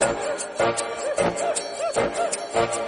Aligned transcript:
Thank 0.00 0.78
you. 2.82 2.87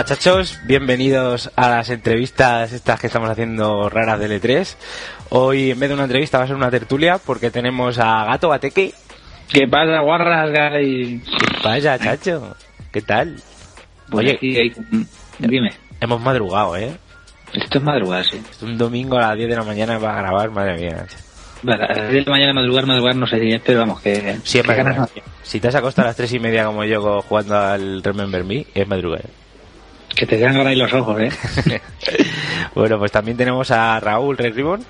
Hola 0.00 0.08
chachos, 0.08 0.58
bienvenidos 0.64 1.50
a 1.56 1.68
las 1.68 1.90
entrevistas 1.90 2.72
estas 2.72 2.98
que 2.98 3.08
estamos 3.08 3.28
haciendo 3.28 3.90
raras 3.90 4.18
de 4.18 4.40
L3. 4.40 4.76
Hoy 5.28 5.72
en 5.72 5.78
vez 5.78 5.90
de 5.90 5.94
una 5.94 6.04
entrevista 6.04 6.38
va 6.38 6.44
a 6.44 6.46
ser 6.46 6.56
una 6.56 6.70
tertulia 6.70 7.18
porque 7.18 7.50
tenemos 7.50 7.98
a 7.98 8.24
Gato 8.24 8.48
Bateque. 8.48 8.94
¿Qué 9.52 9.68
pasa, 9.68 10.00
guarras, 10.00 10.50
Gary? 10.52 11.22
Vaya 11.62 11.98
chacho, 11.98 12.56
¿qué 12.90 13.02
tal? 13.02 13.36
Pues 14.08 14.24
Oye, 14.24 14.36
aquí, 14.36 14.56
ahí, 14.56 14.72
dime. 15.38 15.68
hemos 16.00 16.22
madrugado, 16.22 16.76
¿eh? 16.76 16.96
Esto 17.52 17.76
es 17.76 17.84
madrugar, 17.84 18.24
sí. 18.24 18.40
Es 18.50 18.62
un 18.62 18.78
domingo 18.78 19.18
a 19.18 19.28
las 19.28 19.36
10 19.36 19.50
de 19.50 19.56
la 19.56 19.64
mañana 19.64 20.00
para 20.00 20.22
grabar, 20.22 20.50
madre 20.50 20.78
mía. 20.78 21.06
Vale, 21.62 21.84
a 21.84 21.88
las 21.88 22.10
10 22.10 22.24
de 22.24 22.30
la 22.30 22.30
mañana 22.30 22.52
madrugar, 22.54 22.86
madrugar, 22.86 23.16
no 23.16 23.26
sé 23.26 23.60
pero 23.66 23.80
vamos, 23.80 24.00
que... 24.00 24.38
Sí, 24.44 24.62
ganas 24.62 24.96
madrugar. 24.96 25.10
Si 25.42 25.60
te 25.60 25.68
has 25.68 25.74
acostado 25.74 26.06
a 26.06 26.08
las 26.08 26.16
3 26.16 26.32
y 26.32 26.38
media 26.38 26.64
como 26.64 26.84
yo 26.84 27.20
jugando 27.20 27.58
al 27.58 28.02
Remember 28.02 28.44
Me, 28.44 28.64
es 28.74 28.88
madrugar. 28.88 29.39
Que 30.20 30.26
te 30.26 30.38
sangran 30.38 30.66
ahí 30.66 30.76
los 30.76 30.92
ojos, 30.92 31.18
¿eh? 31.20 31.30
Bueno, 32.74 32.98
pues 32.98 33.10
también 33.10 33.36
tenemos 33.38 33.70
a 33.70 33.98
Raúl 34.00 34.36
Red 34.36 34.54
Ribbon. 34.54 34.84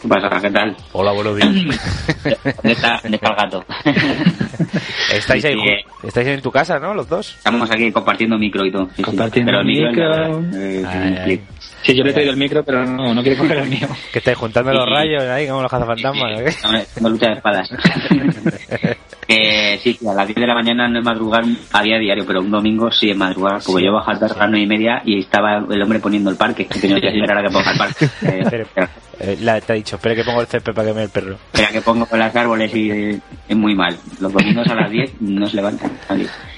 ¿Qué 0.00 0.08
pasa? 0.08 0.40
¿Qué 0.40 0.50
tal? 0.50 0.76
Hola, 0.92 1.10
buenos 1.12 1.36
días. 1.36 1.48
¿Dónde 1.52 2.72
está, 2.72 3.00
dónde 3.02 3.16
está 3.16 3.28
el 3.28 3.36
gato? 3.36 3.64
Estáis 5.14 5.44
ahí, 5.44 5.56
estáis 6.02 6.26
en 6.28 6.40
tu 6.42 6.50
casa, 6.50 6.78
¿no? 6.78 6.94
Los 6.94 7.08
dos. 7.08 7.34
Estamos 7.38 7.70
aquí 7.70 7.90
compartiendo 7.92 8.38
micro 8.38 8.64
y 8.64 8.72
todo. 8.72 8.86
Sí, 8.86 8.92
sí. 8.96 9.02
Compartiendo 9.02 9.50
Pero 9.50 9.60
el 9.60 9.66
micro. 9.66 10.38
micro. 10.40 10.58
eh, 10.58 10.84
Ay. 10.86 11.40
Sí, 11.82 11.94
yo 11.96 12.04
le 12.04 12.10
he 12.10 12.12
traído 12.12 12.32
el 12.32 12.38
micro, 12.38 12.62
pero 12.64 12.84
no, 12.86 13.12
no 13.14 13.22
quiere 13.22 13.36
coger 13.36 13.58
el 13.58 13.68
mío. 13.68 13.88
Que 14.12 14.18
estáis 14.20 14.36
juntando 14.38 14.72
los 14.72 14.88
rayos 14.88 15.22
ahí 15.24 15.48
como 15.48 15.62
los 15.62 15.70
cazafantasmas. 15.70 16.40
¿o 16.40 16.44
qué? 16.44 16.54
No, 16.62 16.76
eh, 16.78 16.86
Tengo 16.94 17.08
lucha 17.10 17.26
de 17.28 17.32
espadas. 17.34 17.68
que 19.26 19.78
sí, 19.82 19.98
a 20.08 20.14
las 20.14 20.26
10 20.26 20.36
de 20.36 20.46
la 20.46 20.54
mañana 20.54 20.88
no 20.88 20.98
es 20.98 21.04
madrugar 21.04 21.42
a 21.72 21.82
día 21.82 21.98
diario, 21.98 22.24
pero 22.26 22.40
un 22.40 22.50
domingo 22.50 22.90
sí 22.90 23.10
es 23.10 23.16
madrugar, 23.16 23.60
porque 23.64 23.80
Sí, 23.80 23.86
yo 23.86 23.92
bajé 23.92 24.12
a 24.12 24.14
las 24.28 24.36
9 24.36 24.60
y 24.60 24.66
media 24.66 25.02
y 25.04 25.20
estaba 25.20 25.58
el 25.70 25.82
hombre 25.82 25.98
poniendo 26.00 26.30
el 26.30 26.36
parque, 26.36 26.66
que 26.66 26.78
tenía 26.78 27.00
que 27.00 27.08
esperar 27.08 27.38
a 27.38 27.42
que 27.42 27.50
ponga 27.50 27.72
el 27.72 27.78
parque. 27.78 28.08
Eh, 28.22 28.44
Pero- 28.48 28.88
Eh, 29.20 29.36
la- 29.40 29.60
te 29.60 29.72
ha 29.72 29.76
dicho, 29.76 29.96
espera 29.96 30.16
que 30.16 30.24
pongo 30.24 30.40
el 30.40 30.46
césped 30.48 30.72
para 30.74 30.88
que 30.88 30.94
me 30.94 31.00
dé 31.00 31.04
el 31.04 31.10
perro. 31.10 31.34
espera 31.52 31.68
que 31.68 31.80
pongo 31.80 32.06
los 32.10 32.36
árboles 32.36 32.74
y 32.74 32.90
eh, 32.90 33.20
es 33.48 33.56
muy 33.56 33.74
mal. 33.74 33.96
Los 34.20 34.32
domingos 34.32 34.66
a 34.68 34.74
las 34.74 34.90
10 34.90 35.20
no 35.20 35.46
se 35.46 35.56
levantan. 35.56 35.92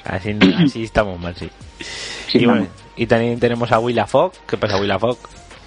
Así, 0.05 0.36
así 0.64 0.83
estamos 0.84 1.20
mal, 1.20 1.34
sí. 1.36 1.48
Sí, 2.28 2.39
y, 2.39 2.45
bueno, 2.47 2.62
vamos. 2.62 2.83
Y 2.97 3.06
también 3.06 3.39
tenemos 3.41 3.70
a 3.73 3.78
Willa 3.78 4.06
Fogg. 4.06 4.33
¿Qué 4.47 4.56
pasa, 4.56 4.78
Willa 4.78 4.98
Fogg? 4.98 5.19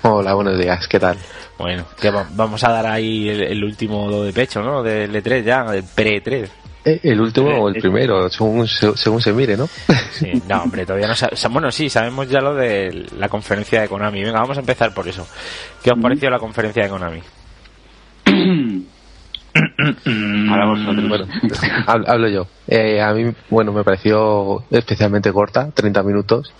Hola, 0.04 0.34
buenos 0.34 0.58
días, 0.58 0.88
¿qué 0.88 1.00
tal? 1.00 1.18
Bueno, 1.58 1.86
que 2.00 2.10
va- 2.12 2.28
vamos 2.32 2.64
a 2.64 2.70
dar 2.72 2.86
ahí 2.86 3.28
el, 3.30 3.42
el 3.44 3.64
último 3.64 4.10
do 4.10 4.24
de 4.24 4.32
pecho, 4.34 4.62
¿no? 4.62 4.84
Del 4.84 5.14
E3 5.14 5.44
ya, 5.44 5.64
del 5.64 5.84
pre-3. 5.84 6.48
Eh, 6.86 7.00
¿El 7.04 7.20
último 7.20 7.50
o 7.50 7.68
el 7.68 7.76
primero? 7.82 8.30
Según, 8.30 8.68
se- 8.68 8.96
según 8.96 9.20
se 9.22 9.34
mire, 9.34 9.58
¿no? 9.58 9.68
Sí, 10.12 10.32
no, 10.48 10.64
hombre, 10.64 10.86
todavía 10.86 11.08
no 11.08 11.16
sabemos. 11.16 11.44
Bueno, 11.52 11.72
sí, 11.72 11.90
sabemos 11.90 12.30
ya 12.30 12.40
lo 12.40 12.54
de 12.56 13.08
la 13.18 13.28
conferencia 13.28 13.82
de 13.82 13.90
Konami. 13.90 14.24
Venga, 14.24 14.40
vamos 14.40 14.56
a 14.58 14.62
empezar 14.62 14.94
por 14.94 15.08
eso. 15.08 15.28
¿Qué 15.84 15.92
os 15.92 16.00
pareció 16.00 16.30
la 16.30 16.40
conferencia 16.40 16.84
de 16.84 16.90
Konami? 16.90 17.22
Ahora 20.50 20.66
vosotros. 20.68 21.08
Bueno, 21.08 21.28
hablo, 21.88 22.10
hablo 22.10 22.28
yo. 22.30 22.48
Eh, 22.68 23.02
a 23.02 23.14
mí, 23.14 23.34
bueno, 23.50 23.72
me 23.72 23.84
pareció 23.84 24.64
especialmente 24.72 25.32
corta, 25.32 25.72
30 25.72 26.04
minutos, 26.04 26.54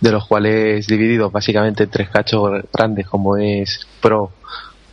de 0.00 0.12
los 0.12 0.26
cuales 0.26 0.86
divididos 0.86 1.32
básicamente 1.32 1.84
en 1.84 1.90
tres 1.90 2.08
cachos 2.10 2.62
grandes, 2.72 3.06
como 3.06 3.36
es 3.36 3.86
Pro, 4.00 4.32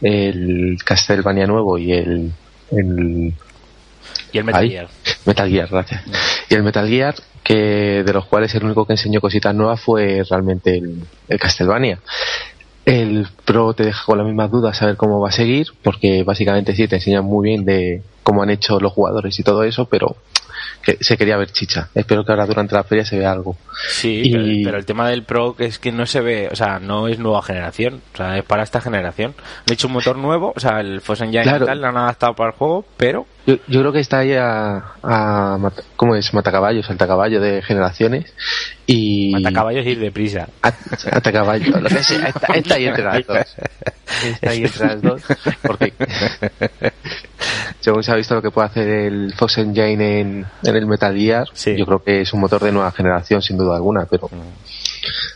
el 0.02 0.78
Castlevania 0.84 1.47
nuevo 1.47 1.78
y 1.78 1.94
el, 1.94 2.31
el 2.72 3.34
Y 4.31 4.38
el 4.38 4.44
Metal 4.44 4.62
Ahí. 4.62 4.69
Gear. 4.72 4.88
Metal 5.25 5.50
Gear, 5.50 5.68
gracias. 5.69 6.03
Y 6.50 6.56
el 6.56 6.64
Metal 6.64 6.88
Gear, 6.88 7.16
que 7.44 8.03
de 8.06 8.14
los 8.14 8.25
cuales 8.25 8.53
el 8.56 8.64
único 8.64 8.85
que 8.85 8.94
enseñó 8.94 9.22
cositas 9.22 9.56
nuevas 9.56 9.79
fue 9.81 10.24
realmente 10.29 10.78
el, 10.78 11.03
el 11.28 11.40
Castlevania. 11.40 12.00
El 12.88 13.28
Pro 13.44 13.74
te 13.74 13.84
deja 13.84 14.06
con 14.06 14.18
las 14.18 14.25
mismas 14.25 14.50
dudas 14.50 14.78
saber 14.78 14.96
cómo 14.96 15.20
va 15.20 15.28
a 15.28 15.34
seguir, 15.34 15.68
porque 15.84 16.24
básicamente 16.24 16.74
sí 16.74 16.88
te 16.88 16.96
enseñan 16.96 17.25
muy 17.25 17.50
bien 17.50 17.66
de 17.66 18.02
cómo 18.24 18.44
han 18.44 18.50
hecho 18.50 18.80
los 18.80 18.94
jugadores 18.94 19.38
y 19.38 19.44
todo 19.44 19.64
eso, 19.64 19.90
pero 19.90 20.16
que 20.96 21.03
se 21.03 21.18
quería 21.18 21.36
ver 21.36 21.52
chicha. 21.52 21.90
Espero 21.94 22.24
que 22.24 22.31
ahora 22.31 22.46
durante 22.46 22.74
la 22.74 22.84
feria 22.86 23.03
se 23.03 23.20
vea 23.20 23.31
algo. 23.34 23.58
Sí, 23.90 24.22
Y- 24.24 24.31
pero, 24.31 24.46
pero 24.64 24.78
el 24.78 24.86
tema 24.86 25.09
del 25.09 25.24
Pro 25.24 25.53
es 25.59 25.80
que 25.80 25.92
no 25.92 26.06
se 26.06 26.22
ve, 26.22 26.48
o 26.50 26.56
sea, 26.56 26.80
no 26.80 27.09
es 27.09 27.20
nueva 27.20 27.42
generación, 27.44 28.02
o 28.14 28.18
sea, 28.18 28.38
es 28.38 28.44
para 28.46 28.64
esta 28.64 28.80
generación. 28.80 29.36
Han 29.68 29.74
hecho 29.74 29.88
un 29.88 29.94
motor 29.94 30.18
nuevo, 30.18 30.53
o 30.56 30.59
sea, 30.62 30.80
el 30.80 31.02
Force 31.02 31.26
Engine 31.26 31.44
Claro. 31.44 31.66
y 31.66 31.68
tal, 31.68 31.81
lo 31.81 31.88
han 31.88 31.97
adaptado 31.97 32.34
para 32.36 32.52
el 32.52 32.56
juego, 32.56 32.86
pero 32.96 33.26
Yo, 33.46 33.56
yo 33.68 33.81
creo 33.81 33.92
que 33.92 34.00
está 34.00 34.20
ahí 34.20 34.34
a, 34.34 35.70
¿cómo 35.97 36.16
es? 36.16 36.34
Matacaballo, 36.34 36.81
saltacaballo 36.84 37.42
de 37.42 37.62
generaciones 37.62 38.34
y... 38.86 39.31
matacaballos 39.34 39.86
ir 39.86 40.00
deprisa. 40.00 40.47
At- 40.62 40.76
Atacaballo, 41.12 41.80
lo 41.81 41.90
que 41.90 42.02
sea, 42.03 42.28
está, 42.30 42.53
está 42.53 42.76
ahí 42.76 42.86
entre 42.88 43.03
las 43.03 43.28
dos. 43.28 43.38
Está 44.24 44.50
ahí 44.52 44.64
entre 44.64 44.86
las 44.88 45.02
dos. 45.02 45.22
Porque, 45.62 45.94
según 47.80 48.03
se 48.03 48.12
ha 48.12 48.16
visto 48.16 48.36
lo 48.36 48.42
que 48.42 48.52
puede 48.52 48.68
hacer 48.68 48.88
el 48.88 49.34
Fox 49.36 49.58
Engine 49.59 50.20
en, 50.22 50.46
en 50.64 50.75
el 50.75 50.86
Metal 50.86 51.16
Gear, 51.16 51.48
Sí. 51.53 51.75
yo 51.78 51.86
creo 51.86 52.03
que 52.03 52.22
es 52.22 52.34
un 52.34 52.40
motor 52.42 52.62
de 52.64 52.72
nueva 52.72 52.92
generación, 52.92 53.42
sin 53.42 53.58
duda 53.58 53.75
alguna, 53.75 54.06
pero 54.06 54.30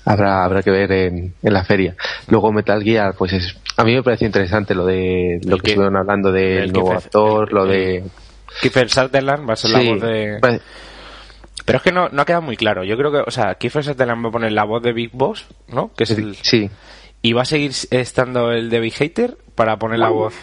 habrá, 0.06 0.44
habrá 0.44 0.64
que 0.64 0.72
ver 0.72 0.92
en, 0.92 1.34
en 1.42 1.54
la 1.54 1.64
feria. 1.64 1.96
Luego 2.28 2.52
Metal 2.52 2.84
Gear, 2.84 3.14
pues 3.18 3.34
es, 3.34 3.56
a 3.78 3.84
mí 3.84 3.94
me 3.94 4.04
pareció 4.04 4.28
interesante 4.28 4.74
lo 4.76 4.86
de 4.86 5.40
lo 5.46 5.58
que 5.58 5.64
que- 5.64 5.70
estuvieron 5.72 5.98
hablando 5.98 6.32
del 6.32 6.64
el 6.66 6.74
nuevo 6.74 6.94
actor, 6.94 7.48
el- 7.50 7.56
lo 7.56 7.66
de... 7.66 8.04
Kiefer 8.62 8.90
Sutherland 8.90 9.50
va 9.50 9.54
a 9.54 9.56
ser 9.56 9.72
Sí, 9.72 9.78
la 9.86 9.92
voz 9.94 10.02
de... 10.02 10.38
pues, 10.42 10.62
Pero 11.64 11.78
es 11.78 11.84
que 11.84 11.92
no, 11.94 12.10
no 12.10 12.22
ha 12.22 12.26
quedado 12.26 12.42
muy 12.42 12.58
claro. 12.58 12.84
Yo 12.84 12.98
creo 12.98 13.12
que, 13.12 13.20
o 13.20 13.32
sea, 13.32 13.56
Kiefer 13.56 13.84
Sutherland 13.84 14.26
va 14.26 14.30
a 14.30 14.32
poner 14.34 14.52
la 14.52 14.66
voz 14.66 14.84
de 14.84 14.92
Big 14.92 15.12
Boss, 15.14 15.46
¿no? 15.70 15.92
Que 15.96 16.04
es 16.04 16.12
el... 16.12 16.36
sí. 16.36 16.70
Y 17.22 17.34
va 17.34 17.44
a 17.44 17.46
seguir 17.46 17.72
estando 17.92 18.52
el 18.52 18.70
de 18.72 18.80
Big 18.80 18.94
Hater 18.96 19.38
para 19.56 19.78
poner 19.78 20.00
la 20.00 20.10
voz... 20.10 20.34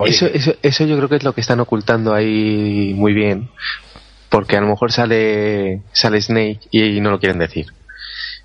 Eso, 0.00 0.26
eso, 0.26 0.54
eso 0.62 0.84
yo 0.84 0.96
creo 0.96 1.08
que 1.08 1.16
es 1.16 1.24
lo 1.24 1.32
que 1.32 1.40
están 1.40 1.60
ocultando 1.60 2.14
ahí 2.14 2.92
muy 2.94 3.12
bien. 3.14 3.48
Porque 4.28 4.56
a 4.56 4.60
lo 4.60 4.66
mejor 4.66 4.92
sale, 4.92 5.82
sale 5.92 6.20
Snake 6.20 6.60
y 6.70 7.00
no 7.00 7.10
lo 7.10 7.18
quieren 7.18 7.38
decir. 7.38 7.66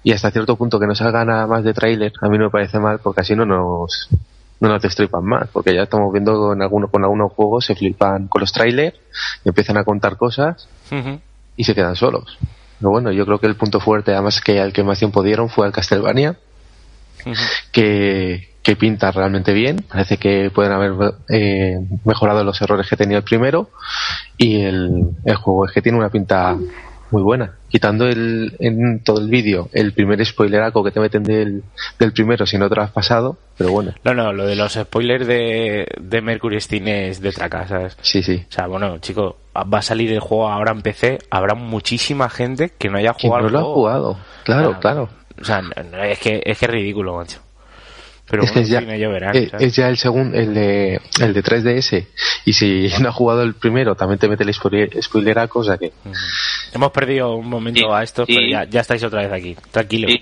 Y 0.04 0.14
hasta 0.14 0.32
cierto 0.32 0.56
punto 0.56 0.80
que 0.80 0.88
no 0.88 0.96
salga 0.96 1.26
nada 1.26 1.46
más 1.48 1.64
de 1.64 1.74
tráiler, 1.74 2.14
a 2.22 2.30
mí 2.30 2.38
no 2.38 2.46
me 2.46 2.50
parece 2.50 2.80
mal 2.80 3.00
porque 3.00 3.22
así 3.22 3.36
no 3.36 3.46
nos, 3.46 4.10
no 4.60 4.70
nos 4.70 4.82
destripan 4.82 5.24
más. 5.26 5.50
Porque 5.52 5.74
ya 5.74 5.84
estamos 5.84 6.12
viendo 6.12 6.34
con 6.34 6.62
algunos, 6.62 6.90
con 6.90 7.04
algunos 7.04 7.34
juegos 7.34 7.66
se 7.66 7.76
flipan 7.76 8.28
con 8.28 8.42
los 8.42 8.52
trailers, 8.52 8.98
empiezan 9.44 9.78
a 9.78 9.84
contar 9.84 10.18
cosas 10.18 10.68
y 11.58 11.64
se 11.64 11.76
quedan 11.76 11.96
solos. 11.96 12.38
Pero 12.80 12.92
bueno, 12.92 13.12
yo 13.12 13.26
creo 13.26 13.40
que 13.40 13.48
el 13.48 13.56
punto 13.56 13.80
fuerte, 13.80 14.12
además 14.12 14.42
que 14.42 14.60
al 14.60 14.74
que 14.74 14.84
más 14.84 14.98
tiempo 14.98 15.22
dieron 15.22 15.50
fue 15.50 15.68
al 15.68 15.72
Castlevania, 15.72 16.38
que, 17.72 18.51
que 18.64 18.76
pinta 18.76 19.12
realmente 19.12 19.54
bien. 19.54 19.78
Parece 19.90 20.18
que 20.18 20.52
pueden 20.54 20.72
haber 20.72 20.94
eh, 21.30 21.80
mejorado 22.06 22.44
los 22.44 22.62
errores 22.62 22.88
que 22.88 22.98
tenía 22.98 23.18
el 23.18 23.24
primero. 23.24 23.70
Y 24.38 24.62
el, 24.62 25.10
el 25.26 25.36
juego 25.36 25.66
es 25.66 25.72
que 25.72 25.82
tiene 25.82 25.98
una 25.98 26.10
pinta 26.10 26.56
muy 27.10 27.22
buena. 27.24 27.56
Quitando 27.68 28.08
el, 28.08 28.56
en 28.60 29.04
todo 29.04 29.20
el 29.20 29.30
vídeo 29.30 29.68
el 29.74 29.92
primer 29.94 30.26
spoileraco 30.26 30.84
que 30.84 30.92
te 30.92 31.00
meten 31.02 31.24
del, 31.24 31.64
del 32.00 32.14
primero 32.14 32.46
si 32.46 32.58
no 32.58 32.70
te 32.70 32.76
lo 32.76 32.84
has 32.84 32.92
pasado. 32.92 33.38
Pero 33.58 33.72
bueno, 33.72 33.94
No, 34.04 34.14
no, 34.14 34.32
lo 34.32 34.46
de 34.46 34.56
los 34.56 34.74
spoilers 34.74 35.28
de, 35.28 35.88
de 36.00 36.22
Mercury 36.22 36.62
Steam 36.62 36.88
es 36.88 37.20
de 37.22 37.32
traca, 37.32 37.68
¿sabes? 37.68 37.98
sí, 38.02 38.24
sí. 38.24 38.46
O 38.50 38.52
sea, 38.52 38.68
bueno, 38.68 38.98
chico, 39.00 39.38
va 39.56 39.80
a 39.80 39.82
salir 39.82 40.12
el 40.14 40.20
juego 40.22 40.48
ahora 40.50 40.72
en 40.72 40.82
PC, 40.82 41.20
habrá 41.30 41.54
muchísima 41.56 42.30
gente 42.30 42.72
que 42.78 42.90
no 42.90 42.98
haya 42.98 43.14
jugado 43.14 43.44
no 43.44 43.50
lo 43.50 43.60
ha 43.60 43.64
jugado. 43.74 44.18
Claro, 44.44 44.80
claro. 44.80 45.10
O 45.42 45.44
sea, 45.46 45.62
no- 45.62 45.72
no, 45.92 46.04
es 46.04 46.20
que 46.20 46.42
es 46.46 46.58
que 46.60 46.66
es 46.66 46.72
ridículo, 46.72 47.18
macho. 47.18 47.40
Pero 48.30 48.44
es 48.44 48.52
que 48.52 48.60
bueno, 48.62 48.92
es 48.94 49.00
ya, 49.00 49.08
verán, 49.10 49.36
eh, 49.36 49.52
es 49.60 49.76
ya 49.76 49.90
el 49.90 49.98
segundo, 49.98 50.38
el 50.38 50.54
de, 50.54 51.02
el 51.20 51.34
de 51.34 51.44
3DS. 51.44 52.06
Y 52.46 52.54
si 52.54 52.90
no 53.02 53.10
has 53.10 53.16
jugado 53.16 53.42
el 53.44 53.56
primero, 53.56 53.96
también 53.96 54.20
te 54.20 54.28
mete 54.30 54.44
el 54.44 54.54
spoiler, 54.54 54.90
spoileraco, 55.04 55.60
o 55.60 55.64
sea 55.64 55.78
que. 55.78 55.92
Hemos 56.74 56.92
perdido 56.92 57.36
un 57.36 57.50
momento 57.50 57.80
Sí, 57.82 57.86
a 57.92 58.04
esto, 58.04 58.26
sí. 58.26 58.34
pero 58.36 58.48
ya, 58.50 58.64
ya 58.70 58.82
estáis 58.82 59.04
otra 59.04 59.22
vez 59.24 59.32
aquí. 59.34 59.56
Tranquilo. 59.72 60.08
Sí, 60.08 60.22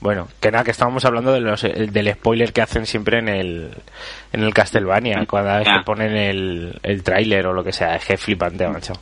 Bueno, 0.00 0.28
que 0.40 0.50
nada, 0.50 0.64
que 0.64 0.70
estábamos 0.72 1.04
hablando 1.04 1.32
de 1.32 1.40
los, 1.40 1.62
el- 1.64 1.92
del 1.92 2.12
spoiler 2.14 2.52
que 2.52 2.60
hacen 2.62 2.86
siempre 2.86 3.18
en 3.18 3.28
el, 3.28 3.70
en 4.32 4.42
el 4.42 4.52
Castlevania, 4.54 5.24
cada 5.26 5.58
vez 5.58 5.68
que 5.68 5.84
ponen 5.84 6.16
el, 6.16 6.74
el 6.82 7.02
tráiler 7.02 7.46
o 7.46 7.52
lo 7.52 7.62
que 7.64 7.72
sea, 7.72 7.96
es 7.96 8.04
que 8.04 8.14
es 8.14 8.20
flipante, 8.20 8.66
macho. 8.68 8.92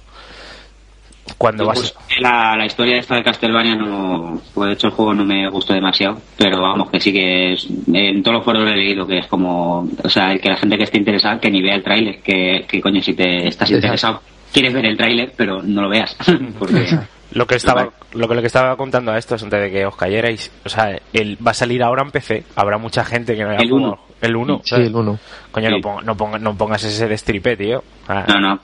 Cuando 1.38 1.66
vas... 1.66 1.94
la, 2.18 2.56
la 2.56 2.66
historia 2.66 2.98
esta 2.98 3.16
de 3.16 3.22
Castlevania 3.22 3.76
no, 3.76 4.40
pues 4.54 4.68
de 4.68 4.74
hecho 4.74 4.88
el 4.88 4.92
juego 4.92 5.14
no 5.14 5.24
me 5.24 5.48
gustó 5.48 5.72
demasiado, 5.72 6.18
pero 6.36 6.60
vamos 6.60 6.90
que 6.90 7.00
sí 7.00 7.12
que 7.12 7.52
es, 7.52 7.66
en 7.92 8.22
todos 8.22 8.38
los 8.38 8.44
foros 8.44 8.62
lo 8.64 8.70
he 8.70 8.76
leído 8.76 9.06
que 9.06 9.18
es 9.18 9.26
como, 9.26 9.88
o 10.02 10.08
sea, 10.08 10.36
que 10.38 10.48
la 10.48 10.56
gente 10.56 10.76
que 10.76 10.84
esté 10.84 10.98
interesada 10.98 11.40
que 11.40 11.50
ni 11.50 11.62
vea 11.62 11.76
el 11.76 11.82
tráiler, 11.82 12.20
que, 12.20 12.64
que 12.68 12.80
coño 12.80 13.00
si 13.02 13.14
te 13.14 13.48
estás 13.48 13.70
interesado 13.70 14.20
quieres 14.52 14.74
ver 14.74 14.86
el 14.86 14.96
tráiler 14.96 15.32
pero 15.36 15.62
no 15.62 15.82
lo 15.82 15.88
veas, 15.88 16.16
porque 16.58 16.86
Lo 17.32 17.46
que 17.46 17.54
estaba 17.54 17.90
lo 18.12 18.28
que 18.28 18.34
le 18.34 18.44
estaba 18.44 18.76
contando 18.76 19.12
a 19.12 19.18
estos 19.18 19.42
antes 19.42 19.60
de 19.60 19.70
que 19.70 19.86
os 19.86 19.94
cayerais, 19.94 20.50
o 20.64 20.68
sea, 20.68 20.98
el, 21.12 21.38
va 21.46 21.52
a 21.52 21.54
salir 21.54 21.82
ahora 21.82 22.02
en 22.02 22.10
PC, 22.10 22.44
habrá 22.56 22.76
mucha 22.76 23.04
gente 23.04 23.36
que 23.36 23.44
no 23.44 23.50
haya 23.50 23.60
El 23.60 23.70
jugado. 23.70 23.86
uno. 23.86 24.09
El 24.20 24.36
1. 24.36 24.60
Sí, 24.64 24.74
el 24.74 24.94
1. 24.94 25.18
Coño, 25.50 25.68
Sí. 25.68 25.74
no, 25.76 25.80
ponga- 25.80 26.02
no, 26.04 26.16
ponga- 26.16 26.38
no 26.38 26.54
pongas 26.56 26.84
ese 26.84 27.08
de 27.08 27.16
stripe, 27.16 27.56
tío. 27.56 27.82
Ah, 28.08 28.26
no, 28.28 28.40
no, 28.40 28.60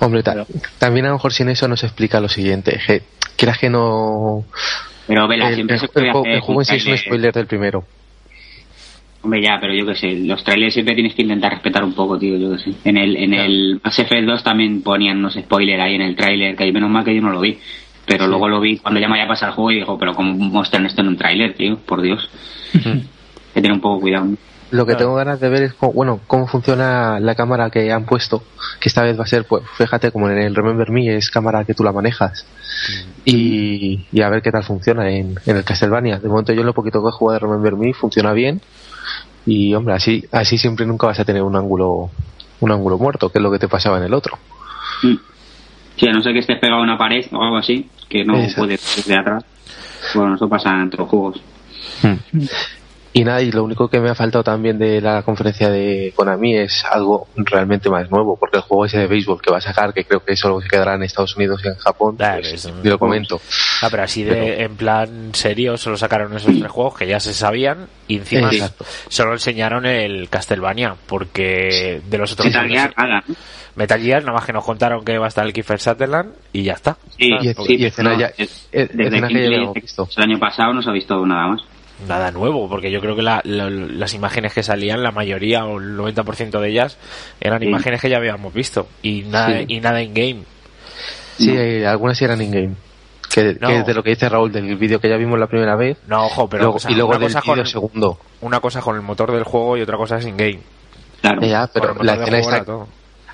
Hombre, 0.00 0.22
ta- 0.22 0.44
también 0.78 1.06
a 1.06 1.08
lo 1.10 1.14
mejor 1.14 1.32
sin 1.32 1.48
eso 1.48 1.68
nos 1.68 1.84
explica 1.84 2.20
lo 2.20 2.28
siguiente. 2.28 2.80
Que, 2.86 3.02
quieras 3.36 3.58
que 3.58 3.70
no... 3.70 4.44
pero 5.06 5.28
vela, 5.28 5.48
El, 5.48 5.54
siempre 5.54 5.74
el- 5.76 5.80
se 5.80 5.86
el 5.86 5.92
puede 5.92 6.10
juego, 6.10 6.20
hacer 6.26 6.32
el 6.34 6.40
juego 6.40 6.60
en 6.60 6.64
sí 6.66 6.74
es 6.76 6.86
un 6.86 6.98
spoiler 6.98 7.32
del 7.32 7.46
primero. 7.46 7.84
Hombre, 9.22 9.40
ya, 9.42 9.58
pero 9.58 9.72
yo 9.72 9.86
qué 9.86 9.94
sé, 9.94 10.12
los 10.16 10.44
trailers 10.44 10.74
siempre 10.74 10.94
tienes 10.94 11.14
que 11.14 11.22
intentar 11.22 11.52
respetar 11.52 11.82
un 11.82 11.94
poco, 11.94 12.18
tío, 12.18 12.36
yo 12.36 12.50
qué 12.52 12.58
sé. 12.58 12.70
En 12.84 12.98
el, 12.98 13.16
en 13.16 13.32
el 13.32 13.80
Mass 13.82 13.98
Effect 13.98 14.26
2 14.26 14.42
también 14.44 14.82
ponían 14.82 15.16
unos 15.18 15.34
spoilers 15.34 15.80
ahí 15.82 15.94
en 15.94 16.02
el 16.02 16.14
trailer, 16.14 16.54
que 16.54 16.64
ahí 16.64 16.72
menos 16.72 16.90
mal 16.90 17.04
que 17.04 17.14
yo 17.14 17.22
no 17.22 17.30
lo 17.30 17.40
vi. 17.40 17.58
Pero 18.06 18.26
luego 18.26 18.50
lo 18.50 18.60
vi 18.60 18.76
cuando 18.76 19.00
ya 19.00 19.08
me 19.08 19.14
había 19.14 19.26
pasado 19.28 19.50
el 19.52 19.54
juego 19.56 19.70
y 19.70 19.74
digo, 19.76 19.98
pero 19.98 20.12
¿cómo 20.14 20.34
muestran 20.34 20.84
esto 20.84 21.00
en 21.00 21.08
un 21.08 21.16
trailer, 21.16 21.54
tío? 21.54 21.78
Por 21.78 22.02
Dios. 22.02 22.28
Hay 22.74 22.82
que 23.54 23.62
tener 23.62 23.72
un 23.72 23.80
poco 23.80 24.00
cuidado. 24.02 24.26
¿no? 24.26 24.36
Lo 24.70 24.84
que 24.86 24.92
Claro. 24.92 24.98
tengo 25.06 25.14
ganas 25.16 25.40
de 25.40 25.48
ver 25.48 25.62
es 25.62 25.74
cómo, 25.74 25.92
bueno, 25.92 26.20
cómo 26.26 26.46
funciona 26.48 27.20
la 27.20 27.34
cámara 27.34 27.70
que 27.70 27.92
han 27.92 28.04
puesto, 28.06 28.42
que 28.80 28.88
esta 28.88 29.02
vez 29.02 29.18
va 29.18 29.22
a 29.24 29.26
ser, 29.26 29.44
pues 29.44 29.62
fíjate, 29.76 30.10
como 30.10 30.28
en 30.28 30.38
el 30.38 30.54
Remember 30.54 30.90
Me, 30.90 31.14
es 31.16 31.30
cámara 31.30 31.64
que 31.64 31.74
tú 31.74 31.84
la 31.84 31.92
manejas. 31.92 32.44
Y, 33.24 34.06
y 34.10 34.22
a 34.22 34.28
ver 34.30 34.42
qué 34.42 34.50
tal 34.50 34.64
funciona 34.64 35.08
en, 35.10 35.38
en 35.46 35.56
el 35.56 35.64
Castlevania. 35.64 36.18
De 36.18 36.28
momento 36.28 36.52
yo 36.52 36.60
en 36.60 36.66
lo 36.66 36.74
poquito 36.74 37.02
que 37.02 37.08
he 37.08 37.12
jugado 37.12 37.34
de 37.40 37.46
Remember 37.46 37.76
Me 37.76 37.94
funciona 37.94 38.32
bien. 38.32 38.60
Y 39.46 39.74
hombre, 39.74 39.94
así, 39.94 40.24
así 40.32 40.58
siempre 40.58 40.86
nunca 40.86 41.06
vas 41.06 41.20
a 41.20 41.24
tener 41.24 41.42
un 41.42 41.54
ángulo, 41.54 42.10
un 42.60 42.72
ángulo 42.72 42.98
muerto, 42.98 43.28
que 43.30 43.38
es 43.38 43.42
lo 43.42 43.50
que 43.52 43.58
te 43.58 43.68
pasaba 43.68 43.98
en 43.98 44.04
el 44.04 44.14
otro. 44.14 44.38
Mm. 45.02 45.14
Sí, 45.96 46.08
a 46.08 46.12
no 46.12 46.22
ser 46.22 46.32
que 46.32 46.40
estés 46.40 46.58
pegado 46.58 46.80
a 46.80 46.82
una 46.82 46.98
pared 46.98 47.24
o 47.30 47.42
algo 47.42 47.58
así, 47.58 47.88
que 48.08 48.24
no 48.24 48.36
Exacto. 48.38 48.62
puedes 48.62 48.96
desde 48.96 49.16
atrás. 49.16 49.44
Bueno, 50.14 50.34
eso 50.34 50.48
pasa 50.48 50.70
en 50.74 50.88
otros 50.88 51.08
juegos. 51.08 51.40
Y 53.16 53.22
nada, 53.22 53.40
y 53.42 53.52
lo 53.52 53.62
único 53.62 53.86
que 53.88 54.00
me 54.00 54.10
ha 54.10 54.14
faltado 54.16 54.42
también 54.42 54.76
de 54.76 55.00
la 55.00 55.22
conferencia 55.22 55.70
de 55.70 56.12
Konami 56.16 56.56
es 56.56 56.84
algo 56.84 57.28
realmente 57.36 57.88
más 57.88 58.10
nuevo, 58.10 58.36
porque 58.36 58.56
el 58.56 58.64
juego 58.64 58.86
ese 58.86 58.98
de 58.98 59.06
béisbol 59.06 59.40
que 59.40 59.52
va 59.52 59.58
a 59.58 59.60
sacar, 59.60 59.94
que 59.94 60.04
creo 60.04 60.18
que 60.24 60.34
solo 60.34 60.60
se 60.60 60.66
quedará 60.66 60.94
en 60.96 61.04
Estados 61.04 61.36
Unidos 61.36 61.60
y 61.64 61.68
en 61.68 61.76
Japón, 61.76 62.16
Ah, 62.18 62.38
pues, 62.40 62.54
eso 62.54 62.70
yo 62.82 62.90
lo 62.90 62.98
comento. 62.98 63.40
Ah, 63.82 63.88
pero 63.88 64.02
así 64.02 64.24
de, 64.24 64.62
en 64.64 64.74
plan 64.76 65.30
serio, 65.32 65.76
solo 65.76 65.96
sacaron 65.96 66.36
esos 66.36 66.58
tres 66.58 66.70
juegos 66.72 66.96
que 66.98 67.06
ya 67.06 67.20
se 67.20 67.32
sabían 67.34 67.86
y 68.08 68.16
encima 68.16 68.50
solo 69.08 69.32
enseñaron 69.34 69.86
el 69.86 70.28
Castlevania, 70.28 70.96
porque 71.06 72.02
de 72.04 72.18
los 72.18 72.32
otros 72.32 72.46
Metal 72.48 72.68
Gear, 72.68 72.94
nada. 72.98 73.22
Metal 73.76 74.00
Gear, 74.00 74.22
nada 74.24 74.32
más 74.38 74.44
que 74.44 74.52
nos 74.52 74.64
contaron 74.64 75.04
que 75.04 75.18
va 75.18 75.26
a 75.26 75.28
estar 75.28 75.46
el 75.46 75.52
Kiefer 75.52 75.78
Sutherland 75.80 76.32
y 76.52 76.64
ya 76.64 76.72
está. 76.72 76.96
Sí, 77.16 77.28
Y- 77.28 77.32
Ah, 77.32 77.38
y 77.42 77.76
sí, 77.78 77.84
escena 77.84 78.10
no, 78.14 78.18
ya- 78.18 78.32
es- 78.36 78.68
desde 78.72 79.04
escena 79.04 79.10
que 79.10 79.10
ya 79.20 79.28
Kingsley, 79.28 79.46
habíamos 79.54 79.74
visto. 79.74 80.08
el 80.16 80.22
año 80.24 80.38
pasado 80.40 80.72
no 80.72 80.82
se 80.82 80.90
ha 80.90 80.92
visto 80.92 81.24
nada 81.26 81.46
más. 81.46 81.60
Nada 82.08 82.30
nuevo, 82.30 82.68
porque 82.68 82.90
yo 82.90 83.00
creo 83.00 83.16
que 83.16 83.22
la- 83.22 83.40
la- 83.44 83.70
las 83.70 84.14
imágenes 84.14 84.52
que 84.54 84.62
salían, 84.62 85.02
la 85.02 85.10
mayoría 85.12 85.64
o 85.64 85.78
el 85.78 85.96
90% 85.96 86.60
de 86.60 86.68
ellas 86.70 86.98
eran 87.40 87.60
Sí. 87.60 87.66
imágenes 87.68 88.00
que 88.00 88.08
ya 88.10 88.16
habíamos 88.18 88.52
visto 88.52 88.86
y 89.02 89.22
nada, 89.22 89.58
Sí. 89.58 89.64
y 89.68 89.80
nada 89.80 90.02
in 90.02 90.14
game. 90.14 90.42
Sí, 91.36 91.52
No. 91.52 91.60
eh, 91.60 91.86
algunas 91.86 92.16
sí 92.18 92.24
eran 92.24 92.40
in-game. 92.40 92.74
Que, 93.34 93.56
No. 93.60 93.66
que 93.68 93.78
es 93.78 93.86
de 93.86 93.94
lo 93.94 94.02
que 94.04 94.10
dice 94.10 94.28
Raúl 94.28 94.52
del 94.52 94.76
vídeo 94.76 95.00
que 95.00 95.08
ya 95.08 95.16
vimos 95.16 95.38
la 95.40 95.48
primera 95.48 95.74
vez. 95.74 95.98
No, 96.06 96.26
ojo, 96.26 96.48
pero 96.48 96.62
luego- 96.64 96.76
o 96.76 96.78
sea, 96.78 96.90
y 96.92 96.94
luego 96.94 97.08
una, 97.10 97.18
del 97.18 97.26
cosa 97.28 97.42
con, 97.42 97.66
segundo. 97.66 98.18
una 98.42 98.60
cosa 98.60 98.80
con 98.80 98.94
el 98.94 99.02
motor 99.02 99.32
del 99.32 99.42
juego 99.42 99.76
y 99.76 99.82
otra 99.82 99.96
cosa 99.96 100.18
es 100.18 100.26
in 100.26 100.36
game. 100.36 100.60
Claro. 101.20 101.40
Ya, 101.42 101.66
pero 101.72 101.96
el 102.00 102.06
la 102.06 102.12
escena 102.14 102.42
juego 102.42 102.56
está... 102.56 102.74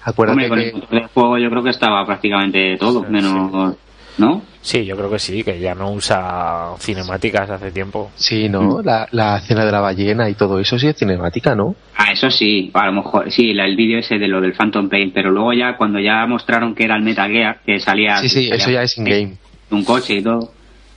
Acuérdate 0.02 0.32
Hombre, 0.44 0.48
con 0.48 0.58
que... 0.58 0.68
el 0.68 0.74
motor 0.76 0.90
del 0.90 1.06
juego 1.08 1.38
yo 1.38 1.50
creo 1.50 1.62
que 1.62 1.70
estaba 1.70 2.06
prácticamente 2.06 2.76
todo, 2.78 3.00
Sí, 3.04 3.10
menos... 3.10 3.74
¿No? 4.20 4.42
Sí, 4.60 4.84
yo 4.84 4.96
creo 4.96 5.10
que 5.10 5.18
sí, 5.18 5.42
que 5.42 5.58
ya 5.58 5.74
no 5.74 5.92
usa 5.92 6.74
cinemáticas 6.78 7.48
hace 7.48 7.72
tiempo. 7.72 8.10
Sí, 8.16 8.48
¿no? 8.50 8.82
La, 8.82 9.08
la 9.12 9.38
escena 9.38 9.64
de 9.64 9.72
la 9.72 9.80
ballena 9.80 10.28
y 10.28 10.34
todo 10.34 10.58
eso 10.60 10.78
sí 10.78 10.88
es 10.88 10.96
cinemática, 10.96 11.54
¿no? 11.54 11.74
Ah, 11.96 12.12
eso 12.12 12.30
sí, 12.30 12.70
a 12.74 12.86
lo 12.86 12.92
mejor, 12.92 13.30
sí, 13.32 13.54
la- 13.54 13.64
el 13.64 13.76
vídeo 13.76 13.98
ese 13.98 14.18
de 14.18 14.28
lo 14.28 14.40
del 14.42 14.52
Phantom 14.52 14.88
Pain, 14.90 15.10
pero 15.14 15.30
luego 15.30 15.54
ya 15.54 15.76
cuando 15.78 15.98
ya 15.98 16.26
mostraron 16.26 16.74
que 16.74 16.84
era 16.84 16.96
el 16.96 17.02
Metal 17.02 17.30
Gear, 17.30 17.60
que 17.64 17.80
salía... 17.80 18.16
Sí, 18.18 18.28
sí, 18.28 18.42
salía 18.48 18.54
eso 18.56 18.70
ya 18.70 18.82
es 18.82 18.98
in-game. 18.98 19.36
Un 19.70 19.84
coche 19.84 20.16
y 20.16 20.22
todo. 20.22 20.52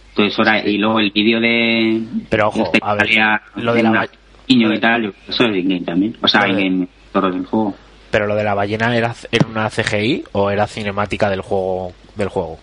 Entonces, 0.09 0.37
ahora, 0.37 0.59
y 0.67 0.77
luego 0.77 0.99
el 0.99 1.11
vídeo 1.11 1.39
de... 1.39 2.01
Pero 2.29 2.49
ojo, 2.49 2.63
este 2.63 2.79
que 2.79 2.85
a 2.85 2.93
ver, 2.95 3.07
salía 3.07 3.41
lo 3.55 3.73
de 3.73 3.83
la 3.83 4.07
niño 4.49 4.73
y 4.73 4.79
tal, 4.79 5.13
eso 5.29 5.45
es 5.45 5.55
in-game 5.55 5.85
también. 5.85 6.17
O 6.21 6.27
sea, 6.27 6.45
in-game, 6.47 6.87
todo 7.13 7.31
del 7.31 7.45
juego. 7.45 7.73
Pero 8.11 8.27
lo 8.27 8.35
de 8.35 8.43
la 8.43 8.53
ballena 8.53 8.95
era, 8.95 9.15
era 9.31 9.47
una 9.47 9.69
CGI 9.69 10.25
o 10.33 10.51
era 10.51 10.67
cinemática 10.67 11.29
del 11.29 11.41
juego 11.41 11.93
del 12.15 12.27
juego. 12.27 12.59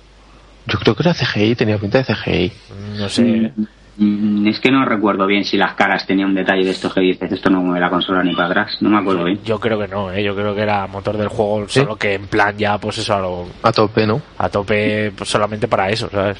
Yo 0.67 0.79
creo 0.79 0.95
que 0.95 1.03
era 1.03 1.15
CGI, 1.15 1.55
tenía 1.55 1.79
pinta 1.79 1.99
de 1.99 2.05
CGI. 2.05 2.53
No 2.99 3.09
sé. 3.09 3.53
Mm, 3.97 4.47
Es 4.49 4.61
que 4.61 4.71
no 4.71 4.85
recuerdo 4.85 5.27
bien 5.27 5.45
si 5.45 5.57
las 5.59 5.75
caras 5.75 6.07
tenían 6.07 6.31
un 6.31 6.35
detalle 6.35 6.65
de 6.65 6.71
estos 6.71 6.95
que 6.95 7.01
dices, 7.01 7.33
esto 7.33 7.51
no 7.51 7.61
mueve 7.61 7.81
la 7.81 7.91
consola 7.91 8.23
ni 8.23 8.35
para 8.35 8.49
atrás, 8.49 8.77
no 8.81 8.89
me 8.89 8.99
acuerdo 8.99 9.25
bien. 9.25 9.41
Yo 9.45 9.59
creo 9.61 9.79
que 9.79 9.89
no, 9.89 10.11
¿eh? 10.12 10.23
yo 10.23 10.35
creo 10.35 10.55
que 10.55 10.62
era 10.62 10.87
motor 10.87 11.17
del 11.19 11.29
juego, 11.29 11.69
¿Sí? 11.69 11.81
solo 11.81 11.97
que 11.97 12.15
en 12.15 12.27
plan 12.27 12.57
ya, 12.57 12.79
pues 12.79 12.97
eso, 12.99 13.15
a, 13.15 13.21
lo- 13.21 13.49
A 13.62 13.73
tope, 13.73 14.07
¿no? 14.07 14.23
a 14.39 14.49
tope, 14.49 15.12
pues 15.17 15.29
solamente 15.29 15.69
para 15.69 15.91
eso, 15.91 16.09
¿sabes? 16.11 16.39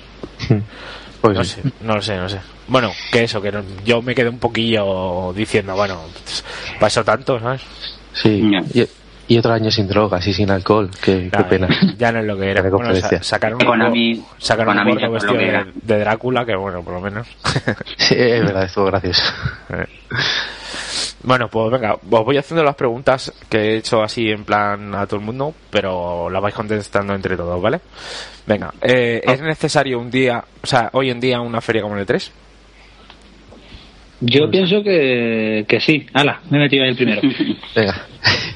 Pues 1.20 1.37
No 1.37 1.44
sí. 1.44 1.61
sé, 1.61 1.69
no 1.82 1.96
lo 1.96 2.00
sé, 2.00 2.16
no 2.16 2.31
sé. 2.31 2.38
Bueno, 2.66 2.90
que 3.12 3.25
eso, 3.25 3.43
que 3.43 3.52
no- 3.52 3.62
yo 3.84 4.00
me 4.00 4.14
quedé 4.14 4.31
un 4.31 4.38
poquillo 4.38 5.34
diciendo, 5.34 5.75
bueno, 5.75 6.00
pues, 6.25 6.43
pasó 6.78 7.05
tanto, 7.05 7.38
¿sabes? 7.38 7.61
Sí. 8.14 8.50
Y, 9.30 9.38
otro 9.38 9.52
año 9.52 9.70
sin 9.70 9.86
drogas 9.88 10.26
y 10.26 10.34
sin 10.34 10.50
alcohol. 10.50 10.90
Qué, 11.02 11.30
pena. 11.48 11.68
Ya 11.98 12.12
no 12.12 12.20
es 12.20 12.26
lo 12.26 12.38
que 12.38 12.50
era. 12.50 12.62
Bueno, 12.62 12.94
sa- 12.96 13.22
sacaron 13.22 13.62
un 13.62 13.68
Konami- 13.68 14.24
sacaron 14.38 14.76
vestido 15.12 15.34
de, 15.82 15.98
Drácula, 15.98 16.44
que 16.44 16.56
bueno, 16.56 16.82
por 16.82 16.94
lo 16.94 17.00
menos. 17.00 17.26
Sí, 17.96 18.14
es 18.18 18.44
verdad, 18.44 18.64
estuvo 18.64 18.86
gracioso. 18.86 19.22
Bueno, 21.22 21.48
pues 21.48 21.70
venga, 21.70 21.94
os 21.94 22.24
voy 22.24 22.38
haciendo 22.38 22.64
las 22.64 22.74
preguntas 22.74 23.30
que 23.48 23.58
he 23.58 23.76
hecho 23.76 24.02
así 24.02 24.30
en 24.30 24.44
plan 24.44 24.94
a 24.94 25.06
todo 25.06 25.20
el 25.20 25.26
mundo, 25.26 25.54
pero 25.70 26.30
las 26.30 26.40
vais 26.40 26.54
contestando 26.54 27.14
entre 27.14 27.36
todos, 27.36 27.60
¿vale? 27.60 27.80
Venga, 28.46 28.72
eh, 28.80 29.20
¿es 29.22 29.40
necesario 29.42 29.98
un 29.98 30.10
día, 30.10 30.42
o 30.62 30.66
sea, 30.66 30.88
hoy 30.94 31.10
en 31.10 31.20
día 31.20 31.40
una 31.40 31.60
feria 31.60 31.82
como 31.82 31.96
el 31.98 32.06
E3? 32.06 32.30
Yo 34.20 34.50
pienso 34.50 34.82
que, 34.82 35.64
que 35.67 35.81
sí. 35.81 36.06
Ala, 36.12 36.40
me 36.50 36.58
he 36.58 36.61
metido 36.61 36.84
ahí 36.84 36.90
el 36.90 36.96
primero. 36.96 37.22
Venga. 37.75 38.06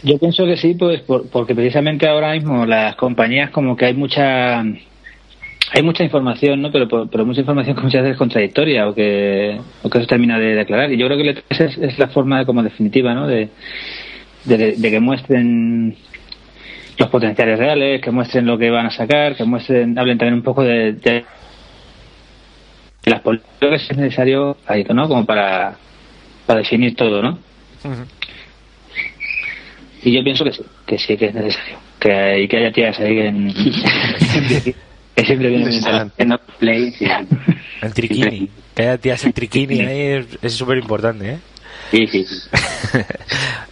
Yo 0.02 0.18
pienso 0.18 0.44
que 0.44 0.56
sí, 0.58 0.74
pues 0.74 1.00
por- 1.00 1.28
porque 1.30 1.54
precisamente 1.54 2.06
ahora 2.06 2.32
mismo 2.32 2.66
las 2.66 2.96
compañías 2.96 3.50
como 3.50 3.76
que 3.76 3.86
hay 3.86 3.94
mucha 3.94 4.60
hay 4.60 5.82
mucha 5.82 6.04
información, 6.04 6.60
¿no? 6.60 6.70
Pero, 6.70 6.86
por- 6.86 7.08
pero 7.08 7.24
mucha 7.24 7.40
información 7.40 7.74
que 7.74 7.82
muchas 7.82 8.02
veces 8.02 8.12
es 8.12 8.18
contradictoria 8.18 8.86
o 8.88 8.94
que, 8.94 9.58
o 9.82 9.88
que 9.90 10.00
se 10.00 10.06
termina 10.06 10.38
de 10.38 10.54
declarar. 10.54 10.92
Y 10.92 10.98
yo 10.98 11.06
creo 11.06 11.16
que 11.18 11.30
el 11.30 11.36
E3 11.36 11.60
es, 11.64 11.78
es 11.78 11.98
la 11.98 12.08
forma 12.08 12.38
de, 12.40 12.46
como 12.46 12.62
definitiva, 12.62 13.14
¿no? 13.14 13.26
De, 13.26 13.48
de, 14.44 14.72
de 14.76 14.90
que 14.90 15.00
muestren 15.00 15.96
los 16.98 17.08
potenciales 17.08 17.58
reales, 17.58 18.00
que 18.02 18.10
muestren 18.10 18.44
lo 18.46 18.58
que 18.58 18.70
van 18.70 18.86
a 18.86 18.90
sacar, 18.90 19.34
que 19.34 19.44
muestren, 19.44 19.98
hablen 19.98 20.18
también 20.18 20.34
un 20.34 20.42
poco 20.42 20.62
de 20.62 20.92
las 23.06 23.20
políticas 23.20 23.82
que 23.86 23.92
es 23.92 23.96
necesario, 23.96 24.56
ahí, 24.66 24.84
¿no? 24.84 25.08
Como 25.08 25.24
para, 25.24 25.76
para 26.46 26.60
definir 26.60 26.94
todo, 26.96 27.22
¿no? 27.22 27.38
Y 30.02 30.12
yo 30.12 30.22
pienso 30.22 30.44
que 30.44 30.52
sí, 30.52 30.62
que 30.86 30.98
sí 30.98 31.16
que 31.16 31.26
es 31.26 31.34
necesario. 31.34 31.78
Que, 31.98 32.12
hay, 32.12 32.48
que 32.48 32.56
haya 32.58 32.72
tías 32.72 32.98
ahí 33.00 33.18
en, 33.20 33.54
que 35.14 35.24
siempre 35.24 35.48
vienen 35.48 35.68
bien. 35.70 36.12
En 36.18 36.38
play, 36.58 36.90
sí. 36.92 37.06
El 37.80 37.94
triquini. 37.94 38.48
Que 38.74 38.82
haya 38.82 38.98
tías 38.98 39.24
el 39.24 39.32
triquini 39.32 39.80
ahí 39.80 40.00
es- 40.18 40.38
es 40.42 40.52
súper 40.54 40.78
importante, 40.78 41.30
¿eh? 41.34 41.38
Sí, 41.90 42.06
sí, 42.08 42.24
sí. 42.24 42.48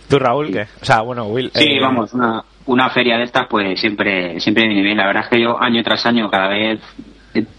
¿Tú, 0.08 0.18
Raúl, 0.18 0.52
qué? 0.52 0.62
O 0.80 0.84
sea, 0.84 1.00
bueno, 1.02 1.26
Will. 1.26 1.50
Sí, 1.54 1.64
eh, 1.64 1.80
vamos, 1.80 2.12
una, 2.14 2.42
una 2.66 2.88
feria 2.90 3.16
de 3.18 3.24
estas 3.24 3.46
pues 3.48 3.78
siempre 3.80 4.38
siempre 4.40 4.66
viene 4.66 4.82
bien. 4.82 4.96
La 4.96 5.06
verdad 5.06 5.24
es 5.24 5.28
que 5.30 5.40
yo 5.40 5.60
año 5.60 5.82
tras 5.82 6.04
año 6.06 6.30
cada 6.30 6.48
vez 6.48 6.80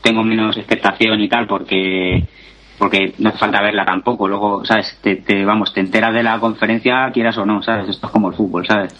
tengo 0.01 0.23
menos 0.23 0.57
expectación 0.57 1.21
y 1.21 1.27
tal 1.27 1.47
porque 1.47 2.23
porque 2.83 3.13
no 3.19 3.29
hace 3.29 3.37
falta 3.37 3.61
verla 3.61 3.85
tampoco. 3.85 4.27
Luego, 4.27 4.65
¿sabes? 4.65 4.97
Te, 5.01 5.15
te, 5.15 5.45
vamos, 5.45 5.73
te 5.73 5.79
enteras 5.79 6.13
de 6.13 6.21
la 6.21 6.37
conferencia, 6.37 7.09
quieras 7.13 7.37
o 7.37 7.45
no, 7.45 7.63
¿sabes? 7.63 7.87
Esto 7.87 8.07
es 8.07 8.11
como 8.11 8.27
el 8.27 8.35
fútbol, 8.35 8.67
¿sabes? 8.67 8.93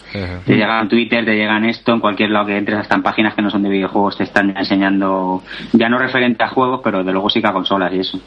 Te 0.46 0.56
llegan 0.56 0.88
Twitter, 0.88 1.22
te 1.22 1.36
llegan 1.36 1.66
esto, 1.66 1.92
en 1.92 2.00
cualquier 2.00 2.30
lado 2.30 2.46
que 2.46 2.56
entres, 2.56 2.78
hasta 2.78 2.94
en 2.94 3.02
páginas 3.02 3.34
que 3.34 3.42
no 3.42 3.50
son 3.50 3.62
de 3.62 3.68
videojuegos, 3.68 4.16
te 4.16 4.24
están 4.24 4.56
enseñando, 4.56 5.42
ya 5.74 5.90
no 5.90 5.98
referente 5.98 6.42
a 6.44 6.48
juegos, 6.48 6.80
pero 6.82 7.04
de 7.04 7.12
luego 7.12 7.28
sí 7.28 7.42
que 7.42 7.46
a 7.46 7.52
consolas 7.52 7.92
y 7.92 7.98
eso. 7.98 8.18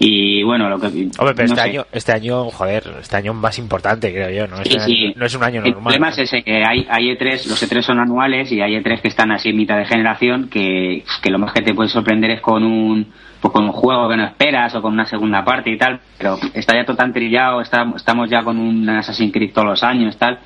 Y 0.00 0.42
bueno, 0.42 0.68
lo 0.68 0.80
que. 0.80 0.88
Hombre, 0.88 1.34
pero 1.36 1.44
este, 1.44 1.60
año, 1.60 1.86
este 1.92 2.12
año, 2.12 2.46
joder, 2.46 2.82
este 3.00 3.16
año 3.18 3.34
más 3.34 3.56
importante, 3.60 4.12
creo 4.12 4.30
yo, 4.30 4.48
¿no? 4.48 4.60
Este 4.60 4.80
sí, 4.80 5.14
no 5.14 5.26
es 5.26 5.34
un 5.36 5.44
año 5.44 5.60
normal. 5.60 5.76
El 5.76 5.80
problema 5.80 6.08
es 6.08 6.18
ese, 6.18 6.42
que 6.42 6.64
hay, 6.66 6.88
hay 6.90 7.16
E3, 7.16 7.46
los 7.46 7.62
E3 7.62 7.82
son 7.82 8.00
anuales 8.00 8.50
y 8.50 8.60
hay 8.60 8.74
E3 8.74 9.00
que 9.00 9.06
están 9.06 9.30
así 9.30 9.50
en 9.50 9.58
mitad 9.58 9.78
de 9.78 9.84
generación, 9.84 10.48
que, 10.48 11.04
que 11.22 11.30
lo 11.30 11.38
más 11.38 11.52
que 11.52 11.62
te 11.62 11.72
puede 11.72 11.88
sorprender 11.88 12.32
es 12.32 12.40
con 12.40 12.64
un 12.64 13.06
pues 13.40 13.52
con 13.52 13.64
un 13.64 13.72
juego 13.72 14.08
que 14.08 14.16
no 14.16 14.24
esperas 14.24 14.74
o 14.74 14.82
con 14.82 14.92
una 14.92 15.06
segunda 15.06 15.44
parte 15.44 15.70
y 15.70 15.78
tal, 15.78 16.00
pero 16.16 16.38
está 16.54 16.74
ya 16.74 16.84
todo 16.84 16.96
tan 16.96 17.12
trillado, 17.12 17.60
estamos 17.60 18.28
ya 18.28 18.42
con 18.42 18.58
un 18.58 18.88
Assassin's 18.88 19.32
Creed 19.32 19.52
todos 19.52 19.68
los 19.68 19.82
años, 19.82 20.16
tal, 20.16 20.40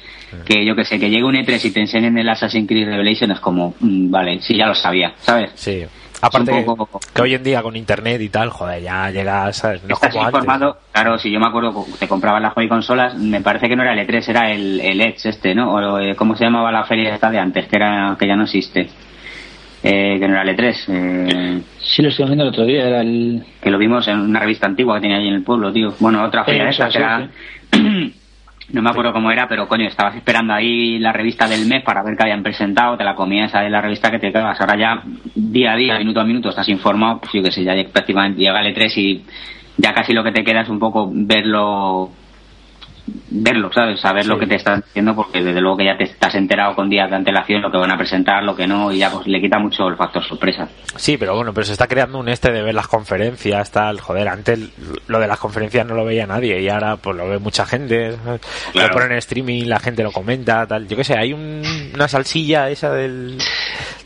que 0.44 0.64
yo 0.64 0.74
que 0.76 0.84
sé, 0.84 0.98
que 0.98 1.08
llegue 1.08 1.24
un 1.24 1.34
E3 1.34 1.64
y 1.64 1.70
te 1.70 1.80
enseñen 1.80 2.18
el 2.18 2.28
Assassin's 2.28 2.68
Creed 2.68 2.86
Revelation 2.86 3.30
es 3.30 3.40
como, 3.40 3.74
mm, 3.80 4.10
vale, 4.10 4.40
sí, 4.40 4.56
ya 4.56 4.66
lo 4.66 4.74
sabía, 4.74 5.14
¿sabes? 5.20 5.52
Sí. 5.54 5.84
Aparte 6.24 6.64
que, 7.14 7.22
hoy 7.22 7.34
en 7.34 7.42
día 7.42 7.62
con 7.62 7.74
internet 7.74 8.20
y 8.20 8.28
tal, 8.28 8.50
joder, 8.50 8.80
ya 8.80 9.10
llegas, 9.10 9.56
¿sabes? 9.56 9.82
No 9.82 9.94
Estás 9.94 10.14
informado, 10.14 10.76
claro, 10.92 11.18
si 11.18 11.32
yo 11.32 11.40
me 11.40 11.46
acuerdo, 11.46 11.84
te 11.98 12.06
comprabas 12.06 12.40
las 12.40 12.54
Joy 12.54 12.68
consolas, 12.68 13.16
me 13.16 13.40
parece 13.40 13.68
que 13.68 13.74
no 13.74 13.82
era 13.82 13.92
el 13.92 14.06
E3, 14.06 14.28
era 14.28 14.52
el, 14.52 14.80
el 14.80 15.00
Edge 15.00 15.30
este, 15.30 15.52
¿no? 15.52 15.72
O 15.74 15.98
eh, 15.98 16.14
cómo 16.14 16.36
se 16.36 16.44
llamaba 16.44 16.70
la 16.70 16.84
feria 16.84 17.12
esta 17.12 17.28
de 17.28 17.40
antes, 17.40 17.66
que 17.66 17.74
era 17.74 18.16
que 18.16 18.28
ya 18.28 18.36
no 18.36 18.44
existe 18.44 18.88
eh, 19.82 20.16
que 20.18 20.28
no 20.28 20.34
era 20.34 20.42
el 20.42 20.56
E3. 20.56 20.84
Eh, 20.88 21.62
sí, 21.80 22.02
lo 22.02 22.08
estuvimos 22.08 22.30
viendo 22.30 22.44
el 22.44 22.50
otro 22.50 22.64
día, 22.64 22.86
era 22.86 23.00
el... 23.00 23.44
Que 23.60 23.70
lo 23.70 23.78
vimos 23.78 24.06
en 24.08 24.20
una 24.20 24.40
revista 24.40 24.66
antigua 24.66 24.94
que 24.96 25.02
tenía 25.02 25.16
allí 25.16 25.28
en 25.28 25.34
el 25.34 25.42
pueblo, 25.42 25.72
tío. 25.72 25.94
Bueno, 25.98 26.22
otra 26.22 26.44
feria 26.44 26.64
de 26.64 26.70
esas, 26.70 26.94
era... 26.94 27.28
no 28.72 28.80
me 28.80 28.90
acuerdo 28.90 29.12
cómo 29.12 29.30
era, 29.30 29.48
pero 29.48 29.68
coño, 29.68 29.86
estabas 29.86 30.16
esperando 30.16 30.54
ahí 30.54 30.98
la 30.98 31.12
revista 31.12 31.48
del 31.48 31.66
mes 31.66 31.82
para 31.82 32.02
ver 32.02 32.16
qué 32.16 32.22
habían 32.22 32.42
presentado, 32.42 32.96
te 32.96 33.04
la 33.04 33.14
comías 33.14 33.54
ahí 33.54 33.66
en 33.66 33.72
la 33.72 33.82
revista 33.82 34.10
que 34.10 34.18
te 34.18 34.32
cagas. 34.32 34.60
Ahora 34.60 34.76
ya, 34.76 35.02
día 35.34 35.72
a 35.72 35.76
día, 35.76 35.98
minuto 35.98 36.20
a 36.20 36.24
minuto, 36.24 36.48
estás 36.48 36.68
informado, 36.68 37.20
pues 37.20 37.32
yo 37.32 37.42
que 37.42 37.52
sé, 37.52 37.64
ya 37.64 37.74
prácticamente 37.92 38.40
llega 38.40 38.60
el 38.60 38.74
E3 38.74 38.96
y 38.96 39.24
ya 39.76 39.92
casi 39.92 40.12
lo 40.12 40.24
que 40.24 40.32
te 40.32 40.44
queda 40.44 40.62
es 40.62 40.68
un 40.68 40.78
poco 40.78 41.10
verlo 41.12 42.10
verlo, 43.06 43.72
¿sabes? 43.72 44.00
Saber 44.00 44.26
lo 44.26 44.38
que 44.38 44.46
te 44.46 44.56
están 44.56 44.82
diciendo 44.82 45.14
porque 45.14 45.42
desde 45.42 45.60
luego 45.60 45.78
que 45.78 45.86
ya 45.86 45.96
te 45.96 46.04
estás 46.04 46.34
enterado 46.34 46.74
con 46.74 46.88
días 46.88 47.10
de 47.10 47.16
antelación 47.16 47.62
lo 47.62 47.70
que 47.70 47.78
van 47.78 47.90
a 47.90 47.96
presentar, 47.96 48.42
lo 48.44 48.54
que 48.54 48.66
no, 48.66 48.92
y 48.92 48.98
ya 48.98 49.10
pues 49.10 49.26
le 49.26 49.40
quita 49.40 49.58
mucho 49.58 49.88
el 49.88 49.96
factor 49.96 50.22
sorpresa. 50.22 50.68
Sí, 50.96 51.16
pero 51.16 51.34
bueno, 51.34 51.52
pero 51.52 51.64
se 51.64 51.72
está 51.72 51.88
creando 51.88 52.18
un 52.18 52.28
este 52.28 52.52
de 52.52 52.62
ver 52.62 52.74
las 52.74 52.88
conferencias, 52.88 53.70
tal, 53.70 54.00
joder, 54.00 54.28
antes 54.28 54.70
lo 55.08 55.18
de 55.18 55.26
las 55.26 55.38
conferencias 55.38 55.86
no 55.86 55.94
lo 55.94 56.04
veía 56.04 56.26
nadie 56.26 56.60
y 56.60 56.68
ahora 56.68 56.96
pues 56.96 57.16
lo 57.16 57.28
ve 57.28 57.38
mucha 57.38 57.66
gente, 57.66 58.16
lo 58.74 58.88
ponen 58.90 59.12
en 59.12 59.18
streaming, 59.18 59.64
la 59.64 59.80
gente 59.80 60.02
lo 60.02 60.12
comenta, 60.12 60.66
tal, 60.66 60.86
yo 60.86 60.96
qué 60.96 61.04
sé, 61.04 61.18
hay 61.18 61.32
una 61.32 62.08
salsilla 62.08 62.70
esa 62.70 62.92
del, 62.92 63.38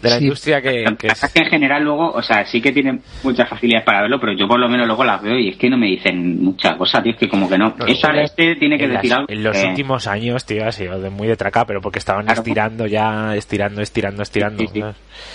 de 0.02 0.10
la 0.10 0.18
industria 0.18 0.62
que... 0.62 0.84
que 0.98 1.08
es... 1.08 1.30
en 1.34 1.46
general 1.46 1.82
luego, 1.82 2.12
o 2.12 2.22
sea, 2.22 2.44
sí 2.46 2.62
que 2.62 2.72
tienen 2.72 3.02
muchas 3.22 3.48
facilidades 3.48 3.84
para 3.84 4.02
verlo, 4.02 4.18
pero 4.20 4.32
yo 4.32 4.48
por 4.48 4.58
lo 4.58 4.68
menos 4.68 4.86
luego 4.86 5.04
las 5.04 5.20
veo 5.20 5.38
y 5.38 5.50
es 5.50 5.56
que 5.56 5.68
no 5.68 5.76
me 5.76 5.86
dicen 5.86 6.42
mucha 6.42 6.76
cosa, 6.76 7.02
tío, 7.02 7.12
es 7.12 7.18
que 7.18 7.28
como 7.28 7.48
que 7.48 7.58
no. 7.58 7.74
este 7.86 8.56
tiene 8.56 8.78
que 8.78 8.85
decir 8.88 9.12
algo. 9.12 9.26
En 9.28 9.42
los 9.42 9.62
últimos 9.64 10.06
años, 10.06 10.44
tío, 10.44 10.66
ha 10.66 10.72
sido 10.72 11.00
de 11.00 11.10
muy 11.10 11.28
de 11.28 11.36
traca, 11.36 11.64
pero 11.64 11.80
porque 11.80 11.98
estaban 11.98 12.28
estirando 12.28 12.86
ya, 12.86 13.34
estirando, 13.34 13.82
estirando, 13.82 14.22
estirando. 14.22 14.64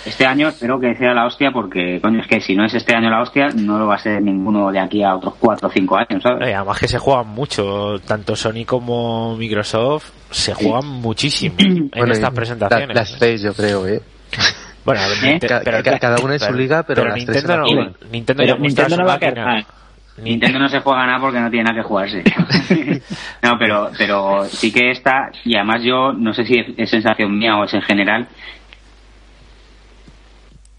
Este 0.04 0.26
año 0.26 0.48
espero 0.48 0.78
que 0.80 0.94
sea 0.96 1.14
la 1.14 1.26
hostia 1.26 1.50
porque, 1.52 2.00
coño, 2.00 2.20
es 2.20 2.26
que 2.26 2.40
si 2.40 2.54
no 2.54 2.64
es 2.64 2.74
este 2.74 2.94
año 2.94 3.10
la 3.10 3.22
hostia, 3.22 3.48
no 3.54 3.78
lo 3.78 3.86
va 3.86 3.96
a 3.96 3.98
ser 3.98 4.22
ninguno 4.22 4.70
de 4.70 4.80
aquí 4.80 5.02
a 5.02 5.16
otros 5.16 5.34
4 5.38 5.68
o 5.68 5.70
5 5.70 5.96
años, 5.96 6.22
¿sabes? 6.22 6.48
Y 6.48 6.52
además 6.52 6.78
que 6.78 6.88
se 6.88 6.98
juegan 6.98 7.28
mucho, 7.28 7.98
tanto 8.06 8.36
Sony 8.36 8.64
como 8.66 9.36
Microsoft 9.36 10.10
se 10.30 10.54
juegan 10.54 10.86
muchísimo 10.86 11.54
en 11.58 12.10
estas 12.10 12.30
presentaciones. 12.30 12.94
Las 12.94 13.10
seis, 13.10 13.42
yo 13.42 13.52
creo, 13.52 13.86
¿eh? 13.86 14.00
Bueno, 14.84 15.00
¿Eh? 15.22 15.38
pero, 15.40 15.82
cada 16.00 16.20
uno 16.22 16.32
en 16.32 16.40
su 16.40 16.52
liga, 16.52 16.82
pero, 16.82 17.14
Nintendo, 17.14 17.58
no, 17.58 17.64
Nintendo, 18.10 18.96
no 18.96 19.04
va 19.06 19.14
a 19.14 19.18
quedar 19.18 19.64
Nintendo 20.18 20.58
no 20.58 20.68
se 20.68 20.80
juega 20.80 21.06
nada 21.06 21.20
porque 21.20 21.40
no 21.40 21.50
tiene 21.50 21.64
nada 21.64 21.82
que 21.82 21.88
jugarse. 21.88 22.22
no, 23.42 23.58
pero, 23.58 23.90
pero 23.96 24.44
sí 24.44 24.72
que 24.72 24.90
está, 24.90 25.30
y 25.44 25.54
además 25.54 25.82
yo 25.82 26.12
no 26.12 26.34
sé 26.34 26.44
si 26.44 26.58
es, 26.76 26.90
sensación 26.90 27.36
mía 27.36 27.56
o 27.56 27.64
es 27.64 27.74
en 27.74 27.82
general, 27.82 28.28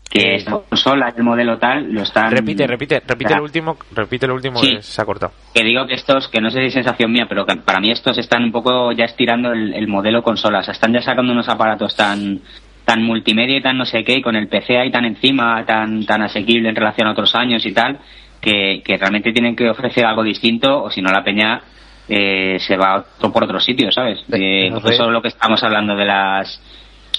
que 0.10 0.36
esta 0.36 0.60
consola, 0.60 1.12
el 1.16 1.24
modelo 1.24 1.58
tal, 1.58 1.92
lo 1.92 2.04
están... 2.04 2.30
Repite, 2.30 2.68
repite, 2.68 3.02
repite 3.06 3.34
el 3.34 3.42
último, 3.42 3.78
repite 3.94 4.28
el 4.28 4.34
último 4.34 4.62
que 4.62 4.84
se 4.84 5.02
ha 5.02 5.06
cortado. 5.06 5.34
Que 5.56 5.64
digo 5.64 5.88
que 5.88 5.96
estos, 5.96 6.28
que 6.28 6.40
no 6.40 6.52
sé 6.52 6.60
si 6.60 6.66
es 6.66 6.74
sensación 6.74 7.12
mía, 7.12 7.26
pero 7.28 7.48
que 7.48 7.56
para 7.56 7.80
mí 7.80 7.90
estos 7.90 8.20
están 8.20 8.44
un 8.44 8.52
poco 8.52 8.92
ya 8.92 9.06
estirando 9.06 9.52
el, 9.52 9.74
el 9.74 9.88
modelo 9.88 10.22
consola, 10.22 10.60
o 10.60 10.64
sea, 10.64 10.74
están 10.74 10.94
ya 10.94 11.02
sacando 11.02 11.32
unos 11.32 11.50
aparatos 11.50 11.96
tan 11.96 12.42
tan 12.86 13.02
multimedia 13.04 13.58
y 13.58 13.62
tan 13.62 13.78
no 13.78 13.86
sé 13.86 14.04
qué, 14.04 14.18
y 14.18 14.22
con 14.22 14.36
el 14.36 14.48
PC 14.48 14.78
ahí 14.78 14.92
tan 14.92 15.06
encima, 15.06 15.66
tan, 15.66 16.06
tan 16.06 16.22
asequible 16.22 16.70
en 16.70 16.76
relación 16.76 17.08
a 17.08 17.12
otros 17.12 17.34
años 17.36 17.66
y 17.66 17.74
tal, 17.74 18.00
que, 18.44 18.82
que 18.84 18.98
realmente 18.98 19.32
tienen 19.32 19.56
que 19.56 19.70
ofrecer 19.70 20.06
algo 20.06 20.22
distinto, 20.22 20.84
o 20.84 20.92
si 20.92 21.02
no 21.02 21.12
la 21.12 21.24
peña 21.24 21.62
eh, 22.10 22.58
se 22.60 22.76
va 22.76 23.06
otro 23.18 23.32
por 23.32 23.46
otro 23.46 23.60
sitio, 23.60 23.90
¿sabes? 23.92 24.20
Eh, 24.32 24.68
eso 24.68 25.06
es 25.06 25.12
lo 25.12 25.22
que 25.22 25.30
estamos 25.30 25.64
hablando 25.64 25.96
de 25.96 26.06
las 26.06 26.62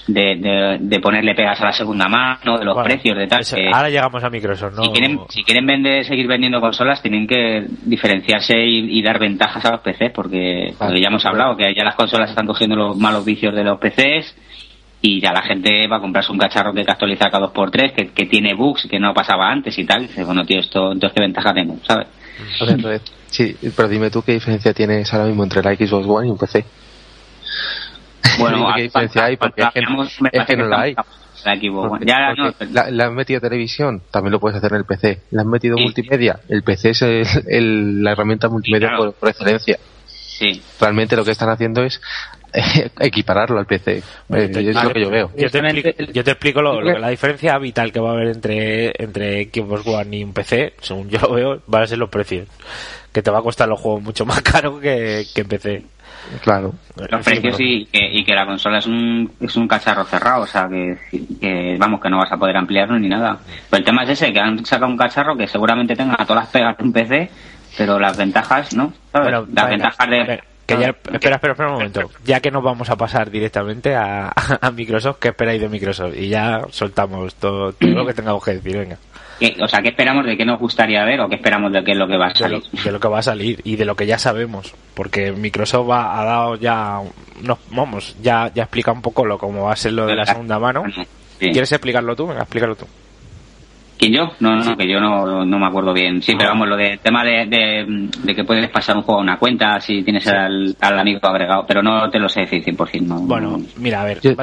de, 0.07 0.79
de, 0.79 1.01
ponerle 1.01 1.35
pegas 1.35 1.59
a 1.63 1.65
la 1.65 1.73
segunda 1.73 2.09
mano, 2.09 2.59
de 2.59 2.65
los 2.67 2.77
precios, 2.85 3.17
de 3.17 3.27
tal. 3.27 3.43
ahora 3.73 3.89
llegamos 3.89 4.23
a 4.23 4.29
Microsoft, 4.29 4.75
¿no? 4.77 4.85
Si 4.85 4.91
quieren, 4.91 5.21
si 5.31 5.43
quieren 5.45 5.67
vender, 5.67 6.05
seguir 6.05 6.27
vendiendo 6.27 6.61
consolas, 6.61 7.01
tienen 7.01 7.27
que 7.27 7.65
diferenciarse 7.85 8.55
y, 8.63 9.03
dar 9.03 9.19
ventajas 9.19 9.65
a 9.65 9.71
los 9.71 9.81
PCs, 9.81 10.11
porque, 10.15 10.75
porque 10.79 11.01
ya 11.01 11.09
hemos 11.09 11.25
hablado 11.25 11.57
que 11.57 11.75
ya 11.75 11.85
las 11.85 11.95
consolas 11.95 12.29
están 12.29 12.47
cogiendo 12.47 12.77
los 12.77 12.99
malos 12.99 13.25
vicios 13.25 13.55
de 13.55 13.65
los 13.65 13.79
PCs 13.79 14.37
y 15.07 15.21
ya 15.21 15.35
la 15.35 15.43
gente 15.43 15.87
va 15.87 15.99
a 15.99 16.01
comprarse 16.01 16.33
un 16.33 16.39
cacharro 16.39 16.73
que 16.73 16.81
actualiza 16.81 17.29
cada 17.29 17.53
2x3, 17.53 17.93
que, 17.93 18.09
que 18.09 18.25
tiene 18.25 18.55
bugs 18.55 18.89
que 18.91 18.99
no 18.99 19.13
pasaba 19.13 19.51
antes 19.51 19.79
y 19.79 19.85
tal. 19.85 20.05
Y 20.05 20.07
dice, 20.07 20.25
bueno, 20.25 20.47
tío, 20.47 20.61
esto, 20.61 20.93
entonces 20.93 21.15
qué 21.15 21.21
ventaja 21.21 21.53
tengo, 21.53 21.77
¿sabes? 21.87 22.07
sí, 23.27 23.55
pero 23.77 23.87
dime 23.87 24.09
tú 24.09 24.23
qué 24.23 24.33
diferencia 24.33 24.73
tienes 24.73 25.13
ahora 25.13 25.27
mismo 25.27 25.45
entre 25.45 25.63
la 25.63 25.75
Xbox 25.75 26.07
One 26.09 26.29
y 26.29 26.31
un 26.31 26.39
PC. 26.39 26.65
Bueno, 28.39 28.67
¿qué 28.75 28.83
diferencia 28.85 29.25
hay? 29.27 29.37
Porque 29.37 29.63
es 29.63 30.47
que, 30.47 30.57
no 30.57 30.69
la 30.69 30.81
hay. 30.81 30.95
La, 31.45 32.35
no, 32.35 32.55
la, 32.91 33.05
han 33.05 33.15
metido 33.15 33.43
televisión, 33.43 34.01
también 34.11 34.33
lo 34.33 34.41
puedes 34.41 34.57
hacer 34.57 34.73
en 34.73 34.79
el 34.79 34.85
PC. 34.87 35.21
La 35.33 35.43
han 35.43 35.51
metido 35.51 35.77
multimedia, 35.77 36.41
el 36.49 36.63
PC 36.63 36.91
es 36.91 37.03
el, 37.47 38.03
la 38.03 38.13
herramienta 38.13 38.49
multimedia 38.49 38.97
por, 38.97 39.13
por, 39.13 39.29
excelencia. 39.29 39.79
Sí. 40.07 40.63
Realmente 40.81 41.15
lo 41.15 41.25
que 41.25 41.33
están 41.33 41.51
haciendo 41.51 41.85
es 41.85 42.01
equipararlo 43.01 43.59
al 43.59 43.67
PC. 43.67 43.97
Eh, 43.97 44.03
es 44.29 44.83
lo 44.83 44.91
que 44.91 45.01
yo 45.01 45.11
veo. 45.11 45.31
Yo 45.37 45.51
te 46.25 46.31
explico, 46.31 46.63
lo, 46.63 46.81
la 46.81 47.09
diferencia 47.09 47.59
vital 47.59 47.93
que 47.93 48.01
va 48.01 48.11
a 48.11 48.13
haber 48.13 48.29
entre, 48.29 48.93
entre 49.03 49.45
Xbox 49.45 49.87
One 49.87 50.17
y 50.17 50.25
un 50.25 50.33
PC, 50.33 50.75
según 50.81 51.09
yo 51.09 51.19
lo 51.21 51.35
veo, 51.35 51.63
van 51.67 51.83
a 51.83 51.87
ser 51.87 51.99
los 51.99 52.11
precios. 52.11 52.49
Que 53.13 53.23
te 53.23 53.31
va 53.31 53.39
a 53.39 53.43
costar 53.43 53.69
los 53.69 53.81
juegos 53.81 54.03
mucho 54.03 54.25
más 54.25 54.41
caro 54.43 54.79
que, 54.79 55.25
que 55.35 55.41
en 55.41 55.49
PC. 55.49 55.83
Claro. 56.43 56.73
Los 56.97 57.25
precios 57.25 57.57
y 57.59 57.85
que, 57.87 58.09
y 58.13 58.25
que 58.25 58.35
la 58.35 58.47
consola 58.47 58.79
es 58.79 58.87
un, 58.87 59.31
es 59.41 59.55
un 59.57 59.69
cacharro 59.69 60.05
cerrado, 60.05 60.43
o 60.43 60.47
sea, 60.47 60.67
que, 60.69 60.97
que, 61.39 61.77
vamos, 61.79 62.01
que 62.01 62.09
no 62.09 62.19
vas 62.19 62.33
a 62.33 62.39
poder 62.39 62.57
ampliarlo 62.57 62.99
ni 62.99 63.09
nada. 63.09 63.39
Pero 63.69 63.79
el 63.79 63.85
tema 63.85 64.05
es 64.05 64.11
ese, 64.11 64.33
que 64.33 64.41
han 64.41 64.65
sacado 64.65 64.91
un 64.91 64.97
cacharro 64.97 65.37
que 65.37 65.47
seguramente 65.47 65.95
tenga 65.95 66.17
todas 66.17 66.45
las 66.45 66.49
pegas 66.49 66.79
de 66.79 66.85
un 66.85 66.93
PC, 66.93 67.31
pero 67.77 67.99
las 67.99 68.17
ventajas, 68.17 68.75
¿no? 68.75 68.93
las 69.13 69.69
ventajas 69.69 70.09
de... 70.09 70.54
Que 70.67 70.79
ya, 70.79 70.89
espera, 70.89 71.37
espera, 71.37 71.53
espera 71.53 71.69
un 71.69 71.75
momento. 71.75 72.11
Ya 72.25 72.41
que 72.41 72.51
nos 72.51 72.63
vamos 72.63 72.89
a 72.89 72.97
pasar 72.97 73.31
directamente 73.31 73.95
a, 73.95 74.33
a 74.61 74.71
Microsoft, 74.71 75.19
¿qué 75.21 75.29
esperáis 75.29 75.61
de 75.61 75.69
Microsoft? 75.69 76.15
Y 76.17 76.29
ya 76.29 76.63
soltamos 76.71 77.35
todo, 77.35 77.73
todo 77.73 77.91
lo 77.91 78.07
que 78.07 78.15
tengamos 78.15 78.43
que 78.43 78.55
decir, 78.55 78.79
venga. 78.79 78.99
O 79.61 79.69
sea, 79.69 79.83
¿qué 79.83 79.89
esperamos 79.89 80.25
de 80.25 80.37
qué 80.37 80.45
nos 80.45 80.59
gustaría 80.59 81.05
ver 81.05 81.21
o 81.21 81.29
qué 81.29 81.37
esperamos 81.37 81.73
de 81.73 81.83
qué 81.83 81.93
es 81.93 81.99
lo 81.99 82.07
que 82.07 82.17
va 82.17 82.27
a 82.27 82.35
salir? 82.35 82.63
De 82.63 82.93
lo, 82.93 83.01
que 83.01 83.09
va 83.09 83.19
a 83.19 83.23
salir 83.23 83.61
y 83.65 83.77
de 83.77 83.85
lo 83.85 83.97
que 83.97 84.07
ya 84.07 84.19
sabemos. 84.19 84.75
Porque 84.95 85.33
Microsoft 85.33 85.91
ha, 85.91 86.25
dado 86.25 86.55
ya. 86.57 87.01
No, 87.43 87.59
vamos, 87.71 88.17
ya, 88.23 88.51
ya 88.55 88.63
explica 88.63 88.93
un 88.93 89.03
poco 89.03 89.27
lo 89.27 89.37
cómo 89.37 89.65
va 89.65 89.73
a 89.73 89.77
ser 89.77 89.93
lo 89.93 90.07
de 90.07 90.15
la 90.15 90.25
segunda 90.25 90.59
mano. 90.59 90.85
¿Quieres 91.39 91.73
explicarlo 91.73 92.15
tú? 92.15 92.29
Venga, 92.29 92.43
explícalo 92.43 92.77
tú. 92.77 92.87
¿Quién 93.99 94.13
yo? 94.13 94.33
No, 94.41 94.57
no, 94.57 94.77
que 94.77 94.89
yo 94.89 95.01
no, 95.01 95.45
no 95.45 95.59
me 95.59 95.67
acuerdo 95.67 95.93
bien. 95.93 96.21
Sí, 96.21 96.35
pero 96.37 96.51
vamos, 96.51 96.69
lo 96.69 96.77
de 96.77 96.99
tema 97.03 97.25
de, 97.25 97.47
de, 97.47 98.35
que 98.35 98.45
puedes 98.45 98.69
pasar 98.71 98.97
un 98.97 99.03
juego 99.03 99.21
a 99.21 99.23
una 99.23 99.39
cuenta 99.39 99.81
si 99.81 100.03
tienes 100.03 100.27
al, 100.27 100.77
al, 100.81 100.99
amigo 100.99 101.21
agregado, 101.23 101.65
pero 101.67 101.83
no 101.83 102.11
te 102.11 102.19
lo 102.19 102.29
sé 102.29 102.41
decir 102.41 102.65
100%. 102.65 103.03
No, 103.03 103.21
bueno, 103.21 103.61
mira, 103.77 104.03
a 104.03 104.05
ver. 104.05 104.21
Yo, 104.21 104.35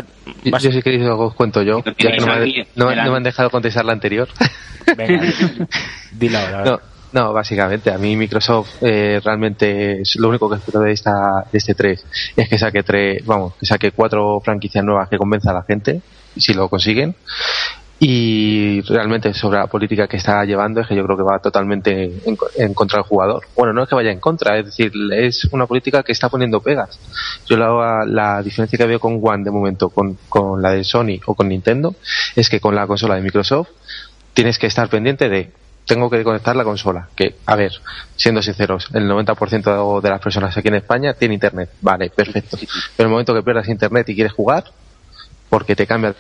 si 0.72 0.82
queréis 0.82 1.04
os 1.04 1.34
cuento 1.34 1.62
yo, 1.62 1.84
ya 1.84 1.94
que 1.94 2.18
no 2.18 2.28
me, 2.28 2.66
no, 2.76 3.12
me, 3.12 3.18
han 3.18 3.24
dejado 3.24 3.50
contestar 3.50 3.86
la 3.86 3.94
anterior. 3.94 4.30
Venga, 4.98 5.22
dilo 6.14 6.38
ahora. 6.38 6.64
No, 6.64 6.80
no, 7.14 7.34
básicamente, 7.34 7.92
a 7.92 7.98
mí 7.98 8.16
Microsoft 8.16 8.82
eh, 8.82 9.20
realmente 9.24 10.02
es 10.02 10.16
lo 10.16 10.30
único 10.30 10.50
que 10.50 10.56
espero 10.56 10.80
de, 10.80 10.94
esta, 10.94 11.46
de 11.52 11.58
este 11.58 11.76
3 11.76 12.06
es 12.38 12.50
que 12.50 12.58
saque 12.58 12.84
tres, 12.84 13.26
vamos, 13.26 13.56
que 13.56 13.66
saque 13.66 13.92
cuatro 13.92 14.40
franquicias 14.40 14.84
nuevas 14.84 15.10
que 15.10 15.18
convenza 15.18 15.52
a 15.52 15.56
la 15.56 15.64
gente, 15.64 16.02
si 16.38 16.54
lo 16.54 16.70
consiguen 16.70 17.16
Y 18.04 18.82
realmente 18.82 19.32
sobre 19.36 19.60
la 19.60 19.68
política 19.68 20.08
que 20.08 20.18
está 20.18 20.44
llevando 20.44 20.82
es 20.82 20.88
que 20.88 20.96
yo 20.96 21.04
creo 21.06 21.18
que 21.18 21.22
va 21.22 21.38
totalmente 21.38 22.12
en, 22.58 22.74
contra 22.74 22.98
del 22.98 23.06
jugador. 23.06 23.44
Bueno, 23.56 23.74
no 23.74 23.84
es 23.84 23.90
que 23.90 23.94
vaya 23.94 24.10
en 24.10 24.20
contra, 24.20 24.58
es 24.58 24.66
decir, 24.66 24.92
es 25.14 25.46
una 25.52 25.68
política 25.68 26.02
que 26.02 26.12
está 26.12 26.28
poniendo 26.28 26.62
pegas. 26.62 27.00
Yo 27.46 27.58
la, 27.58 28.04
la 28.08 28.42
diferencia 28.42 28.76
que 28.76 28.88
veo 28.88 29.00
con 29.00 29.20
One 29.22 29.44
de 29.44 29.52
momento, 29.52 29.90
con, 29.90 30.18
con 30.30 30.64
la 30.64 30.72
de 30.72 30.84
Sony 30.84 31.20
o 31.28 31.36
con 31.36 31.48
Nintendo, 31.50 31.94
es 32.36 32.50
que 32.50 32.60
con 32.60 32.74
la 32.74 32.88
consola 32.88 33.14
de 33.14 33.22
Microsoft 33.22 33.70
tienes 34.34 34.58
que 34.58 34.66
estar 34.66 34.90
pendiente 34.90 35.30
de 35.30 35.52
tengo 35.86 36.10
que 36.10 36.24
conectar 36.24 36.56
la 36.56 36.64
consola. 36.64 37.08
Que, 37.16 37.36
a 37.46 37.56
ver, 37.56 37.72
siendo 38.16 38.42
sinceros, 38.42 38.88
el 38.96 39.08
90% 39.08 40.02
de 40.02 40.10
las 40.10 40.20
personas 40.20 40.58
aquí 40.58 40.70
en 40.70 40.76
España 40.76 41.14
tiene 41.14 41.36
internet. 41.36 41.70
Vale, 41.82 42.10
perfecto. 42.10 42.58
Pero 42.98 43.08
el 43.08 43.12
momento 43.12 43.36
que 43.36 43.44
pierdas 43.44 43.68
internet 43.68 44.10
y 44.10 44.16
quieres 44.16 44.34
jugar, 44.34 44.64
porque 45.52 45.76
te 45.76 45.86
cambia 45.86 46.16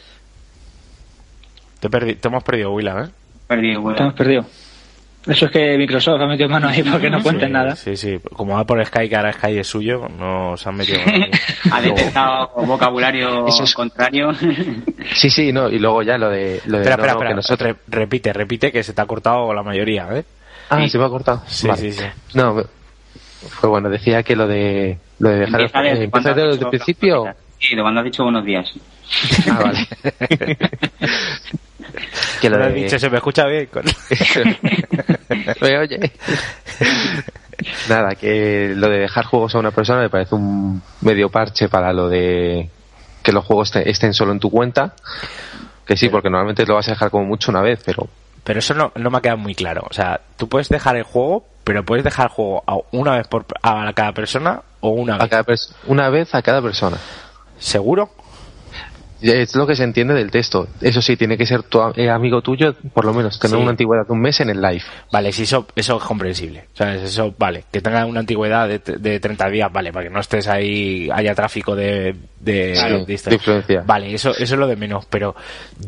te, 1.89 2.15
te 2.15 2.27
hemos 2.27 2.43
perdido, 2.43 2.71
Willa, 2.71 3.03
¿eh? 3.03 3.09
Perdido, 3.47 3.81
Willa. 3.81 3.97
Te 3.97 4.03
hemos 4.03 4.15
perdido. 4.15 4.45
Eso 5.27 5.45
es 5.45 5.51
que 5.51 5.77
Microsoft 5.77 6.19
ha 6.19 6.25
metido 6.25 6.49
mano 6.49 6.67
ahí 6.67 6.81
porque 6.81 7.09
no 7.09 7.21
cuenten 7.21 7.51
nada. 7.51 7.75
Sí, 7.75 7.95
sí. 7.95 8.19
Como 8.33 8.55
va 8.55 8.65
por 8.65 8.83
Sky, 8.83 9.07
que 9.07 9.15
ahora 9.15 9.31
Sky 9.31 9.59
es 9.59 9.67
suyo, 9.67 10.07
no 10.17 10.57
se 10.57 10.67
han 10.67 10.75
metido 10.75 10.99
ha 11.71 11.81
detectado 11.81 12.51
vocabulario 12.65 13.45
contrario. 13.75 14.33
sí, 15.13 15.29
sí, 15.29 15.53
no. 15.53 15.69
Y 15.69 15.77
luego 15.77 16.01
ya 16.01 16.17
lo 16.17 16.29
de. 16.29 16.61
Lo 16.65 16.79
de 16.79 16.89
espera, 16.89 17.11
espera, 17.11 17.33
nosotros... 17.35 17.75
repite, 17.87 18.33
repite 18.33 18.71
que 18.71 18.81
se 18.81 18.93
te 18.93 19.01
ha 19.01 19.05
cortado 19.05 19.53
la 19.53 19.61
mayoría, 19.61 20.07
¿eh? 20.11 20.23
Ah, 20.69 20.87
se 20.87 20.97
me 20.97 21.05
ha 21.05 21.09
cortado. 21.09 21.43
Sí, 21.45 21.69
sí, 21.75 21.91
sí. 21.91 22.05
No, 22.33 22.63
fue 23.49 23.69
bueno. 23.69 23.89
Decía 23.89 24.23
que 24.23 24.35
lo 24.35 24.47
de. 24.47 24.97
Lo 25.19 25.29
de 25.29 25.39
dejar. 25.39 25.61
¿Empieza 25.85 26.33
desde 26.33 26.63
el 26.63 26.69
principio? 26.69 27.25
Sí, 27.59 27.75
de 27.75 27.81
cuando 27.83 27.99
has 27.99 28.05
dicho 28.05 28.23
buenos 28.23 28.43
días. 28.43 28.73
Ah, 29.47 29.59
vale. 29.63 30.57
que 32.41 32.49
lo 32.49 32.57
de... 32.57 32.71
dicho, 32.73 32.99
se 32.99 33.09
me 33.09 33.17
escucha 33.17 33.45
bien. 33.45 33.69
me 35.61 35.77
oye. 35.77 36.11
Nada, 37.89 38.15
que 38.15 38.73
lo 38.75 38.89
de 38.89 38.99
dejar 38.99 39.25
juegos 39.25 39.55
a 39.55 39.59
una 39.59 39.71
persona 39.71 40.01
me 40.01 40.09
parece 40.09 40.35
un 40.35 40.81
medio 41.01 41.29
parche 41.29 41.69
para 41.69 41.93
lo 41.93 42.09
de 42.09 42.69
que 43.23 43.31
los 43.31 43.45
juegos 43.45 43.75
estén 43.75 44.13
solo 44.13 44.31
en 44.31 44.39
tu 44.39 44.49
cuenta. 44.49 44.93
Que 45.85 45.97
sí, 45.97 46.09
porque 46.09 46.29
normalmente 46.29 46.65
lo 46.65 46.75
vas 46.75 46.87
a 46.87 46.91
dejar 46.91 47.09
como 47.09 47.25
mucho 47.25 47.51
una 47.51 47.61
vez, 47.61 47.81
pero. 47.85 48.07
Pero 48.43 48.59
eso 48.59 48.73
no, 48.73 48.91
no 48.95 49.09
me 49.09 49.17
ha 49.17 49.21
quedado 49.21 49.37
muy 49.37 49.53
claro. 49.53 49.85
O 49.89 49.93
sea, 49.93 50.19
tú 50.37 50.47
puedes 50.47 50.69
dejar 50.69 50.95
el 50.95 51.03
juego, 51.03 51.45
pero 51.63 51.85
puedes 51.85 52.03
dejar 52.03 52.27
el 52.27 52.31
juego 52.31 52.63
a 52.65 52.77
una 52.91 53.17
vez 53.17 53.27
por, 53.27 53.45
a 53.61 53.91
cada 53.93 54.13
persona 54.13 54.61
o 54.79 54.89
una 54.89 55.17
vez. 55.17 55.23
A 55.23 55.27
cada 55.29 55.45
una 55.85 56.09
vez 56.09 56.33
a 56.33 56.41
cada 56.41 56.61
persona. 56.61 56.97
¿Seguro? 57.59 58.09
Es 59.21 59.55
lo 59.55 59.67
que 59.67 59.75
se 59.75 59.83
entiende 59.83 60.13
del 60.13 60.31
texto. 60.31 60.67
Eso 60.81 61.01
sí, 61.01 61.15
tiene 61.15 61.37
que 61.37 61.45
ser 61.45 61.63
tu 61.63 61.79
eh, 61.95 62.09
amigo 62.09 62.41
tuyo, 62.41 62.73
por 62.93 63.05
lo 63.05 63.13
menos, 63.13 63.39
tener 63.39 63.57
una 63.57 63.71
antigüedad 63.71 64.05
de 64.07 64.13
un 64.13 64.21
mes 64.21 64.39
en 64.41 64.49
el 64.49 64.61
live. 64.61 64.81
Vale, 65.11 65.31
sí, 65.31 65.43
eso, 65.43 65.67
eso 65.75 65.97
es 65.97 66.03
comprensible. 66.03 66.65
¿Sabes? 66.73 67.03
Eso, 67.03 67.33
vale. 67.37 67.65
Que 67.71 67.81
tenga 67.81 68.05
una 68.05 68.21
antigüedad 68.21 68.67
de, 68.67 68.79
de 68.79 69.19
30 69.19 69.49
días, 69.49 69.71
vale, 69.71 69.91
para 69.91 70.05
que 70.07 70.13
no 70.13 70.19
estés 70.19 70.47
ahí, 70.47 71.09
haya 71.13 71.35
tráfico 71.35 71.75
de, 71.75 72.15
de, 72.39 73.05
influencia. 73.29 73.83
Vale, 73.85 74.13
eso, 74.13 74.31
eso 74.31 74.43
es 74.43 74.59
lo 74.59 74.67
de 74.67 74.75
menos. 74.75 75.05
Pero 75.05 75.35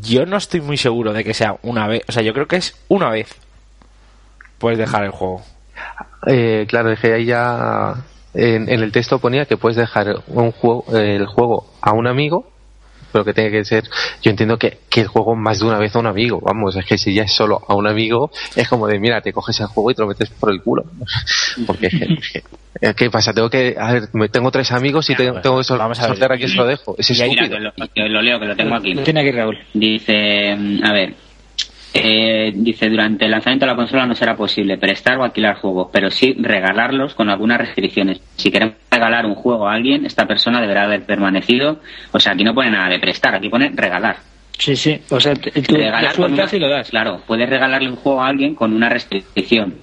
yo 0.02 0.26
no 0.26 0.38
estoy 0.38 0.62
muy 0.62 0.78
seguro 0.78 1.14
de 1.14 1.24
que 1.24 1.34
sea 1.34 1.56
una 1.64 1.88
vez. 1.88 2.04
O 2.08 2.12
sea, 2.12 2.24
yo 2.24 2.34
creo 2.34 2.48
que 2.48 2.58
es 2.58 2.76
una 2.88 3.10
vez. 3.10 3.36
Puedes 4.60 4.78
dejar 4.78 5.04
el 5.04 5.12
juego. 5.12 5.42
Eh, 6.28 6.66
claro, 6.68 6.92
es 6.92 7.00
que 7.00 7.14
ahí 7.14 7.26
ya 7.26 7.96
en, 8.34 8.70
el 8.70 8.92
texto 8.92 9.20
ponía 9.20 9.46
que 9.46 9.58
puedes 9.58 9.78
dejar 9.78 10.24
un 10.28 10.52
juego, 10.52 10.86
el 10.94 11.26
juego 11.26 11.68
a 11.82 11.94
un 11.94 12.08
amigo 12.08 12.53
pero 13.14 13.24
que 13.24 13.34
tiene 13.34 13.52
que 13.52 13.64
ser, 13.64 13.86
yo 14.22 14.32
entiendo 14.32 14.58
que, 14.58 14.80
que 14.90 15.02
el 15.02 15.08
juego 15.08 15.36
más 15.36 15.60
de 15.60 15.66
una 15.66 15.78
vez 15.78 15.96
a 15.96 16.00
un 16.00 16.08
amigo, 16.08 16.42
vamos, 16.42 16.76
es 16.76 16.86
que 16.86 16.98
si 16.98 17.14
ya 17.14 17.24
es 17.24 17.32
solo 17.32 17.62
a 17.68 17.76
un 17.76 17.88
amigo, 17.88 18.32
es 18.56 18.68
como 18.68 18.88
de, 18.88 19.00
mira, 19.00 19.22
te 19.22 19.32
coges 19.32 19.60
el 19.60 19.68
juego 19.68 19.92
y 19.92 19.96
te 19.96 20.02
lo 20.02 20.08
metes 20.08 20.30
por 20.32 20.52
el 20.52 20.62
culo. 20.62 20.84
Porque 21.68 21.88
es 22.82 22.96
¿qué 22.96 23.10
pasa? 23.10 23.34
Tengo 23.34 23.50
que, 23.50 23.76
a 23.80 23.94
ver, 23.94 24.08
tengo 24.32 24.52
tres 24.52 24.72
amigos 24.72 25.10
y 25.10 25.16
tengo, 25.16 25.40
tengo 25.42 25.60
que 25.60 25.64
sortear 25.64 26.34
aquí 26.34 26.48
se 26.48 26.56
lo 26.56 26.66
dejo. 26.66 26.96
Es 26.98 27.10
estúpido. 27.10 27.60
lo, 27.60 27.72
lo, 28.08 28.22
leo, 28.22 28.40
que 28.40 28.46
lo 28.48 28.56
tengo 28.56 28.76
aquí. 28.76 28.96
Tiene 28.96 29.22
aquí 29.22 29.32
Raúl. 29.32 29.60
Dice, 29.74 30.58
a 30.84 30.92
ver, 30.92 31.14
eh, 31.96 32.52
dice, 32.56 32.90
durante 32.90 33.26
el 33.26 33.32
lanzamiento 33.32 33.66
de 33.66 33.72
la 33.72 33.76
consola 33.76 34.08
no 34.08 34.16
será 34.16 34.36
posible 34.36 34.78
prestar 34.78 35.20
o 35.20 35.24
alquilar 35.24 35.58
juegos, 35.58 35.90
pero 35.92 36.10
sí 36.10 36.36
regalarlos 36.40 37.14
con 37.14 37.30
algunas 37.30 37.60
restricciones. 37.60 38.20
Si 38.36 38.50
queremos 38.50 38.76
regalar 38.90 39.26
un 39.26 39.36
juego 39.36 39.68
a 39.68 39.74
alguien, 39.74 40.06
esta 40.06 40.26
persona 40.26 40.60
deberá 40.60 40.84
haber 40.84 41.06
permanecido. 41.06 41.80
O 42.12 42.20
sea, 42.20 42.34
aquí 42.34 42.44
no 42.44 42.56
pone 42.56 42.72
nada 42.72 42.90
de 42.90 43.00
prestar, 43.00 43.36
aquí 43.36 43.50
pone 43.50 43.72
regalar. 43.76 44.18
Sí, 44.58 44.76
sí. 44.76 45.00
O 45.10 45.20
sea, 45.20 45.36
tú 45.36 45.76
regalar 45.76 46.16
y 46.52 46.60
lo 46.60 46.70
das. 46.70 46.90
Claro, 46.90 47.22
puedes 47.28 47.48
regalarle 47.48 47.90
un 47.90 47.96
juego 47.96 48.24
a 48.24 48.28
alguien 48.28 48.56
con 48.56 48.74
una 48.74 48.90
restricción. 48.90 49.76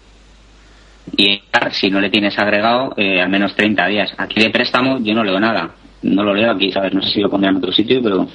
Y 1.17 1.43
si 1.71 1.91
no 1.91 2.01
le 2.01 2.11
tienes 2.11 2.39
agregado, 2.39 2.93
eh, 2.97 3.21
al 3.21 3.29
menos 3.29 3.55
30 3.55 3.87
días. 3.87 4.13
Aquí 4.17 4.41
de 4.41 4.51
préstamo 4.51 4.99
yo 5.01 5.15
no 5.15 5.23
leo 5.23 5.39
nada. 5.39 5.71
No 6.03 6.25
lo 6.25 6.35
leo 6.35 6.51
aquí, 6.51 6.73
¿sabes? 6.73 6.93
No 6.93 7.03
sé 7.03 7.11
si 7.11 7.21
lo 7.21 7.31
pondré 7.31 7.51
en 7.51 7.57
otro 7.57 7.73
sitio, 7.73 8.03
pero 8.03 8.27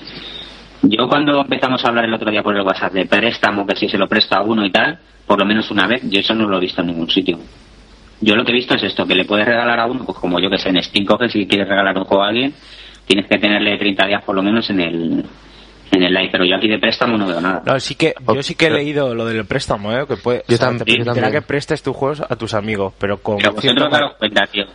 yo 0.89 1.07
cuando 1.07 1.41
empezamos 1.41 1.83
a 1.83 1.87
hablar 1.89 2.05
el 2.05 2.13
otro 2.13 2.31
día 2.31 2.43
por 2.43 2.55
el 2.55 2.61
WhatsApp 2.61 2.93
de 2.93 3.05
préstamo, 3.05 3.65
que 3.65 3.75
si 3.75 3.87
se 3.87 3.97
lo 3.97 4.07
presta 4.07 4.37
a 4.37 4.41
uno 4.41 4.65
y 4.65 4.71
tal, 4.71 4.99
por 5.25 5.39
lo 5.39 5.45
menos 5.45 5.69
una 5.71 5.87
vez, 5.87 6.01
yo 6.03 6.19
eso 6.19 6.33
no 6.33 6.47
lo 6.47 6.57
he 6.57 6.61
visto 6.61 6.81
en 6.81 6.87
ningún 6.87 7.09
sitio. 7.09 7.39
Yo 8.21 8.35
lo 8.35 8.45
que 8.45 8.51
he 8.51 8.55
visto 8.55 8.75
es 8.75 8.83
esto, 8.83 9.05
que 9.05 9.15
le 9.15 9.25
puedes 9.25 9.45
regalar 9.45 9.79
a 9.79 9.85
uno, 9.85 10.05
pues 10.05 10.17
como 10.17 10.39
yo 10.39 10.49
que 10.49 10.57
sé, 10.57 10.69
en 10.69 10.81
Steam 10.81 11.05
que 11.05 11.29
si 11.29 11.47
quieres 11.47 11.67
regalar 11.67 11.97
un 11.97 12.05
juego 12.05 12.23
a 12.23 12.29
alguien, 12.29 12.53
tienes 13.05 13.27
que 13.27 13.37
tenerle 13.37 13.77
30 13.77 14.07
días 14.07 14.23
por 14.23 14.35
lo 14.35 14.43
menos 14.43 14.69
en 14.69 14.79
el 14.79 15.25
en 15.91 16.03
el 16.03 16.13
live, 16.13 16.29
pero 16.31 16.45
yo 16.45 16.55
aquí 16.55 16.67
de 16.67 16.79
préstamo 16.79 17.17
no 17.17 17.27
veo 17.27 17.39
nada. 17.39 17.61
No, 17.65 17.79
sí 17.79 17.95
que, 17.95 18.13
yo 18.33 18.43
sí 18.43 18.55
que 18.55 18.67
he 18.67 18.69
leído 18.69 19.13
lo 19.13 19.25
del 19.25 19.45
préstamo, 19.45 19.93
¿eh? 19.93 20.05
que 20.07 20.17
puede, 20.17 20.43
yo, 20.47 20.57
también, 20.57 21.05
que 21.31 21.41
prestes 21.41 21.83
tus 21.83 21.95
juegos 21.95 22.21
a 22.21 22.35
tus 22.35 22.53
amigos, 22.53 22.93
pero 22.99 23.17
con 23.21 23.37
pero 23.37 23.53
vosotros 23.53 23.91
daros 23.91 24.13
cuenta, 24.17 24.45
tío, 24.47 24.65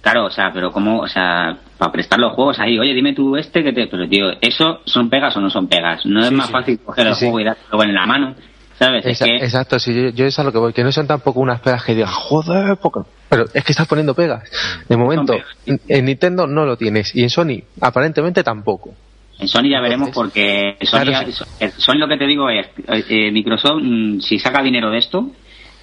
Claro, 0.00 0.26
o 0.26 0.30
sea, 0.30 0.50
pero 0.52 0.72
como, 0.72 1.00
o 1.00 1.08
sea, 1.08 1.58
para 1.76 1.92
prestar 1.92 2.18
los 2.18 2.32
juegos 2.32 2.58
ahí, 2.58 2.78
oye, 2.78 2.94
dime 2.94 3.14
tú 3.14 3.36
este 3.36 3.62
que 3.62 3.72
te... 3.72 3.86
Pero, 3.86 4.08
tío, 4.08 4.30
¿eso 4.40 4.80
son 4.84 5.10
pegas 5.10 5.36
o 5.36 5.40
no 5.40 5.50
son 5.50 5.68
pegas? 5.68 6.06
No 6.06 6.24
es 6.24 6.32
más 6.32 6.50
fácil 6.50 6.78
coger 6.78 7.06
el 7.06 7.14
juego 7.14 7.40
y 7.40 7.44
darlo 7.44 7.82
en 7.82 7.94
la 7.94 8.06
mano, 8.06 8.34
¿sabes? 8.78 9.04
Exacto, 9.04 9.78
sí, 9.78 10.12
yo, 10.14 10.24
es 10.24 10.38
a 10.38 10.44
lo 10.44 10.52
que 10.52 10.58
voy, 10.58 10.72
que 10.72 10.82
no 10.82 10.90
son 10.90 11.06
tampoco 11.06 11.40
unas 11.40 11.60
pegas 11.60 11.84
que 11.84 11.94
digas, 11.94 12.10
joder, 12.10 12.78
porque... 12.78 13.00
pero 13.28 13.44
es 13.52 13.62
que 13.62 13.72
estás 13.72 13.86
poniendo 13.86 14.14
pegas. 14.14 14.50
De 14.88 14.96
momento, 14.96 15.34
en 15.66 16.04
Nintendo 16.06 16.46
no 16.46 16.64
lo 16.64 16.76
tienes 16.76 17.14
y 17.14 17.22
en 17.22 17.30
Sony 17.30 17.62
aparentemente 17.80 18.42
tampoco. 18.42 18.94
En 19.38 19.48
Sony 19.48 19.70
ya 19.70 19.80
veremos 19.80 20.10
porque 20.10 20.76
Sony, 20.82 21.94
lo 21.94 22.08
que 22.08 22.18
te 22.18 22.26
digo 22.26 22.50
es, 22.50 22.68
eh, 22.88 23.30
Microsoft, 23.32 23.80
mm, 23.82 24.20
si 24.20 24.38
saca 24.38 24.62
dinero 24.62 24.90
de 24.90 24.98
esto, 24.98 25.30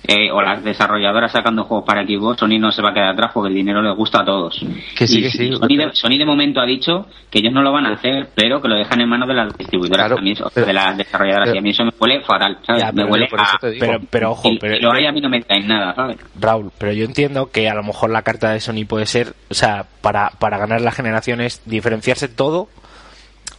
eh, 0.08 0.32
o 0.32 0.42
las 0.42 0.64
desarrolladoras 0.64 1.34
sacando 1.34 1.66
juegos 1.66 1.86
para 1.86 2.06
Xbox, 2.06 2.40
Sony 2.40 2.58
no 2.60 2.72
se 2.72 2.82
va 2.82 2.92
a 2.92 2.94
quedar 2.94 3.10
atrás 3.10 3.32
porque 3.34 3.50
el 3.50 3.56
dinero 3.56 3.82
les 3.82 3.94
gusta 3.94 4.22
a 4.22 4.26
todos. 4.26 4.66
Que 4.98 5.06
sí, 5.06 5.22
que 5.22 5.30
sí. 5.30 5.52
Sony, 5.94 6.18
de, 6.18 6.26
momento 6.26 6.62
ha 6.62 6.66
dicho 6.66 7.08
que 7.30 7.40
ellos 7.40 7.52
no 7.52 7.62
lo 7.62 7.74
van 7.74 7.88
a 7.88 7.94
hacer, 7.94 8.30
pero 8.34 8.62
que 8.62 8.70
lo 8.70 8.76
dejan 8.76 9.02
en 9.02 9.10
manos 9.10 9.28
de 9.28 9.34
las 9.34 9.58
distribuidoras, 9.58 10.10
de 10.56 10.74
las 10.74 10.98
desarrolladoras. 10.98 11.54
y 11.54 11.58
a 11.58 11.62
mí 11.62 11.72
eso 11.72 11.84
me 11.84 11.92
huele 12.00 12.22
fatal, 12.22 12.58
me 12.94 13.04
huele 13.04 13.28
a... 13.38 13.58
Pero, 13.60 14.00
pero 14.10 14.32
ojo, 14.32 14.50
pero, 14.62 14.92
a 14.92 15.12
mí 15.12 15.20
no 15.20 15.30
me 15.30 15.42
traen 15.42 15.68
nada, 15.68 15.94
¿sabes? 15.94 16.18
Raúl, 16.40 16.72
pero 16.78 16.94
yo 16.94 17.04
entiendo 17.04 17.52
que 17.52 17.68
a 17.68 17.74
lo 17.74 17.84
mejor 17.84 18.10
la 18.10 18.22
carta 18.22 18.52
de 18.52 18.62
Sony 18.62 18.86
puede 18.88 19.08
ser, 19.08 19.34
o 19.50 19.54
sea, 19.54 19.88
para, 20.02 20.30
para 20.40 20.58
ganar 20.58 20.80
la 20.80 20.92
generación 20.92 21.42
es 21.42 21.62
diferenciarse 21.66 22.30
todo 22.30 22.70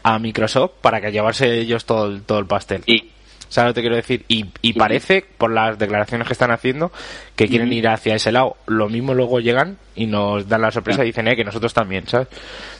a 0.03 0.19
Microsoft 0.19 0.73
para 0.81 1.03
que 1.03 1.13
llevarse 1.13 1.61
ellos 1.61 1.85
todo 1.85 2.07
el, 2.07 2.23
todo 2.23 2.39
el 2.39 2.47
pastel. 2.47 2.85
Sí 2.87 3.13
¿Sabes 3.49 3.69
lo 3.69 3.75
que 3.75 3.79
te 3.79 3.83
quiero 3.83 3.97
decir? 3.97 4.25
Y, 4.29 4.47
y 4.63 4.75
parece, 4.75 5.25
por 5.37 5.51
las 5.53 5.79
declaraciones 5.79 6.27
que 6.27 6.33
están 6.33 6.51
haciendo, 6.51 6.93
que 7.35 7.49
quieren 7.49 7.73
ir 7.73 7.89
hacia 7.89 8.15
ese 8.15 8.33
lado. 8.33 8.57
Lo 8.67 8.89
mismo 8.89 9.15
luego 9.15 9.41
llegan 9.41 9.79
y 9.95 10.07
nos 10.07 10.49
dan 10.49 10.63
la 10.63 10.71
sorpresa 10.71 11.03
y 11.03 11.07
dicen, 11.07 11.29
eh, 11.29 11.37
que 11.37 11.45
nosotros 11.45 11.73
también, 11.73 12.07
¿sabes? 12.07 12.29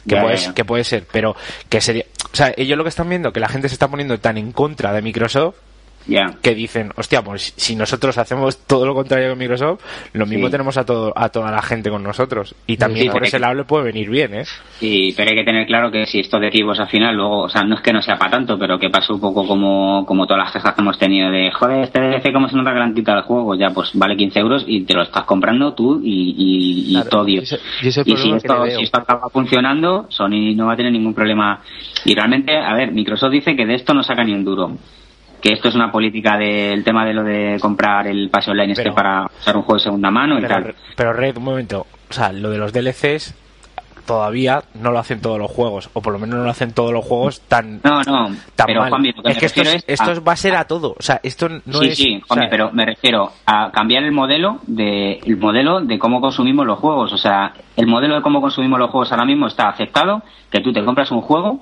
Que, 0.07 0.15
puede, 0.15 0.53
que 0.53 0.65
puede 0.65 0.83
ser, 0.83 1.05
pero 1.11 1.35
que 1.69 1.81
sería... 1.81 2.05
O 2.31 2.35
sea, 2.35 2.53
ellos 2.55 2.77
lo 2.77 2.83
que 2.83 2.89
están 2.89 3.09
viendo, 3.09 3.33
que 3.33 3.39
la 3.39 3.49
gente 3.49 3.67
se 3.67 3.73
está 3.75 3.87
poniendo 3.87 4.19
tan 4.19 4.37
en 4.37 4.51
contra 4.51 4.93
de 4.93 5.01
Microsoft, 5.01 5.55
que 6.41 6.55
dicen, 6.55 6.91
hostia, 6.95 7.21
pues 7.21 7.53
si 7.55 7.75
nosotros 7.75 8.17
hacemos 8.17 8.57
todo 8.65 8.85
lo 8.85 8.93
contrario 8.93 9.29
que 9.29 9.35
Microsoft, 9.35 9.81
lo 10.13 10.25
mismo 10.25 10.49
tenemos 10.49 10.77
a 10.77 10.85
todo 10.85 11.13
a 11.15 11.29
toda 11.29 11.51
la 11.51 11.61
gente 11.61 11.89
con 11.89 12.03
nosotros. 12.03 12.55
Y 12.67 12.77
también 12.77 13.11
por 13.11 13.23
ese 13.23 13.39
lado 13.39 13.53
le 13.53 13.63
puede 13.63 13.85
venir 13.85 14.09
bien, 14.09 14.33
¿eh? 14.33 14.43
Sí, 14.79 15.13
pero 15.15 15.29
hay 15.29 15.35
que 15.35 15.43
tener 15.43 15.65
claro 15.67 15.91
que 15.91 16.05
si 16.05 16.19
esto 16.19 16.39
de 16.39 16.47
equipos 16.47 16.79
al 16.79 16.87
final, 16.87 17.15
luego, 17.15 17.43
o 17.43 17.49
sea, 17.49 17.63
no 17.63 17.75
es 17.75 17.81
que 17.81 17.93
no 17.93 18.01
sea 18.01 18.17
para 18.17 18.31
tanto, 18.31 18.57
pero 18.57 18.79
que 18.79 18.89
pasó 18.89 19.13
un 19.13 19.21
poco 19.21 19.45
como, 19.45 20.05
como 20.05 20.25
todas 20.25 20.43
las 20.43 20.53
quejas 20.53 20.73
que 20.73 20.81
hemos 20.81 20.97
tenido 20.97 21.31
de, 21.31 21.51
joder, 21.51 21.83
este 21.83 21.99
DLC, 21.99 22.33
¿cómo 22.33 22.49
se 22.49 22.55
nota 22.55 22.73
quitado 22.93 23.19
el 23.19 23.23
juego? 23.23 23.55
Ya, 23.55 23.69
pues 23.71 23.91
vale 23.93 24.15
15 24.15 24.39
euros 24.39 24.63
y 24.67 24.81
te 24.83 24.93
lo 24.93 25.03
estás 25.03 25.23
comprando 25.23 25.73
tú 25.73 26.01
y, 26.03 26.95
y, 26.95 27.09
todo 27.09 27.25
Dios. 27.25 27.59
Y, 27.81 27.91
si, 27.91 27.99
esto, 27.99 28.65
si 28.67 28.83
esto 28.83 28.99
acaba 28.99 29.29
funcionando, 29.29 30.05
Sony 30.09 30.55
no 30.55 30.67
va 30.67 30.73
a 30.73 30.77
tener 30.77 30.91
ningún 30.91 31.13
problema. 31.13 31.61
Y 32.05 32.15
realmente, 32.15 32.55
a 32.55 32.73
ver, 32.73 32.91
Microsoft 32.91 33.31
dice 33.31 33.55
que 33.55 33.65
de 33.65 33.75
esto 33.75 33.93
no 33.93 34.03
saca 34.03 34.23
ni 34.23 34.33
un 34.33 34.43
duro 34.43 34.71
que 35.41 35.53
esto 35.53 35.69
es 35.69 35.75
una 35.75 35.91
política 35.91 36.37
del 36.37 36.83
tema 36.83 37.05
de 37.05 37.13
lo 37.13 37.23
de 37.23 37.57
comprar 37.61 38.07
el 38.07 38.29
pase 38.29 38.51
online 38.51 38.73
este 38.73 38.91
para 38.91 39.25
usar 39.39 39.55
un 39.57 39.63
juego 39.63 39.75
de 39.79 39.83
segunda 39.83 40.11
mano 40.11 40.37
y 40.39 40.43
tal. 40.43 40.75
Pero 40.95 41.13
Red, 41.13 41.37
un 41.37 41.43
momento, 41.43 41.85
o 42.09 42.13
sea, 42.13 42.31
lo 42.31 42.49
de 42.49 42.57
los 42.57 42.73
DLCs 42.73 43.35
todavía 44.05 44.63
no 44.73 44.91
lo 44.91 44.97
hacen 44.97 45.21
todos 45.21 45.37
los 45.37 45.51
juegos, 45.51 45.89
o 45.93 46.01
por 46.01 46.11
lo 46.13 46.17
menos 46.19 46.37
no 46.39 46.43
lo 46.43 46.49
hacen 46.49 46.73
todos 46.73 46.91
los 46.91 47.05
juegos 47.05 47.41
tan, 47.41 47.79
No, 47.83 48.01
no, 48.01 48.29
tan 48.55 48.65
pero 48.65 48.81
mal. 48.81 48.89
Juanmi, 48.89 49.11
lo 49.11 49.21
que 49.21 49.29
es 49.29 49.35
me 49.35 49.39
que 49.39 49.45
esto, 49.45 49.61
es- 49.61 49.83
esto 49.87 50.11
a- 50.11 50.19
va 50.21 50.31
a 50.31 50.35
ser 50.35 50.55
a 50.55 50.65
todo. 50.65 50.95
O 50.97 51.01
sea, 51.03 51.19
esto 51.21 51.47
no 51.47 51.79
sí, 51.79 51.87
es. 51.89 51.97
sí, 51.97 52.17
o 52.23 52.25
Juanmi, 52.27 52.43
sea, 52.45 52.49
pero 52.49 52.71
me 52.71 52.85
refiero 52.85 53.31
a 53.45 53.69
cambiar 53.71 54.03
el 54.03 54.11
modelo 54.11 54.59
de 54.65 55.19
el 55.23 55.37
modelo 55.37 55.81
de 55.81 55.99
cómo 55.99 56.21
consumimos 56.21 56.65
los 56.65 56.79
juegos. 56.79 57.13
O 57.13 57.17
sea, 57.17 57.53
el 57.77 57.85
modelo 57.85 58.15
de 58.15 58.21
cómo 58.23 58.41
consumimos 58.41 58.79
los 58.79 58.89
juegos 58.89 59.11
ahora 59.11 59.25
mismo 59.25 59.45
está 59.45 59.69
aceptado, 59.69 60.23
que 60.49 60.59
tú 60.61 60.73
te 60.73 60.83
compras 60.83 61.11
un 61.11 61.21
juego 61.21 61.59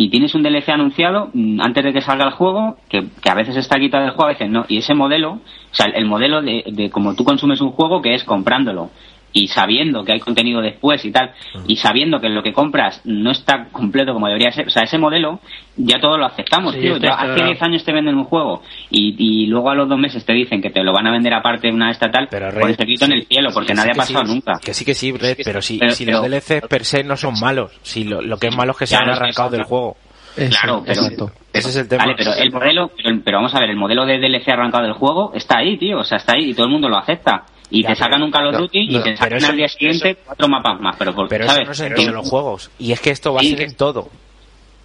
y 0.00 0.08
tienes 0.08 0.34
un 0.34 0.42
DLC 0.42 0.70
anunciado 0.70 1.28
mm, 1.34 1.60
antes 1.60 1.84
de 1.84 1.92
que 1.92 2.00
salga 2.00 2.24
el 2.24 2.30
juego, 2.30 2.78
que, 2.88 3.04
que 3.20 3.28
a 3.28 3.34
veces 3.34 3.54
está 3.56 3.78
quitado 3.78 4.04
del 4.04 4.14
juego, 4.14 4.30
a 4.30 4.32
veces 4.32 4.48
no. 4.48 4.64
Y 4.66 4.78
ese 4.78 4.94
modelo, 4.94 5.32
o 5.32 5.40
sea, 5.72 5.92
el 5.94 6.06
modelo 6.06 6.40
de, 6.40 6.64
de 6.72 6.88
cómo 6.88 7.14
tú 7.14 7.22
consumes 7.22 7.60
un 7.60 7.72
juego, 7.72 8.00
que 8.00 8.14
es 8.14 8.24
comprándolo 8.24 8.88
y 9.32 9.48
sabiendo 9.48 10.04
que 10.04 10.12
hay 10.12 10.20
contenido 10.20 10.60
después 10.60 11.04
y 11.04 11.12
tal, 11.12 11.32
y 11.66 11.76
sabiendo 11.76 12.20
que 12.20 12.28
lo 12.28 12.42
que 12.42 12.52
compras 12.52 13.00
no 13.04 13.30
está 13.30 13.66
completo 13.70 14.12
como 14.12 14.26
debería 14.26 14.50
ser, 14.50 14.66
o 14.66 14.70
sea, 14.70 14.82
ese 14.82 14.98
modelo 14.98 15.40
ya 15.76 16.00
todos 16.00 16.18
lo 16.18 16.26
aceptamos, 16.26 16.74
Sí, 16.74 16.80
tío. 16.80 16.94
hace 16.96 17.00
claro. 17.06 17.44
10 17.46 17.62
años 17.62 17.84
te 17.84 17.92
venden 17.92 18.16
un 18.16 18.24
juego 18.24 18.62
y, 18.90 19.14
y 19.18 19.46
luego 19.46 19.70
a 19.70 19.74
los 19.74 19.88
dos 19.88 19.98
meses 19.98 20.24
te 20.24 20.32
dicen 20.32 20.60
que 20.60 20.70
te 20.70 20.82
lo 20.82 20.92
van 20.92 21.06
a 21.06 21.12
vender 21.12 21.32
aparte 21.34 21.68
de 21.68 21.72
una 21.74 21.90
estatal, 21.90 22.28
Pero, 22.30 22.50
pues 22.52 22.64
Rey, 22.64 22.74
te 22.76 22.86
quito 22.86 23.04
en 23.04 23.12
el 23.12 23.24
cielo, 23.26 23.50
porque 23.54 23.68
que 23.68 23.74
nadie 23.74 23.92
sí, 23.94 23.98
ha 23.98 24.02
pasado 24.02 24.26
sí, 24.26 24.32
nunca. 24.34 24.52
Que 24.64 24.74
sí, 24.74 24.84
que 24.84 24.94
sí, 24.94 25.12
Red, 25.12 25.38
pero 25.44 25.62
si, 25.62 25.78
Pero- 25.78 25.92
si 25.92 26.04
pero- 26.04 26.18
los 26.22 26.28
DLCs 26.30 26.66
per 26.68 26.84
se 26.84 27.04
no 27.04 27.16
son 27.16 27.34
malos, 27.40 27.70
si 27.82 28.04
lo, 28.04 28.20
lo 28.20 28.36
que 28.38 28.48
es 28.48 28.56
malo 28.56 28.72
es 28.72 28.78
que 28.78 28.86
se 28.86 28.96
han 28.96 29.08
arrancado 29.08 29.50
del 29.50 29.62
juego. 29.64 29.96
Eso, 30.36 30.50
Claro, 30.60 30.82
pero- 30.86 31.00
exacto. 31.02 31.30
Ese 31.52 31.68
es 31.70 31.76
el 31.76 31.88
tema. 31.88 32.04
Vale, 32.04 32.14
pero 32.16 32.32
el 32.34 32.52
modelo, 32.52 32.90
pero, 32.96 33.20
pero 33.24 33.36
vamos 33.38 33.54
a 33.54 33.58
ver, 33.60 33.70
el 33.70 33.76
modelo 33.76 34.06
de 34.06 34.18
DLC 34.18 34.48
arrancado 34.52 34.84
del 34.84 34.92
juego 34.92 35.32
está 35.34 35.58
ahí, 35.58 35.76
tío, 35.76 35.98
o 35.98 36.04
sea, 36.04 36.18
está 36.18 36.34
ahí 36.34 36.50
y 36.50 36.54
todo 36.54 36.66
el 36.66 36.72
mundo 36.72 36.88
lo 36.88 36.96
acepta. 36.98 37.44
Y 37.70 37.82
Ya, 37.82 37.90
te 37.90 37.94
sacan 37.96 38.22
un 38.22 38.30
Call 38.30 38.48
of 38.48 38.52
no, 38.54 38.58
Duty 38.60 38.80
y 38.80 38.98
te 39.00 39.16
sacan 39.16 39.38
eso- 39.38 39.50
al 39.50 39.56
día 39.56 39.68
siguiente 39.68 40.16
cuatro 40.26 40.48
mapas 40.48 40.80
más, 40.80 40.96
pero, 40.96 41.12
¿sabes? 41.12 41.68
eso 41.68 41.88
no 41.88 41.94
es 41.96 42.06
en 42.06 42.12
los 42.14 42.28
juegos. 42.28 42.70
Y 42.78 42.92
es 42.92 43.00
que 43.00 43.10
esto 43.10 43.32
va 43.32 43.40
a 43.40 43.44
ser 43.44 43.60
en 43.62 43.76
todo. 43.76 44.08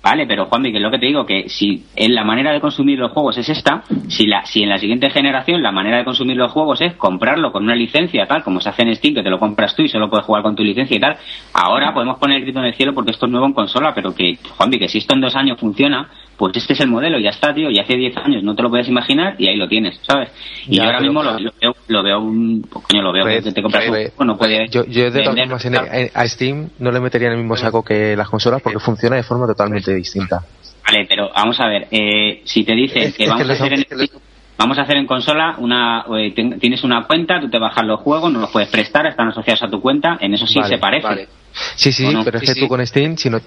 Vale, 0.04 0.28
pero 0.28 0.46
Juanmi, 0.46 0.70
que 0.70 0.78
es 0.78 0.84
lo 0.84 0.92
que 0.92 1.00
te 1.00 1.08
digo, 1.08 1.26
que 1.26 1.50
si 1.50 1.84
en 1.96 2.14
la 2.14 2.24
manera 2.24 2.52
de 2.52 2.62
consumir 2.62 3.00
los 3.00 3.12
juegos 3.12 3.40
es 3.40 3.50
esta, 3.50 3.82
si 4.08 4.28
la 4.28 4.46
si 4.46 4.62
en 4.62 4.70
la 4.70 4.78
siguiente 4.78 5.10
generación 5.10 5.64
la 5.64 5.72
manera 5.72 5.98
de 5.98 6.06
consumir 6.06 6.38
los 6.38 6.52
juegos 6.52 6.80
es 6.82 6.94
comprarlo 6.94 7.52
con 7.52 7.64
una 7.64 7.74
licencia, 7.76 8.28
tal, 8.28 8.44
como 8.44 8.62
se 8.62 8.70
hace 8.70 8.84
en 8.84 8.96
Steam, 8.96 9.16
que 9.16 9.24
te 9.24 9.32
lo 9.32 9.40
compras 9.40 9.76
tú 9.76 9.82
y 9.82 9.90
solo 9.90 10.08
puedes 10.08 10.24
jugar 10.28 10.44
con 10.44 10.56
tu 10.56 10.64
licencia 10.64 10.96
y 10.96 11.00
tal, 11.00 11.18
ahora 11.54 11.92
podemos 11.92 12.20
poner 12.20 12.38
el 12.38 12.44
grito 12.44 12.60
en 12.60 12.66
el 12.66 12.76
cielo 12.76 12.94
porque 12.94 13.10
esto 13.10 13.26
es 13.26 13.32
nuevo 13.32 13.48
en 13.48 13.54
consola, 13.54 13.96
pero 13.96 14.14
que, 14.14 14.38
Juanmi, 14.56 14.78
que 14.78 14.90
si 14.90 15.00
esto 15.00 15.16
en 15.16 15.22
dos 15.22 15.36
años 15.36 15.60
funciona, 15.60 16.08
pues 16.38 16.56
este 16.58 16.74
es 16.74 16.80
el 16.82 16.90
modelo, 16.90 17.18
ya 17.20 17.30
está, 17.30 17.54
tío, 17.54 17.70
y 17.70 17.80
hace 17.80 17.96
10 17.96 18.16
años 18.18 18.44
no 18.44 18.56
te 18.56 18.64
lo 18.64 18.70
puedes 18.70 18.88
imaginar 18.88 19.36
y 19.38 19.48
ahí 19.48 19.56
lo 19.58 19.68
tienes, 19.68 20.00
¿sabes? 20.02 20.30
Y 20.68 20.76
Ya, 20.78 20.84
yo 20.84 20.90
ahora 20.90 21.00
mismo 21.02 21.24
lo, 21.24 21.40
lo 21.40 21.52
veo, 21.62 21.76
lo 21.88 22.04
veo 22.04 22.20
un, 22.20 22.62
coño, 22.64 23.02
lo 23.02 23.12
veo 23.14 23.26
Red, 23.26 23.44
que 23.44 23.52
te 23.52 23.62
compras 23.62 23.88
un 23.88 23.94
Red. 23.94 24.12
juego, 24.12 24.26
no 24.26 24.38
puede 24.38 24.68
Yo, 24.70 24.86
yo 24.86 25.12
de 25.12 25.24
todas 25.24 25.64
formas 25.64 26.10
a 26.14 26.28
Steam 26.28 26.70
no 26.80 26.92
le 26.92 27.00
metería 27.00 27.28
en 27.28 27.34
el 27.34 27.40
mismo 27.40 27.56
saco 27.56 27.84
que 27.84 28.16
las 28.16 28.30
consolas 28.30 28.62
porque 28.62 28.80
funciona 28.80 29.16
de 29.16 29.24
forma 29.24 29.48
totalmente 29.48 29.94
distinta. 29.94 30.42
Vale, 30.86 31.06
pero 31.10 31.32
vamos 31.34 31.60
a 31.60 31.68
ver, 31.68 31.88
eh, 31.92 32.42
si 32.46 32.64
te 32.64 32.74
dicen 32.76 33.04
Es- 33.04 33.16
que 33.18 33.24
es 33.24 33.30
vamos 33.30 33.46
que 33.48 33.52
a 33.52 33.56
hacer 33.56 33.74
en 33.74 33.86
los- 33.90 34.10
vamos 34.58 34.78
a 34.78 34.82
hacer 34.84 34.98
en 34.98 35.06
consola 35.08 35.56
una 35.58 36.06
eh, 36.18 36.32
ten- 36.36 36.60
tienes 36.60 36.84
una 36.84 37.06
cuenta, 37.08 37.40
tú 37.42 37.50
te 37.50 37.58
bajas 37.58 37.86
los 37.86 38.00
juegos, 38.02 38.32
no 38.32 38.40
los 38.40 38.52
puedes 38.52 38.70
prestar, 38.70 39.06
están 39.08 39.30
asociados 39.30 39.64
a 39.64 39.68
tu 39.70 39.82
cuenta, 39.82 40.18
en 40.22 40.34
eso 40.34 40.46
sí 40.46 40.60
Vale, 40.60 40.70
se 40.76 40.78
parece. 40.78 41.08
vale. 41.08 41.28
Sí, 41.76 41.92
sí, 41.92 42.06
pero 42.24 42.38
es 42.38 42.48
Sí, 42.48 42.54
que 42.54 42.60
tú 42.62 42.68
con 42.68 42.86
Steam, 42.86 43.18
si 43.18 43.30
no 43.30 43.40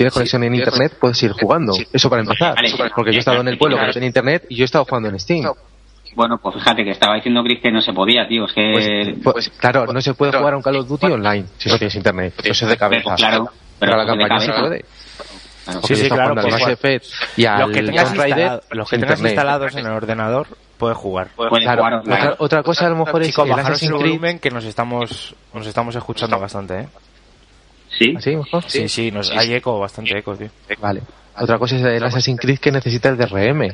tienes 0.00 0.14
conexión 0.14 0.42
en 0.44 0.54
internet, 0.54 0.96
puedes 0.98 1.22
ir 1.22 1.32
jugando. 1.32 1.74
Eso 1.92 2.08
para 2.08 2.22
empezar. 2.22 2.54
Vale, 2.54 2.72
Porque 2.96 3.12
yo 3.12 3.16
he 3.16 3.18
estado 3.18 3.42
en 3.42 3.48
el 3.48 3.58
pueblo 3.58 3.76
que 3.76 3.80
no 3.80 3.84
claro. 3.88 3.92
tenía 3.92 4.06
internet 4.06 4.46
y 4.48 4.56
yo 4.56 4.64
he 4.64 4.64
estado 4.64 4.86
jugando 4.86 5.10
en 5.10 5.20
Steam. 5.20 5.44
Bueno, 6.14 6.38
pues 6.38 6.54
fíjate 6.56 6.84
que 6.84 6.90
estaba 6.92 7.16
diciendo 7.16 7.42
Chris 7.44 7.60
que 7.60 7.70
no 7.70 7.82
se 7.82 7.92
podía, 7.92 8.26
tío, 8.26 8.46
es 8.46 8.52
que 8.54 8.72
Pues, 9.22 9.34
pues, 9.34 9.50
claro, 9.58 9.86
no 9.92 10.00
se 10.00 10.14
puede 10.14 10.32
jugar 10.32 10.54
a 10.54 10.56
un 10.56 10.62
Call 10.62 10.76
of 10.76 10.88
Duty 10.88 11.06
online 11.06 11.44
si 11.58 11.68
no 11.68 11.76
tienes 11.76 11.94
internet. 11.96 12.32
Eso 12.42 12.64
es 12.64 12.70
de 12.70 12.76
cabeza. 12.78 13.02
Pues 13.04 13.16
claro, 13.16 13.50
pero 13.78 13.92
a 13.92 13.96
la 13.98 14.04
pues 14.14 14.18
campaña 14.28 14.40
se 14.40 14.60
puede. 14.60 14.84
Claro. 15.66 15.80
Sí, 15.86 15.94
sí, 15.96 16.08
claro, 16.08 16.34
pues, 16.34 16.46
Mass 16.50 16.68
Effect 16.68 17.04
y 17.36 17.44
al 17.44 17.60
los 17.60 17.70
que 17.70 17.82
tengas, 17.82 18.10
instalado- 18.14 18.62
los 18.70 18.90
que 18.90 18.98
tengas 18.98 19.20
instalados 19.20 19.76
en 19.76 19.86
el 19.86 19.92
ordenador, 19.92 20.46
puedes 20.78 20.96
jugar. 20.96 21.28
Puedes 21.36 21.62
Claro, 21.64 21.82
jugar 21.82 21.94
otra, 22.00 22.34
otra 22.38 22.62
cosa 22.62 22.86
a 22.86 22.90
lo 22.90 22.96
mejor 23.04 23.20
es 23.20 23.28
Chicos, 23.28 23.46
el 23.46 23.52
Assassin's 23.52 23.92
Creed. 23.92 24.02
volumen 24.10 24.38
que 24.40 24.50
nos 24.50 24.64
estamos, 24.64 25.34
nos 25.52 25.66
estamos 25.66 25.94
escuchando 25.94 26.40
bastante, 26.40 26.80
¿eh? 26.80 26.88
Sí. 27.98 28.14
¿Así 28.16 28.36
mejor? 28.36 28.64
Sí, 28.66 28.88
sí, 28.88 29.10
nos, 29.10 29.30
hay 29.30 29.52
eco, 29.54 29.78
bastante 29.78 30.16
eco, 30.18 30.36
tío. 30.36 30.48
Vale. 30.80 31.00
Otra 31.38 31.58
cosa 31.58 31.76
es 31.76 31.82
el 31.82 32.02
Assassin's 32.04 32.40
Creed 32.40 32.58
que 32.58 32.70
necesita 32.70 33.08
el 33.08 33.16
DRM. 33.16 33.68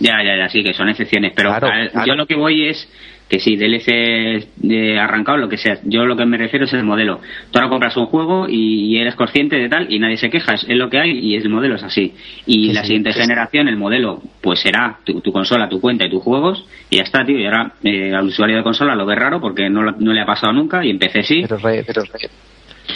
Ya, 0.00 0.22
ya, 0.22 0.36
ya, 0.36 0.48
sí, 0.48 0.62
que 0.62 0.72
son 0.74 0.88
excepciones. 0.88 1.32
Pero 1.34 1.50
Claro, 1.50 1.66
a- 1.68 1.88
claro. 1.90 2.06
yo 2.06 2.14
lo 2.14 2.26
que 2.26 2.36
voy 2.36 2.68
es 2.68 2.88
que 3.28 3.40
si 3.40 3.56
DLC 3.56 4.46
de 4.56 4.98
arrancado, 4.98 5.36
lo 5.38 5.48
que 5.48 5.56
sea, 5.58 5.78
yo 5.84 6.06
lo 6.06 6.16
que 6.16 6.24
me 6.24 6.38
refiero 6.38 6.64
es 6.66 6.72
el 6.72 6.84
modelo. 6.84 7.20
Tú 7.50 7.58
ahora 7.58 7.68
compras 7.68 7.96
un 7.96 8.06
juego 8.06 8.46
y, 8.48 8.86
y 8.94 8.98
eres 8.98 9.16
consciente 9.16 9.56
de 9.56 9.68
tal 9.68 9.92
y 9.92 9.98
nadie 9.98 10.16
se 10.16 10.30
queja, 10.30 10.54
es, 10.54 10.64
es 10.64 10.76
lo 10.76 10.88
que 10.88 10.98
hay 10.98 11.10
y 11.18 11.34
el 11.34 11.48
modelo 11.48 11.74
es 11.74 11.82
así. 11.82 12.14
Y 12.46 12.68
Sí, 12.68 12.72
la 12.72 12.80
sí, 12.82 12.86
siguiente 12.86 13.12
sí. 13.12 13.20
generación, 13.20 13.68
el 13.68 13.76
modelo, 13.76 14.22
pues 14.40 14.60
será 14.60 14.98
tu, 15.04 15.20
tu 15.20 15.32
consola, 15.32 15.68
tu 15.68 15.80
cuenta 15.80 16.04
y 16.06 16.10
tus 16.10 16.22
juegos 16.22 16.64
y 16.90 16.96
ya 16.98 17.02
está, 17.02 17.24
tío. 17.26 17.38
Y 17.38 17.44
ahora 17.44 17.72
eh, 17.82 18.14
al 18.14 18.26
usuario 18.26 18.56
de 18.56 18.62
consola 18.62 18.94
lo 18.94 19.04
ve 19.04 19.14
raro 19.16 19.40
porque 19.40 19.68
no, 19.68 19.82
lo- 19.82 19.92
no 19.98 20.12
le 20.12 20.20
ha 20.20 20.26
pasado 20.26 20.52
nunca 20.52 20.84
y 20.84 20.90
en 20.90 20.98
PC 20.98 21.22
sí. 21.22 21.42
Pero, 21.42 21.56
Red, 21.58 21.84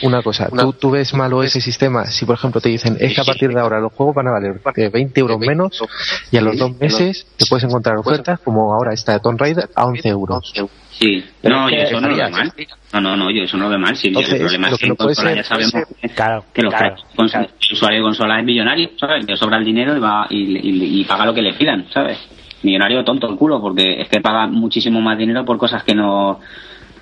una 0.02 0.22
cosa, 0.22 0.48
¿tú, 0.48 0.72
tú 0.72 0.90
ves 0.90 1.12
malo 1.14 1.42
ese 1.42 1.61
sistema 1.61 2.07
si 2.07 2.24
por 2.24 2.35
ejemplo 2.37 2.61
te 2.61 2.68
dicen 2.70 2.96
es 2.98 3.14
que 3.14 3.20
a 3.20 3.24
partir 3.24 3.50
de 3.52 3.61
ahora 3.61 3.78
los 3.81 3.92
juegos 3.92 4.14
van 4.14 4.28
a 4.28 4.31
valer 4.33 4.61
eh, 4.76 4.88
20 4.88 5.20
euros 5.20 5.38
menos 5.38 5.83
y 6.31 6.37
a 6.38 6.40
los 6.40 6.57
dos 6.59 6.76
meses 6.78 7.26
te 7.37 7.44
puedes 7.46 7.64
encontrar 7.64 7.96
ofertas 7.96 8.40
como 8.40 8.72
ahora 8.72 8.92
esta 8.94 9.12
de 9.12 9.20
Tomb 9.20 9.38
Raider 9.40 9.68
a 9.74 9.85
11 9.85 10.09
euros. 10.09 10.52
Sí, 10.90 11.24
no, 11.42 11.68
yo 11.70 11.76
eso 11.76 12.00
no 12.00 12.09
lo 12.09 12.16
veo 12.16 12.31
mal. 12.31 12.52
No, 12.92 13.00
no, 13.00 13.16
no, 13.16 13.31
yo 13.31 13.42
eso 13.44 13.57
no 13.57 13.64
lo 13.64 13.70
veo 13.70 13.78
mal. 13.78 13.96
Sí, 13.96 14.09
Entonces, 14.09 14.33
el 14.35 14.40
problema 14.40 14.68
lo 14.68 14.74
es 14.74 14.81
que 14.81 14.87
en 14.87 14.96
puede 14.96 15.09
consola 15.09 15.28
ser- 15.31 15.37
ya 15.38 15.44
sabemos 15.44 15.72
que- 16.00 16.09
Claro, 16.11 16.44
que 16.52 16.62
los 16.62 16.74
claro. 16.74 16.96
cons- 17.16 17.35
el 17.35 17.72
usuario 17.72 17.98
de 17.98 18.02
consola 18.05 18.38
es 18.40 18.44
millonario, 18.44 18.90
¿sabes? 18.98 19.24
Le 19.26 19.37
sobra 19.37 19.57
el 19.59 19.64
dinero 19.64 19.96
y 19.96 20.00
va 20.00 20.26
y, 20.31 20.42
y- 20.59 21.00
y 21.00 21.05
paga 21.05 21.26
lo 21.26 21.35
que 21.35 21.42
le 21.42 21.55
pidan, 21.55 21.87
¿sabes? 21.92 22.18
Millonario 22.62 23.02
tonto 23.05 23.28
el 23.28 23.37
culo, 23.37 23.61
porque 23.61 24.00
es 24.02 24.09
que 24.09 24.20
paga 24.20 24.46
muchísimo 24.46 25.00
más 25.00 25.18
dinero 25.18 25.44
por 25.44 25.59
cosas 25.59 25.83
que 25.83 25.94
no... 25.94 26.38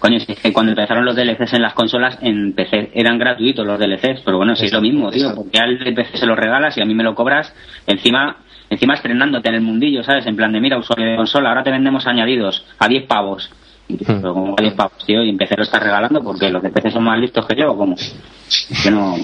Coño, 0.00 0.18
si 0.18 0.32
es 0.32 0.40
que 0.40 0.52
cuando 0.52 0.72
empezaron 0.72 1.04
los 1.04 1.14
DLCs 1.14 1.52
en 1.52 1.62
las 1.62 1.74
consolas, 1.74 2.18
en 2.22 2.54
PC 2.54 2.90
eran 2.94 3.18
gratuitos 3.18 3.64
los 3.64 3.78
DLCs, 3.78 4.22
pero 4.24 4.38
bueno, 4.38 4.56
si 4.56 4.66
es 4.66 4.72
lo 4.72 4.80
mismo, 4.80 5.10
tío, 5.10 5.34
porque 5.34 5.58
al 5.60 5.78
de 5.78 5.92
PC 5.92 6.16
se 6.16 6.26
lo 6.26 6.34
regalas 6.34 6.76
y 6.76 6.80
a 6.80 6.84
mí 6.84 6.94
me 6.94 7.04
lo 7.04 7.14
cobras, 7.14 7.54
encima 7.86 8.38
encima 8.70 8.94
estrenándote 8.94 9.48
en 9.48 9.56
el 9.56 9.60
mundillo, 9.60 10.02
¿sabes? 10.02 10.24
En 10.26 10.36
plan 10.36 10.52
de, 10.52 10.60
mira, 10.60 10.78
usuario 10.78 11.10
de 11.10 11.16
consola, 11.16 11.50
ahora 11.50 11.62
te 11.62 11.70
vendemos 11.70 12.06
añadidos 12.06 12.64
a 12.78 12.88
10 12.88 13.06
pavos. 13.06 13.50
Tú, 13.88 13.96
Pero 14.06 14.32
como 14.32 14.54
a 14.56 14.62
10 14.62 14.74
pavos, 14.74 15.04
tío, 15.04 15.22
y 15.24 15.28
en 15.28 15.36
PC 15.36 15.56
lo 15.56 15.64
estás 15.64 15.82
regalando 15.82 16.22
porque 16.22 16.48
los 16.48 16.62
de 16.62 16.70
PC 16.70 16.92
son 16.92 17.02
más 17.02 17.18
listos 17.18 17.44
que 17.46 17.56
yo, 17.56 17.72
¿o 17.72 17.76
¿cómo? 17.76 17.96
Que 18.82 18.90
no... 18.90 19.16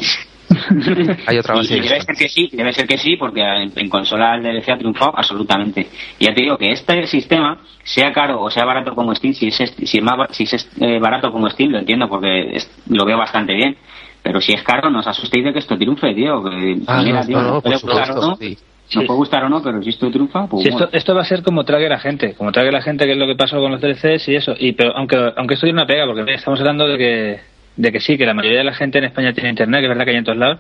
Hay 1.26 1.38
otra 1.38 1.54
Y- 1.54 1.58
base. 1.58 1.76
y 1.76 1.80
debe 1.80 2.00
ser 2.00 2.16
que 2.16 2.28
sí, 2.28 2.50
debe 2.52 2.72
ser 2.72 2.86
que 2.86 2.98
sí, 2.98 3.16
porque 3.16 3.40
en, 3.42 3.72
en 3.74 3.88
consola 3.88 4.34
el 4.36 4.42
DLC 4.42 4.68
ha 4.70 4.78
triunfado 4.78 5.12
absolutamente. 5.16 5.86
Y 6.18 6.24
ya 6.26 6.34
te 6.34 6.42
digo 6.42 6.56
que 6.56 6.70
este 6.72 7.06
sistema, 7.06 7.58
sea 7.84 8.12
caro 8.12 8.42
o 8.42 8.50
sea 8.50 8.64
barato 8.64 8.94
como 8.94 9.14
Steam, 9.14 9.34
si 9.34 9.48
es, 9.48 9.56
si 9.56 9.98
es, 9.98 10.02
más, 10.04 10.16
si 10.30 10.44
es 10.44 10.68
eh, 10.80 10.98
barato 10.98 11.30
como 11.32 11.48
Steam, 11.50 11.70
lo 11.70 11.78
entiendo, 11.78 12.08
porque 12.08 12.56
es- 12.56 12.70
lo 12.88 13.04
veo 13.04 13.18
bastante 13.18 13.54
bien. 13.54 13.76
Pero 14.22 14.40
si 14.40 14.52
es 14.52 14.62
caro, 14.62 14.90
no 14.90 14.98
os 15.00 15.06
asustéis 15.06 15.44
de 15.44 15.52
que 15.52 15.60
esto 15.60 15.76
triunfe, 15.78 16.12
tío. 16.14 16.42
Que, 16.42 16.78
Ah, 16.88 17.00
mira, 17.04 17.20
no, 17.20 17.26
tío, 17.26 17.40
no, 17.40 17.54
no, 17.54 17.60
puede 17.60 17.76
gustar 17.76 18.10
o 18.10 18.20
no, 18.20 18.36
sí. 18.36 18.58
nos 18.96 19.04
puede 19.04 19.16
gustar 19.18 19.44
o 19.44 19.48
no, 19.48 19.62
pero 19.62 19.80
si 19.82 19.90
esto 19.90 20.10
triunfa, 20.10 20.48
pues 20.48 20.64
bueno. 20.64 20.78
esto, 20.86 20.96
esto 20.96 21.14
va 21.14 21.20
a 21.22 21.24
ser 21.24 21.44
como 21.44 21.62
trague 21.64 21.88
la 21.88 22.00
gente, 22.00 22.34
como 22.34 22.50
trague 22.50 22.72
la 22.72 22.82
gente, 22.82 23.04
que 23.04 23.12
es 23.12 23.18
lo 23.18 23.26
que 23.28 23.36
pasó 23.36 23.60
con 23.60 23.70
los 23.70 23.80
DLCs 23.80 24.26
y 24.28 24.34
eso. 24.34 24.52
Y 24.58 24.72
pero 24.72 24.96
aunque 24.96 25.16
aunque 25.36 25.54
esto 25.54 25.66
tiene 25.66 25.78
una 25.78 25.86
pega, 25.86 26.06
porque 26.06 26.34
estamos 26.34 26.58
hablando 26.58 26.88
de 26.88 26.98
que 26.98 27.40
de 27.76 27.92
que 27.92 28.00
sí, 28.00 28.16
que 28.16 28.26
la 28.26 28.34
mayoría 28.34 28.58
de 28.58 28.64
la 28.64 28.74
gente 28.74 28.98
en 28.98 29.04
España 29.04 29.32
tiene 29.32 29.50
internet, 29.50 29.80
que 29.80 29.86
es 29.86 29.88
verdad 29.90 30.04
que 30.04 30.10
hay 30.10 30.16
en 30.16 30.24
todos 30.24 30.38
lados. 30.38 30.58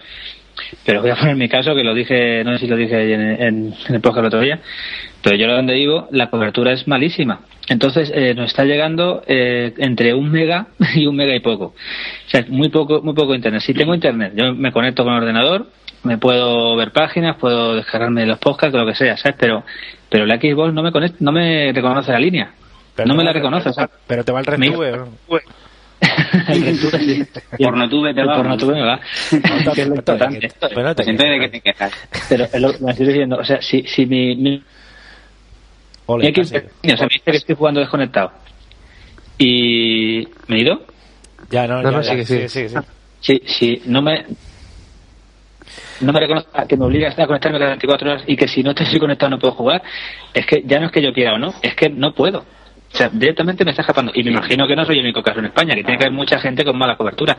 Pero 0.86 1.02
voy 1.02 1.10
a 1.10 1.16
poner 1.16 1.36
mi 1.36 1.48
caso, 1.48 1.74
que 1.74 1.84
lo 1.84 1.94
dije, 1.94 2.42
no 2.44 2.52
sé 2.52 2.60
si 2.60 2.66
lo 2.66 2.76
dije 2.76 3.12
en, 3.12 3.20
en, 3.20 3.74
en 3.88 3.94
el 3.94 4.00
podcast 4.00 4.20
el 4.20 4.26
otro 4.26 4.40
día, 4.40 4.58
pero 5.22 5.36
yo 5.36 5.48
donde 5.48 5.74
vivo 5.74 6.08
la 6.12 6.30
cobertura 6.30 6.72
es 6.72 6.88
malísima. 6.88 7.40
Entonces 7.68 8.10
eh, 8.14 8.32
nos 8.34 8.46
está 8.46 8.64
llegando 8.64 9.22
eh, 9.26 9.74
entre 9.78 10.14
un 10.14 10.30
mega 10.30 10.68
y 10.94 11.06
un 11.06 11.14
mega 11.16 11.34
y 11.34 11.40
poco. 11.40 11.64
O 11.66 12.30
sea, 12.30 12.44
muy 12.48 12.70
poco, 12.70 13.02
muy 13.02 13.12
poco 13.14 13.34
internet. 13.34 13.60
Si 13.62 13.74
tengo 13.74 13.94
internet, 13.94 14.32
yo 14.34 14.54
me 14.54 14.72
conecto 14.72 15.04
con 15.04 15.12
el 15.14 15.20
ordenador, 15.20 15.66
me 16.04 16.16
puedo 16.16 16.74
ver 16.76 16.90
páginas, 16.92 17.36
puedo 17.36 17.74
descargarme 17.74 18.24
los 18.24 18.38
podcasts, 18.38 18.74
lo 18.78 18.86
que 18.86 18.94
sea, 18.94 19.16
¿sabes? 19.18 19.36
Pero, 19.38 19.64
pero 20.08 20.24
la 20.24 20.36
Xbox 20.36 20.72
no 20.72 20.82
me 20.82 20.90
conect- 20.92 21.16
no 21.20 21.32
me 21.32 21.72
reconoce 21.72 22.12
la 22.12 22.18
línea. 22.20 22.52
Pero 22.94 23.08
no 23.08 23.14
me 23.14 23.24
la 23.24 23.32
reconoce, 23.34 23.68
o 23.68 23.72
sea, 23.74 23.90
Pero 24.06 24.24
te 24.24 24.32
va 24.32 24.40
el 24.40 24.58
Me- 24.58 24.68
sí. 26.00 27.24
Pornotube 27.58 28.14
te 28.14 28.24
va. 28.24 28.36
Pornotube 28.36 28.74
me 28.74 28.82
va. 28.82 29.00
Que 29.74 29.86
Pues 29.86 31.08
entonces, 31.08 31.18
¿de 31.18 31.38
qué 31.40 31.48
te 31.48 31.60
quejas? 31.60 31.92
Pero 32.28 32.44
es 32.44 32.60
lo 32.60 32.72
que 32.72 32.84
me 32.84 32.90
estoy 32.92 33.06
diciendo, 33.06 33.36
o 33.38 33.44
sea, 33.44 33.60
si, 33.62 33.82
si 33.82 34.06
mi, 34.06 34.36
mi, 34.36 34.62
Ole, 36.06 36.32
casi. 36.32 36.56
o 36.56 36.58
sea, 36.58 37.06
me 37.06 37.08
dice 37.14 37.22
que 37.24 37.36
estoy 37.36 37.54
jugando 37.56 37.80
desconectado 37.80 38.32
y 39.38 40.26
me 40.46 40.56
he 40.56 40.60
ido, 40.60 40.86
Ya, 41.50 41.66
no, 41.66 41.82
No, 41.82 41.90
ya, 41.90 41.96
no, 41.96 42.02
ya, 42.02 42.10
sigue, 42.10 42.24
sigue, 42.24 42.48
sigue. 42.48 42.68
sigue, 42.68 42.82
si, 43.20 43.42
si 43.46 43.82
no 43.86 44.02
me 44.02 44.24
no 46.00 46.12
me 46.12 46.20
reconoce 46.20 46.46
que 46.68 46.76
me 46.76 46.84
obliga 46.84 47.06
a 47.06 47.10
estar 47.10 47.26
conectarme 47.26 47.58
cada 47.58 47.70
24 47.70 48.10
horas 48.10 48.22
y 48.26 48.36
que 48.36 48.48
si 48.48 48.62
no 48.62 48.70
estoy 48.70 48.98
conectado 48.98 49.30
no 49.30 49.38
puedo 49.38 49.54
jugar, 49.54 49.82
es 50.32 50.46
que 50.46 50.62
ya 50.64 50.78
no 50.78 50.86
es 50.86 50.92
que 50.92 51.02
yo 51.02 51.12
quiera 51.12 51.34
o 51.34 51.38
no, 51.38 51.54
es 51.62 51.74
que 51.74 51.88
no 51.88 52.14
puedo. 52.14 52.44
O 52.92 52.96
sea, 52.96 53.08
directamente 53.10 53.64
me 53.64 53.70
está 53.72 53.82
escapando. 53.82 54.12
Y 54.14 54.22
me 54.24 54.30
imagino 54.30 54.66
que 54.66 54.74
no 54.76 54.84
soy 54.84 54.98
el 54.98 55.04
único 55.04 55.22
caso 55.22 55.40
en 55.40 55.46
España, 55.46 55.74
que 55.74 55.82
tiene 55.82 55.98
que 55.98 56.04
haber 56.04 56.16
mucha 56.16 56.38
gente 56.38 56.64
con 56.64 56.78
mala 56.78 56.96
cobertura. 56.96 57.36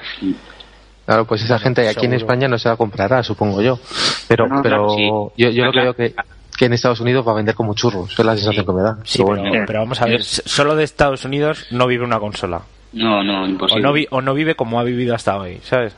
Claro, 1.05 1.25
pues 1.25 1.41
esa 1.43 1.57
gente 1.57 1.87
aquí 1.87 2.05
en. 2.05 2.13
España 2.13 2.47
no 2.47 2.57
se 2.59 2.67
la 2.69 2.75
comprará, 2.75 3.23
supongo 3.23 3.61
yo. 3.61 3.79
Pero, 4.27 4.47
No, 4.47 4.61
pero 4.61 4.87
claro, 4.87 4.89
sí. 4.89 5.07
yo, 5.37 5.49
yo 5.49 5.65
lo 5.65 5.71
que 5.71 5.79
Claro. 5.79 5.83
veo 5.83 5.93
que, 5.95 6.15
que 6.57 6.65
en 6.65 6.73
Estados 6.73 6.99
Unidos 6.99 7.25
va 7.25 7.31
a 7.31 7.35
vender 7.35 7.55
como 7.55 7.73
churros. 7.75 8.11
Esa 8.11 8.21
es 8.23 8.25
la 8.25 8.35
sensación 8.35 8.65
que 8.65 8.73
me 8.73 8.81
da. 8.81 8.97
Sí, 9.05 9.19
Pero 9.23 9.27
bueno. 9.41 9.63
pero 9.65 9.79
vamos 9.79 10.01
a 10.01 10.05
ver, 10.05 10.23
solo 10.23 10.75
de 10.75 10.83
Estados 10.83 11.23
Unidos 11.23 11.67
no 11.71 11.87
vive 11.87 12.03
una 12.03 12.19
consola. 12.19 12.61
No, 12.93 13.23
no, 13.23 13.43
O 13.43 13.47
imposible. 13.47 13.83
no, 13.83 13.93
vi- 13.93 14.07
o 14.11 14.21
no 14.21 14.33
vive 14.33 14.55
como 14.55 14.79
ha 14.79 14.83
vivido 14.83 15.15
hasta 15.15 15.37
hoy, 15.37 15.59
¿sabes? 15.63 15.95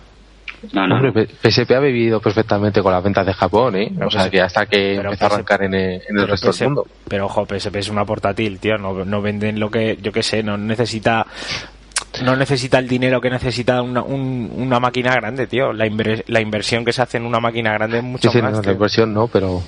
No, 0.74 0.88
no. 0.88 0.96
Hombre, 0.96 1.28
PSP 1.28 1.72
ha 1.72 1.80
vivido 1.80 2.20
perfectamente 2.22 2.82
con 2.82 2.92
las 2.94 3.04
ventas 3.04 3.26
de 3.26 3.34
Japón, 3.34 3.76
¿eh? 3.76 3.92
Pero 3.94 4.08
o 4.08 4.12
sea, 4.12 4.24
PSP 4.24 4.32
que 4.32 4.42
hasta 4.42 4.66
que 4.66 4.96
empezó 4.96 5.24
a 5.26 5.28
arrancar 5.28 5.64
en 5.64 5.74
el, 5.74 5.82
en 5.94 5.96
el 5.96 6.02
Pero 6.16 6.28
resto 6.28 6.52
PSP 6.52 6.60
del 6.60 6.68
mundo. 6.70 6.88
Pero 7.08 7.26
ojo, 7.26 7.46
PSP 7.46 7.76
es 7.78 7.90
una 7.90 8.06
portátil, 8.06 8.60
tío. 8.60 8.78
No, 8.78 9.06
no 9.06 9.22
venden 9.22 9.60
lo 9.60 9.70
que, 9.72 9.98
yo 10.02 10.12
qué 10.12 10.24
sé, 10.24 10.44
no 10.44 10.58
necesita. 10.58 11.26
No 12.24 12.36
necesita 12.36 12.80
el 12.80 12.88
dinero 12.88 13.22
que 13.22 13.30
necesita 13.30 13.82
una, 13.82 14.02
un- 14.02 14.52
una 14.58 14.80
máquina 14.80 15.14
grande, 15.14 15.46
tío. 15.48 15.72
La, 15.72 15.86
inver- 15.86 16.24
la 16.28 16.42
inversión 16.42 16.84
que 16.84 16.92
se 16.92 17.02
hace 17.04 17.18
en 17.18 17.26
una 17.26 17.40
máquina 17.40 17.72
grande 17.74 18.00
es 18.00 18.04
mucho 18.04 18.30
Sí, 18.32 18.38
sí, 18.38 18.42
más. 18.42 18.52
no, 18.54 18.62
la 18.62 18.72
inversión 18.72 19.14
no, 19.14 19.28
pero 19.28 19.62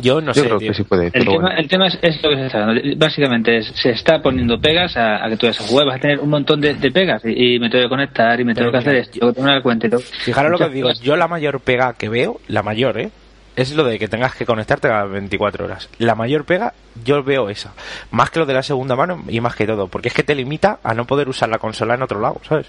Yo 0.00 0.20
no 0.20 0.28
yo 0.32 0.42
sé, 0.42 0.46
creo 0.46 0.58
tío. 0.58 0.68
que 0.68 0.74
sí 0.74 0.84
puede. 0.84 1.06
El 1.06 1.12
tema, 1.12 1.34
bueno. 1.34 1.48
el 1.58 1.68
tema 1.68 1.86
es, 1.88 1.98
es 2.00 2.22
lo 2.22 2.30
que 2.30 2.36
se 2.36 2.46
está 2.46 2.58
dando. 2.60 2.80
Básicamente 2.96 3.56
es, 3.58 3.66
se 3.74 3.90
está 3.90 4.22
poniendo 4.22 4.60
pegas 4.60 4.96
a, 4.96 5.24
a 5.24 5.28
que 5.28 5.36
tú 5.36 5.46
esa 5.46 5.64
web 5.74 5.86
vas 5.86 5.96
a 5.96 6.00
tener 6.00 6.20
un 6.20 6.30
montón 6.30 6.60
de, 6.60 6.74
de 6.74 6.90
pegas 6.90 7.22
y, 7.24 7.54
y 7.54 7.58
me 7.58 7.68
tengo 7.70 7.84
que 7.84 7.88
conectar 7.88 8.38
y 8.40 8.44
me 8.44 8.54
tengo 8.54 8.70
Pero 8.70 8.82
que 8.82 8.88
hacer 8.88 8.96
esto, 9.00 9.18
tengo 9.18 9.32
que 9.32 9.36
tener 9.40 9.50
una 9.52 9.62
cuenta 9.62 9.86
y 9.86 9.90
todo. 9.90 10.00
Fijaros 10.00 10.50
lo 10.52 10.58
que 10.58 10.64
os 10.64 10.72
digo. 10.72 10.90
Yo 11.02 11.16
la 11.16 11.28
mayor 11.28 11.60
pega 11.60 11.92
que 11.94 12.08
veo, 12.08 12.40
la 12.48 12.62
mayor, 12.62 12.98
¿eh? 12.98 13.10
Es 13.56 13.74
lo 13.74 13.84
de 13.84 13.98
que 13.98 14.06
tengas 14.08 14.34
que 14.36 14.46
conectarte 14.46 14.88
cada 14.88 15.04
24 15.04 15.64
horas. 15.64 15.90
La 15.98 16.14
mayor 16.14 16.44
pega, 16.44 16.72
yo 17.04 17.22
veo 17.24 17.50
esa. 17.50 17.72
Más 18.12 18.30
que 18.30 18.38
lo 18.38 18.46
de 18.46 18.54
la 18.54 18.62
segunda 18.62 18.94
mano 18.94 19.24
y 19.28 19.40
más 19.40 19.56
que 19.56 19.66
todo. 19.66 19.88
Porque 19.88 20.08
es 20.08 20.14
que 20.14 20.22
te 20.22 20.34
limita 20.36 20.78
a 20.84 20.94
no 20.94 21.04
poder 21.04 21.28
usar 21.28 21.48
la 21.48 21.58
consola 21.58 21.94
en 21.94 22.02
otro 22.02 22.20
lado, 22.20 22.40
¿sabes? 22.48 22.66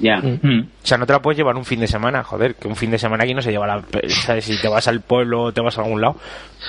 Ya. 0.00 0.18
Mm. 0.18 0.60
O 0.82 0.86
sea, 0.86 0.96
no 0.98 1.06
te 1.06 1.12
la 1.12 1.20
puedes 1.20 1.36
llevar 1.38 1.56
un 1.56 1.64
fin 1.64 1.80
de 1.80 1.86
semana, 1.88 2.22
joder, 2.22 2.54
que 2.54 2.68
un 2.68 2.76
fin 2.76 2.90
de 2.90 2.98
semana 2.98 3.24
aquí 3.24 3.34
no 3.34 3.42
se 3.42 3.50
lleva 3.50 3.66
la... 3.66 3.82
¿Sabes? 4.08 4.44
Si 4.44 4.56
te 4.60 4.68
vas 4.68 4.86
al 4.88 5.00
pueblo 5.00 5.42
o 5.44 5.52
te 5.52 5.60
vas 5.60 5.76
a 5.78 5.82
algún 5.82 6.00
lado, 6.00 6.16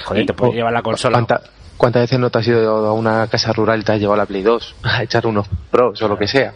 joder, 0.05 0.25
te 0.25 0.33
puedes 0.33 0.53
Oh, 0.53 0.55
llevar 0.57 0.73
la 0.73 0.81
consola. 0.81 1.13
¿Cuánta- 1.17 1.41
¿Cuántas 1.77 2.01
veces 2.03 2.19
no 2.19 2.29
te 2.29 2.39
has 2.39 2.47
ido 2.47 2.87
a 2.87 2.91
una 2.91 3.25
casa 3.27 3.53
rural 3.53 3.79
y 3.79 3.83
te 3.83 3.93
has 3.93 3.99
llevado 4.01 4.17
la 4.17 4.25
Play 4.25 4.41
2 4.41 4.75
a 4.83 5.03
echar 5.03 5.25
unos 5.27 5.47
pros 5.71 6.01
o 6.01 6.07
lo 6.09 6.17
que 6.17 6.27
sea? 6.27 6.53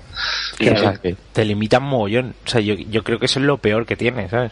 Claro. 0.58 0.76
O 0.76 0.80
sea, 0.82 0.94
que- 0.96 1.16
Te 1.32 1.46
limitan 1.46 1.82
mogollón. 1.84 2.34
O 2.46 2.50
sea, 2.50 2.60
yo, 2.60 2.74
yo 2.74 3.04
creo 3.04 3.20
que 3.20 3.28
eso 3.28 3.40
es 3.40 3.46
lo 3.46 3.58
peor 3.58 3.86
que 3.86 3.96
tiene, 3.96 4.28
¿sabes? 4.30 4.52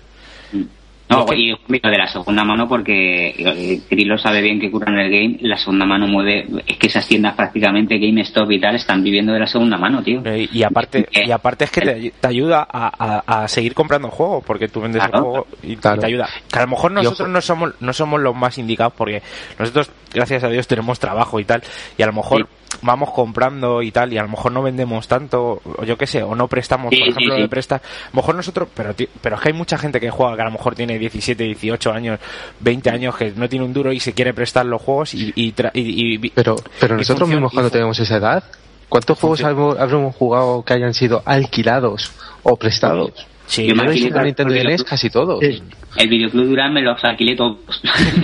No, 1.12 1.26
Es 1.26 1.32
que- 1.32 1.36
y 1.38 1.50
lo 1.52 1.90
de 1.92 1.98
la 1.98 2.08
segunda 2.08 2.44
mano, 2.44 2.68
porque 2.68 3.30
eh, 3.38 3.82
Grillo 3.90 4.18
sabe 4.18 4.42
bien 4.42 4.60
que 4.60 4.72
cura 4.72 4.92
en 4.92 5.00
el 5.00 5.12
game, 5.12 5.38
la 5.42 5.58
segunda 5.58 5.86
mano 5.86 6.08
mueve, 6.08 6.46
es 6.66 6.78
que 6.78 6.88
esas 6.88 7.08
tiendas 7.08 7.36
prácticamente 7.36 7.98
GameStop 8.00 8.50
y 8.52 8.60
tal 8.60 8.76
están 8.76 9.04
viviendo 9.04 9.34
de 9.34 9.40
la 9.40 9.48
segunda 9.48 9.78
mano, 9.78 10.02
tío. 10.02 10.22
Eh, 10.26 10.48
Y 10.52 10.64
aparte, 10.64 11.08
y 11.26 11.32
aparte 11.32 11.66
es 11.66 11.72
que 11.72 11.82
te, 11.82 12.14
te 12.20 12.28
ayuda 12.28 12.66
a, 12.72 13.22
a- 13.28 13.44
a 13.44 13.48
seguir 13.48 13.74
comprando 13.74 14.10
juegos, 14.10 14.44
porque 14.46 14.68
tú 14.68 14.82
vendes 14.82 15.04
el 15.04 15.10
Claro. 15.10 15.26
juego 15.26 15.48
y, 15.64 15.74
y 15.74 15.76
Claro. 15.76 16.00
te 16.02 16.08
ayuda. 16.08 16.30
Que 16.52 16.60
a 16.60 16.62
lo 16.64 16.68
mejor 16.70 16.92
nosotros 16.92 17.30
no 17.30 17.42
somos, 17.42 17.74
no 17.80 17.94
somos 17.94 18.22
los 18.22 18.36
más 18.36 18.58
indicados, 18.58 18.94
porque 18.98 19.22
nosotros, 19.60 19.92
gracias 20.14 20.44
a 20.44 20.50
Dios, 20.50 20.68
tenemos 20.68 21.00
trabajo 21.00 21.40
y 21.40 21.44
tal, 21.46 21.62
y 21.98 22.04
a 22.04 22.08
lo 22.08 22.14
mejor 22.14 22.48
vamos 22.82 23.12
comprando 23.12 23.82
y 23.82 23.92
tal, 23.92 24.12
y 24.14 24.18
a 24.18 24.24
lo 24.24 24.30
mejor 24.30 24.52
no 24.52 24.62
vendemos 24.62 25.08
tanto, 25.08 25.62
o 25.64 25.84
yo 25.84 25.98
qué 25.98 26.08
sé, 26.08 26.24
o 26.24 26.36
no 26.36 26.48
prestamos, 26.48 26.90
Sí, 26.92 26.98
por 27.00 27.06
sí, 27.06 27.12
ejemplo, 27.12 27.36
sí. 27.36 27.42
de 27.42 27.48
presta. 27.48 27.76
A 27.76 27.82
lo 28.14 28.16
mejor 28.18 28.36
nosotros, 28.36 28.68
pero, 28.74 28.94
ti- 28.94 29.08
pero 29.22 29.36
es 29.36 29.42
que 29.42 29.50
hay 29.50 29.54
mucha 29.54 29.78
gente 29.78 30.00
que 30.00 30.10
juega, 30.10 30.36
que 30.36 30.42
a 30.42 30.46
lo 30.46 30.52
mejor 30.52 30.76
tiene 30.76 30.98
17, 31.00 31.44
18 31.44 31.92
años, 31.92 32.20
20 32.60 32.90
años, 32.90 33.16
que 33.16 33.32
no 33.32 33.48
tiene 33.50 33.66
un 33.66 33.74
duro 33.74 33.92
y 33.92 34.00
se 34.00 34.14
quiere 34.14 34.34
prestar 34.34 34.66
los 34.66 34.82
juegos 34.82 35.14
y... 35.14 35.32
y, 35.36 35.54
tra- 35.54 35.72
y- 35.74 36.16
y- 36.26 36.30
Pero, 36.32 36.56
pero 36.80 36.96
y 36.96 36.98
nosotros 37.00 37.30
mismos 37.30 37.52
cuando 37.54 37.70
tenemos 37.70 38.00
esa 38.00 38.18
edad, 38.18 38.44
¿cuántos 38.90 39.18
juegos 39.20 39.44
habremos 39.44 40.16
jugado 40.16 40.64
que 40.64 40.74
hayan 40.74 40.94
sido 40.94 41.22
alquilados 41.26 42.12
o 42.44 42.56
prestados? 42.56 43.28
Sí, 43.52 43.64
Yo 43.64 43.70
Yo 43.70 43.76
me 43.76 43.82
alquilé 43.90 44.24
Nintendo 44.24 44.84
casi 44.86 45.10
todos. 45.10 45.40
Sí. 45.42 45.62
El 45.98 46.08
videoclub 46.08 46.46
Durán 46.46 46.74
me 46.74 46.82
los 46.82 47.04
alquilé 47.04 47.36
todos. 47.36 47.58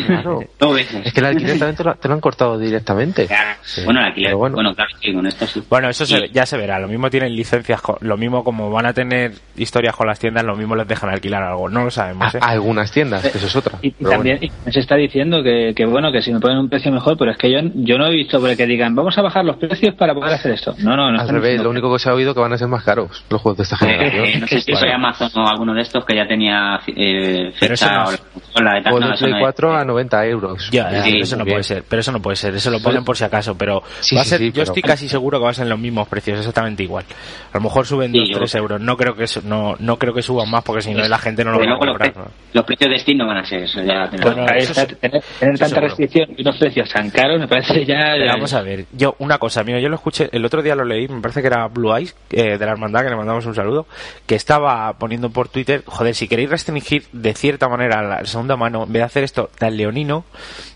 Claro. 0.05 0.39
Dos 0.59 0.73
veces. 0.73 1.05
Es 1.05 1.11
que 1.13 1.19
el 1.19 1.25
alquiler 1.25 1.59
también 1.59 1.75
te 1.75 1.83
lo, 1.83 1.95
te 1.95 2.07
lo 2.07 2.13
han 2.13 2.21
cortado 2.21 2.57
directamente. 2.57 3.27
Claro. 3.27 3.59
Bueno, 3.83 3.99
el 3.99 4.05
alquiler, 4.05 4.35
bueno. 4.35 4.55
bueno. 4.55 4.73
claro, 4.73 4.89
sí, 5.01 5.13
con 5.13 5.27
esto 5.27 5.45
sí. 5.47 5.61
Bueno, 5.69 5.89
eso 5.89 6.05
se- 6.05 6.29
ya 6.29 6.45
se 6.45 6.55
verá. 6.55 6.79
Lo 6.79 6.87
mismo 6.87 7.09
tienen 7.09 7.35
licencias, 7.35 7.81
co- 7.81 7.97
lo 7.99 8.15
mismo 8.15 8.45
como 8.45 8.69
van 8.71 8.85
a 8.85 8.93
tener 8.93 9.33
historias 9.57 9.95
con 9.97 10.07
las 10.07 10.17
tiendas, 10.17 10.45
lo 10.45 10.55
mismo 10.55 10.77
les 10.77 10.87
dejan 10.87 11.09
alquilar 11.09 11.43
algo. 11.43 11.67
No 11.67 11.83
lo 11.83 11.91
sabemos, 11.91 12.33
¿eh? 12.35 12.39
A, 12.41 12.45
a 12.47 12.51
algunas 12.51 12.89
tiendas, 12.89 13.21
que 13.29 13.37
eso 13.37 13.47
es 13.47 13.55
otra. 13.57 13.79
Y, 13.81 13.91
también 13.91 14.37
bueno. 14.39 14.53
se 14.71 14.79
está 14.79 14.95
diciendo 14.95 15.43
que, 15.43 15.73
que 15.75 15.85
bueno 15.85 16.09
que 16.13 16.21
si 16.21 16.31
me 16.31 16.39
ponen 16.39 16.57
un 16.59 16.69
precio 16.69 16.89
mejor 16.91 17.17
pero 17.17 17.31
es 17.31 17.37
que 17.37 17.51
yo 17.51 17.59
yo 17.75 17.97
no 17.97 18.07
he 18.07 18.11
visto 18.13 18.39
por 18.39 18.49
el 18.49 18.55
que 18.55 18.65
digan 18.65 18.95
vamos 18.95 19.17
a 19.17 19.21
bajar 19.21 19.43
los 19.43 19.57
precios 19.57 19.93
para 19.95 20.13
poder 20.13 20.33
hacer 20.35 20.53
esto 20.53 20.73
no 20.79 20.95
no 20.95 21.11
no 21.11 21.19
Al 21.19 21.27
revés, 21.27 21.61
lo 21.61 21.69
único 21.69 21.91
que 21.91 21.99
se 21.99 22.09
ha 22.09 22.13
oído 22.13 22.33
que 22.33 22.39
van 22.39 22.53
a 22.53 22.57
ser 22.57 22.67
más 22.69 22.83
caros 22.83 23.23
los 23.29 23.41
juegos 23.41 23.57
de 23.57 23.63
esta 23.63 23.77
generación. 23.77 24.25
eh, 24.25 24.37
no 24.39 24.47
sé 24.47 24.61
si 24.61 24.71
fue 24.73 24.87
Amazon 25.19 25.43
o 25.43 25.47
alguno 25.49 25.73
de 25.73 25.81
estos 25.81 26.05
que 26.05 26.15
ya 26.15 26.27
tenía 26.27 26.79
eh, 26.87 27.51
fecha 27.57 27.91
no 27.93 28.03
o 28.05 28.11
es- 28.11 28.19
la 28.21 28.41
consola 28.41 28.73
de 28.75 28.81
tal. 28.81 28.93
O 28.93 28.99
no, 28.99 29.07
de 29.07 29.13
eso 29.13 29.19
Play 29.25 29.31
no 29.31 29.37
es- 29.37 29.43
4 29.43 29.75
a 29.75 29.85
90 29.85 30.25
euros. 30.25 30.69
Ya, 30.71 30.91
ya, 30.91 31.03
Sí, 31.03 31.11
pero 31.11 31.23
eso 31.23 31.35
no 31.37 31.43
bien. 31.45 31.53
puede 31.55 31.63
ser, 31.63 31.83
pero 31.87 31.99
eso 31.99 32.11
no 32.11 32.21
puede 32.21 32.35
ser, 32.35 32.55
eso 32.55 32.71
lo 32.71 32.79
ponen 32.79 33.03
por 33.03 33.17
si 33.17 33.23
acaso, 33.23 33.57
pero 33.57 33.81
Sí, 33.99 34.15
va 34.15 34.21
a 34.21 34.25
ser, 34.25 34.39
sí, 34.39 34.45
yo 34.47 34.51
pero- 34.53 34.63
estoy 34.63 34.81
casi 34.83 35.07
seguro 35.09 35.39
que 35.39 35.45
va 35.45 35.51
a 35.51 35.53
ser 35.53 35.67
los 35.67 35.79
mismos 35.79 36.07
precios, 36.07 36.39
exactamente 36.39 36.83
igual. 36.83 37.05
A 37.53 37.57
lo 37.57 37.61
mejor 37.63 37.85
suben 37.85 38.11
Sí, 38.11 38.19
2, 38.19 38.29
yo- 38.29 38.37
3 38.37 38.55
euros, 38.55 38.81
no 38.81 38.97
creo 38.97 39.15
que 39.15 39.23
eso, 39.25 39.41
no, 39.43 39.75
no 39.79 39.97
creo 39.97 40.13
que 40.13 40.21
suban 40.21 40.49
más 40.49 40.63
porque 40.63 40.81
si 40.81 40.93
no 40.93 41.07
la 41.07 41.17
gente 41.17 41.43
no 41.43 41.51
lo 41.51 41.57
va 41.57 41.63
a 41.63 41.67
luego 41.67 41.85
los, 41.85 41.93
comprar. 41.97 42.13
pre- 42.13 42.23
¿no? 42.23 42.31
los 42.53 42.65
precios 42.65 42.89
de 42.91 42.99
Steam 42.99 43.17
no 43.17 43.27
van 43.27 43.37
a 43.37 43.45
ser 43.45 43.63
eso. 43.63 43.81
Ya. 43.81 44.09
Bueno, 44.21 44.45
eso 44.55 44.73
sí. 44.73 44.81
tener, 44.95 44.97
tener 44.99 45.21
Eso 45.21 45.23
tanta 45.41 45.67
seguro. 45.67 45.81
restricción 45.87 46.29
y 46.37 46.41
unos 46.41 46.57
precios 46.57 46.89
tan 46.91 47.09
caros 47.09 47.39
me 47.39 47.47
parece 47.47 47.85
ya 47.85 48.11
Pero 48.13 48.27
vamos 48.33 48.53
a 48.53 48.61
ver, 48.61 48.85
yo 48.93 49.15
una 49.19 49.37
cosa, 49.37 49.63
mira, 49.63 49.79
yo 49.79 49.89
lo 49.89 49.95
escuché, 49.95 50.29
el 50.31 50.43
otro 50.45 50.61
día 50.61 50.75
lo 50.75 50.83
leí, 50.85 51.07
me 51.07 51.21
parece 51.21 51.41
que 51.41 51.47
era 51.47 51.67
Blue 51.67 51.95
Eyes, 51.95 52.15
eh, 52.31 52.57
de 52.57 52.65
la 52.65 52.71
hermandad, 52.71 53.03
que 53.03 53.09
le 53.09 53.15
mandamos 53.15 53.45
un 53.45 53.53
saludo, 53.55 53.85
que 54.25 54.35
estaba 54.35 54.93
poniendo 55.07 55.29
por 55.29 55.47
Twitter, 55.47 55.83
joder, 55.85 56.13
si 56.13 56.27
queréis 56.27 56.49
restringir 56.49 57.05
de 57.13 57.33
cierta 57.33 57.69
manera 57.69 58.01
la 58.03 58.25
segunda 58.25 58.57
mano, 58.57 58.83
en 58.83 58.91
vez 58.91 58.99
de 58.99 59.05
hacer 59.05 59.23
esto 59.23 59.49
tan 59.57 59.77
leonino, 59.77 60.25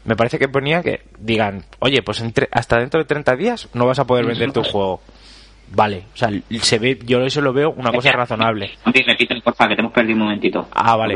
me 0.06 0.15
parece 0.15 0.39
que 0.39 0.48
ponía 0.48 0.82
que 0.82 1.02
digan, 1.20 1.65
oye, 1.80 2.02
pues 2.02 2.22
entre- 2.22 2.48
hasta 2.50 2.80
dentro 2.80 3.02
de 3.02 3.06
30 3.06 3.36
días 3.36 3.67
no 3.74 3.86
vas 3.88 4.00
a 4.00 4.06
poder 4.08 4.26
vender 4.26 4.54
tu 4.54 4.63
juego. 4.63 5.02
Vale, 5.74 6.04
o 6.13 6.17
sea, 6.17 6.30
se 6.62 6.80
ve, 6.80 6.98
yo 7.06 7.20
eso 7.26 7.41
lo 7.41 7.52
veo 7.52 7.72
una 7.72 7.91
cosa 7.91 8.12
razonable. 8.13 8.72
Repítelo, 8.86 9.41
porfa, 9.41 9.67
que 9.67 9.76
te 9.76 9.82
hemos 9.82 9.91
perdido 9.91 10.15
un 10.15 10.24
momentito. 10.24 10.67
Ah, 10.72 10.96
vale. 10.96 11.13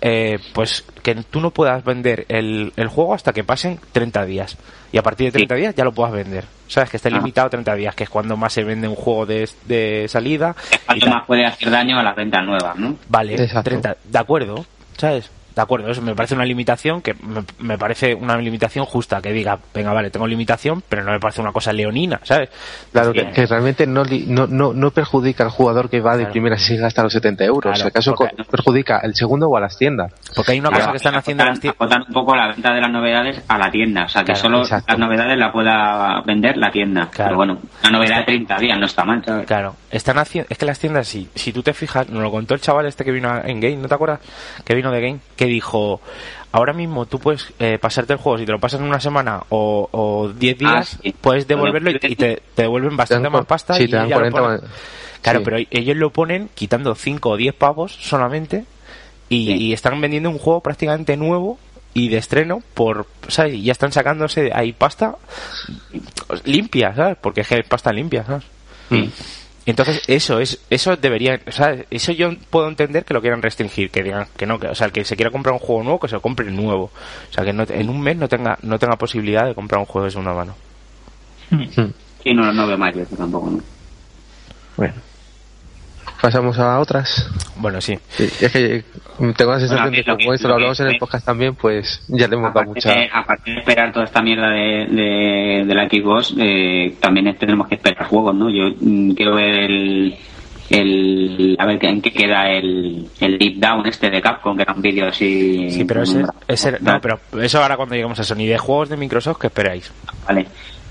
Eh, 0.00 0.38
pues 0.52 0.84
que 1.04 1.14
tú 1.14 1.40
no 1.40 1.52
puedas 1.52 1.84
vender 1.84 2.26
el, 2.28 2.72
el 2.76 2.88
juego 2.88 3.14
hasta 3.14 3.32
que 3.32 3.44
pasen 3.44 3.78
30 3.92 4.24
días. 4.26 4.58
Y 4.90 4.98
a 4.98 5.02
partir 5.04 5.26
de 5.26 5.32
30 5.32 5.54
días 5.54 5.74
ya 5.76 5.84
lo 5.84 5.92
puedas 5.92 6.12
vender. 6.12 6.44
Sabes 6.68 6.90
que 6.90 6.96
esté 6.96 7.10
limitado 7.10 7.46
a 7.46 7.50
30 7.50 7.74
días, 7.74 7.94
que 7.94 8.04
es 8.04 8.10
cuando 8.10 8.36
más 8.36 8.52
se 8.52 8.64
vende 8.64 8.88
un 8.88 8.96
juego 8.96 9.24
de, 9.26 9.48
de 9.66 10.06
salida. 10.08 10.54
Es 10.94 11.00
tal. 11.00 11.10
más 11.10 11.24
puede 11.26 11.46
hacer 11.46 11.70
daño 11.70 11.98
a 11.98 12.02
las 12.02 12.16
ventas 12.16 12.44
nuevas, 12.44 12.76
¿no? 12.76 12.96
Vale, 13.08 13.34
Exacto. 13.34 13.70
30. 13.70 13.96
De 14.04 14.18
acuerdo, 14.18 14.66
¿sabes? 14.96 15.30
De 15.56 15.62
acuerdo, 15.62 15.90
eso 15.90 16.02
me 16.02 16.14
parece 16.14 16.34
una 16.34 16.44
limitación 16.44 17.00
que 17.00 17.14
me, 17.14 17.42
me 17.60 17.78
parece 17.78 18.14
una 18.14 18.36
limitación 18.36 18.84
justa, 18.84 19.22
que 19.22 19.32
diga, 19.32 19.58
venga, 19.74 19.90
vale, 19.94 20.10
tengo 20.10 20.26
limitación, 20.26 20.82
pero 20.86 21.02
no 21.02 21.12
me 21.12 21.18
parece 21.18 21.40
una 21.40 21.50
cosa 21.50 21.72
leonina, 21.72 22.20
¿sabes? 22.24 22.50
Claro, 22.92 23.12
que, 23.14 23.30
que 23.30 23.46
realmente 23.46 23.86
no, 23.86 24.04
li- 24.04 24.26
no, 24.28 24.46
no, 24.46 24.74
no 24.74 24.90
perjudica 24.90 25.44
al 25.44 25.50
jugador 25.50 25.88
que 25.88 26.00
va 26.02 26.12
de 26.12 26.24
Claro. 26.24 26.32
primera 26.32 26.58
si 26.58 26.76
gasta 26.76 27.02
los 27.02 27.12
70 27.14 27.44
euros. 27.44 27.62
Claro, 27.62 27.76
si 27.76 27.86
acaso 27.88 28.14
perjudica 28.50 28.98
el 29.02 29.14
segundo 29.14 29.48
o 29.48 29.56
a 29.56 29.60
las 29.60 29.78
tiendas. 29.78 30.12
Porque 30.34 30.52
hay 30.52 30.60
una 30.60 30.68
Claro, 30.68 30.82
cosa 30.84 30.90
que 30.92 30.96
están 30.98 31.14
haciendo 31.14 31.42
acotan, 31.42 31.54
las 31.54 31.60
tiendas. 31.60 31.76
acotan 31.80 32.04
un 32.06 32.12
poco 32.12 32.36
la 32.36 32.48
venta 32.48 32.74
de 32.74 32.80
las 32.82 32.90
novedades 32.90 33.42
a 33.48 33.56
la 33.58 33.70
tienda. 33.70 34.04
O 34.04 34.08
sea, 34.10 34.22
que 34.22 34.32
Claro, 34.32 34.40
solo 34.40 34.60
exacto. 34.60 34.86
las 34.92 34.98
novedades 34.98 35.38
la 35.38 35.52
pueda 35.52 36.20
vender 36.26 36.58
la 36.58 36.70
tienda. 36.70 37.08
Claro. 37.10 37.28
Pero 37.30 37.36
bueno, 37.36 37.58
la 37.82 37.90
novedad 37.90 38.18
de 38.18 38.24
30 38.24 38.58
días 38.58 38.78
no 38.78 38.84
está 38.84 39.04
mal, 39.04 39.24
¿sabes? 39.24 39.46
Claro, 39.46 39.74
están 39.90 40.18
haciendo, 40.18 40.48
es 40.50 40.58
que 40.58 40.66
las 40.66 40.78
tiendas, 40.78 41.08
si, 41.08 41.30
si 41.34 41.52
tú 41.54 41.62
te 41.62 41.72
fijas, 41.72 42.10
nos 42.10 42.22
lo 42.22 42.30
contó 42.30 42.52
el 42.52 42.60
chaval 42.60 42.84
este 42.84 43.04
que 43.06 43.12
vino 43.12 43.30
en 43.42 43.58
Game, 43.58 43.76
¿no 43.76 43.88
te 43.88 43.94
acuerdas? 43.94 44.20
Que 44.66 44.74
vino 44.74 44.90
de 44.90 45.00
Game, 45.00 45.18
que 45.34 45.45
dijo, 45.46 46.00
ahora 46.52 46.72
mismo 46.72 47.06
tú 47.06 47.18
puedes 47.18 47.52
eh, 47.58 47.78
pasarte 47.78 48.12
el 48.14 48.18
juego, 48.18 48.38
si 48.38 48.46
te 48.46 48.52
lo 48.52 48.58
pasas 48.60 48.80
en 48.80 48.86
una 48.86 49.00
semana 49.00 49.42
o, 49.50 49.88
o 49.92 50.28
10 50.28 50.56
Ah, 50.56 50.58
días, 50.58 50.98
sí. 51.02 51.14
puedes 51.20 51.46
devolverlo 51.48 51.90
y, 51.90 51.94
y 52.02 52.16
te, 52.16 52.42
te 52.54 52.62
devuelven 52.62 52.96
bastante 52.96 53.22
Te 53.22 53.32
dan 53.32 53.32
más 53.40 53.46
pasta. 53.46 53.74
sí, 53.74 53.84
y 53.84 53.88
te 53.88 53.96
dan 53.96 54.08
ya 54.08 54.16
lo 54.16 54.20
40 54.30 54.40
ponen. 54.40 54.60
más- 54.60 54.70
Claro, 55.22 55.38
sí. 55.40 55.44
pero 55.44 55.56
ellos 55.70 55.96
lo 55.96 56.10
ponen 56.10 56.48
quitando 56.54 56.94
5 56.94 57.30
o 57.30 57.36
10 57.36 57.54
pavos 57.54 57.92
solamente 57.92 58.64
y, 59.28 59.46
Sí. 59.46 59.52
y 59.56 59.72
están 59.72 60.00
vendiendo 60.00 60.30
un 60.30 60.38
juego 60.38 60.60
prácticamente 60.60 61.16
nuevo 61.16 61.58
y 61.94 62.08
de 62.10 62.18
estreno 62.18 62.62
por, 62.74 63.06
¿sabes? 63.28 63.60
Ya 63.62 63.72
están 63.72 63.90
sacándose 63.90 64.50
ahí 64.54 64.72
pasta 64.72 65.16
limpia, 66.44 66.94
¿sabes? 66.94 67.16
Porque 67.20 67.40
es 67.40 67.48
que 67.48 67.58
es 67.60 67.66
pasta 67.66 67.92
limpia, 67.92 68.24
¿sabes? 68.24 68.44
Sí. 68.90 69.10
Entonces, 69.66 70.00
eso 70.06 70.38
es, 70.38 70.60
eso 70.70 70.96
debería, 70.96 71.40
o 71.44 71.50
sea, 71.50 71.76
eso 71.90 72.12
yo 72.12 72.30
puedo 72.50 72.68
entender 72.68 73.04
que 73.04 73.12
lo 73.12 73.20
quieran 73.20 73.42
restringir, 73.42 73.90
que 73.90 74.04
digan 74.04 74.28
que 74.36 74.46
no, 74.46 74.60
que, 74.60 74.68
o 74.68 74.74
sea, 74.76 74.86
el 74.86 74.92
que 74.92 75.04
se 75.04 75.16
quiera 75.16 75.32
comprar 75.32 75.54
un 75.54 75.58
juego 75.58 75.82
nuevo, 75.82 75.98
que 75.98 76.06
se 76.06 76.14
lo 76.14 76.22
compre 76.22 76.48
nuevo. 76.52 76.84
O 76.84 77.32
sea, 77.32 77.44
que 77.44 77.52
no, 77.52 77.64
en 77.68 77.88
un 77.88 78.00
mes 78.00 78.16
no 78.16 78.28
tenga, 78.28 78.56
no 78.62 78.78
tenga 78.78 78.96
posibilidad 78.96 79.44
de 79.44 79.56
comprar 79.56 79.80
un 79.80 79.86
juego 79.86 80.04
de 80.04 80.12
segunda 80.12 80.32
mano. 80.32 80.54
Hmm. 81.50 81.64
Sí, 82.22 82.32
no, 82.32 82.52
no 82.52 82.66
veo 82.66 82.78
mal 82.78 82.94
yo 82.94 83.02
eso 83.02 83.16
tampoco, 83.16 83.50
¿no? 83.50 83.60
Bueno. 84.76 84.94
Pasamos 86.20 86.58
a 86.58 86.78
otras. 86.80 87.28
Bueno, 87.56 87.80
sí. 87.80 87.98
Es 88.18 88.52
que 88.52 88.84
tengo 89.36 89.52
la 89.52 89.58
sensación 89.60 89.88
Bueno, 89.90 90.04
que 90.04 90.04
como 90.24 90.34
esto 90.34 90.48
lo 90.48 90.54
lo 90.54 90.58
que- 90.58 90.62
hablamos 90.64 90.80
en 90.80 90.86
el 90.88 90.98
podcast 90.98 91.24
también, 91.26 91.54
pues 91.54 92.02
ya 92.08 92.28
le 92.28 92.34
hemos 92.36 92.52
dado 92.54 92.60
Aparte 92.60 92.68
mucha... 92.68 92.90
de, 92.92 93.08
aparte 93.12 93.50
de 93.50 93.58
esperar 93.58 93.92
toda 93.92 94.04
esta 94.04 94.22
mierda 94.22 94.48
de, 94.50 94.86
de, 94.90 95.64
de 95.66 95.74
la 95.74 95.88
Xbox, 95.88 96.34
eh, 96.38 96.94
también 97.00 97.34
tenemos 97.36 97.66
que 97.68 97.76
esperar 97.76 98.04
juegos, 98.06 98.34
¿no? 98.34 98.50
Yo 98.50 98.74
mm, 98.80 99.10
quiero 99.12 99.34
ver 99.36 99.54
el, 99.70 100.16
el 100.70 101.56
a 101.58 101.66
ver 101.66 101.84
en 101.84 102.02
qué 102.02 102.12
queda 102.12 102.50
el, 102.50 103.08
el 103.20 103.38
Deep 103.38 103.56
Down 103.58 103.86
este 103.86 104.10
de 104.10 104.20
Capcom, 104.20 104.56
que 104.56 104.62
era 104.62 104.72
un 104.74 104.82
vídeo 104.82 105.06
así... 105.08 105.70
Sí, 105.70 105.84
pero 105.84 106.02
ese, 106.02 106.22
ese- 106.48 106.78
no, 106.80 107.00
pero 107.00 107.20
eso 107.40 107.62
ahora 107.62 107.76
cuando 107.76 107.94
lleguemos 107.94 108.18
a 108.20 108.24
Sony 108.24 108.46
de 108.46 108.58
juegos 108.58 108.88
de 108.88 108.96
Microsoft, 108.96 109.38
¿qué 109.40 109.46
esperáis? 109.46 109.92
Vale. 110.26 110.46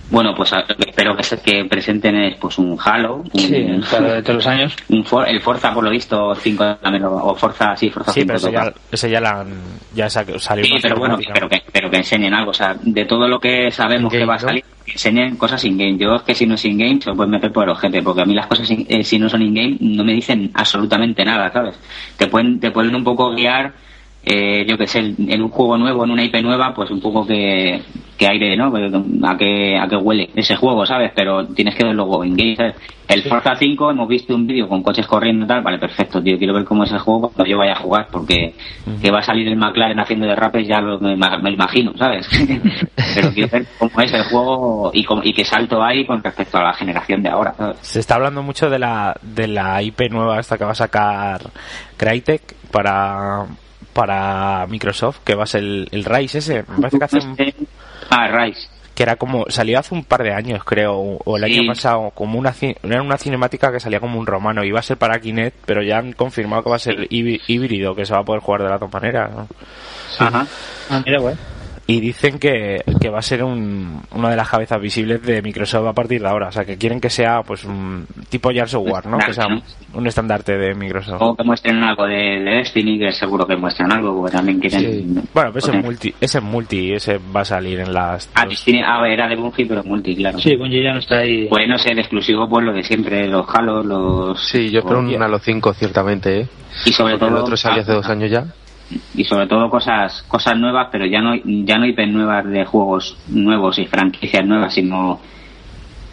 Bueno, 0.09 0.35
pues 0.35 0.51
espero 0.77 1.15
que, 1.17 1.23
se, 1.23 1.41
que 1.41 1.65
presenten 1.65 2.15
eh, 2.15 2.37
pues 2.39 2.57
un 2.59 2.77
Halo, 2.83 3.15
un, 3.17 3.29
Sí, 3.39 3.49
de 3.51 4.21
todos 4.21 4.35
los 4.35 4.47
años. 4.47 4.75
un 4.89 5.03
For- 5.03 5.27
el 5.27 5.41
Forza 5.41 5.73
por 5.73 5.83
lo 5.83 5.89
visto 5.89 6.35
5 6.35 6.75
también 6.81 7.03
lo- 7.03 7.15
o 7.15 7.35
Forza 7.35 7.75
sí 7.75 7.89
Forza 7.89 8.11
Sí, 8.11 8.21
5 8.21 8.27
pero 8.27 8.37
ese 8.37 8.51
ya, 8.51 8.73
ese 8.91 9.09
ya, 9.09 9.19
la 9.21 9.45
ya 9.93 10.09
sa- 10.09 10.23
salió 10.39 10.63
Sí, 10.65 10.73
pero 10.81 10.97
bueno, 10.97 11.17
pero 11.33 11.49
que, 11.49 11.63
pero 11.71 11.89
que 11.89 11.97
enseñen 11.97 12.33
algo. 12.33 12.51
O 12.51 12.53
sea, 12.53 12.75
de 12.81 13.05
todo 13.05 13.27
lo 13.27 13.39
que 13.39 13.71
sabemos 13.71 14.11
que 14.11 14.25
va 14.25 14.35
a 14.35 14.39
salir, 14.39 14.63
que 14.85 14.91
enseñen 14.91 15.37
cosas 15.37 15.63
in-game. 15.65 15.97
Yo 15.97 16.13
es 16.15 16.21
que 16.21 16.35
si 16.35 16.45
no 16.45 16.53
es 16.55 16.63
in-game, 16.65 17.01
se 17.01 17.09
lo 17.09 17.15
pueden 17.15 17.31
meter 17.31 17.51
por 17.51 17.63
el 17.63 17.71
ojete, 17.71 18.03
porque 18.03 18.21
a 18.21 18.25
mí 18.25 18.35
las 18.35 18.45
cosas 18.47 18.69
in- 18.69 18.85
eh, 18.87 19.03
si 19.03 19.17
no 19.17 19.27
son 19.27 19.41
in-game 19.41 19.77
no 19.81 20.03
me 20.03 20.13
dicen 20.13 20.51
absolutamente 20.53 21.25
nada, 21.25 21.51
¿sabes? 21.51 21.79
Te 22.17 22.27
pueden, 22.27 22.59
te 22.59 22.69
pueden 22.71 22.93
un 22.95 23.03
poco 23.03 23.31
guiar, 23.33 23.73
eh, 24.25 24.65
yo 24.67 24.77
que 24.77 24.87
sé, 24.87 24.99
en 24.99 25.15
en 25.31 25.41
un 25.41 25.49
juego 25.49 25.77
nuevo, 25.77 26.03
en 26.03 26.11
una 26.11 26.23
IP 26.23 26.41
nueva, 26.41 26.73
pues 26.73 26.89
un 26.91 26.99
poco 27.01 27.25
que, 27.27 27.81
que 28.17 28.27
aire, 28.27 28.55
¿no? 28.57 28.73
A 29.27 29.37
qué, 29.37 29.77
a 29.77 29.87
qué 29.87 29.95
huele 29.95 30.29
ese 30.35 30.55
juego, 30.55 30.85
¿sabes? 30.85 31.11
Pero 31.15 31.45
tienes 31.47 31.75
que 31.75 31.83
verlo 31.85 32.05
luego 32.05 32.23
in-game, 32.25 32.55
¿sabes? 32.55 32.75
El 33.07 33.21
Forza 33.21 33.55
5 33.55 33.91
hemos 33.91 34.07
visto 34.07 34.33
un 34.33 34.47
vídeo 34.47 34.67
con 34.67 34.81
coches 34.81 35.05
corriendo 35.05 35.45
y 35.45 35.47
tal, 35.47 35.61
vale, 35.61 35.77
perfecto, 35.77 36.23
tío, 36.23 36.39
quiero 36.39 36.55
ver 36.55 36.63
cómo 36.65 36.85
es 36.85 36.91
el 36.91 36.97
juego 36.97 37.29
cuando 37.29 37.45
yo 37.45 37.59
vaya 37.59 37.73
a 37.73 37.79
jugar, 37.79 38.07
porque 38.11 38.55
que 38.99 39.11
va 39.11 39.19
a 39.19 39.23
salir 39.23 39.47
el 39.47 39.57
McLaren 39.57 39.99
haciendo 39.99 40.25
de 40.25 40.35
rapes 40.35 40.67
ya 40.67 40.81
lo, 40.81 40.99
me, 40.99 41.15
me 41.15 41.51
imagino, 41.51 41.93
¿sabes? 41.99 42.27
Pero 43.15 43.29
quiero 43.31 43.49
ver 43.51 43.67
cómo 43.77 44.01
es 44.01 44.11
el 44.11 44.23
juego 44.23 44.89
y, 44.91 45.03
cómo- 45.03 45.21
y 45.23 45.33
qué 45.33 45.45
salto 45.45 45.83
hay 45.83 46.03
con 46.05 46.23
respecto 46.23 46.57
a 46.57 46.63
la 46.63 46.73
generación 46.73 47.21
de 47.21 47.29
ahora, 47.29 47.53
¿sabes? 47.55 47.77
Se 47.81 47.99
está 47.99 48.15
hablando 48.15 48.41
mucho 48.41 48.71
de 48.71 48.79
la, 48.79 49.15
de 49.21 49.47
la 49.49 49.83
IP 49.83 50.09
nueva 50.09 50.39
esta 50.39 50.57
que 50.57 50.65
va 50.65 50.71
a 50.71 50.75
sacar 50.75 51.41
Crytek 51.97 52.55
para, 52.71 53.45
para 53.95 54.67
Microsoft, 54.67 55.19
que 55.23 55.35
va 55.35 55.45
a 55.45 55.47
ser 55.47 55.61
el, 55.63 55.87
el 55.91 56.03
Rise 56.03 56.39
ese. 56.39 56.65
Me 56.67 56.79
parece 56.81 56.97
que 56.99 57.05
hace 57.05 57.17
un- 57.19 57.37
Ah, 58.09 58.27
Rise. 58.27 58.67
que 58.93 59.03
era 59.03 59.15
como 59.15 59.45
salió 59.49 59.79
hace 59.79 59.93
un 59.95 60.03
par 60.03 60.21
de 60.23 60.33
años 60.33 60.63
creo 60.63 60.93
o 60.93 61.37
el 61.37 61.45
Sí. 61.45 61.59
año 61.59 61.67
pasado 61.67 62.11
como 62.11 62.37
una 62.39 62.53
era 62.83 63.01
una 63.01 63.17
cinemática 63.17 63.71
que 63.71 63.79
salía 63.79 63.99
como 63.99 64.19
un 64.19 64.25
romano 64.27 64.63
iba 64.63 64.79
a 64.79 64.83
ser 64.83 64.97
para 64.97 65.19
Kinect 65.19 65.57
pero 65.65 65.81
ya 65.81 65.97
han 65.97 66.13
confirmado 66.13 66.63
que 66.63 66.69
va 66.69 66.75
a 66.77 66.79
ser 66.79 67.09
híbri- 67.09 67.41
híbrido 67.47 67.93
que 67.95 68.05
se 68.05 68.13
va 68.13 68.19
a 68.19 68.23
poder 68.23 68.41
jugar 68.41 68.63
de 68.63 68.69
las 68.69 68.79
dos 68.79 68.93
maneras 68.93 69.31
¿no? 69.33 69.47
Ajá. 70.19 70.47
Ah, 70.89 71.01
mira, 71.05 71.19
güey. 71.19 71.35
Y 71.87 71.99
dicen 71.99 72.39
que, 72.39 72.83
que 72.99 73.09
va 73.09 73.19
a 73.19 73.21
ser 73.21 73.43
un, 73.43 74.01
una 74.11 74.29
de 74.29 74.35
las 74.35 74.49
cabezas 74.49 74.81
visibles 74.81 75.21
de 75.21 75.41
Microsoft 75.41 75.87
a 75.87 75.93
partir 75.93 76.21
de 76.21 76.27
ahora 76.27 76.47
o 76.47 76.51
sea 76.51 76.65
que 76.65 76.77
quieren 76.77 76.99
que 76.99 77.09
sea 77.09 77.41
pues 77.43 77.63
un 77.63 78.05
tipo 78.29 78.49
Gears 78.49 78.73
of 78.73 78.87
War 78.89 79.05
¿no? 79.05 79.17
que 79.19 79.33
sea 79.33 79.47
un, 79.47 79.61
un 79.93 80.07
estandarte 80.07 80.57
de 80.57 80.73
Microsoft 80.73 81.21
O 81.21 81.35
que 81.35 81.43
muestren 81.43 81.83
algo 81.83 82.05
de, 82.05 82.39
de 82.43 82.51
Destiny, 82.57 82.99
que 82.99 83.11
seguro 83.11 83.45
que 83.45 83.55
muestran 83.55 83.91
algo, 83.91 84.15
porque 84.15 84.35
también 84.35 84.59
quieren... 84.59 84.81
Sí. 84.81 85.21
bueno 85.33 85.51
pues 85.51 85.67
ese 85.67 85.77
multi 85.77 86.13
ese 86.19 86.41
multi 86.41 86.93
ese 86.93 87.19
va 87.35 87.41
a 87.41 87.45
salir 87.45 87.79
en 87.79 87.93
las 87.93 88.29
Ah, 88.33 88.45
Destiny, 88.45 88.81
ah, 88.83 89.01
era 89.07 89.27
de 89.27 89.35
Bungie, 89.35 89.65
pero 89.65 89.83
multi, 89.83 90.15
claro. 90.15 90.39
Sí, 90.39 90.55
Bungie 90.55 90.83
ya 90.83 90.93
no 90.93 90.99
está 90.99 91.19
ahí. 91.19 91.47
Pues 91.47 91.67
no 91.67 91.77
sé, 91.77 91.93
de 91.93 92.01
exclusivo, 92.01 92.47
pues 92.49 92.65
lo 92.65 92.73
de 92.73 92.83
siempre, 92.83 93.27
los 93.27 93.45
Halo, 93.53 93.83
los... 93.83 94.39
Sí, 94.47 94.69
yo 94.69 94.79
espero 94.79 94.99
un 94.99 95.21
Halo 95.21 95.39
5 95.39 95.73
ciertamente, 95.73 96.41
¿eh? 96.41 96.47
Y 96.85 96.91
sobre 96.91 97.17
todo... 97.17 97.29
El 97.29 97.35
otro 97.35 97.55
salió 97.57 97.81
hace 97.81 97.93
dos 97.93 98.09
años 98.09 98.29
ya. 98.29 98.45
Y 99.15 99.23
sobre 99.23 99.47
todo 99.47 99.69
cosas 99.69 100.23
cosas 100.27 100.57
nuevas 100.57 100.89
pero 100.91 101.05
ya 101.05 101.21
no 101.21 101.35
ya 101.35 101.77
no 101.77 101.85
nuevas 102.07 102.45
de 102.45 102.65
juegos 102.65 103.17
nuevos 103.27 103.79
y 103.79 103.85
franquicias 103.85 104.45
nuevas 104.45 104.73
sino 104.73 105.19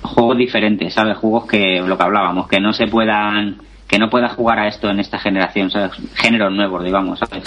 juegos 0.03 0.39
diferentes 0.39 0.95
sabes 0.95 1.19
juegos 1.19 1.47
que 1.47 1.81
lo 1.81 1.97
que 1.97 2.03
hablábamos 2.03 2.49
que 2.49 2.61
no 2.61 2.73
se 2.73 2.87
puedan 2.87 3.59
que 3.87 3.99
no 3.99 4.09
puedas 4.09 4.33
jugar 4.33 4.59
a 4.59 4.69
esto 4.69 4.89
en 4.89 5.01
esta 5.01 5.19
generación 5.19 5.71
sabes 5.71 5.93
géneros 6.15 6.53
nuevos 6.53 6.83
digamos 6.83 7.19
sabes 7.19 7.45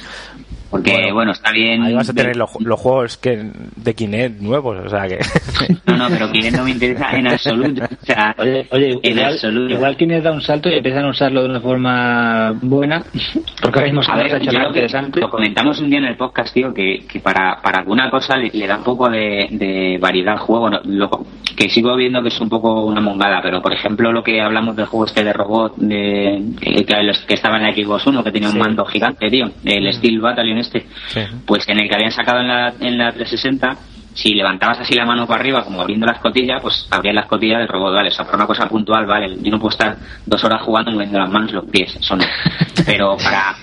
porque 0.79 0.91
Bueno, 0.91 1.13
bueno, 1.13 1.31
está 1.31 1.51
bien 1.51 1.83
ahí 1.83 1.93
vas 1.93 2.09
a 2.09 2.13
tener 2.13 2.35
los, 2.35 2.49
los 2.59 2.79
juegos 2.79 3.17
que 3.17 3.49
de 3.75 3.93
Kinect 3.93 4.41
nuevos 4.41 4.77
o 4.85 4.89
sea 4.89 5.07
que 5.07 5.19
no 5.87 5.97
no 5.97 6.07
pero 6.09 6.31
que 6.31 6.51
no 6.51 6.63
me 6.63 6.71
interesa 6.71 7.11
en 7.11 7.27
absoluto 7.27 7.83
o 7.83 8.05
sea 8.05 8.35
Oye, 8.37 8.67
oye 8.71 8.99
en 9.03 9.11
igual, 9.17 9.33
absoluto 9.33 9.73
igual 9.73 9.97
Kinect 9.97 10.23
da 10.23 10.31
un 10.31 10.41
salto 10.41 10.69
y 10.69 10.73
empiezan 10.73 11.05
a 11.05 11.09
usarlo 11.09 11.43
de 11.43 11.49
una 11.49 11.59
forma 11.61 12.51
buena, 12.61 13.03
porque 13.61 13.79
ahora 13.79 13.91
mismo 13.91 14.03
se 14.03 14.11
ver, 14.13 14.33
ha 14.33 14.37
hecho 14.37 14.51
interesante. 14.67 15.19
lo 15.19 15.29
comentamos 15.29 15.79
un 15.79 15.89
día 15.89 15.99
en 15.99 16.05
el 16.05 16.17
podcast, 16.17 16.53
tío, 16.53 16.73
que, 16.73 17.05
que 17.07 17.19
para, 17.19 17.59
para 17.61 17.79
alguna 17.79 18.09
cosa 18.09 18.37
le, 18.37 18.49
le 18.51 18.67
da 18.67 18.77
un 18.77 18.83
poco 18.83 19.09
de, 19.09 19.47
de 19.51 19.97
variedad 19.99 20.33
al 20.33 20.39
juego. 20.39 20.69
¿no? 20.69 20.79
Lo- 20.85 21.25
que 21.55 21.69
sigo 21.69 21.95
viendo 21.95 22.21
que 22.21 22.27
es 22.27 22.41
un 22.41 22.49
poco 22.49 22.83
una 22.85 22.99
mongada, 22.99 23.39
pero 23.41 23.61
por 23.61 23.71
ejemplo, 23.71 24.11
lo 24.11 24.21
que 24.21 24.41
hablamos 24.41 24.75
del 24.75 24.87
juego 24.87 25.05
este 25.05 25.23
de 25.23 25.31
robot 25.31 25.77
de, 25.77 26.43
que, 26.59 26.83
que 26.85 27.03
los- 27.03 27.19
que 27.19 27.35
estaba 27.35 27.55
en 27.57 27.63
la 27.63 27.73
Xbox 27.73 28.07
1, 28.07 28.23
que 28.25 28.31
tenía 28.31 28.49
Sí. 28.49 28.55
un 28.55 28.59
mando 28.61 28.83
gigante, 28.85 29.29
tío, 29.29 29.49
el 29.63 29.93
Steel 29.93 30.19
Battalion 30.19 30.57
este, 30.65 30.85
Sí. 31.09 31.21
pues 31.45 31.67
en 31.67 31.79
el 31.79 31.87
que 31.89 31.95
habían 31.95 32.11
sacado 32.11 32.39
en 32.41 32.47
la, 32.47 32.73
en 32.79 32.97
la 32.97 33.11
360. 33.11 33.77
Si 34.13 34.33
levantabas 34.33 34.79
así 34.79 34.93
la 34.95 35.05
mano 35.05 35.27
para 35.27 35.41
arriba, 35.41 35.65
como 35.65 35.81
abriendo 35.81 36.05
la 36.05 36.13
escotilla, 36.13 36.59
pues 36.61 36.87
abrías 36.89 37.15
la 37.15 37.21
escotilla 37.21 37.57
del 37.57 37.67
robot, 37.67 37.93
vale. 37.93 38.07
O 38.07 38.11
sea, 38.11 38.23
por 38.23 38.35
una 38.35 38.47
cosa 38.47 38.65
puntual, 38.69 39.05
vale. 39.05 39.35
Yo 39.41 39.51
no 39.51 39.59
puedo 39.59 39.71
estar 39.71 39.97
dos 40.25 40.41
horas 40.45 40.61
jugando 40.61 40.91
moviendo 40.91 41.19
las 41.19 41.29
manos 41.29 41.51
y 41.51 41.55
los 41.55 41.65
pies, 41.65 41.93
eso 41.97 42.15
no. 42.15 42.23
Pero 42.85 43.17
para, 43.17 43.55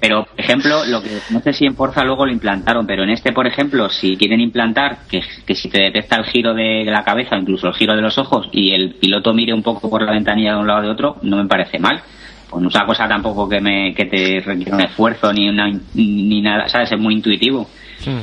pero, 0.00 0.24
por 0.24 0.40
ejemplo, 0.40 0.84
lo 0.86 1.02
que 1.02 1.10
no 1.30 1.40
sé 1.40 1.52
si 1.52 1.66
en 1.66 1.74
Forza 1.74 2.04
luego 2.04 2.24
lo 2.24 2.32
implantaron, 2.32 2.86
pero 2.86 3.02
en 3.02 3.10
este, 3.10 3.32
por 3.32 3.46
ejemplo, 3.46 3.88
si 3.90 4.16
quieren 4.16 4.40
implantar 4.40 4.98
que, 5.10 5.22
que 5.46 5.54
si 5.54 5.68
te 5.68 5.82
detecta 5.82 6.16
el 6.16 6.24
giro 6.24 6.54
de 6.54 6.84
la 6.84 7.04
cabeza, 7.04 7.36
incluso 7.36 7.66
el 7.68 7.74
giro 7.74 7.94
de 7.94 8.00
los 8.02 8.16
ojos, 8.16 8.48
y 8.52 8.72
el 8.72 8.94
piloto 8.94 9.34
mire 9.34 9.52
un 9.52 9.62
poco 9.62 9.90
por 9.90 10.02
la 10.02 10.12
ventanilla 10.12 10.52
de 10.54 10.60
un 10.60 10.66
lado 10.66 10.80
o 10.80 10.82
de 10.82 10.88
otro, 10.90 11.16
no 11.22 11.36
me 11.36 11.46
parece 11.46 11.78
mal. 11.78 12.00
Pues 12.48 12.62
no 12.62 12.68
es 12.68 12.74
una 12.74 12.86
cosa 12.86 13.08
tampoco 13.08 13.48
que 13.48 13.60
me 13.60 13.92
que 13.94 14.04
te 14.04 14.40
requiera 14.40 14.74
un 14.76 14.80
esfuerzo 14.82 15.32
ni 15.32 15.48
una 15.48 15.68
ni 15.94 16.40
nada, 16.40 16.68
¿sabes? 16.68 16.92
Es 16.92 16.98
muy 16.98 17.14
intuitivo. 17.14 17.68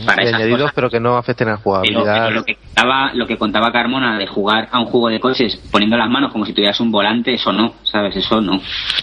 Para 0.06 0.22
Y 0.24 0.28
esas 0.28 0.36
añadidos, 0.36 0.62
cosas. 0.62 0.74
pero 0.76 0.90
que 0.90 1.00
no 1.00 1.18
afecten 1.18 1.48
a 1.48 1.52
la 1.52 1.58
Pero, 1.58 1.64
jugabilidad. 1.64 2.24
pero 2.28 2.36
lo 2.36 2.44
que 2.46 2.56
contaba, 2.56 3.14
lo 3.14 3.28
que 3.28 3.38
contaba 3.38 3.72
Carmona 3.72 4.18
de 4.18 4.28
jugar 4.28 4.70
a 4.72 4.80
un 4.80 4.86
juego 4.86 5.10
de 5.10 5.20
coches 5.20 5.58
poniendo 5.72 5.98
las 5.98 6.10
manos 6.10 6.32
como 6.32 6.46
si 6.46 6.54
tuvieras 6.54 6.80
un 6.80 6.92
volante, 6.92 7.34
eso 7.34 7.52
no, 7.52 7.74
¿sabes? 7.84 8.16
Eso 8.16 8.40
no. 8.40 8.62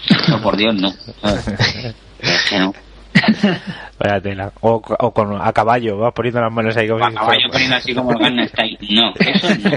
Eso 0.09 0.41
por 0.41 0.55
Dios 0.57 0.73
no. 0.73 0.89
¿sabes? 1.21 1.47
Es 2.21 2.49
que 2.49 2.59
no. 2.59 2.73
Vaya 3.99 4.21
tela. 4.21 4.51
O, 4.61 4.81
o 4.99 5.13
con, 5.13 5.39
a 5.39 5.53
caballo, 5.53 5.97
vas 5.97 6.13
poniendo 6.13 6.41
las 6.41 6.51
manos 6.51 6.75
ahí 6.77 6.87
como 6.87 7.05
A 7.05 7.09
si 7.09 7.15
caballo 7.15 7.39
fuera- 7.39 7.51
poniendo 7.51 7.75
así 7.75 7.93
como 7.93 8.11
el 8.13 8.17
Gangnam 8.19 8.47
Style. 8.47 8.77
No, 8.89 9.13
eso 9.19 9.47
no. 9.59 9.71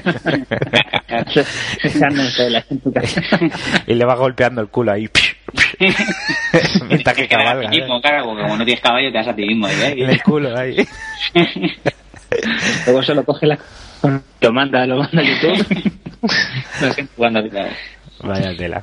Echándose 1.85 2.51
la 2.51 2.65
en 2.71 2.81
tu 2.81 2.93
casa. 2.93 3.21
y 3.87 3.95
le 3.95 4.05
vas 4.05 4.19
golpeando 4.19 4.61
el 4.63 4.69
culo 4.69 4.93
ahí. 4.93 5.09
Mientras 6.89 7.17
que 7.17 7.29
cabalga. 7.29 7.69
mismo, 7.69 8.01
claro, 8.01 8.25
porque 8.25 8.43
como 8.43 8.57
no 8.57 8.65
tienes 8.65 8.83
caballo 8.83 9.11
te 9.13 9.19
das 9.19 9.29
a 9.29 9.35
ti 9.37 9.47
mismo. 9.47 9.69
¿eh? 9.69 9.95
En 9.97 10.11
el 10.11 10.23
culo 10.23 10.57
ahí. 10.59 10.77
Luego 12.87 13.03
se 13.03 13.15
lo 13.15 13.25
coge 13.25 13.47
la... 13.47 13.59
Lo 14.41 14.53
manda, 14.53 14.87
lo 14.87 14.99
manda 14.99 15.21
a 15.21 15.25
YouTube. 15.25 15.93
No 16.81 16.93
sé, 16.93 17.07
jugando 17.17 17.41
a 17.41 17.69
Vaya 18.23 18.57
tela. 18.57 18.83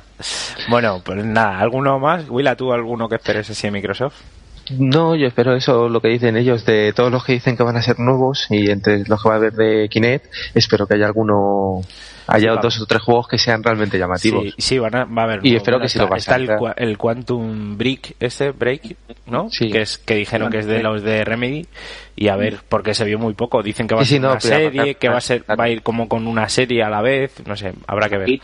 Bueno, 0.68 1.00
pues 1.04 1.24
nada, 1.24 1.58
¿alguno 1.58 1.98
más? 1.98 2.28
Willa, 2.28 2.54
¿tú 2.56 2.72
alguno 2.72 3.08
que 3.08 3.16
esperes 3.16 3.48
así 3.50 3.66
en 3.66 3.72
Microsoft? 3.72 4.20
No, 4.70 5.16
yo 5.16 5.26
espero 5.26 5.54
eso, 5.54 5.88
lo 5.88 6.00
que 6.00 6.08
dicen 6.08 6.36
ellos, 6.36 6.64
de 6.64 6.92
todos 6.92 7.10
los 7.10 7.24
que 7.24 7.32
dicen 7.32 7.56
que 7.56 7.62
van 7.62 7.76
a 7.76 7.82
ser 7.82 7.98
nuevos 7.98 8.46
y 8.50 8.70
entre 8.70 9.04
los 9.04 9.22
que 9.22 9.28
va 9.28 9.34
a 9.34 9.38
haber 9.38 9.52
de 9.54 9.88
Kinect, 9.88 10.26
espero 10.54 10.86
que 10.86 10.94
haya 10.94 11.06
alguno, 11.06 11.82
haya 12.26 12.52
Sí, 12.52 12.58
dos 12.62 12.80
o 12.80 12.86
tres 12.86 13.02
juegos 13.02 13.28
que 13.28 13.38
sean 13.38 13.62
realmente 13.62 13.98
llamativos. 13.98 14.44
Sí, 14.44 14.54
sí, 14.58 14.78
van 14.78 14.94
a, 14.94 15.04
va 15.04 15.22
a 15.22 15.24
haber. 15.24 15.46
Y 15.46 15.56
espero 15.56 15.80
que 15.80 15.88
sí 15.88 15.98
está, 15.98 16.04
lo 16.04 16.10
vayan 16.10 16.42
Está 16.42 16.70
a 16.70 16.72
el, 16.76 16.98
Quantum 16.98 17.76
Break, 17.76 18.16
ese 18.20 18.50
Break, 18.50 18.96
¿no? 19.26 19.48
Sí. 19.50 19.70
Que 19.70 19.82
es 19.82 19.98
que 19.98 20.14
dijeron 20.14 20.50
que 20.50 20.58
es 20.58 20.66
de 20.66 20.82
los 20.82 21.02
de 21.02 21.24
Remedy 21.24 21.66
y 22.14 22.28
a 22.28 22.36
ver, 22.36 22.58
porque 22.68 22.94
se 22.94 23.04
vio 23.04 23.18
muy 23.18 23.34
poco. 23.34 23.62
Dicen 23.62 23.88
que 23.88 23.94
va 23.94 24.02
a 24.02 24.04
ser 24.04 24.16
sí, 24.16 24.20
no, 24.20 24.32
una 24.32 24.40
serie, 24.40 24.94
que 24.96 25.08
va 25.08 25.16
a 25.16 25.20
ser, 25.20 25.44
va 25.48 25.64
a 25.64 25.68
ir 25.68 25.82
como 25.82 26.08
con 26.08 26.26
una 26.26 26.48
serie 26.48 26.82
a 26.82 26.90
la 26.90 27.00
vez, 27.00 27.42
no 27.46 27.56
sé, 27.56 27.72
habrá 27.86 28.08
que 28.08 28.18
ver. 28.18 28.40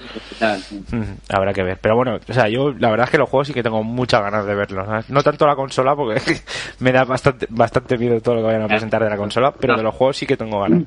Habrá 1.28 1.52
que 1.52 1.62
ver. 1.62 1.78
Pero 1.80 1.96
bueno, 1.96 2.18
o 2.26 2.32
sea, 2.32 2.48
yo 2.48 2.72
la 2.78 2.90
verdad 2.90 3.04
es 3.04 3.10
que 3.10 3.18
los 3.18 3.28
juegos 3.28 3.48
sí 3.48 3.54
que 3.54 3.62
tengo 3.62 3.82
muchas 3.84 4.22
ganas 4.22 4.46
de 4.46 4.54
verlos. 4.54 4.86
¿sabes? 4.86 5.10
No 5.10 5.22
tanto 5.22 5.46
la 5.46 5.54
consola, 5.54 5.94
porque 5.94 6.20
me 6.80 6.92
da 6.92 7.04
bastante 7.04 7.46
bastante 7.50 7.98
miedo 7.98 8.20
todo 8.20 8.36
lo 8.36 8.40
que 8.40 8.46
vayan 8.46 8.62
a 8.62 8.68
presentar 8.68 9.04
de 9.04 9.10
la 9.10 9.16
consola, 9.16 9.52
pero 9.52 9.76
de 9.76 9.82
los 9.82 9.94
juegos 9.94 10.16
sí 10.16 10.26
que 10.26 10.36
tengo 10.36 10.60
ganas. 10.60 10.84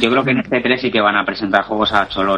Yo 0.00 0.10
creo 0.10 0.24
que 0.24 0.30
en 0.30 0.38
este 0.38 0.60
3 0.60 0.80
sí 0.80 0.90
que 0.90 1.00
van 1.00 1.16
a 1.16 1.24
presentar 1.24 1.64
juegos 1.64 1.92
a 1.92 2.08
cholón, 2.08 2.33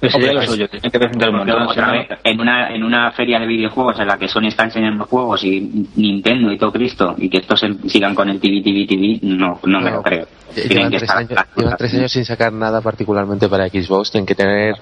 Pero 0.00 0.12
sería 0.12 0.32
lo 0.32 0.38
Hombre, 0.40 0.46
suyo, 0.46 0.68
tienen 0.68 0.90
que 0.90 0.98
presentar 0.98 1.30
un 1.30 1.38
Porque, 1.38 1.52
montón. 1.52 1.68
otra 1.68 1.92
vez, 1.92 2.08
en 2.22 2.40
una 2.40 2.72
en 2.72 2.84
una 2.84 3.10
feria 3.10 3.40
de 3.40 3.46
videojuegos 3.46 3.98
en 3.98 4.06
la 4.06 4.16
que 4.16 4.28
Sony 4.28 4.46
está 4.46 4.64
enseñando 4.64 5.04
juegos 5.04 5.42
y 5.42 5.86
Nintendo 5.96 6.52
y 6.52 6.58
todo 6.58 6.70
Cristo 6.72 7.14
y 7.18 7.28
que 7.28 7.38
estos 7.38 7.64
sigan 7.88 8.14
con 8.14 8.28
el 8.28 8.38
TV, 8.40 8.62
TV, 8.62 8.86
TV, 8.86 9.18
no, 9.22 9.58
no 9.64 9.80
me 9.80 9.90
lo 9.90 10.02
creo. 10.02 10.26
Llevan 10.54 10.90
que 10.90 10.98
tres, 10.98 11.10
años, 11.10 11.38
llevan 11.56 11.76
tres 11.76 11.94
años 11.94 12.12
sin 12.12 12.24
sacar 12.24 12.52
nada 12.52 12.80
particularmente 12.80 13.48
para 13.48 13.68
Xbox, 13.68 14.12
tienen 14.12 14.26
que 14.26 14.36
tener 14.36 14.76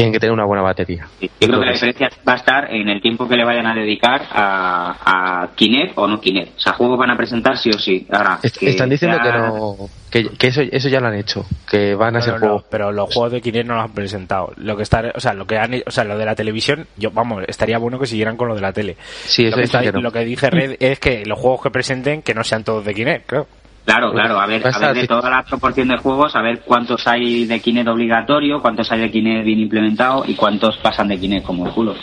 tienen 0.00 0.12
que 0.14 0.20
tener 0.20 0.32
una 0.32 0.46
buena 0.46 0.62
batería. 0.62 1.06
Yo 1.20 1.28
creo 1.38 1.60
que 1.60 1.66
la 1.66 1.72
diferencia 1.72 2.10
va 2.26 2.32
a 2.32 2.36
estar 2.36 2.74
en 2.74 2.88
el 2.88 3.02
tiempo 3.02 3.28
que 3.28 3.36
le 3.36 3.44
vayan 3.44 3.66
a 3.66 3.74
dedicar 3.74 4.22
a, 4.32 5.42
a 5.42 5.48
Kinect 5.54 5.92
o 5.96 6.06
no 6.06 6.20
Kinect. 6.20 6.56
O 6.56 6.60
sea, 6.60 6.72
juegos 6.72 6.98
van 6.98 7.10
a 7.10 7.16
presentar 7.16 7.58
sí 7.58 7.70
o 7.70 7.78
sí. 7.78 8.06
Ahora, 8.10 8.38
Están 8.42 8.88
diciendo 8.88 9.18
que 9.22 9.30
no, 9.30 9.76
que, 10.10 10.46
eso, 10.48 10.62
eso 10.62 10.88
ya 10.88 11.00
lo 11.00 11.08
han 11.08 11.16
hecho, 11.16 11.44
que 11.70 11.94
van 11.94 12.16
a 12.16 12.20
ser 12.20 12.38
juegos. 12.38 12.64
pero 12.70 12.90
los 12.90 13.12
juegos 13.12 13.32
de 13.32 13.40
Kinect 13.40 13.66
no 13.66 13.74
los 13.74 13.84
han 13.84 13.92
presentado. 13.92 14.52
Lo 14.56 14.76
que 14.76 14.82
está, 14.82 15.12
o 15.14 15.20
sea, 15.20 15.34
lo 15.34 15.46
que 15.46 15.58
han, 15.58 15.82
o 15.86 15.90
sea, 15.90 16.04
lo 16.04 16.16
de 16.16 16.24
la 16.24 16.34
televisión, 16.34 16.86
yo, 16.96 17.10
vamos, 17.10 17.44
estaría 17.46 17.78
bueno 17.78 17.98
que 17.98 18.06
siguieran 18.06 18.36
con 18.36 18.48
lo 18.48 18.54
de 18.54 18.60
la 18.62 18.72
tele. 18.72 18.96
Sí, 19.00 19.46
eso 19.46 19.58
lo, 19.58 19.92
que, 19.92 20.00
lo 20.00 20.12
que 20.12 20.24
dice 20.24 20.50
Red 20.50 20.76
es 20.80 20.98
que 20.98 21.24
los 21.26 21.38
juegos 21.38 21.62
que 21.62 21.70
presenten 21.70 22.22
que 22.22 22.34
no 22.34 22.42
sean 22.42 22.64
todos 22.64 22.84
de 22.84 22.94
Kinect, 22.94 23.26
creo. 23.26 23.46
Claro, 23.90 24.12
claro, 24.12 24.38
a 24.38 24.46
ver, 24.46 24.62
a 24.64 24.78
ver 24.78 24.94
de 24.94 25.08
toda 25.08 25.28
la 25.28 25.42
proporción 25.42 25.88
de 25.88 25.98
juegos, 25.98 26.36
a 26.36 26.42
ver 26.42 26.60
cuántos 26.60 27.04
hay 27.08 27.44
de 27.44 27.58
Kinect 27.58 27.88
obligatorio, 27.88 28.62
cuántos 28.62 28.90
hay 28.92 29.00
de 29.00 29.10
Kinect 29.10 29.44
bien 29.44 29.58
implementado 29.58 30.22
y 30.28 30.34
cuántos 30.34 30.76
pasan 30.76 31.08
de 31.08 31.18
Kinect 31.18 31.44
como 31.44 31.66
el 31.66 31.72
culo. 31.72 31.96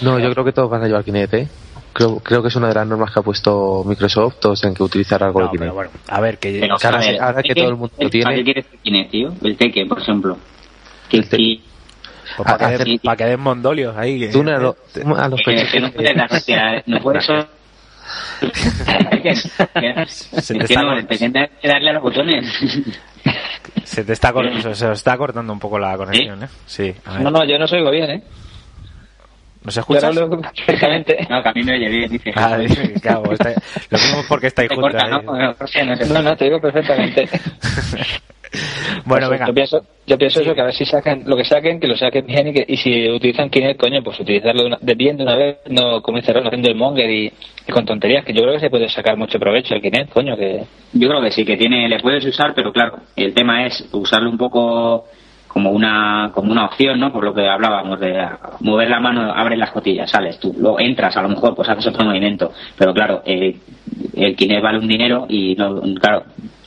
No, 0.00 0.18
yo 0.18 0.32
creo 0.32 0.42
que 0.42 0.52
todos 0.52 0.70
van 0.70 0.84
a 0.84 0.86
llevar 0.86 1.04
Kinect, 1.04 1.34
¿eh? 1.34 1.48
Creo, 1.92 2.18
creo 2.20 2.40
que 2.40 2.48
es 2.48 2.56
una 2.56 2.68
de 2.68 2.74
las 2.74 2.86
normas 2.86 3.12
que 3.12 3.20
ha 3.20 3.22
puesto 3.22 3.84
Microsoft, 3.84 4.36
todos 4.40 4.58
tienen 4.58 4.74
que 4.74 4.84
utilizar 4.84 5.22
algo 5.22 5.42
de 5.42 5.50
Kinect. 5.50 5.74
bueno, 5.74 5.90
a 6.08 6.20
ver, 6.22 6.38
que, 6.38 6.66
ahora, 7.18 7.42
que 7.42 7.54
todo 7.54 7.68
el 7.68 7.76
mundo 7.76 7.94
lo 7.98 8.08
tiene... 8.08 8.24
¿Para 8.24 8.36
qué 8.36 8.44
quieres 8.44 8.66
Kinect, 8.82 9.10
tío? 9.10 9.32
El 9.42 9.56
Teque, 9.58 9.84
por 9.84 10.00
ejemplo. 10.00 10.38
Que, 11.10 11.18
el 11.18 11.28
teque. 11.28 11.60
Pues 12.38 12.48
para, 12.48 12.78
que 12.78 12.84
den, 12.84 12.98
para 13.00 13.36
mondolios 13.36 13.94
ahí. 13.98 14.30
Tú 14.32 14.40
a, 14.40 15.28
los 15.28 15.42
pechos. 15.44 15.70
Que 15.70 15.80
no 15.80 15.92
puedes 15.92 16.86
no 16.86 17.00
puedes 17.00 17.28
se 20.40 20.54
te 20.54 20.64
está 20.64 20.82
que 21.60 21.68
darle 21.68 21.90
a 21.90 21.92
los 21.94 22.02
botones. 22.02 22.44
Se 23.84 24.04
te 24.04 24.12
está, 24.12 24.32
se, 24.74 24.92
está 24.92 25.16
cortando 25.16 25.52
un 25.52 25.58
poco 25.58 25.78
la 25.78 25.96
conexión, 25.96 26.42
¿eh? 26.42 26.48
Sí. 26.66 26.94
No, 27.20 27.30
no, 27.30 27.44
yo 27.44 27.58
no 27.58 27.66
soy 27.66 27.78
oigo 27.78 27.90
bien, 27.90 28.10
¿eh? 28.10 28.22
¿Nos 29.62 29.76
escuchas? 29.76 30.14
perfectamente. 30.66 31.26
No, 31.30 31.42
que 31.42 31.48
a 31.48 31.52
mí 31.52 31.62
me 31.62 31.72
oye 31.74 31.88
bien, 31.88 32.10
dice. 32.10 32.32
Ah, 32.36 32.58
dice, 32.58 32.92
claro, 33.00 33.32
está, 33.32 33.54
lo 33.90 33.98
mismo 33.98 34.22
porque 34.28 34.48
estáis 34.48 34.70
juntos. 34.70 35.02
No, 36.10 36.22
no, 36.22 36.36
te 36.36 36.44
digo 36.44 36.60
perfectamente. 36.60 37.28
bueno, 39.04 39.28
venga. 39.30 39.46
Yo 39.46 39.54
pienso, 39.54 39.80
yo 40.06 40.18
pienso 40.18 40.40
eso, 40.40 40.54
que 40.54 40.60
a 40.60 40.64
ver 40.64 40.74
si 40.74 40.84
sacan 40.84 41.22
lo 41.26 41.36
que 41.36 41.44
saquen, 41.44 41.80
que 41.80 41.86
lo 41.86 41.96
saquen 41.96 42.26
bien 42.26 42.48
y, 42.48 42.52
que, 42.52 42.64
y 42.66 42.76
si 42.76 43.08
utilizan 43.10 43.50
Kinect, 43.50 43.80
coño, 43.80 44.02
pues 44.02 44.18
utilizarlo 44.20 44.76
de, 44.80 44.94
bien 44.94 45.16
de 45.16 45.22
una 45.22 45.36
vez, 45.36 45.58
no 45.68 46.02
como 46.02 46.18
dice 46.18 46.32
haciendo 46.32 46.68
el 46.68 46.76
monger 46.76 47.10
y, 47.10 47.32
con 47.72 47.84
tonterías, 47.84 48.24
que 48.24 48.32
yo 48.32 48.42
creo 48.42 48.54
que 48.54 48.60
se 48.60 48.70
puede 48.70 48.88
sacar 48.88 49.16
mucho 49.16 49.38
provecho 49.38 49.74
el 49.74 49.80
Kinect, 49.80 50.12
coño, 50.12 50.36
que... 50.36 50.64
Yo 50.92 51.08
creo 51.08 51.22
que 51.22 51.30
sí, 51.30 51.44
que 51.44 51.56
tiene, 51.56 51.88
le 51.88 52.00
puedes 52.00 52.24
usar, 52.24 52.54
pero 52.54 52.72
claro, 52.72 52.98
el 53.16 53.32
tema 53.34 53.66
es 53.66 53.88
usarlo 53.92 54.30
un 54.30 54.38
poco 54.38 55.06
como 55.54 55.70
una 55.70 56.32
como 56.34 56.50
una 56.50 56.66
opción, 56.66 56.98
¿no? 56.98 57.12
Por 57.12 57.22
lo 57.22 57.32
que 57.32 57.48
hablábamos 57.48 58.00
de 58.00 58.12
mover 58.60 58.90
la 58.90 58.98
mano, 58.98 59.32
abres 59.32 59.56
las 59.56 59.70
cotillas, 59.70 60.10
sales 60.10 60.40
tú, 60.40 60.52
luego 60.58 60.80
entras, 60.80 61.16
a 61.16 61.22
lo 61.22 61.28
mejor 61.28 61.54
pues 61.54 61.68
haces 61.68 61.86
otro 61.86 62.04
movimiento, 62.04 62.52
pero 62.76 62.92
claro, 62.92 63.22
eh, 63.24 63.56
el 64.16 64.34
Kinect 64.34 64.62
vale 64.62 64.78
un 64.80 64.88
dinero 64.88 65.26
y 65.28 65.54
no, 65.54 65.80
claro, 66.00 66.24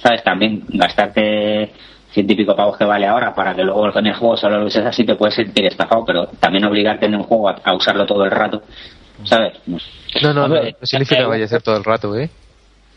sabes 0.08 0.24
también 0.24 0.64
gastarte 0.70 1.70
científico 2.12 2.55
pavos 2.55 2.78
que 2.78 2.86
vale 2.86 3.05
ahora 3.05 3.36
para 3.36 3.53
que 3.53 3.64
luego 3.64 3.97
en 3.99 4.08
el 4.08 4.14
juego 4.14 4.38
solo 4.38 4.60
lo 4.60 4.66
uses 4.66 4.86
así 4.86 5.05
te 5.05 5.16
puedes 5.16 5.36
sentir 5.36 5.66
estafado, 5.66 6.05
pero 6.05 6.28
también 6.39 6.64
obligarte 6.64 7.08
en 7.08 7.16
un 7.16 7.24
juego 7.24 7.49
a, 7.49 7.76
usarlo 7.76 8.05
todo 8.05 8.24
el 8.24 8.32
rato, 8.32 8.64
¿sabes? 9.26 9.53
No, 9.66 10.34
no, 10.34 10.47
no, 10.47 10.62
significa 10.84 11.22
que 11.22 11.26
vaya 11.26 11.45
a 11.45 11.49
ser 11.49 11.62
todo 11.62 11.76
el 11.76 11.84
rato, 11.84 12.18
¿eh? 12.18 12.30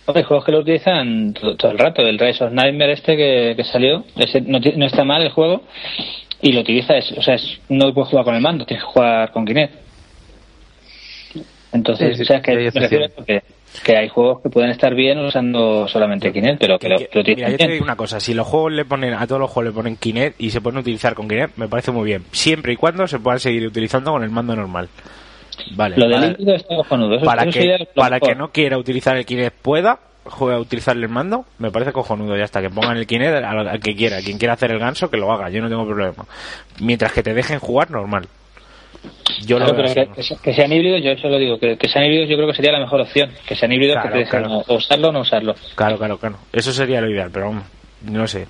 Hay 0.06 0.22
juegos 0.22 0.44
que 0.44 0.52
lo 0.52 0.60
utilizan 0.60 1.34
todo, 1.34 1.70
el 1.70 1.78
rato. 1.78 2.02
El 2.02 2.18
Rise 2.18 2.42
of 2.42 2.52
Nightmare 2.52 2.92
este 2.92 3.16
que, 3.16 3.64
salió, 3.64 4.04
ese 4.16 4.40
no, 4.40 4.58
no, 4.58 4.86
está 4.86 5.04
mal 5.04 5.22
el 5.22 5.30
juego 5.30 5.62
y 6.42 6.52
lo 6.52 6.62
utiliza, 6.62 6.96
es, 6.96 7.12
o 7.12 7.22
sea, 7.22 7.34
es, 7.34 7.60
no 7.68 7.92
puedes 7.92 8.10
jugar 8.10 8.24
con 8.24 8.34
el 8.34 8.40
mando, 8.40 8.64
tienes 8.64 8.84
que 8.84 8.90
jugar 8.90 9.30
con 9.30 9.44
Kinect. 9.44 9.74
Entonces, 11.72 12.20
o 12.20 12.24
sea, 12.24 12.40
que 12.40 12.56
me 12.56 12.70
refiero 12.70 13.06
que, 13.24 13.42
que, 13.84 13.96
hay 13.96 14.08
juegos 14.08 14.42
que 14.42 14.50
pueden 14.50 14.70
estar 14.70 14.94
bien 14.94 15.18
usando 15.18 15.86
solamente 15.88 16.32
Kinect, 16.32 16.60
pero 16.60 16.78
que, 16.78 16.88
lo, 16.88 16.96
Mira, 16.98 17.50
yo 17.50 17.56
te 17.56 17.68
digo 17.68 17.84
una 17.84 17.96
cosa, 17.96 18.20
si 18.20 18.34
los 18.34 18.46
juegos 18.46 18.72
le 18.72 18.84
ponen, 18.84 19.14
a 19.14 19.26
todos 19.26 19.40
los 19.40 19.50
juegos 19.50 19.72
le 19.72 19.76
ponen 19.76 19.96
Kinect 19.96 20.40
y 20.40 20.50
se 20.50 20.60
pueden 20.60 20.80
utilizar 20.80 21.14
con 21.14 21.28
Kinect, 21.28 21.56
me 21.56 21.68
parece 21.68 21.90
muy 21.92 22.04
bien. 22.04 22.24
Siempre 22.32 22.72
y 22.72 22.76
cuando 22.76 23.06
se 23.06 23.18
puedan 23.18 23.40
seguir 23.40 23.66
utilizando 23.66 24.12
con 24.12 24.22
el 24.22 24.30
mando 24.30 24.54
normal. 24.56 24.88
Vale. 25.72 25.96
Lo 25.96 26.08
del 26.08 26.30
líquido 26.30 26.54
está 26.54 26.76
cojonudo. 26.76 27.20
para 27.22 27.46
que, 27.46 27.88
para 27.94 28.20
que 28.20 28.34
no 28.34 28.50
quiera 28.50 28.78
utilizar 28.78 29.16
el 29.16 29.26
Kinect 29.26 29.56
pueda 29.62 29.98
juega 30.24 30.56
a 30.56 30.60
utilizar 30.60 30.96
el 30.96 31.08
mando, 31.08 31.44
me 31.58 31.70
parece 31.70 31.92
cojonudo 31.92 32.36
ya 32.36 32.44
está, 32.44 32.60
que 32.60 32.70
pongan 32.70 32.96
el 32.96 33.06
Kinect 33.06 33.44
al, 33.44 33.80
que 33.80 33.94
quiera, 33.94 34.20
quien 34.20 34.38
quiera 34.38 34.54
hacer 34.54 34.70
el 34.70 34.78
ganso 34.78 35.10
que 35.10 35.16
lo 35.16 35.32
haga, 35.32 35.50
yo 35.50 35.60
no 35.60 35.68
tengo 35.68 35.86
problema. 35.86 36.24
Mientras 36.80 37.12
que 37.12 37.22
te 37.22 37.34
dejen 37.34 37.58
jugar 37.58 37.90
normal. 37.90 38.26
Yo 39.46 39.58
lo 39.58 39.74
que, 39.74 40.52
sean 40.52 40.72
híbridos, 40.72 41.02
yo 41.02 41.12
eso 41.12 41.28
lo 41.28 41.38
digo, 41.38 41.58
que, 41.58 41.76
sean 41.88 42.04
híbridos 42.04 42.28
yo 42.28 42.36
creo 42.36 42.48
que 42.48 42.54
sería 42.54 42.72
la 42.72 42.80
mejor 42.80 43.00
opción, 43.00 43.30
que 43.46 43.56
sean 43.56 43.72
híbridos 43.72 44.02
que 44.02 44.08
te 44.08 44.18
dejen 44.18 44.46
usarlo 44.68 45.08
o 45.08 45.12
no 45.12 45.20
usarlo. 45.20 45.54
Claro, 45.74 45.96
claro, 45.96 46.18
claro. 46.18 46.36
Eso 46.52 46.72
sería 46.72 47.00
lo 47.00 47.10
ideal, 47.10 47.30
pero 47.32 47.54
no 48.02 48.26
sé. 48.26 48.46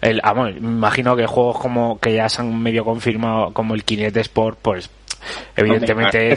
El, 0.00 0.20
me 0.34 0.50
imagino 0.50 1.16
que 1.16 1.26
juegos 1.26 1.58
como 1.58 1.98
que 1.98 2.14
ya 2.14 2.28
se 2.28 2.42
han 2.42 2.60
medio 2.62 2.84
confirmado 2.84 3.52
como 3.52 3.74
el 3.74 3.84
Kinect 3.84 4.16
Sport, 4.16 4.58
pues 4.60 4.90
Evidentemente 5.56 6.32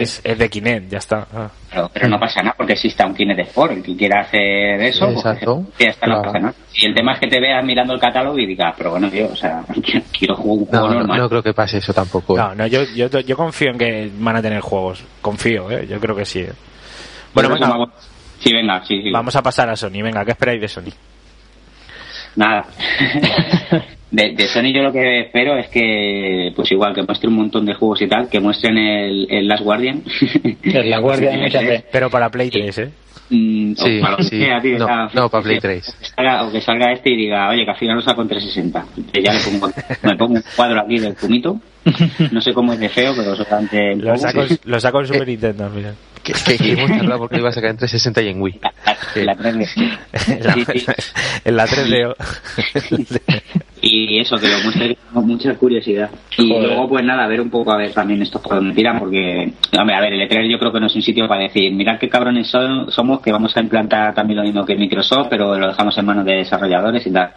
es, 0.00 0.22
de 0.22 0.48
Kinect, 0.48 0.90
ya 0.90 0.98
está. 0.98 1.26
Ah. 1.34 1.88
pero 1.92 2.08
no 2.08 2.18
pasa 2.18 2.42
nada 2.42 2.54
porque 2.56 2.72
exista 2.72 3.06
un 3.06 3.14
Kinect 3.14 3.40
Sport. 3.48 3.72
El 3.72 3.82
que 3.82 3.96
quiera 3.96 4.22
hacer 4.22 4.80
eso, 4.82 5.06
pues, 5.06 5.18
Exacto. 5.18 5.64
ya 5.78 5.90
está, 5.90 6.06
no 6.06 6.22
pasa 6.22 6.38
nada. 6.38 6.54
Y 6.74 6.86
el 6.86 6.94
tema 6.94 7.14
es 7.14 7.20
que 7.20 7.28
te 7.28 7.40
veas 7.40 7.64
mirando 7.64 7.94
el 7.94 8.00
catálogo 8.00 8.38
y 8.38 8.46
digas, 8.46 8.74
pero 8.76 8.90
bueno, 8.92 9.10
tío, 9.10 9.28
o 9.30 9.36
sea, 9.36 9.62
quiero 10.18 10.36
jugar 10.36 10.58
un 10.58 10.66
juego 10.66 10.88
no, 10.88 10.94
normal. 10.94 11.18
No, 11.18 11.28
creo 11.28 11.42
que 11.42 11.52
pase 11.52 11.78
eso 11.78 11.92
tampoco. 11.92 12.36
No, 12.36 12.54
no, 12.54 12.66
yo, 12.66 12.82
yo, 12.94 13.08
yo 13.08 13.36
confío 13.36 13.70
en 13.70 13.78
que 13.78 14.10
van 14.18 14.36
a 14.36 14.42
tener 14.42 14.60
juegos. 14.60 15.04
Confío, 15.20 15.70
¿eh? 15.70 15.86
yo 15.86 16.00
creo 16.00 16.16
que 16.16 16.24
sí. 16.24 16.40
¿eh? 16.40 16.52
Bueno, 17.34 17.50
venga. 17.50 17.68
Vamos, 17.68 17.90
sí, 18.38 18.52
venga, 18.52 18.84
sí, 18.84 19.02
sí. 19.02 19.10
Vamos 19.10 19.36
a 19.36 19.42
pasar 19.42 19.68
a 19.68 19.76
Sony. 19.76 20.02
Venga, 20.02 20.24
¿qué 20.24 20.32
esperáis 20.32 20.60
de 20.60 20.68
Sony? 20.68 20.92
Nada. 22.36 22.66
De, 24.14 24.46
Sony 24.46 24.72
yo 24.72 24.82
lo 24.82 24.92
que 24.92 25.22
espero 25.22 25.58
es 25.58 25.68
que, 25.68 26.52
pues 26.54 26.70
igual, 26.70 26.94
que 26.94 27.02
muestre 27.02 27.28
un 27.28 27.34
montón 27.34 27.66
de 27.66 27.74
juegos 27.74 28.00
y 28.00 28.06
tal, 28.06 28.28
que 28.28 28.38
muestren 28.38 28.78
el, 28.78 29.26
el 29.28 29.48
Last 29.48 29.64
Guardian. 29.64 30.04
El 30.62 30.88
Last 30.88 31.02
Guardian, 31.02 31.50
Pero 31.90 32.10
para 32.10 32.30
Play 32.30 32.48
3, 32.48 32.78
¿eh? 32.78 32.90
Mm, 33.30 33.74
sí, 33.74 34.00
sí. 34.28 34.38
no, 35.14 35.28
para 35.28 35.42
Play 35.42 35.58
3. 35.58 35.96
O 36.16 36.52
que, 36.52 36.60
salga, 36.60 36.92
este 36.92 37.10
y 37.10 37.16
diga, 37.16 37.48
oye, 37.48 37.64
que 37.64 37.70
al 37.72 37.76
final 37.76 37.96
lo 37.96 38.02
saco 38.02 38.22
en 38.22 38.28
360. 38.28 38.86
ya 39.20 39.32
le 39.32 39.40
pongo, 39.40 39.72
me 40.04 40.16
pongo 40.16 40.34
un 40.34 40.44
cuadro 40.54 40.80
aquí 40.80 40.98
del 41.00 41.16
fumito. 41.16 41.60
No 42.30 42.40
sé 42.40 42.52
cómo 42.52 42.72
es 42.72 42.80
de 42.80 42.88
feo, 42.88 43.12
pero 43.16 43.36
solamente... 43.36 43.96
Lo 43.96 44.16
saco, 44.16 44.42
lo 44.64 44.80
saco 44.80 45.00
en 45.00 45.06
Super 45.06 45.28
Nintendo, 45.28 45.70
mira. 45.70 45.94
Que, 46.22 46.32
que, 46.32 46.56
que 46.56 46.72
hemos 46.72 46.90
hablado 46.90 47.18
porque 47.18 47.36
iba 47.36 47.50
a 47.50 47.52
sacar 47.52 47.70
en 47.70 47.76
360 47.76 48.22
y 48.22 48.28
en 48.28 48.40
Wii. 48.40 48.60
La, 49.16 49.36
3D. 49.36 49.68
en 51.44 51.56
la 51.56 51.66
3D. 51.66 52.14
y 53.82 54.18
eso, 54.18 54.36
que 54.36 54.48
lo 54.48 54.58
muestre 54.60 54.96
con 55.12 55.26
mucha 55.26 55.54
curiosidad. 55.54 56.08
Y 56.38 56.48
luego, 56.48 56.88
pues 56.88 57.04
nada, 57.04 57.24
a 57.24 57.28
ver 57.28 57.42
un 57.42 57.50
poco, 57.50 57.72
a 57.72 57.76
ver 57.76 57.92
también 57.92 58.22
estos 58.22 58.40
por 58.40 58.58
me 58.62 58.72
tiran, 58.72 58.98
porque, 58.98 59.52
hombre, 59.78 59.94
a 59.94 60.00
ver, 60.00 60.14
el 60.14 60.26
E3 60.26 60.50
yo 60.50 60.58
creo 60.58 60.72
que 60.72 60.80
no 60.80 60.86
es 60.86 60.94
un 60.94 61.02
sitio 61.02 61.28
para 61.28 61.42
decir, 61.42 61.70
mirad 61.74 61.98
qué 61.98 62.08
cabrones 62.08 62.48
somos, 62.48 63.20
que 63.20 63.30
vamos 63.30 63.54
a 63.54 63.60
implantar 63.60 64.14
también 64.14 64.38
lo 64.38 64.44
mismo 64.44 64.64
que 64.64 64.76
Microsoft, 64.76 65.26
pero 65.28 65.58
lo 65.58 65.68
dejamos 65.68 65.96
en 65.98 66.06
manos 66.06 66.24
de 66.24 66.36
desarrolladores 66.36 67.06
y 67.06 67.12
tal. 67.12 67.32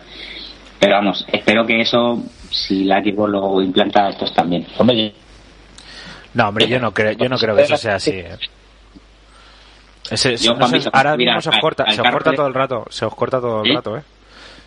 Pero 0.79 0.95
vamos, 0.95 1.25
espero 1.31 1.65
que 1.65 1.81
eso, 1.81 2.21
si 2.51 2.83
la 2.83 3.01
Xbox 3.01 3.29
lo 3.31 3.61
implanta, 3.61 4.09
estos 4.09 4.33
también. 4.33 4.65
No, 6.33 6.49
hombre, 6.49 6.67
yo 6.67 6.79
no 6.79 6.93
creo, 6.93 7.13
yo 7.13 7.29
no 7.29 7.37
creo 7.37 7.55
que 7.55 7.63
eso 7.63 7.77
sea 7.77 7.95
así. 7.95 8.11
¿eh? 8.11 8.37
ahora 10.93 11.17
mismo 11.17 11.41
se 11.41 11.49
os 11.49 11.57
corta, 11.59 11.89
se 11.91 12.01
os 12.01 12.09
corta 12.09 12.31
todo 12.33 12.47
el 12.47 12.53
rato, 12.53 12.85
se 12.89 13.05
os 13.05 13.15
corta 13.15 13.39
todo 13.39 13.63
el 13.63 13.75
rato, 13.75 13.97
¿eh? 13.97 14.03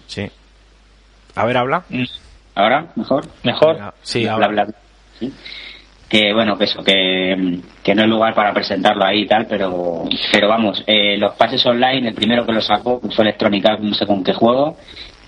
Sí. 0.07 0.29
A 1.37 1.45
ver, 1.45 1.57
habla. 1.57 1.85
Mm. 1.89 2.05
¿Ahora? 2.57 2.87
¿Mejor? 2.97 3.25
¿Mejor? 3.45 3.95
sí, 4.03 4.27
habla. 4.27 4.67
Que 6.09 6.33
bueno, 6.35 6.59
que 6.59 6.65
eso, 6.65 6.83
que, 6.83 7.61
que, 7.85 7.95
no 7.95 8.03
es 8.03 8.09
lugar 8.09 8.35
para 8.35 8.53
presentarlo 8.53 9.05
ahí 9.05 9.23
y 9.23 9.27
tal, 9.29 9.47
pero, 9.47 10.03
pero 10.33 10.49
vamos, 10.49 10.83
eh, 10.85 11.17
los 11.17 11.35
pases 11.37 11.65
online, 11.65 12.09
el 12.09 12.15
primero 12.15 12.45
que 12.45 12.53
lo 12.53 12.61
sacó 12.61 13.01
fue 13.15 13.23
Electronic 13.23 13.65
Arts, 13.65 13.85
no 13.85 13.95
sé 13.95 14.07
con 14.07 14.25
qué 14.25 14.33
juego, 14.33 14.77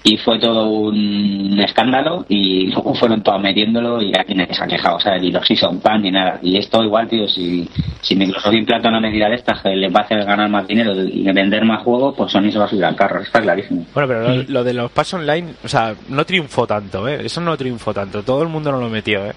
y 0.05 0.17
fue 0.17 0.39
todo 0.39 0.69
un 0.69 1.59
escándalo 1.61 2.25
y 2.29 2.67
luego 2.67 2.95
fueron 2.95 3.23
todos 3.23 3.41
metiéndolo 3.41 4.03
y 4.03 4.13
aquí 4.19 4.35
nadie 4.35 4.55
se 4.55 4.65
ha 4.65 4.67
quejado, 4.67 4.99
¿sabes? 4.99 5.23
Ni 5.23 5.31
los 5.31 5.47
Season 5.47 5.79
Pan 5.81 6.03
ni 6.03 6.11
nada. 6.11 6.41
Y 6.43 6.57
esto 6.57 6.83
igual, 6.83 7.09
tío, 7.09 7.29
si, 7.29 7.69
si 8.01 8.17
Microsoft 8.17 8.55
implanta 8.55 8.89
una 8.89 9.01
medida 9.01 9.29
de 9.29 9.37
estas 9.37 9.63
que 9.63 9.77
les 9.77 9.95
va 9.95 10.01
a 10.01 10.03
hacer 10.03 10.25
ganar 10.25 10.49
más 10.49 10.67
dinero 10.67 10.93
y 10.95 11.23
vender 11.33 11.65
más 11.65 11.83
juegos, 11.85 12.15
pues 12.17 12.33
Sony 12.33 12.51
se 12.51 12.59
va 12.59 12.65
a 12.65 12.69
subir 12.69 12.85
al 12.85 12.97
carro, 12.97 13.21
está 13.21 13.41
clarísimo. 13.41 13.87
Bueno, 13.95 14.09
pero 14.09 14.43
lo, 14.49 14.65
de 14.65 14.75
los 14.75 14.91
pasos 14.91 15.21
online, 15.21 15.55
o 15.63 15.69
sea, 15.69 15.95
no 16.09 16.25
triunfó 16.25 16.67
tanto, 16.67 17.07
¿eh? 17.07 17.21
Eso 17.25 17.41
no 17.41 17.57
triunfó 17.57 17.95
tanto, 17.95 18.23
todo 18.23 18.43
el 18.43 18.49
mundo 18.49 18.73
no 18.73 18.81
lo 18.81 18.89
metió, 18.89 19.25
¿eh? 19.25 19.33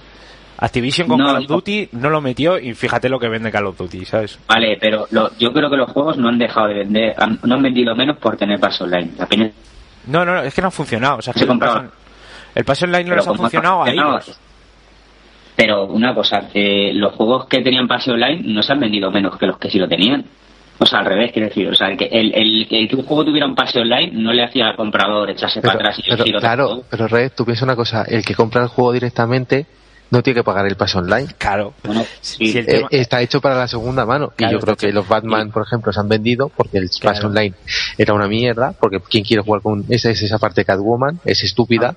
Activision 0.57 1.09
con 1.09 1.19
Call 1.19 1.43
of 1.43 1.47
Duty 1.47 1.89
no 1.91 2.09
lo 2.09 2.21
metió 2.21 2.57
y 2.57 2.73
fíjate 2.73 3.09
lo 3.09 3.19
que 3.19 3.27
vende 3.27 3.51
Call 3.51 3.65
of 3.65 3.77
Duty, 3.77 4.05
¿sabes? 4.05 4.39
Vale, 4.47 4.77
pero 4.79 5.05
yo 5.37 5.51
creo 5.51 5.69
que 5.69 5.75
los 5.75 5.91
juegos 5.91 6.17
no 6.17 6.29
han 6.29 6.39
dejado 6.39 6.67
de 6.67 6.75
vender, 6.75 7.13
no 7.43 7.55
han 7.55 7.61
vendido 7.61 7.93
menos 7.93 8.17
por 8.17 8.37
tener 8.37 8.57
pasos 8.59 8.81
online. 8.81 9.11
No, 10.07 10.25
no, 10.25 10.41
es 10.41 10.53
que 10.53 10.61
no 10.61 10.67
ha 10.67 10.71
funcionado. 10.71 11.17
O 11.17 11.21
sea, 11.21 11.33
se 11.33 11.45
El 12.55 12.65
pase 12.65 12.85
online 12.85 13.09
no 13.09 13.15
les 13.15 13.27
ha 13.27 13.33
funcionado 13.33 13.83
a 13.83 13.89
ellos. 13.89 14.39
Pero 15.55 15.85
una 15.85 16.13
cosa, 16.13 16.49
que 16.51 16.91
los 16.93 17.13
juegos 17.13 17.47
que 17.47 17.61
tenían 17.61 17.87
pase 17.87 18.11
online 18.11 18.41
no 18.43 18.61
se 18.61 18.73
han 18.73 18.79
vendido 18.79 19.09
menos 19.09 19.37
que 19.37 19.47
los 19.47 19.57
que 19.57 19.69
sí 19.69 19.79
lo 19.79 19.87
tenían. 19.87 20.25
O 20.77 20.85
sea, 20.85 20.99
al 20.99 21.05
revés, 21.05 21.31
quiero 21.31 21.47
decir. 21.47 21.69
O 21.69 21.75
sea, 21.75 21.87
el 21.87 21.97
que, 21.97 22.05
el, 22.05 22.33
el, 22.35 22.67
el 22.69 22.89
que 22.89 22.95
un 22.97 23.03
juego 23.03 23.23
tuviera 23.23 23.47
un 23.47 23.55
pase 23.55 23.79
online 23.79 24.11
no 24.11 24.33
le 24.33 24.43
hacía 24.43 24.67
al 24.67 24.75
comprador 24.75 25.29
echarse 25.29 25.61
Pero, 25.61 25.73
para 25.73 25.89
atrás 25.91 25.99
y 26.05 26.09
pero, 26.09 26.39
claro, 26.39 26.83
pero 26.89 27.07
Red, 27.07 27.31
tú 27.35 27.45
piensas 27.45 27.63
una 27.63 27.77
cosa, 27.77 28.03
el 28.03 28.25
que 28.25 28.35
compra 28.35 28.63
el 28.63 28.67
juego 28.67 28.91
directamente 28.91 29.65
no 30.11 30.21
tiene 30.21 30.39
que 30.39 30.43
pagar 30.43 30.65
el 30.67 30.75
pase 30.75 30.97
online. 30.97 31.27
Claro. 31.37 31.73
Bueno, 31.83 32.03
Si 32.21 32.57
Eh, 32.57 32.83
está 32.91 33.21
hecho 33.21 33.41
para 33.41 33.55
la 33.55 33.67
segunda 33.67 34.05
mano. 34.05 34.31
Claro, 34.35 34.51
y 34.51 34.55
yo 34.55 34.59
creo 34.61 34.75
que 34.75 34.87
hecho. 34.87 34.95
los 34.95 35.07
Batman, 35.07 35.51
por 35.51 35.63
ejemplo, 35.63 35.91
se 35.91 35.99
han 35.99 36.07
vendido 36.07 36.49
porque 36.49 36.77
el 36.77 36.85
pase 36.87 36.99
Claro. 37.21 37.27
online 37.27 37.53
era 37.97 38.13
una 38.13 38.27
mierda. 38.27 38.73
Porque 38.79 38.99
¿quién 39.09 39.23
quiere 39.23 39.41
jugar 39.43 39.61
con 39.61 39.83
esa, 39.89 40.09
es 40.11 40.21
esa 40.21 40.37
parte 40.37 40.61
de 40.61 40.65
Catwoman? 40.65 41.19
Es 41.25 41.43
estúpida. 41.43 41.95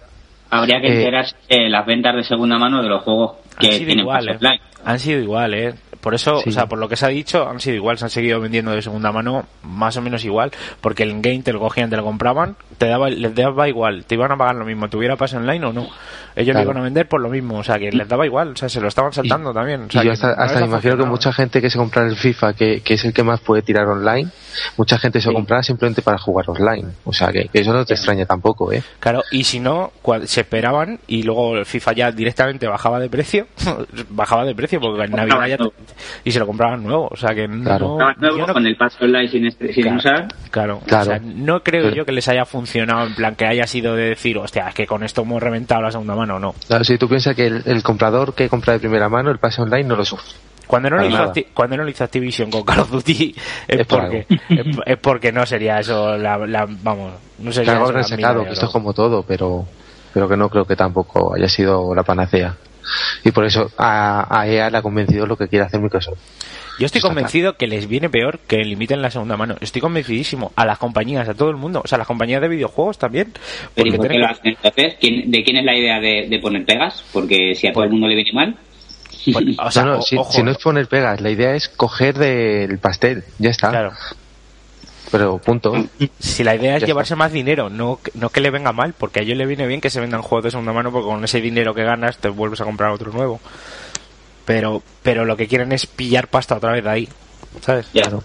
Habría 0.50 0.80
que 0.80 0.88
eh, 0.88 0.98
enterarse 1.00 1.36
de 1.48 1.68
las 1.68 1.84
ventas 1.86 2.16
de 2.16 2.24
segunda 2.24 2.58
mano 2.58 2.82
de 2.82 2.88
los 2.88 3.02
juegos 3.02 3.32
que 3.58 3.66
han 3.66 3.72
sido 3.74 3.86
tienen 3.86 3.98
igual, 4.00 4.18
pase 4.26 4.30
eh. 4.30 4.36
online. 4.40 4.60
Han 4.84 4.98
sido 4.98 5.20
igual, 5.20 5.54
¿eh? 5.54 5.74
Por 6.00 6.14
eso, 6.14 6.40
Sí. 6.42 6.50
o 6.50 6.52
sea, 6.52 6.66
por 6.66 6.78
lo 6.78 6.88
que 6.88 6.96
se 6.96 7.06
ha 7.06 7.08
dicho, 7.08 7.48
han 7.48 7.60
sido 7.60 7.76
igual, 7.76 7.98
se 7.98 8.04
han 8.04 8.10
seguido 8.10 8.40
vendiendo 8.40 8.70
de 8.70 8.80
segunda 8.82 9.10
mano 9.12 9.46
más 9.62 9.96
o 9.96 10.02
menos 10.02 10.24
igual, 10.24 10.50
porque 10.80 11.02
el 11.02 11.20
game 11.20 11.42
te 11.42 11.52
lo 11.52 11.60
cogían, 11.60 11.90
te 11.90 11.96
lo 11.96 12.04
compraban, 12.04 12.56
te 12.78 12.86
daba, 12.86 13.10
les 13.10 13.34
daba 13.34 13.68
igual, 13.68 14.04
te 14.04 14.14
iban 14.14 14.30
a 14.32 14.36
pagar 14.36 14.54
lo 14.56 14.64
mismo, 14.64 14.88
tuviera 14.88 15.16
pase 15.16 15.36
online 15.36 15.64
o 15.66 15.72
no. 15.72 15.88
Ellos 16.36 16.52
Claro. 16.54 16.58
lo 16.66 16.70
iban 16.70 16.76
a 16.78 16.84
vender 16.84 17.08
por 17.08 17.20
lo 17.20 17.28
mismo, 17.30 17.58
o 17.58 17.64
sea, 17.64 17.78
que 17.78 17.90
les 17.90 18.06
daba 18.08 18.24
igual, 18.24 18.52
o 18.52 18.56
sea, 18.56 18.68
se 18.68 18.80
lo 18.80 18.86
estaban 18.88 19.12
saltando 19.12 19.52
también. 19.52 19.82
O 19.82 19.90
sea, 19.90 20.02
y 20.02 20.06
yo 20.06 20.12
hasta, 20.12 20.36
no 20.36 20.60
me 20.60 20.66
imagino 20.66 20.96
que 20.96 21.04
mucha 21.04 21.32
gente 21.32 21.60
que 21.60 21.68
se 21.68 21.78
compra 21.78 22.06
el 22.06 22.16
FIFA, 22.16 22.52
que, 22.52 22.80
que 22.80 22.94
es 22.94 23.04
el 23.04 23.12
que 23.12 23.24
más 23.24 23.40
puede 23.40 23.62
tirar 23.62 23.86
online, 23.88 24.30
mucha 24.76 24.98
gente 24.98 25.20
se 25.20 25.26
lo 25.26 25.32
Sí. 25.32 25.36
comprará 25.36 25.62
simplemente 25.64 26.00
para 26.02 26.16
jugar 26.18 26.44
online. 26.48 26.86
O 27.04 27.12
sea, 27.12 27.32
que, 27.32 27.48
que 27.48 27.60
eso 27.60 27.72
no 27.72 27.84
te 27.84 27.94
extraña 27.94 28.24
tampoco, 28.24 28.72
¿eh? 28.72 28.82
Claro, 29.00 29.22
y 29.32 29.42
si 29.44 29.58
no, 29.58 29.90
se 30.24 30.42
esperaban 30.42 31.00
y 31.08 31.24
luego 31.24 31.56
el 31.56 31.66
FIFA 31.66 31.92
ya 31.92 32.12
directamente 32.12 32.66
bajaba 32.68 33.00
de 33.00 33.08
precio, 33.10 33.46
bajaba 34.10 34.44
de 34.44 34.54
precio 34.54 34.80
porque 34.80 35.02
en 35.04 35.10
Navidad 35.12 35.46
ya 35.48 35.56
y 36.24 36.30
se 36.32 36.38
lo 36.38 36.46
compraban 36.46 36.82
nuevo, 36.82 37.08
o 37.10 37.16
sea 37.16 37.34
que 37.34 37.46
Claro. 37.48 37.96
no, 37.98 38.12
nuevo 38.14 38.46
no- 38.46 38.52
con 38.52 38.66
el 38.66 38.76
pase 38.76 39.04
online 39.04 39.28
sin, 39.28 39.46
este- 39.46 39.72
sin 39.72 39.82
Claro. 39.84 39.98
usar. 39.98 40.28
Claro, 40.50 40.80
Claro. 40.86 41.02
O 41.02 41.04
sea, 41.06 41.20
no 41.22 41.62
creo 41.62 41.90
yo 41.90 42.04
que 42.04 42.12
les 42.12 42.26
haya 42.28 42.44
funcionado 42.44 43.06
en 43.06 43.14
plan 43.14 43.34
que 43.34 43.46
haya 43.46 43.66
sido 43.66 43.94
de 43.94 44.10
decir, 44.10 44.38
hostia, 44.38 44.68
es 44.68 44.74
que 44.74 44.86
con 44.86 45.02
esto 45.02 45.22
hemos 45.22 45.42
reventado 45.42 45.82
la 45.82 45.90
segunda 45.90 46.14
mano, 46.14 46.38
no. 46.38 46.54
Claro, 46.66 46.84
si 46.84 46.98
tú 46.98 47.08
piensas 47.08 47.34
que 47.36 47.46
el, 47.46 47.62
el 47.66 47.82
comprador 47.82 48.34
que 48.34 48.48
compra 48.48 48.72
de 48.74 48.80
primera 48.80 49.08
mano 49.08 49.30
el 49.30 49.38
pase 49.38 49.62
online 49.62 49.84
no 49.84 49.96
lo 49.96 50.04
sufre. 50.04 50.28
Cuando 50.66 50.90
no, 50.90 50.96
lo 50.98 51.06
hizo 51.06 51.32
cuando 51.54 51.78
no 51.78 51.84
lo 51.84 51.88
hizo 51.88 52.04
Activision 52.04 52.50
con 52.50 52.62
Call 52.62 52.80
of 52.80 52.90
Duty 52.90 53.34
es, 53.68 53.80
Es 53.80 53.86
por 53.86 54.00
porque 54.02 54.26
es, 54.50 54.66
es 54.84 54.96
porque 54.98 55.32
no 55.32 55.46
sería 55.46 55.78
eso 55.80 56.14
la, 56.18 56.36
la- 56.46 56.66
vamos 56.68 57.14
no 57.38 57.50
sería 57.52 57.72
Claro, 57.72 57.86
eso 58.42 58.44
que 58.44 58.52
esto 58.52 58.66
es 58.66 58.72
como 58.72 58.92
todo, 58.92 59.22
pero, 59.22 59.64
pero 60.12 60.28
que 60.28 60.36
no 60.36 60.50
creo 60.50 60.66
que 60.66 60.76
tampoco 60.76 61.34
haya 61.34 61.48
sido 61.48 61.94
la 61.94 62.02
panacea. 62.02 62.54
Y 63.24 63.30
por 63.30 63.44
eso 63.44 63.70
a, 63.78 64.26
a 64.40 64.46
EA 64.48 64.70
le 64.70 64.78
ha 64.78 64.82
convencido 64.82 65.26
lo 65.26 65.36
que 65.36 65.48
quiere 65.48 65.64
hacer 65.64 65.80
Microsoft. 65.80 66.18
Yo 66.78 66.86
estoy 66.86 67.00
Está 67.00 67.08
convencido 67.08 67.56
que 67.56 67.66
les 67.66 67.88
viene 67.88 68.08
peor 68.08 68.38
que 68.46 68.58
limiten 68.58 69.02
la 69.02 69.10
segunda 69.10 69.36
mano. 69.36 69.56
Estoy 69.60 69.80
convencidísimo. 69.82 70.52
A 70.54 70.64
las 70.64 70.78
compañías, 70.78 71.28
a 71.28 71.34
todo 71.34 71.50
el 71.50 71.56
mundo. 71.56 71.82
O 71.84 71.88
sea, 71.88 71.96
a 71.96 71.98
las 71.98 72.06
compañías 72.06 72.40
de 72.40 72.46
videojuegos 72.48 72.98
también. 72.98 73.32
Pero 73.74 73.88
¿y 73.88 73.90
Porque 73.90 73.96
por 73.96 74.06
qué 74.06 74.08
tienen 74.10 74.20
lo 74.20 74.26
que- 74.28 74.32
hacen 74.40 74.56
entonces? 74.62 74.94
¿Quién- 75.00 75.30
¿De 75.30 75.42
quién 75.42 75.56
es 75.56 75.64
la 75.64 75.76
idea 75.76 75.98
de, 75.98 76.28
de 76.30 76.38
poner 76.38 76.64
pegas? 76.64 77.02
Porque 77.12 77.54
si 77.56 77.66
a 77.66 77.72
todo 77.72 77.82
el 77.82 77.90
mundo 77.90 78.06
le 78.06 78.14
viene 78.14 78.30
mal. 78.32 78.56
Bueno, 79.32 79.52
o 79.60 79.70
sea, 79.72 79.82
no, 79.84 79.92
no, 79.94 79.98
o- 79.98 80.02
si, 80.02 80.16
ojo, 80.16 80.30
si 80.32 80.42
no 80.44 80.52
es 80.52 80.58
poner 80.58 80.86
pegas, 80.86 81.20
la 81.20 81.30
idea 81.30 81.54
es 81.56 81.68
coger 81.68 82.14
del 82.16 82.78
pastel, 82.78 83.24
ya 83.38 83.50
está. 83.50 83.70
claro. 83.70 83.92
Pero 85.10 85.38
punto. 85.38 85.72
Si 86.18 86.44
la 86.44 86.54
idea 86.54 86.76
es 86.76 86.82
Ya 86.82 86.86
llevarse 86.88 87.16
más 87.16 87.32
dinero, 87.32 87.70
no, 87.70 87.98
que- 88.02 88.10
no 88.14 88.28
que 88.30 88.40
le 88.40 88.50
venga 88.50 88.72
mal, 88.72 88.94
porque 88.96 89.20
a 89.20 89.22
ellos 89.22 89.36
le 89.38 89.46
viene 89.46 89.66
bien 89.66 89.80
que 89.80 89.90
se 89.90 90.00
vendan 90.00 90.22
juegos 90.22 90.44
de 90.44 90.50
segunda 90.50 90.72
mano, 90.72 90.92
porque 90.92 91.06
con 91.08 91.24
ese 91.24 91.40
dinero 91.40 91.74
que 91.74 91.82
ganas 91.84 92.18
te 92.18 92.28
vuelves 92.28 92.60
a 92.60 92.64
comprar 92.64 92.90
otro 92.90 93.10
nuevo. 93.12 93.40
Pero, 94.44 94.82
pero 95.02 95.24
lo 95.24 95.36
que 95.36 95.46
quieren 95.46 95.72
es 95.72 95.86
pillar 95.86 96.28
pasta 96.28 96.56
otra 96.56 96.72
vez 96.72 96.84
de 96.84 96.90
ahí, 96.90 97.08
¿sabes? 97.60 97.88
Ya. 97.92 98.02
Claro. 98.02 98.24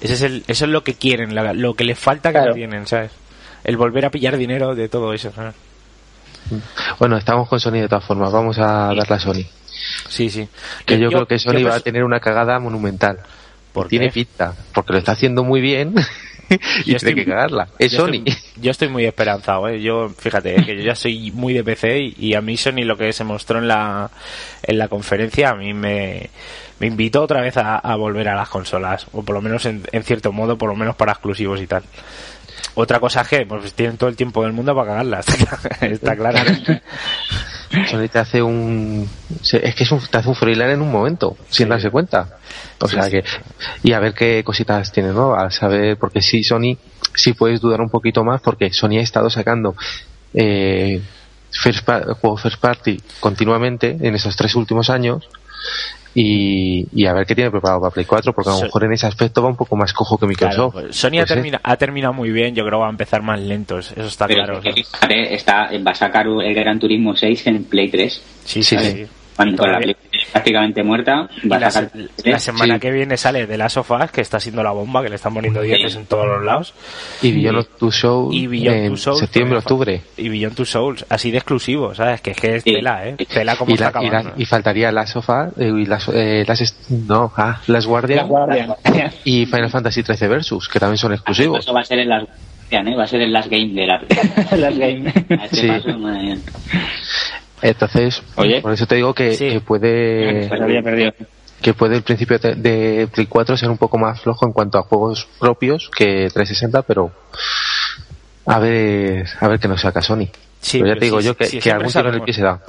Ese 0.00 0.14
es 0.14 0.22
el, 0.22 0.44
eso 0.48 0.64
es 0.64 0.70
lo 0.70 0.82
que 0.84 0.94
quieren, 0.94 1.34
la- 1.34 1.52
lo 1.52 1.74
que 1.74 1.84
les 1.84 1.98
falta 1.98 2.30
que 2.30 2.34
Claro. 2.38 2.48
no 2.50 2.54
tienen, 2.54 2.86
¿sabes? 2.86 3.10
El 3.64 3.76
volver 3.76 4.06
a 4.06 4.10
pillar 4.10 4.36
dinero 4.38 4.74
de 4.74 4.88
todo 4.88 5.12
eso, 5.12 5.30
¿sabes? 5.32 5.54
Bueno, 6.98 7.16
estamos 7.18 7.48
con 7.48 7.60
Sony 7.60 7.72
de 7.80 7.88
todas 7.88 8.04
formas, 8.04 8.32
vamos 8.32 8.58
a 8.58 8.86
darle 8.94 9.02
a 9.06 9.18
Sony. 9.18 9.44
Sí, 10.08 10.30
sí. 10.30 10.48
Que 10.86 10.98
yo, 10.98 11.08
creo 11.08 11.26
que 11.26 11.38
Sony 11.38 11.58
yo 11.58 11.68
va 11.68 11.76
a 11.76 11.80
tener 11.80 12.04
una 12.04 12.20
cagada 12.20 12.58
monumental. 12.58 13.18
¿Por 13.72 13.88
Tiene 13.88 14.06
qué? 14.06 14.12
pinta, 14.12 14.54
porque 14.74 14.92
lo 14.92 14.98
está 14.98 15.12
haciendo 15.12 15.44
muy 15.44 15.60
bien 15.60 15.94
y 16.50 16.54
Yo 16.54 16.58
tiene 16.84 16.96
estoy- 16.96 17.14
que 17.14 17.24
cagarla. 17.26 17.68
Es 17.78 17.92
yo 17.92 17.98
Sony. 18.06 18.22
Estoy, 18.26 18.36
yo 18.60 18.70
estoy 18.72 18.88
muy 18.88 19.04
esperanzado, 19.04 19.68
¿eh? 19.68 19.80
Yo, 19.80 20.08
fíjate, 20.08 20.58
eh, 20.60 20.64
que 20.64 20.76
yo 20.76 20.82
ya 20.82 20.94
soy 20.96 21.30
muy 21.32 21.52
de 21.54 21.62
PC 21.62 21.98
y, 22.00 22.14
y 22.18 22.34
a 22.34 22.40
mí 22.40 22.56
Sony 22.56 22.82
lo 22.84 22.96
que 22.96 23.12
se 23.12 23.22
mostró 23.24 23.58
en 23.60 23.68
la, 23.68 24.10
en 24.64 24.78
la 24.78 24.88
conferencia 24.88 25.50
a 25.50 25.54
mí 25.54 25.72
me, 25.72 26.30
me 26.80 26.86
invitó 26.88 27.22
otra 27.22 27.40
vez 27.40 27.56
a, 27.56 27.76
a 27.78 27.94
volver 27.96 28.28
a 28.28 28.34
las 28.34 28.48
consolas, 28.48 29.06
o 29.12 29.22
por 29.22 29.34
lo 29.36 29.42
menos 29.42 29.64
en, 29.66 29.82
en 29.92 30.02
cierto 30.02 30.32
modo, 30.32 30.58
por 30.58 30.68
lo 30.68 30.74
menos 30.76 30.96
para 30.96 31.12
exclusivos 31.12 31.60
y 31.60 31.66
tal. 31.68 31.84
Otra 32.74 32.98
cosa 33.00 33.20
es 33.22 33.28
que 33.28 33.46
pues 33.46 33.72
tienen 33.74 33.96
todo 33.96 34.08
el 34.10 34.16
tiempo 34.16 34.42
del 34.42 34.52
mundo 34.52 34.74
para 34.74 34.88
cagarlas, 34.88 35.26
está 35.80 36.16
claro. 36.16 36.38
Sony 37.88 38.08
te 38.10 38.18
hace 38.18 38.42
un. 38.42 39.08
Es 39.52 39.74
que 39.74 39.84
es 39.84 39.92
un, 39.92 40.00
te 40.00 40.18
hace 40.18 40.28
un 40.28 40.34
freelancer 40.34 40.74
en 40.74 40.82
un 40.82 40.90
momento, 40.90 41.36
sin 41.48 41.66
Sí. 41.66 41.70
darse 41.70 41.90
cuenta. 41.90 42.36
O 42.80 42.88
Sí, 42.88 42.94
sea 42.96 43.04
sí. 43.04 43.10
que. 43.12 43.24
Y 43.84 43.92
a 43.92 44.00
ver 44.00 44.12
qué 44.14 44.42
cositas 44.44 44.90
tiene 44.90 45.10
nuevas. 45.12 45.62
A 45.62 45.68
ver, 45.68 45.96
porque 45.96 46.20
sí, 46.20 46.42
Sony, 46.42 46.76
sí 47.14 47.32
puedes 47.32 47.60
dudar 47.60 47.80
un 47.80 47.88
poquito 47.90 48.24
más, 48.24 48.40
porque 48.40 48.72
Sony 48.72 48.98
ha 48.98 49.02
estado 49.02 49.30
sacando. 49.30 49.76
Eh, 50.34 51.00
first 51.52 51.84
pa- 51.84 52.14
juegos 52.20 52.42
first 52.42 52.60
party 52.60 53.00
continuamente 53.20 53.96
en 54.00 54.14
esos 54.14 54.34
tres 54.36 54.54
últimos 54.54 54.90
años. 54.90 55.28
Y, 56.14 56.86
y 56.92 57.06
a 57.06 57.12
ver 57.12 57.24
qué 57.24 57.34
tiene 57.34 57.50
preparado 57.50 57.80
para 57.82 57.92
Play 57.92 58.04
4, 58.04 58.32
porque 58.32 58.50
a 58.50 58.52
lo 58.54 58.58
So- 58.58 58.64
mejor 58.64 58.84
en 58.84 58.92
ese 58.92 59.06
aspecto 59.06 59.42
va 59.42 59.48
un 59.48 59.56
poco 59.56 59.76
más 59.76 59.92
cojo 59.92 60.18
que 60.18 60.26
Claro, 60.26 60.70
Microsoft. 60.70 60.72
pues 60.74 60.96
Sony 60.96 61.20
ha, 61.20 61.24
termina- 61.24 61.60
ha 61.62 61.76
terminado 61.76 62.12
muy 62.12 62.30
bien, 62.30 62.54
yo 62.54 62.64
creo 62.64 62.78
que 62.78 62.82
va 62.82 62.86
a 62.88 62.90
empezar 62.90 63.22
más 63.22 63.38
lentos, 63.40 63.92
eso 63.92 64.06
está 64.06 64.26
Pero 64.26 64.44
claro. 64.44 64.60
es 64.64 64.74
que 64.74 65.34
está, 65.34 65.70
va 65.86 65.92
a 65.92 65.94
sacar 65.94 66.26
el 66.26 66.54
Gran 66.54 66.78
Turismo 66.80 67.14
6 67.14 67.46
en 67.46 67.64
Play 67.64 67.88
3. 67.90 68.22
Sí, 68.44 68.62
Sí, 68.62 68.76
sí. 68.78 69.06
Cuando 69.36 69.56
con 69.56 69.70
la 69.72 69.78
Play 69.78 69.94
3 69.94 70.09
prácticamente 70.32 70.82
muerta, 70.82 71.28
va 71.50 71.56
a 71.56 71.60
la, 71.60 71.70
sacar 71.70 71.90
se- 71.92 71.98
la 71.98 72.08
3. 72.16 72.42
semana 72.42 72.74
sí. 72.74 72.80
que 72.80 72.90
viene 72.90 73.16
sale 73.16 73.46
de 73.46 73.56
Last 73.58 73.76
of 73.78 73.90
Us, 73.90 74.10
que 74.10 74.20
está 74.20 74.40
siendo 74.40 74.62
la 74.62 74.70
bomba, 74.72 75.02
que 75.02 75.08
le 75.08 75.16
están 75.16 75.34
poniendo 75.34 75.60
dientes 75.62 75.94
en 75.96 76.06
todos 76.06 76.26
los 76.26 76.44
lados. 76.44 76.74
Y 77.22 77.32
Beyond 77.32 77.66
Two 77.78 77.90
Souls 77.92 78.34
Y 78.34 78.46
Beyond 78.46 78.76
en 78.76 78.88
Two 78.88 78.96
Souls. 78.96 79.18
septiembre, 79.20 79.58
octubre. 79.58 80.00
Y 80.16 80.28
Beyond 80.28 80.54
Two 80.56 80.64
Souls, 80.64 81.04
así 81.08 81.30
de 81.30 81.38
exclusivo, 81.38 81.94
¿sabes? 81.94 82.20
Que 82.20 82.30
es 82.32 82.36
que 82.40 82.56
es 82.56 82.62
Sí. 82.62 82.74
tela, 82.74 83.06
¿eh? 83.08 83.16
Tela 83.28 83.56
como 83.56 83.70
Y, 83.70 83.74
está 83.74 83.90
la- 83.92 84.02
y, 84.02 84.10
la- 84.10 84.18
acabando. 84.18 84.42
y 84.42 84.44
faltaría 84.46 84.92
la 84.92 85.06
sofá 85.06 85.50
y 85.56 85.86
las, 85.86 86.08
eh, 86.12 86.44
las 86.46 86.60
no 86.90 87.32
ah, 87.36 87.60
las 87.66 87.86
guardias 87.86 88.18
Las 88.20 88.28
Guardian. 88.28 88.74
y 89.24 89.46
Final 89.46 89.70
Fantasy 89.70 90.02
13 90.02 90.28
Versus 90.28 90.68
que 90.68 90.78
también 90.78 90.98
son 90.98 91.12
exclusivos 91.12 91.60
Eso 91.60 91.72
va 91.72 91.80
a 91.80 91.84
ser 91.84 91.98
el 92.00 92.08
last, 92.08 92.28
¿eh? 92.70 92.94
va 92.94 93.04
a 93.04 93.06
ser 93.06 93.22
el 93.22 93.32
last 93.32 93.48
game 93.50 93.68
de 93.72 93.86
la 93.86 94.00
Las 94.56 94.78
game. 94.78 95.08
A 95.40 95.44
este 95.44 95.56
Sí. 95.56 95.66
paso, 95.68 95.98
madre 95.98 96.22
mía. 96.22 96.36
Entonces 97.62 98.22
Oye. 98.36 98.60
por 98.60 98.72
eso 98.72 98.86
te 98.86 98.96
digo 98.96 99.14
que, 99.14 99.34
Sí. 99.34 99.48
que 99.50 99.60
puede 99.60 100.48
había 100.52 100.82
perdido. 100.82 101.12
que 101.62 101.74
puede 101.74 101.96
el 101.96 102.02
principio 102.02 102.38
de, 102.38 103.08
Play 103.12 103.26
4 103.26 103.56
ser 103.56 103.68
un 103.70 103.78
poco 103.78 103.98
más 103.98 104.20
flojo 104.20 104.46
en 104.46 104.52
cuanto 104.52 104.78
a 104.78 104.82
juegos 104.82 105.28
propios 105.38 105.90
que 105.96 106.28
360 106.32 106.82
pero 106.82 107.12
a 108.46 108.58
ver 108.58 109.26
a 109.40 109.48
ver 109.48 109.58
qué 109.60 109.68
nos 109.68 109.80
saca 109.80 110.00
Sony 110.02 110.28
Sí, 110.60 110.78
pero 110.78 110.88
ya 110.88 110.92
pero 110.94 110.98
te 111.00 111.04
digo 111.06 111.20
sí, 111.20 111.26
yo 111.26 111.36
que, 111.36 111.44
sí, 111.46 111.58
que 111.58 111.70
algún 111.70 111.92
tiro 111.92 112.08
en 112.08 112.14
el 112.16 112.22
pie 112.22 112.34
se 112.34 112.42
da 112.42 112.60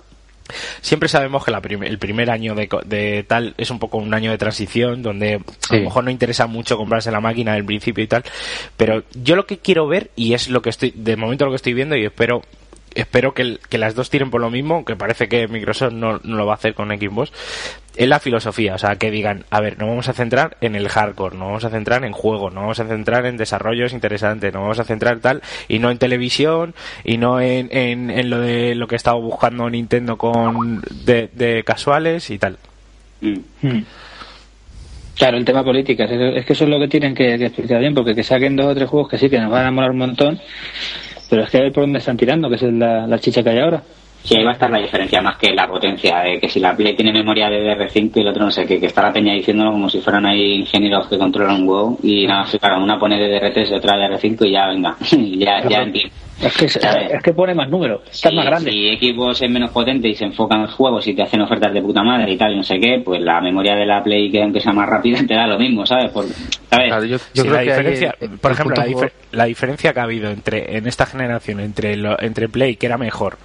Siempre 0.82 1.08
sabemos 1.08 1.46
que 1.46 1.52
la 1.52 1.62
prim- 1.62 1.84
el 1.84 1.98
primer 1.98 2.30
año 2.30 2.56
de, 2.56 2.68
co- 2.68 2.82
de 2.84 3.24
tal 3.26 3.54
es 3.58 3.70
un 3.72 3.80
poco 3.80 3.98
un 3.98 4.14
año 4.14 4.32
de 4.32 4.38
transición 4.38 5.02
donde 5.02 5.36
a 5.70 5.76
lo 5.76 5.82
mejor 5.84 6.04
no 6.04 6.12
interesa 6.12 6.46
mucho 6.46 6.76
comprarse 6.76 7.10
la 7.10 7.22
máquina 7.22 7.54
del 7.54 7.64
principio 7.64 8.04
y 8.04 8.08
tal. 8.08 8.24
Pero 8.76 9.04
yo 9.14 9.38
lo 9.38 9.46
que 9.46 9.60
quiero 9.60 9.88
ver, 9.88 10.12
y 10.18 10.34
es 10.34 10.50
lo 10.50 10.62
que 10.62 10.70
estoy, 10.72 10.92
de 10.94 11.16
momento 11.16 11.46
lo 11.46 11.52
que 11.52 11.56
estoy 11.56 11.74
viendo, 11.74 11.96
y 11.96 12.04
espero 12.04 12.42
espero 12.96 13.34
que, 13.34 13.42
el- 13.44 13.60
que 13.70 13.78
las 13.78 13.96
dos 13.96 14.10
tiren 14.10 14.30
por 14.32 14.42
lo 14.42 14.50
mismo, 14.50 14.76
aunque 14.76 14.96
parece 14.96 15.28
que 15.28 15.48
Microsoft 15.48 15.94
no, 15.94 16.20
no 16.24 16.36
lo 16.38 16.46
va 16.46 16.54
a 16.54 16.56
hacer 16.56 16.74
con 16.74 16.90
Xbox, 16.90 17.32
es 17.96 18.08
la 18.08 18.20
filosofía, 18.20 18.76
o 18.76 18.78
sea, 18.78 18.96
que 18.96 19.12
digan, 19.12 19.44
a 19.50 19.60
ver, 19.60 19.78
no 19.78 19.88
vamos 19.88 20.08
a 20.08 20.14
centrar 20.14 20.56
en 20.62 20.76
el 20.76 20.88
hardcore, 20.88 21.38
no 21.38 21.48
vamos 21.48 21.66
a 21.66 21.70
centrar 21.70 22.06
en 22.06 22.14
juegos, 22.14 22.54
no 22.54 22.62
vamos 22.62 22.80
a 22.80 22.88
centrar 22.88 23.26
en 23.26 23.36
desarrollos 23.38 23.92
interesantes, 23.94 24.54
no 24.54 24.62
vamos 24.62 24.80
a 24.80 24.86
centrar 24.86 25.20
tal, 25.20 25.42
y 25.68 25.80
no 25.80 25.92
en 25.92 25.98
televisión, 25.98 26.74
y 27.04 27.18
no 27.18 27.42
en, 27.42 27.68
en, 27.72 28.10
en 28.10 28.30
lo 28.30 28.40
de 28.40 28.76
lo 28.76 28.88
que 28.88 28.96
estaba 28.96 29.20
buscando 29.20 29.70
Nintendo 29.70 30.18
con 30.18 30.82
de, 31.06 31.30
de 31.34 31.64
casuales 31.64 32.30
y 32.30 32.38
tal. 32.40 32.58
Mm. 33.20 33.38
Hmm. 33.62 33.84
Claro, 35.18 35.38
el 35.38 35.46
tema 35.46 35.64
políticas. 35.64 36.10
Es 36.10 36.38
es 36.38 36.46
que 36.46 36.54
eso 36.54 36.64
es 36.64 36.70
lo 36.70 36.80
que 36.80 36.88
tienen 36.88 37.14
que, 37.14 37.38
que 37.38 37.46
explicar 37.48 37.80
bien, 37.80 37.94
porque 37.94 38.16
que 38.16 38.24
saquen 38.24 38.56
dos 38.56 38.68
o 38.68 38.74
tres 38.76 38.90
juegos 38.90 39.10
que 39.10 39.18
sí 39.18 39.30
que 39.30 39.38
nos 39.40 39.52
van 39.52 39.68
a 39.68 39.72
molar 39.72 39.92
un 39.92 39.98
montón, 39.98 40.40
pero 41.32 41.44
es 41.44 41.50
que 41.50 41.60
a 41.60 41.62
ver 41.62 41.72
por 41.72 41.84
dónde 41.84 42.00
están 42.00 42.18
tirando, 42.18 42.50
que 42.50 42.56
es 42.56 42.62
la, 42.64 43.08
la 43.08 43.18
chicha 43.18 43.42
que 43.42 43.52
hay 43.52 43.60
ahora. 43.60 43.82
Sí, 44.24 44.36
ahí 44.38 44.44
va 44.44 44.52
a 44.52 44.54
estar 44.54 44.70
la 44.70 44.80
diferencia 44.80 45.22
más 45.22 45.38
que 45.38 45.52
la 45.54 45.68
potencia, 45.68 46.20
de 46.20 46.40
que 46.40 46.48
si 46.48 46.60
la 46.60 46.76
Play 46.76 46.96
tiene 46.96 47.12
memoria 47.12 47.50
de 47.50 47.76
DR5 47.76 48.12
y 48.16 48.20
el 48.22 48.28
otro 48.28 48.46
no 48.46 48.52
sé 48.52 48.66
qué, 48.66 48.80
que 48.80 48.86
está 48.86 49.02
la 49.02 49.12
peña 49.14 49.34
diciéndolo 49.34 49.72
como 49.72 49.90
si 49.90 50.00
fueran 50.00 50.26
ahí 50.28 50.60
ingenieros 50.60 51.08
que 51.08 51.18
controlan 51.18 51.62
un 51.64 51.68
huevo 51.70 51.98
y 52.04 52.28
nada, 52.28 52.46
claro, 52.60 52.84
una 52.84 53.00
pone 53.00 53.18
de 53.18 53.42
DR3 53.42 53.72
y 53.72 53.74
otra 53.74 53.98
de 53.98 54.16
DR5 54.16 54.46
y 54.48 54.52
ya 54.52 54.68
venga, 54.68 54.96
ya, 55.38 55.68
ya 55.68 55.82
entiendo. 55.82 56.14
Es 56.42 56.58
que, 56.58 56.66
es 56.66 57.22
que 57.24 57.34
pone 57.34 57.54
más 57.54 57.70
números, 57.70 58.02
está 58.12 58.30
Sí, 58.32 58.36
más 58.36 58.46
grande. 58.46 58.72
Si 58.72 58.98
Xbox 59.14 59.44
es 59.44 59.50
menos 59.52 59.70
potente 59.70 60.08
y 60.08 60.16
se 60.16 60.26
enfoca 60.26 60.56
en 60.56 60.66
juegos 60.66 61.06
y 61.08 61.14
te 61.14 61.22
hacen 61.22 61.40
ofertas 61.42 61.72
de 61.72 61.82
puta 61.84 62.02
madre 62.02 62.32
y 62.32 62.38
tal, 62.38 62.54
y 62.54 62.58
no 62.58 62.64
sé 62.64 62.80
qué, 62.80 63.00
pues 63.06 63.22
la 63.22 63.40
memoria 63.42 63.76
de 63.76 63.86
la 63.86 64.02
Play, 64.04 64.32
que 64.32 64.42
aunque 64.42 64.60
sea 64.60 64.74
más 64.74 64.90
rápida, 64.90 65.20
te 65.28 65.36
da 65.36 65.46
lo 65.46 65.60
mismo, 65.60 65.86
¿sabes? 65.86 66.10
Por, 66.12 66.26
¿sabes? 66.26 66.88
Claro, 66.88 67.06
yo, 67.06 67.18
yo 67.18 67.18
Sí, 67.18 67.42
creo 67.44 67.54
la 67.54 67.60
que 67.60 67.66
diferencia, 67.70 68.16
el- 68.20 68.30
por 68.40 68.52
el 68.52 68.56
ejemplo, 68.56 68.76
la, 68.76 68.88
difer- 68.88 69.12
la 69.32 69.46
diferencia 69.46 69.94
que 69.94 70.00
ha 70.00 70.04
habido 70.04 70.32
entre 70.32 70.78
en 70.78 70.88
esta 70.88 71.06
generación 71.06 71.60
entre 71.60 71.96
lo- 71.96 72.20
entre 72.20 72.50
Play 72.50 72.76
que 72.76 72.88
era 72.88 72.98
mejor 72.98 73.38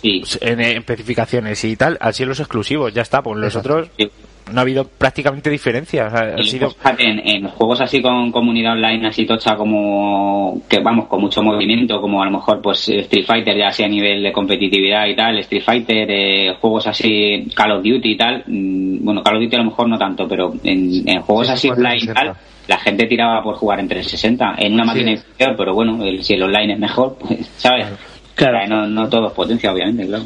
Sí. 0.00 0.22
en, 0.40 0.60
en 0.60 0.78
especificaciones 0.78 1.62
y 1.64 1.76
tal, 1.76 1.96
han 2.00 2.12
sido 2.12 2.28
los 2.30 2.40
exclusivos, 2.40 2.92
ya 2.92 3.02
está, 3.02 3.22
pues 3.22 3.38
los 3.38 3.56
otros 3.56 3.88
Sí. 3.96 4.08
no 4.52 4.58
ha 4.58 4.62
habido 4.62 4.84
prácticamente 4.84 5.50
diferencia, 5.50 6.06
o 6.06 6.10
sea, 6.10 6.20
ha 6.36 6.40
Y 6.40 6.44
sido 6.44 6.74
en, 6.98 7.18
en 7.28 7.48
juegos 7.48 7.80
así 7.82 8.00
con 8.00 8.32
comunidad 8.32 8.72
online 8.72 9.06
así 9.08 9.26
tocha 9.26 9.56
como 9.56 10.62
que 10.68 10.80
vamos 10.80 11.06
con 11.06 11.20
mucho 11.20 11.42
movimiento 11.42 12.00
como 12.00 12.22
a 12.22 12.26
lo 12.26 12.30
mejor 12.32 12.60
pues 12.62 12.88
Street 12.88 13.26
Fighter 13.26 13.56
ya 13.56 13.70
sea 13.70 13.86
a 13.86 13.88
nivel 13.90 14.22
de 14.22 14.32
competitividad 14.32 15.06
y 15.06 15.14
tal 15.16 15.38
Street 15.40 15.62
Fighter 15.62 16.06
eh, 16.10 16.54
juegos 16.60 16.86
así 16.86 17.46
Call 17.54 17.72
of 17.72 17.82
Duty 17.84 18.10
y 18.12 18.16
tal 18.16 18.44
mm, 18.46 19.04
bueno 19.04 19.22
Call 19.22 19.36
of 19.36 19.42
Duty 19.42 19.56
a 19.56 19.58
lo 19.58 19.64
mejor 19.66 19.88
no 19.88 19.98
tanto 19.98 20.26
pero 20.26 20.52
en, 20.64 21.06
en 21.08 21.20
juegos 21.22 21.46
Sí, 21.48 21.52
así 21.52 21.60
sí, 21.62 21.70
online 21.70 21.96
y 21.96 22.06
360. 22.06 22.14
tal 22.14 22.36
la 22.68 22.78
gente 22.78 23.06
tiraba 23.06 23.42
por 23.42 23.54
jugar 23.56 23.80
en 23.80 23.88
360 23.88 24.54
en 24.58 24.74
una 24.74 24.84
máquina 24.84 25.14
Sí. 25.16 25.22
inferior 25.28 25.56
pero 25.56 25.74
bueno 25.74 26.02
el- 26.04 26.22
si 26.22 26.34
el 26.34 26.42
online 26.42 26.72
es 26.74 26.78
mejor 26.78 27.16
pues 27.20 27.46
sabes 27.58 27.86
Claro. 27.86 27.96
O 28.38 28.40
sea, 28.40 28.66
no, 28.68 28.86
no 28.86 29.08
todo 29.08 29.28
es 29.28 29.32
potencia 29.34 29.72
obviamente 29.72 30.06
claro 30.06 30.24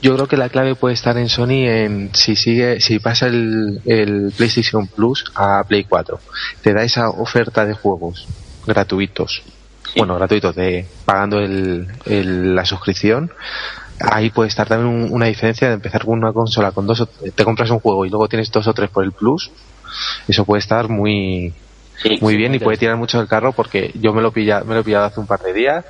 Yo 0.00 0.14
creo 0.14 0.26
que 0.26 0.36
la 0.36 0.48
clave 0.48 0.74
puede 0.74 0.94
estar 0.94 1.16
en 1.16 1.28
Sony 1.28 1.64
en 1.66 2.10
si 2.14 2.34
sigue, 2.34 2.80
si 2.80 2.98
pasa 2.98 3.26
el, 3.28 3.78
el 3.84 4.32
PlayStation 4.36 4.88
Plus 4.88 5.24
a 5.36 5.62
Play 5.68 5.84
4. 5.84 6.18
Te 6.62 6.72
da 6.74 6.82
esa 6.82 7.08
oferta 7.10 7.64
de 7.64 7.74
juegos 7.74 8.26
gratuitos. 8.66 9.42
Sí. 9.84 9.98
Bueno, 9.98 10.16
gratuitos, 10.16 10.54
de 10.56 10.88
pagando 11.04 11.38
el, 11.38 11.86
el- 12.06 12.54
la 12.54 12.64
suscripción. 12.64 13.30
Ahí 14.00 14.30
puede 14.30 14.48
estar 14.48 14.66
también 14.68 14.88
un- 14.92 15.12
una 15.12 15.26
diferencia 15.26 15.68
de 15.68 15.74
empezar 15.74 16.04
con 16.04 16.18
una 16.18 16.32
consola 16.32 16.72
con 16.72 16.86
dos 16.86 17.00
o, 17.02 17.06
te 17.06 17.44
compras 17.44 17.70
un 17.70 17.78
juego 17.78 18.04
y 18.04 18.10
luego 18.10 18.26
tienes 18.28 18.50
dos 18.50 18.66
o 18.66 18.74
tres 18.74 18.90
por 18.90 19.04
el 19.04 19.12
Plus. 19.12 19.52
Eso 20.26 20.44
puede 20.44 20.58
estar 20.60 20.88
muy, 20.88 21.54
Sí, 22.02 22.18
muy 22.20 22.32
sí, 22.32 22.36
bien 22.38 22.54
y 22.54 22.58
puede 22.58 22.78
tirar 22.78 22.96
mucho 22.96 23.18
del 23.18 23.28
carro 23.28 23.52
porque 23.52 23.92
yo 23.94 24.12
me 24.12 24.22
lo 24.22 24.32
pilla, 24.32 24.62
me 24.64 24.74
lo 24.74 24.80
he 24.80 24.84
pillado 24.84 25.04
hace 25.04 25.20
un 25.20 25.26
par 25.26 25.40
de 25.40 25.52
días 25.52 25.84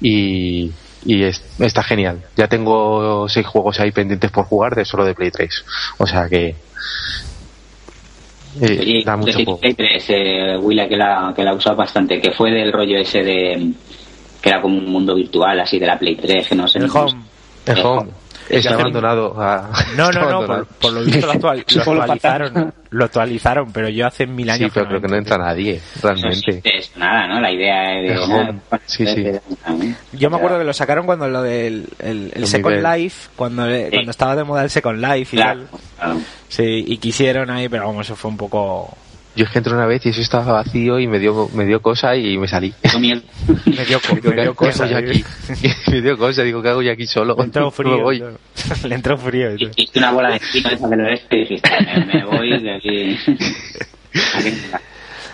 y, 0.00 0.72
y 1.04 1.22
es- 1.24 1.42
está 1.58 1.82
genial. 1.82 2.22
Ya 2.36 2.46
tengo 2.48 3.28
seis 3.28 3.46
juegos 3.46 3.78
ahí 3.80 3.90
pendientes 3.92 4.30
por 4.30 4.44
jugar 4.46 4.74
de 4.74 4.84
solo 4.84 5.04
de 5.04 5.14
Play 5.14 5.30
3. 5.30 5.64
O 5.98 6.06
sea 6.06 6.28
que 6.28 6.54
eh, 8.60 8.78
Oye, 8.80 9.02
da 9.04 9.16
mucho 9.16 9.32
juego. 9.34 9.58
Play 9.60 9.74
3, 9.74 10.04
eh, 10.08 10.56
Willa, 10.60 10.88
que 10.88 10.96
la, 10.96 11.32
que 11.34 11.42
la 11.42 11.50
ha 11.50 11.54
usado 11.54 11.76
bastante, 11.76 12.20
que 12.20 12.30
fue 12.30 12.50
del 12.52 12.72
rollo 12.72 12.98
ese 12.98 13.22
de 13.22 13.72
que 14.40 14.48
era 14.50 14.60
como 14.60 14.76
un 14.78 14.86
mundo 14.86 15.14
virtual 15.14 15.58
así 15.60 15.78
de 15.78 15.86
la 15.86 15.98
Play 15.98 16.16
3, 16.16 16.48
que 16.48 16.54
no 16.54 16.68
sé. 16.68 16.78
el 16.78 16.86
no- 16.86 16.92
home. 16.94 17.22
El 17.66 17.78
home 17.80 18.10
que 18.10 18.23
está 18.48 18.74
abandonado. 18.74 19.34
a- 19.40 19.70
No, 19.96 20.10
no, 20.12 20.30
no, 20.30 20.46
por, 20.46 20.66
por 20.66 20.92
lo 20.92 21.04
visto 21.04 21.26
lo, 21.26 21.32
actual- 21.32 21.64
lo 21.74 21.80
actualizaron, 21.82 22.74
lo 22.90 23.04
actualizaron, 23.04 23.72
pero 23.72 23.88
yo 23.88 24.06
hace 24.06 24.26
mil 24.26 24.46
Sí, 24.46 24.50
años 24.52 24.70
pero 24.74 24.86
creo 24.88 25.00
que 25.00 25.08
no 25.08 25.16
entra 25.16 25.38
nadie, 25.38 25.80
realmente. 26.02 26.60
es 26.64 26.96
nada, 26.96 27.26
¿no? 27.26 27.40
La 27.40 27.50
idea 27.50 27.90
de... 28.00 28.18
Home, 28.18 28.60
sí, 28.86 29.06
sí. 29.06 29.26
Yo 30.12 30.30
me 30.30 30.36
acuerdo 30.36 30.58
que 30.58 30.64
lo 30.64 30.72
sacaron 30.72 31.06
cuando 31.06 31.28
lo 31.28 31.42
del 31.42 31.86
el, 31.98 32.32
el 32.34 32.46
Second 32.46 32.76
nivel. 32.76 33.00
Life, 33.02 33.30
cuando, 33.36 33.64
cuando 33.90 34.10
estaba 34.10 34.36
de 34.36 34.44
moda 34.44 34.62
el 34.62 34.70
Second 34.70 35.00
Life 35.00 35.36
y 35.36 35.38
Claro, 35.40 35.60
tal. 35.70 35.80
claro. 35.98 36.20
Sí, 36.48 36.84
y 36.86 36.98
quisieron 36.98 37.50
ahí, 37.50 37.68
pero 37.68 37.86
vamos, 37.86 38.06
eso 38.06 38.16
fue 38.16 38.30
un 38.30 38.36
poco... 38.36 38.96
Yo 39.36 39.44
es 39.46 39.50
que 39.50 39.58
entré 39.58 39.74
una 39.74 39.86
vez 39.86 40.04
y 40.06 40.10
eso 40.10 40.20
estaba 40.20 40.52
vacío 40.52 41.00
y 41.00 41.08
me 41.08 41.18
dio, 41.18 41.48
me 41.54 41.64
dio 41.64 41.82
cosa 41.82 42.14
y 42.14 42.38
me 42.38 42.46
salí. 42.46 42.72
Me 43.00 43.84
dio, 43.84 43.98
co- 44.08 44.14
me 44.14 44.20
¿qué- 44.20 44.42
dio 44.42 44.54
cosa. 44.54 44.86
yo 44.86 44.98
¿eh? 44.98 45.08
aquí? 45.08 45.24
me 45.90 46.00
dio 46.02 46.16
cosa, 46.16 46.42
digo, 46.42 46.62
¿qué 46.62 46.68
hago 46.68 46.82
yo 46.82 46.92
aquí 46.92 47.06
solo? 47.06 47.34
Le 47.36 47.42
entró 47.44 47.64
Me 47.66 47.70
frío. 47.72 48.00
voy. 48.02 48.22
Le 48.84 48.94
entró 48.94 49.18
frío. 49.18 49.54
Hiciste 49.56 49.98
una 49.98 50.12
bola 50.12 50.30
de 50.30 50.36
espino 50.36 50.70
esa 50.70 50.88
del 50.88 51.00
oeste 51.00 51.36
y 51.36 51.40
dijiste, 51.40 51.70
me, 51.80 52.04
me 52.14 52.24
voy 52.24 52.62
de 52.62 52.74
aquí. 52.76 53.18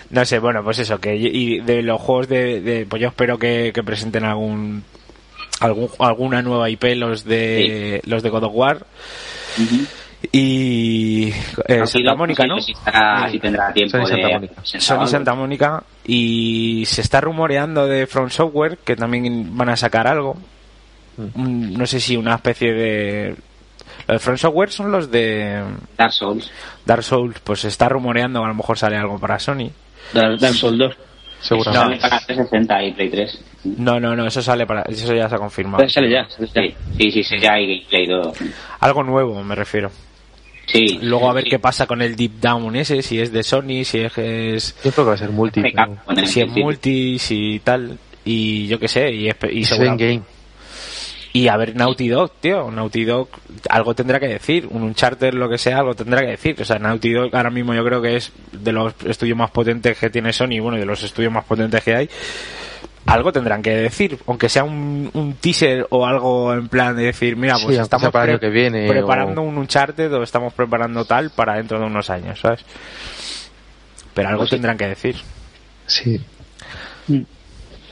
No 0.09 0.25
sé, 0.25 0.39
bueno, 0.39 0.63
pues 0.63 0.79
eso, 0.79 0.99
que 0.99 1.15
y 1.15 1.59
de 1.61 1.81
los 1.83 2.01
juegos 2.01 2.27
de, 2.27 2.59
de- 2.61 2.85
pues 2.85 3.01
yo 3.01 3.07
espero 3.09 3.37
que, 3.37 3.71
que 3.73 3.81
presenten 3.83 4.25
algún, 4.25 4.83
algún 5.61 5.89
alguna 5.99 6.41
nueva 6.41 6.69
IP 6.69 6.83
los 6.95 7.23
de 7.23 8.01
los 8.05 8.21
de 8.23 8.29
God 8.29 8.43
of 8.45 8.51
War 8.53 8.85
Ujú. 9.57 9.85
Y 10.31 11.29
eh, 11.67 11.85
Santa 11.85 12.15
Mónica, 12.15 12.45
¿no? 12.45 12.59
Si, 12.61 12.73
tendrá 13.39 13.73
tiempo 13.73 13.97
Sony 13.97 14.05
Santa 14.05 14.27
de 14.27 14.33
Mónica. 14.33 14.61
Sony. 14.63 15.07
Santa 15.07 15.33
Mónica 15.35 15.83
y 16.05 16.83
se 16.85 17.01
está 17.01 17.21
rumoreando 17.21 17.87
de 17.87 18.05
From 18.07 18.29
Software 18.29 18.77
que 18.79 18.95
también 18.95 19.57
van 19.57 19.69
a 19.69 19.75
sacar 19.75 20.07
algo. 20.07 20.37
Un- 21.35 21.73
no 21.73 21.85
sé 21.85 21.99
si 21.99 22.15
una 22.15 22.35
especie 22.35 22.71
de 22.73 23.35
los 24.07 24.15
de 24.15 24.19
From 24.19 24.37
Software 24.37 24.71
son 24.71 24.91
los 24.91 25.11
de 25.11 25.63
Dark 25.97 26.13
Souls. 26.13 26.51
Dark 26.85 27.03
Souls, 27.03 27.39
pues 27.43 27.61
se 27.61 27.67
está 27.67 27.89
rumoreando, 27.89 28.43
a 28.43 28.47
lo 28.47 28.53
mejor 28.55 28.77
sale 28.77 28.97
algo 28.97 29.17
para 29.19 29.39
Sony. 29.39 29.69
Dark 30.13 30.39
Dark 30.39 30.53
Souls 30.55 30.77
2. 30.77 30.97
Seguramente. 31.41 31.99
Sale 31.99 32.09
para 32.11 32.25
360 32.25 32.83
y 32.83 32.91
Play 32.93 33.09
3. 33.09 33.43
No, 33.77 33.99
no, 33.99 34.15
no, 34.15 34.27
eso 34.27 34.41
sale 34.41 34.65
para 34.65 34.83
eso 34.83 35.13
ya 35.13 35.27
se 35.27 35.35
ha 35.35 35.39
confirmado. 35.39 35.77
Pues 35.83 35.93
sale 35.93 36.09
ya. 36.09 36.27
sale 36.29 36.47
ya. 36.53 36.75
Sí, 36.97 37.11
sí, 37.11 37.23
sí, 37.23 37.39
ya 37.39 37.53
hay 37.53 37.67
gameplay 37.67 38.03
y 38.03 38.07
todo. 38.07 38.33
Algo 38.79 39.03
nuevo, 39.03 39.43
me 39.43 39.55
refiero. 39.55 39.91
Sí. 40.71 40.99
Luego 41.01 41.29
a 41.29 41.33
ver 41.33 41.43
sí. 41.45 41.49
qué 41.51 41.59
pasa 41.59 41.85
con 41.85 42.01
el 42.01 42.15
Deep 42.15 42.39
Down 42.39 42.75
ese, 42.75 43.01
si 43.01 43.19
es 43.19 43.31
de 43.31 43.43
Sony, 43.43 43.83
si 43.83 43.99
es, 43.99 44.17
es- 44.17 44.75
Yo 44.83 44.91
creo 44.91 45.05
que 45.05 45.09
va 45.09 45.13
a 45.13 45.17
ser 45.17 45.29
multi. 45.31 45.61
Pero- 45.61 45.97
si 46.27 46.41
es 46.41 46.47
multi, 46.49 47.19
si 47.19 47.61
tal, 47.63 47.97
y 48.23 48.67
yo 48.67 48.79
qué 48.79 48.87
sé, 48.87 49.11
y, 49.11 49.27
y 49.27 49.63
en 49.73 49.97
game. 49.97 50.21
Y 51.33 51.47
a 51.47 51.55
ver, 51.55 51.75
Naughty 51.75 52.09
Dog, 52.09 52.31
tío. 52.41 52.69
Naughty 52.71 53.05
Dog 53.05 53.29
algo 53.69 53.95
tendrá 53.95 54.19
que 54.19 54.27
decir. 54.27 54.67
Un 54.69 54.83
Uncharted, 54.83 55.33
lo 55.33 55.49
que 55.49 55.57
sea, 55.57 55.77
algo 55.79 55.93
tendrá 55.95 56.19
que 56.21 56.27
decir. 56.31 56.57
O 56.61 56.65
sea, 56.65 56.77
Naughty 56.77 57.13
Dog 57.13 57.33
ahora 57.35 57.49
mismo 57.49 57.73
yo 57.73 57.85
creo 57.85 58.01
que 58.01 58.17
es 58.17 58.33
de 58.51 58.71
los 58.73 58.93
estudios 59.05 59.37
más 59.37 59.49
potentes 59.51 59.97
que 59.97 60.09
tiene 60.09 60.33
Sony, 60.33 60.59
bueno, 60.61 60.75
y 60.75 60.81
de 60.81 60.85
los 60.85 61.01
estudios 61.03 61.31
más 61.31 61.45
potentes 61.45 61.81
que 61.83 61.95
hay. 61.95 62.09
Algo 63.07 63.31
tendrán 63.33 63.61
que 63.61 63.71
decir, 63.71 64.19
aunque 64.27 64.47
sea 64.47 64.63
un, 64.63 65.09
un 65.13 65.33
teaser 65.33 65.87
o 65.89 66.05
algo 66.05 66.53
en 66.53 66.67
plan 66.69 66.95
de 66.95 67.03
decir, 67.05 67.35
mira, 67.35 67.55
Sí, 67.57 67.65
pues 67.65 67.77
aunque 67.77 67.83
estamos 67.83 68.01
sea 68.03 68.11
para 68.11 68.23
el 68.25 68.29
año 68.31 68.39
pre- 68.39 68.47
que 68.47 68.53
viene, 68.53 68.87
preparando 68.87 69.41
o- 69.41 69.45
un 69.45 69.57
Uncharted 69.57 70.13
o 70.13 70.23
estamos 70.23 70.53
preparando 70.53 71.03
tal 71.05 71.31
para 71.31 71.55
dentro 71.55 71.79
de 71.79 71.85
unos 71.85 72.09
años, 72.09 72.39
¿sabes? 72.39 72.61
Pero 74.13 74.29
algo 74.29 74.41
Pues 74.41 74.49
sí. 74.49 74.55
tendrán 74.55 74.77
que 74.77 74.87
decir. 74.87 75.15
Sí. 75.87 76.21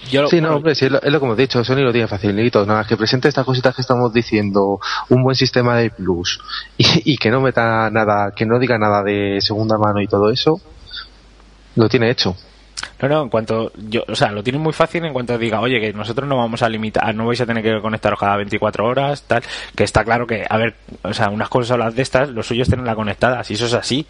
Yo, 0.10 0.28
Sí, 0.28 0.38
no, 0.38 0.47
bueno, 0.47 0.55
hombre, 0.57 0.76
sí, 0.76 0.86
es 0.86 0.91
lo, 0.91 1.01
es 1.01 1.12
lo 1.12 1.20
que 1.20 1.26
hemos 1.26 1.38
dicho, 1.38 1.64
Sony 1.64 1.78
lo 1.82 1.91
tiene 1.91 2.07
facilito. 2.07 2.66
Nada, 2.66 2.86
que 2.86 2.95
presente 2.95 3.28
estas 3.28 3.45
cositas 3.45 3.76
que 3.76 3.82
estamos 3.82 4.14
diciendo, 4.14 4.80
un 5.10 5.24
buen 5.24 5.36
sistema 5.36 5.76
de 5.78 5.89
plus 5.89 6.39
y, 6.78 7.14
y 7.14 7.18
que 7.18 7.30
no 7.30 7.41
meta 7.41 7.89
nada, 7.91 8.32
que 8.34 8.45
no 8.45 8.57
diga 8.60 8.78
nada 8.78 9.03
de 9.03 9.39
segunda 9.41 9.78
mano 9.78 10.01
y 10.01 10.07
todo 10.07 10.30
eso, 10.32 10.62
lo 11.76 11.89
tiene 11.89 12.10
hecho. 12.10 12.36
No, 13.02 13.10
no, 13.10 13.24
en 13.24 13.30
cuanto 13.30 13.72
yo, 13.90 14.04
o 14.08 14.16
sea, 14.16 14.32
lo 14.32 14.44
tienen 14.44 14.62
muy 14.62 14.74
fácil 14.74 15.06
en 15.06 15.14
cuanto 15.14 15.38
diga, 15.38 15.62
oye, 15.62 15.80
que 15.80 15.94
nosotros 15.94 16.28
no 16.28 16.38
vamos 16.38 16.62
a 16.64 16.70
limitar, 16.70 17.14
no 17.14 17.26
vais 17.26 17.40
a 17.42 17.46
tener 17.46 17.64
que 17.64 17.82
conectaros 17.82 18.20
cada 18.20 18.38
24 18.38 18.86
horas, 18.86 19.24
tal, 19.28 19.42
que 19.76 19.84
está 19.84 20.04
claro 20.04 20.26
que, 20.26 20.46
a 20.50 20.58
ver, 20.58 20.76
o 21.04 21.14
sea, 21.14 21.30
unas 21.30 21.50
consolas 21.50 21.96
de 21.96 22.02
estas, 22.02 22.30
lo 22.30 22.44
suyo 22.44 22.64
es 22.64 22.70
tenerla 22.70 22.96
conectada, 22.96 23.44
si 23.44 23.54
eso 23.54 23.66
es 23.66 23.74
así, 23.74 24.06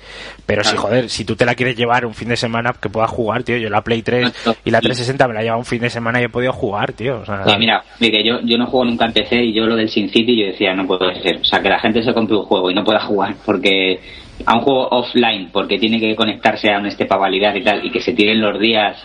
pero 0.45 0.63
si, 0.63 0.75
joder, 0.75 1.09
si 1.09 1.25
tú 1.25 1.35
te 1.35 1.45
la 1.45 1.55
quieres 1.55 1.75
llevar 1.75 2.05
un 2.05 2.13
fin 2.13 2.29
de 2.29 2.37
semana 2.37 2.73
que 2.79 2.89
puedas 2.89 3.09
jugar, 3.09 3.43
tío, 3.43 3.57
yo 3.57 3.69
la 3.69 3.81
Play 3.81 4.01
3 4.01 4.31
y 4.65 4.71
la 4.71 4.79
360 4.79 5.27
me 5.27 5.33
la 5.33 5.41
he 5.41 5.43
llevado 5.43 5.59
un 5.59 5.65
fin 5.65 5.81
de 5.81 5.89
semana 5.89 6.21
y 6.21 6.25
he 6.25 6.29
podido 6.29 6.53
jugar, 6.53 6.93
tío, 6.93 7.19
o 7.21 7.25
sea, 7.25 7.39
Sí, 7.45 7.55
mira, 7.57 7.83
mire, 7.99 8.23
yo, 8.23 8.39
yo 8.43 8.57
no 8.57 8.67
juego 8.67 8.85
nunca 8.85 9.05
en 9.05 9.13
PC 9.13 9.43
y 9.43 9.53
yo 9.53 9.65
lo 9.65 9.75
del 9.75 9.89
Sin 9.89 10.09
City 10.09 10.39
yo 10.39 10.47
decía, 10.47 10.73
no 10.73 10.85
puede 10.85 11.21
ser. 11.21 11.37
O 11.37 11.43
sea, 11.43 11.61
que 11.61 11.69
la 11.69 11.79
gente 11.79 12.03
se 12.03 12.13
compre 12.13 12.35
un 12.35 12.43
juego 12.43 12.69
y 12.69 12.73
no 12.73 12.83
pueda 12.83 12.99
jugar 12.99 13.35
porque 13.45 13.99
a 14.45 14.55
un 14.55 14.61
juego 14.61 14.87
offline, 14.89 15.49
porque 15.51 15.79
tiene 15.79 15.99
que 15.99 16.15
conectarse 16.15 16.71
a 16.71 16.79
un 16.79 16.85
este 16.85 17.05
para 17.05 17.21
validar 17.21 17.55
y 17.57 17.63
tal, 17.63 17.85
y 17.85 17.91
que 17.91 18.01
se 18.01 18.13
tiren 18.13 18.41
los 18.41 18.59
días, 18.59 18.97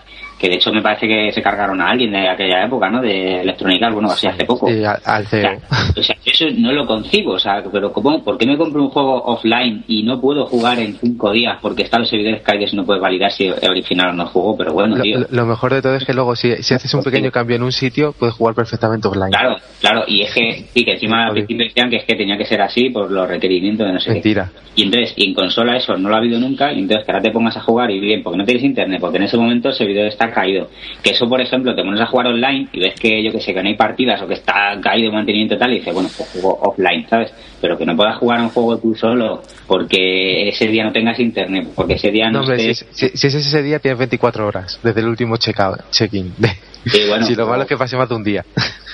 que 0.44 0.50
de 0.50 0.56
hecho 0.56 0.70
me 0.72 0.82
parece 0.82 1.08
que 1.08 1.32
se 1.32 1.40
cargaron 1.40 1.80
a 1.80 1.88
alguien 1.90 2.12
de 2.12 2.28
aquella 2.28 2.64
época, 2.66 2.90
¿no? 2.90 3.00
De 3.00 3.40
electrónica, 3.40 3.88
bueno, 3.90 4.10
así 4.10 4.26
hace 4.26 4.44
poco. 4.44 4.68
Al, 4.68 4.84
al 4.84 5.22
O 5.24 5.26
sea, 5.26 5.26
CEO. 5.26 5.58
o 5.96 6.02
sea, 6.02 6.16
eso 6.24 6.44
no 6.58 6.72
lo 6.72 6.86
concibo, 6.86 7.32
o 7.32 7.38
sea, 7.38 7.62
pero 7.72 7.90
¿cómo? 7.92 8.22
¿por 8.22 8.36
qué 8.36 8.46
me 8.46 8.58
compro 8.58 8.82
un 8.82 8.90
juego 8.90 9.22
offline 9.24 9.82
y 9.88 10.02
no 10.02 10.20
puedo 10.20 10.44
jugar 10.46 10.78
en 10.80 10.96
cinco 10.98 11.32
días 11.32 11.56
porque 11.62 11.82
están 11.84 12.02
los 12.02 12.10
servidores 12.10 12.42
que 12.42 12.76
no 12.76 12.84
puede 12.84 13.00
validar 13.00 13.30
si 13.32 13.46
es 13.46 13.68
original 13.68 14.10
o 14.10 14.12
no 14.12 14.26
juego? 14.26 14.56
Pero 14.56 14.72
bueno, 14.74 14.96
Lo, 14.96 15.02
tío. 15.02 15.18
lo- 15.30 15.46
mejor 15.46 15.72
de 15.72 15.80
todo 15.82 15.94
es 15.96 16.04
que 16.04 16.12
luego 16.12 16.36
si, 16.36 16.54
si 16.62 16.74
haces 16.74 16.92
un 16.92 17.02
pequeño 17.02 17.30
cambio 17.30 17.56
en 17.56 17.62
un 17.62 17.72
sitio, 17.72 18.12
puedes 18.18 18.34
jugar 18.34 18.54
perfectamente 18.54 19.08
offline. 19.08 19.30
Claro, 19.30 19.56
claro, 19.80 20.04
y 20.06 20.22
es 20.22 20.34
que, 20.34 20.64
sí, 20.74 20.84
que 20.84 20.92
encima 20.92 21.26
al 21.26 21.32
principio 21.32 21.64
decían 21.66 21.88
que 21.88 21.96
es 21.96 22.04
que 22.04 22.16
tenía 22.16 22.36
que 22.36 22.44
ser 22.44 22.60
así 22.60 22.90
por 22.90 23.10
los 23.10 23.26
requerimientos 23.28 23.86
de 23.86 23.92
no 23.94 24.00
sé 24.00 24.10
Mentira. 24.10 24.50
qué. 24.54 24.60
Y 24.76 24.82
entonces, 24.84 25.14
y 25.16 25.28
en 25.28 25.34
consola 25.34 25.76
eso 25.76 25.96
no 25.96 26.08
lo 26.08 26.16
ha 26.16 26.18
habido 26.18 26.38
nunca, 26.40 26.72
y 26.72 26.80
entonces 26.80 27.06
que 27.06 27.12
ahora 27.12 27.22
te 27.22 27.30
pongas 27.30 27.56
a 27.56 27.60
jugar 27.60 27.90
y 27.90 28.00
bien, 28.00 28.22
porque 28.22 28.38
no 28.38 28.44
tienes 28.44 28.64
internet, 28.64 29.00
porque 29.00 29.18
en 29.18 29.22
ese 29.24 29.36
momento 29.36 29.68
el 29.68 29.74
servidor 29.74 30.06
está 30.06 30.30
caído. 30.34 30.68
Que 31.02 31.10
eso, 31.10 31.28
por 31.28 31.40
ejemplo, 31.40 31.74
te 31.74 31.82
pones 31.82 32.00
a 32.00 32.06
jugar 32.06 32.26
online 32.26 32.68
y 32.72 32.80
ves 32.80 32.94
que, 32.98 33.22
yo 33.22 33.32
que 33.32 33.40
sé, 33.40 33.54
que 33.54 33.62
no 33.62 33.68
hay 33.68 33.76
partidas 33.76 34.20
o 34.22 34.26
que 34.26 34.34
está 34.34 34.78
caído 34.82 35.12
mantenimiento 35.12 35.56
tal, 35.56 35.72
y 35.72 35.78
dices, 35.78 35.94
bueno, 35.94 36.10
pues 36.16 36.28
juego 36.30 36.58
offline, 36.60 37.06
¿sabes? 37.08 37.32
Pero 37.60 37.78
que 37.78 37.86
no 37.86 37.96
puedas 37.96 38.18
jugar 38.18 38.40
un 38.40 38.50
juego 38.50 38.78
tú 38.78 38.94
solo 38.94 39.42
porque 39.66 40.48
ese 40.48 40.66
día 40.66 40.84
no 40.84 40.92
tengas 40.92 41.18
internet, 41.18 41.68
porque 41.74 41.94
ese 41.94 42.10
día 42.10 42.26
no, 42.30 42.40
no 42.40 42.44
hombre, 42.44 42.74
si, 42.74 42.84
si, 42.90 43.08
si, 43.16 43.26
es 43.26 43.34
ese 43.34 43.62
día 43.62 43.78
tienes 43.78 43.98
24 43.98 44.46
horas 44.46 44.78
desde 44.82 45.00
el 45.00 45.08
último 45.08 45.36
check-in. 45.36 46.34
Sí, 46.86 47.00
bueno, 47.08 47.24
si 47.24 47.34
lo 47.34 47.46
malo 47.46 47.62
es 47.62 47.68
que 47.68 47.78
pase 47.78 47.96
más 47.96 48.08
de 48.10 48.14
un 48.14 48.22
día. 48.22 48.44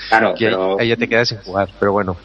Claro, 0.07 0.33
que 0.37 0.45
pero... 0.45 0.79
ahí 0.79 0.87
ya 0.87 0.95
te 0.95 1.09
quedas 1.09 1.27
sin 1.27 1.39
jugar, 1.39 1.67
pero 1.77 1.91
bueno. 1.91 2.15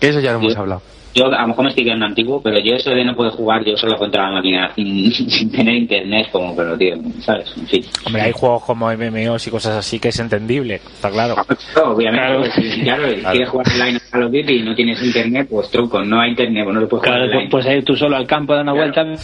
Eso 0.00 0.18
ya 0.18 0.32
lo 0.32 0.38
hemos 0.38 0.56
hablado. 0.56 0.82
Yo 1.14 1.26
a 1.26 1.42
lo 1.42 1.48
mejor 1.48 1.64
me 1.64 1.70
estoy 1.70 1.84
quedando 1.84 2.06
antiguo, 2.06 2.40
pero 2.42 2.58
yo 2.58 2.74
eso 2.74 2.90
de 2.90 3.04
no 3.04 3.14
poder 3.14 3.32
jugar 3.32 3.64
yo 3.64 3.76
solo 3.76 3.98
contra 3.98 4.24
la 4.24 4.32
máquina 4.36 4.72
sin, 4.74 5.12
sin, 5.30 5.50
tener 5.50 5.74
internet, 5.74 6.28
como, 6.32 6.56
pero 6.56 6.76
tío, 6.78 6.96
¿sabes? 7.20 7.52
En 7.56 7.66
fin. 7.66 7.84
Hombre, 8.06 8.22
hay 8.22 8.32
juegos 8.32 8.64
como 8.64 8.90
MMOs 8.90 9.46
y 9.46 9.50
cosas 9.50 9.76
así 9.76 9.98
que 9.98 10.08
es 10.08 10.18
entendible, 10.18 10.76
está 10.76 11.10
claro. 11.10 11.36
No, 11.76 11.92
obviamente, 11.92 12.26
claro. 12.26 12.40
Pues, 12.40 12.54
si, 12.54 12.80
claro, 12.82 13.02
claro. 13.02 13.30
quieres 13.30 13.48
jugar 13.48 13.66
online 13.74 13.96
a 13.96 14.10
Call 14.10 14.22
of 14.24 14.32
Duty 14.32 14.52
y 14.54 14.62
no 14.62 14.74
tienes 14.74 15.02
internet, 15.02 15.46
pues 15.50 15.70
truco, 15.70 16.02
no 16.04 16.20
hay 16.20 16.30
internet, 16.30 16.64
pues 16.64 16.74
no 16.74 16.80
lo 16.80 16.88
puedes 16.88 17.04
jugar 17.04 17.18
claro, 17.18 17.32
online. 17.32 17.50
Pues 17.50 17.66
ir 17.66 17.84
tú 17.84 17.96
solo 17.96 18.16
al 18.16 18.26
campo 18.26 18.54
de 18.54 18.62
una 18.62 18.72
Claro. 18.72 18.92
vuelta. 18.92 19.22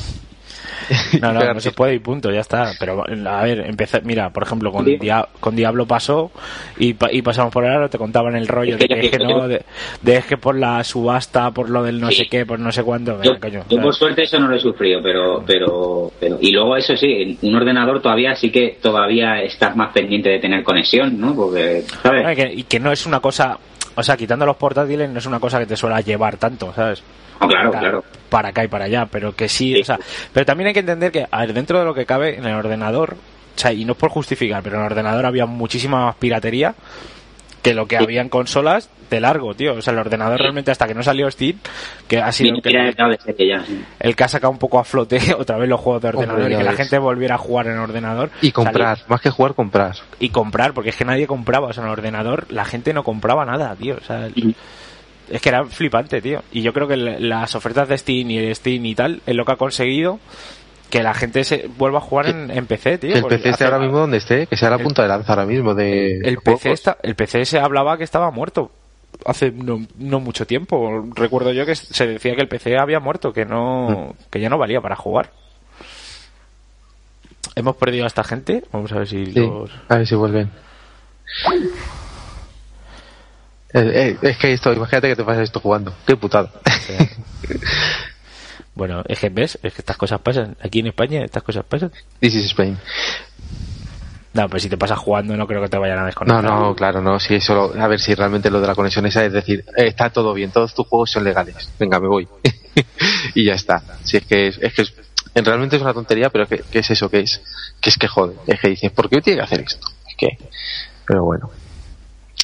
No, 1.20 1.32
no, 1.32 1.55
no 1.55 1.61
se 1.61 1.72
puede 1.72 1.95
y 1.95 1.99
punto, 1.99 2.30
ya 2.30 2.41
está. 2.41 2.72
Pero 2.78 3.05
a 3.05 3.43
ver, 3.43 3.61
empezar, 3.66 4.05
mira, 4.05 4.30
por 4.30 4.43
ejemplo, 4.45 4.72
con, 4.72 4.84
Sí. 4.84 4.97
Dia- 4.99 5.26
con 5.41 5.55
Diablo 5.57 5.86
pasó 5.86 6.30
y, 6.78 6.95
y 7.11 7.22
pasamos 7.22 7.53
por 7.53 7.66
ahora, 7.66 7.89
te 7.89 7.99
contaban 7.99 8.36
el 8.36 8.49
rollo 8.49 8.76
Es 8.76 8.86
que 8.86 8.95
de 8.95 9.07
es 9.07 9.11
que 9.11 9.18
no, 9.18 9.47
de, 9.49 9.62
de 10.03 10.16
es 10.16 10.24
que 10.26 10.36
por 10.39 10.55
la 10.57 10.82
subasta, 10.84 11.51
por 11.51 11.68
lo 11.70 11.82
del 11.82 12.01
no 12.01 12.09
Sí. 12.11 12.16
sé 12.24 12.26
qué, 12.28 12.47
por 12.47 12.59
no 12.59 12.72
sé 12.72 12.82
cuánto, 12.82 13.12
Yo, 13.22 13.32
venga, 13.32 13.41
coño. 13.41 13.64
yo 13.68 13.80
por 13.82 13.95
suerte 13.95 14.22
eso 14.22 14.39
no 14.39 14.49
lo 14.49 14.57
he 14.57 14.61
sufrido, 14.61 15.01
pero, 15.03 15.43
pero, 15.47 16.11
pero, 16.18 16.39
y 16.41 16.53
luego 16.53 16.76
eso 16.76 16.97
sí, 16.97 17.39
un 17.43 17.55
ordenador 17.55 18.01
todavía 18.01 18.34
sí 18.34 18.51
que 18.51 18.78
todavía 18.80 19.43
estás 19.43 19.76
más 19.76 19.93
pendiente 19.93 20.28
de 20.30 20.39
tener 20.39 20.62
conexión, 20.62 21.20
¿no? 21.20 21.34
Porque, 21.34 21.84
¿sabes? 22.03 22.32
Y 22.32 22.36
que, 22.36 22.53
y 22.55 22.62
que 22.64 22.80
no 22.80 22.93
es 22.93 23.05
una 23.07 23.20
cosa, 23.20 23.59
o 23.95 24.03
sea, 24.03 24.16
quitando 24.16 24.47
los 24.47 24.57
portátiles, 24.57 25.11
no 25.11 25.18
es 25.18 25.26
una 25.26 25.41
cosa 25.41 25.59
que 25.59 25.66
te 25.66 25.76
suele 25.76 26.03
llevar 26.03 26.36
tanto, 26.36 26.72
¿sabes? 26.74 27.03
No, 27.41 27.49
claro, 27.49 27.70
Para- 27.70 27.80
claro. 27.80 28.05
Para 28.28 28.49
acá 28.51 28.64
y 28.64 28.68
para 28.68 28.84
allá, 28.86 29.07
pero 29.11 29.34
que 29.34 29.49
sí, 29.49 29.74
Sí. 29.74 29.80
o 29.80 29.84
sea, 29.84 29.99
pero 30.32 30.45
también 30.45 30.68
hay 30.68 30.74
que 30.74 30.80
entender 30.80 31.11
que, 31.12 31.26
a 31.30 31.41
ver, 31.41 31.53
dentro 31.55 31.78
de 31.78 31.84
lo 31.84 31.95
que 31.95 32.05
cabe 32.07 32.36
en 32.36 32.45
el 32.47 32.55
ordenador, 32.55 33.14
o 33.14 33.59
sea, 33.59 33.72
y 33.72 33.84
no 33.84 33.93
es 33.93 33.99
por 33.99 34.11
justificar, 34.11 34.62
pero 34.62 34.76
en 34.76 34.82
el 34.82 34.86
ordenador 34.86 35.24
había 35.26 35.47
muchísima 35.47 36.05
más 36.07 36.14
piratería 36.16 36.74
que 37.62 37.74
lo 37.74 37.86
que 37.86 37.97
Sí. 37.99 38.05
había 38.05 38.20
en 38.20 38.28
consolas 38.28 38.89
de 39.11 39.20
largo, 39.20 39.55
tío. 39.55 39.74
O 39.74 39.82
sea, 39.82 39.93
el 39.93 39.99
ordenador 39.99 40.39
realmente 40.39 40.70
hasta 40.70 40.86
que 40.86 40.95
no 40.95 41.03
salió 41.03 41.28
Steam, 41.30 41.59
que 42.07 42.18
ha 42.18 42.30
sido 42.30 42.55
el 42.57 42.62
que, 42.62 42.70
ya, 42.72 43.64
el 44.01 44.14
ha 44.16 44.28
sacado 44.28 44.51
un 44.53 44.59
poco 44.59 44.78
a 44.78 44.84
flote 44.84 45.18
otra 45.39 45.57
vez 45.57 45.68
los 45.68 45.80
juegos 45.80 46.03
de 46.03 46.09
ordenador 46.09 46.41
Hombre, 46.43 46.55
y 46.55 46.59
que 46.59 46.64
la 46.64 46.72
gente 46.74 46.99
volviera 46.99 47.34
a 47.34 47.39
jugar 47.39 47.66
en 47.66 47.78
ordenador. 47.78 48.30
Y 48.43 48.53
comprar, 48.53 48.99
más 49.09 49.20
que 49.20 49.30
jugar, 49.30 49.55
comprar. 49.55 49.97
y 50.20 50.28
comprar, 50.28 50.72
porque 50.72 50.91
es 50.91 50.97
que 50.97 51.05
nadie 51.05 51.26
compraba, 51.26 51.68
o 51.68 51.72
sea, 51.72 51.82
en 51.82 51.89
el 51.89 51.93
ordenador 51.95 52.47
la 52.51 52.64
gente 52.64 52.93
no 52.93 53.03
compraba 53.03 53.45
nada, 53.45 53.74
tío, 53.74 53.97
o 53.97 54.05
sea. 54.05 54.28
Es 55.30 55.40
que 55.42 55.48
era 55.48 55.64
flipante, 55.64 56.20
tío. 56.22 56.42
Y 56.52 56.62
yo 56.62 56.72
creo 56.72 56.86
que 56.88 56.96
las 56.96 57.54
ofertas 57.54 57.88
de 57.88 57.98
Steam 57.98 58.30
y 58.30 58.38
de 58.38 58.54
Steam 58.54 58.84
y 58.86 58.94
tal 58.94 59.20
es 59.26 59.34
lo 59.34 59.44
que 59.44 59.52
ha 59.52 59.56
conseguido 59.56 60.18
que 60.90 61.02
la 61.02 61.12
gente 61.12 61.44
se 61.44 61.68
vuelva 61.76 61.98
a 61.98 62.00
jugar 62.00 62.24
Que- 62.26 62.30
en, 62.32 62.50
en 62.50 62.66
PC, 62.66 62.98
tío. 62.98 63.12
Que 63.12 63.18
el 63.18 63.24
PC 63.26 63.50
esté 63.50 63.64
ahora 63.64 63.78
mismo 63.78 63.98
donde 63.98 64.16
esté, 64.16 64.46
que 64.46 64.56
sea 64.56 64.70
la 64.70 64.76
el- 64.76 64.82
punta 64.82 65.02
de 65.02 65.08
lanza 65.08 65.32
ahora 65.32 65.44
mismo 65.44 65.74
de 65.74 66.16
el 66.18 66.36
juegos. 66.36 66.62
PC 66.62 66.72
está, 66.72 66.96
el 67.02 67.14
PC 67.14 67.44
se 67.44 67.58
hablaba 67.58 67.98
que 67.98 68.04
estaba 68.04 68.30
muerto 68.30 68.70
hace 69.26 69.50
no, 69.50 69.84
no 69.98 70.20
mucho 70.20 70.46
tiempo. 70.46 71.04
Recuerdo 71.14 71.52
yo 71.52 71.66
que 71.66 71.74
se 71.74 72.06
decía 72.06 72.34
que 72.34 72.40
el 72.42 72.48
PC 72.48 72.78
había 72.78 73.00
muerto, 73.00 73.32
que 73.32 73.44
no 73.44 74.14
que 74.30 74.40
ya 74.40 74.48
no 74.48 74.56
valía 74.58 74.80
para 74.80 74.96
jugar. 74.96 75.30
Hemos 77.54 77.76
perdido 77.76 78.04
a 78.04 78.06
esta 78.06 78.22
gente. 78.24 78.62
Vamos 78.72 78.92
a 78.92 78.98
ver 78.98 79.08
si 79.08 79.26
Sí, 79.26 79.40
los 79.40 79.70
a 79.88 79.96
ver 79.96 80.06
si 80.06 80.14
vuelven. 80.14 80.50
Eh, 83.74 84.16
eh, 84.22 84.28
es 84.30 84.38
que 84.38 84.52
esto, 84.52 84.72
imagínate 84.72 85.08
que 85.08 85.16
te 85.16 85.24
pasa 85.24 85.42
esto 85.42 85.60
jugando. 85.60 85.94
Qué 86.06 86.16
putada. 86.16 86.50
Bueno, 88.74 89.02
es 89.08 89.18
que 89.18 89.28
ves, 89.28 89.58
es 89.62 89.72
que 89.74 89.80
estas 89.82 89.96
cosas 89.96 90.20
pasan. 90.20 90.56
Aquí 90.62 90.78
en 90.78 90.86
España 90.86 91.24
estas 91.24 91.42
cosas 91.42 91.64
pasan. 91.64 91.90
This 92.20 92.34
is 92.36 92.44
Spain. 92.46 92.78
No, 94.34 94.48
pues 94.48 94.62
si 94.62 94.68
te 94.68 94.76
pasas 94.76 94.98
jugando 95.00 95.36
no 95.36 95.48
creo 95.48 95.60
que 95.60 95.68
te 95.68 95.78
vayan 95.78 95.98
a 95.98 96.00
No, 96.02 96.06
desconectar. 96.06 96.44
no, 96.44 96.76
claro, 96.76 97.00
no. 97.02 97.18
Si 97.18 97.34
eso, 97.34 97.72
a 97.76 97.88
ver 97.88 97.98
si 97.98 98.14
realmente 98.14 98.50
lo 98.50 98.60
de 98.60 98.68
la 98.68 98.76
conexión 98.76 99.04
esa 99.06 99.24
es 99.24 99.32
decir, 99.32 99.64
eh, 99.76 99.86
está 99.88 100.10
todo 100.10 100.32
bien, 100.32 100.52
todos 100.52 100.74
tus 100.74 100.86
juegos 100.86 101.10
son 101.10 101.24
legales. 101.24 101.68
Venga, 101.76 101.98
me 101.98 102.06
voy. 102.06 102.28
y 103.34 103.44
ya 103.46 103.54
está. 103.54 103.82
Si 104.04 104.18
es 104.18 104.26
que 104.26 104.46
es, 104.48 104.58
es 104.58 104.72
que 104.74 104.82
es- 104.82 104.94
realmente 105.34 105.74
es 105.76 105.82
una 105.82 105.92
tontería, 105.94 106.30
pero 106.30 106.46
que, 106.46 106.58
que 106.70 106.78
es 106.78 106.90
eso, 106.90 107.08
que 107.10 107.20
es, 107.20 107.40
que 107.80 107.90
es 107.90 107.98
que 107.98 108.06
jode. 108.06 108.34
Es 108.46 108.60
que 108.60 108.68
dices, 108.68 108.92
¿por 108.92 109.08
qué 109.08 109.20
tiene 109.20 109.38
que 109.40 109.44
hacer 109.44 109.60
esto? 109.60 109.88
Es 110.08 110.14
que, 110.16 110.28
pero 111.04 111.24
bueno. 111.24 111.50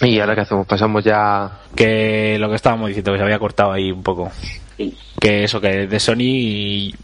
Y 0.01 0.19
ahora 0.19 0.35
qué 0.35 0.41
hacemos, 0.43 0.67
pasamos 0.67 1.05
ya. 1.05 1.51
Que 1.75 2.37
lo 2.39 2.49
que 2.49 2.57
estábamos 2.57 2.89
diciendo, 2.89 3.13
que 3.13 3.19
se 3.19 3.25
había 3.25 3.39
cortado 3.39 3.73
ahí 3.73 3.91
un 3.93 4.03
poco. 4.03 4.31
Sí. 4.77 4.97
Que 5.21 5.45
eso, 5.45 5.61
que 5.61 5.87
de 5.87 6.01
Sony 6.01 6.95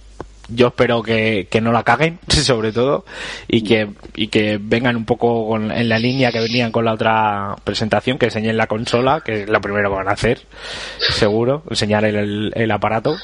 yo 0.53 0.67
espero 0.69 1.01
que, 1.01 1.47
que 1.49 1.61
no 1.61 1.71
la 1.71 1.85
caguen, 1.85 2.19
sobre 2.29 2.73
todo, 2.73 3.05
y 3.47 3.63
que, 3.63 3.89
y 4.17 4.27
que 4.27 4.59
vengan 4.61 4.97
un 4.97 5.05
poco 5.05 5.49
con- 5.49 5.71
en 5.71 5.89
la 5.89 5.99
línea 6.01 6.33
que 6.33 6.41
venían 6.41 6.73
con 6.73 6.85
la 6.85 6.93
otra 6.95 7.55
presentación, 7.63 8.19
que 8.19 8.27
enseñen 8.27 8.57
la 8.57 8.67
consola, 8.67 9.21
que 9.25 9.43
es 9.45 9.49
lo 9.49 9.61
primero 9.61 9.91
que 9.91 9.97
van 9.97 10.09
a 10.09 10.13
hacer, 10.13 10.41
seguro, 10.99 11.63
enseñar 11.71 12.05
el, 12.05 12.17
el- 12.17 12.53
el 12.57 12.71
aparato. 12.73 13.17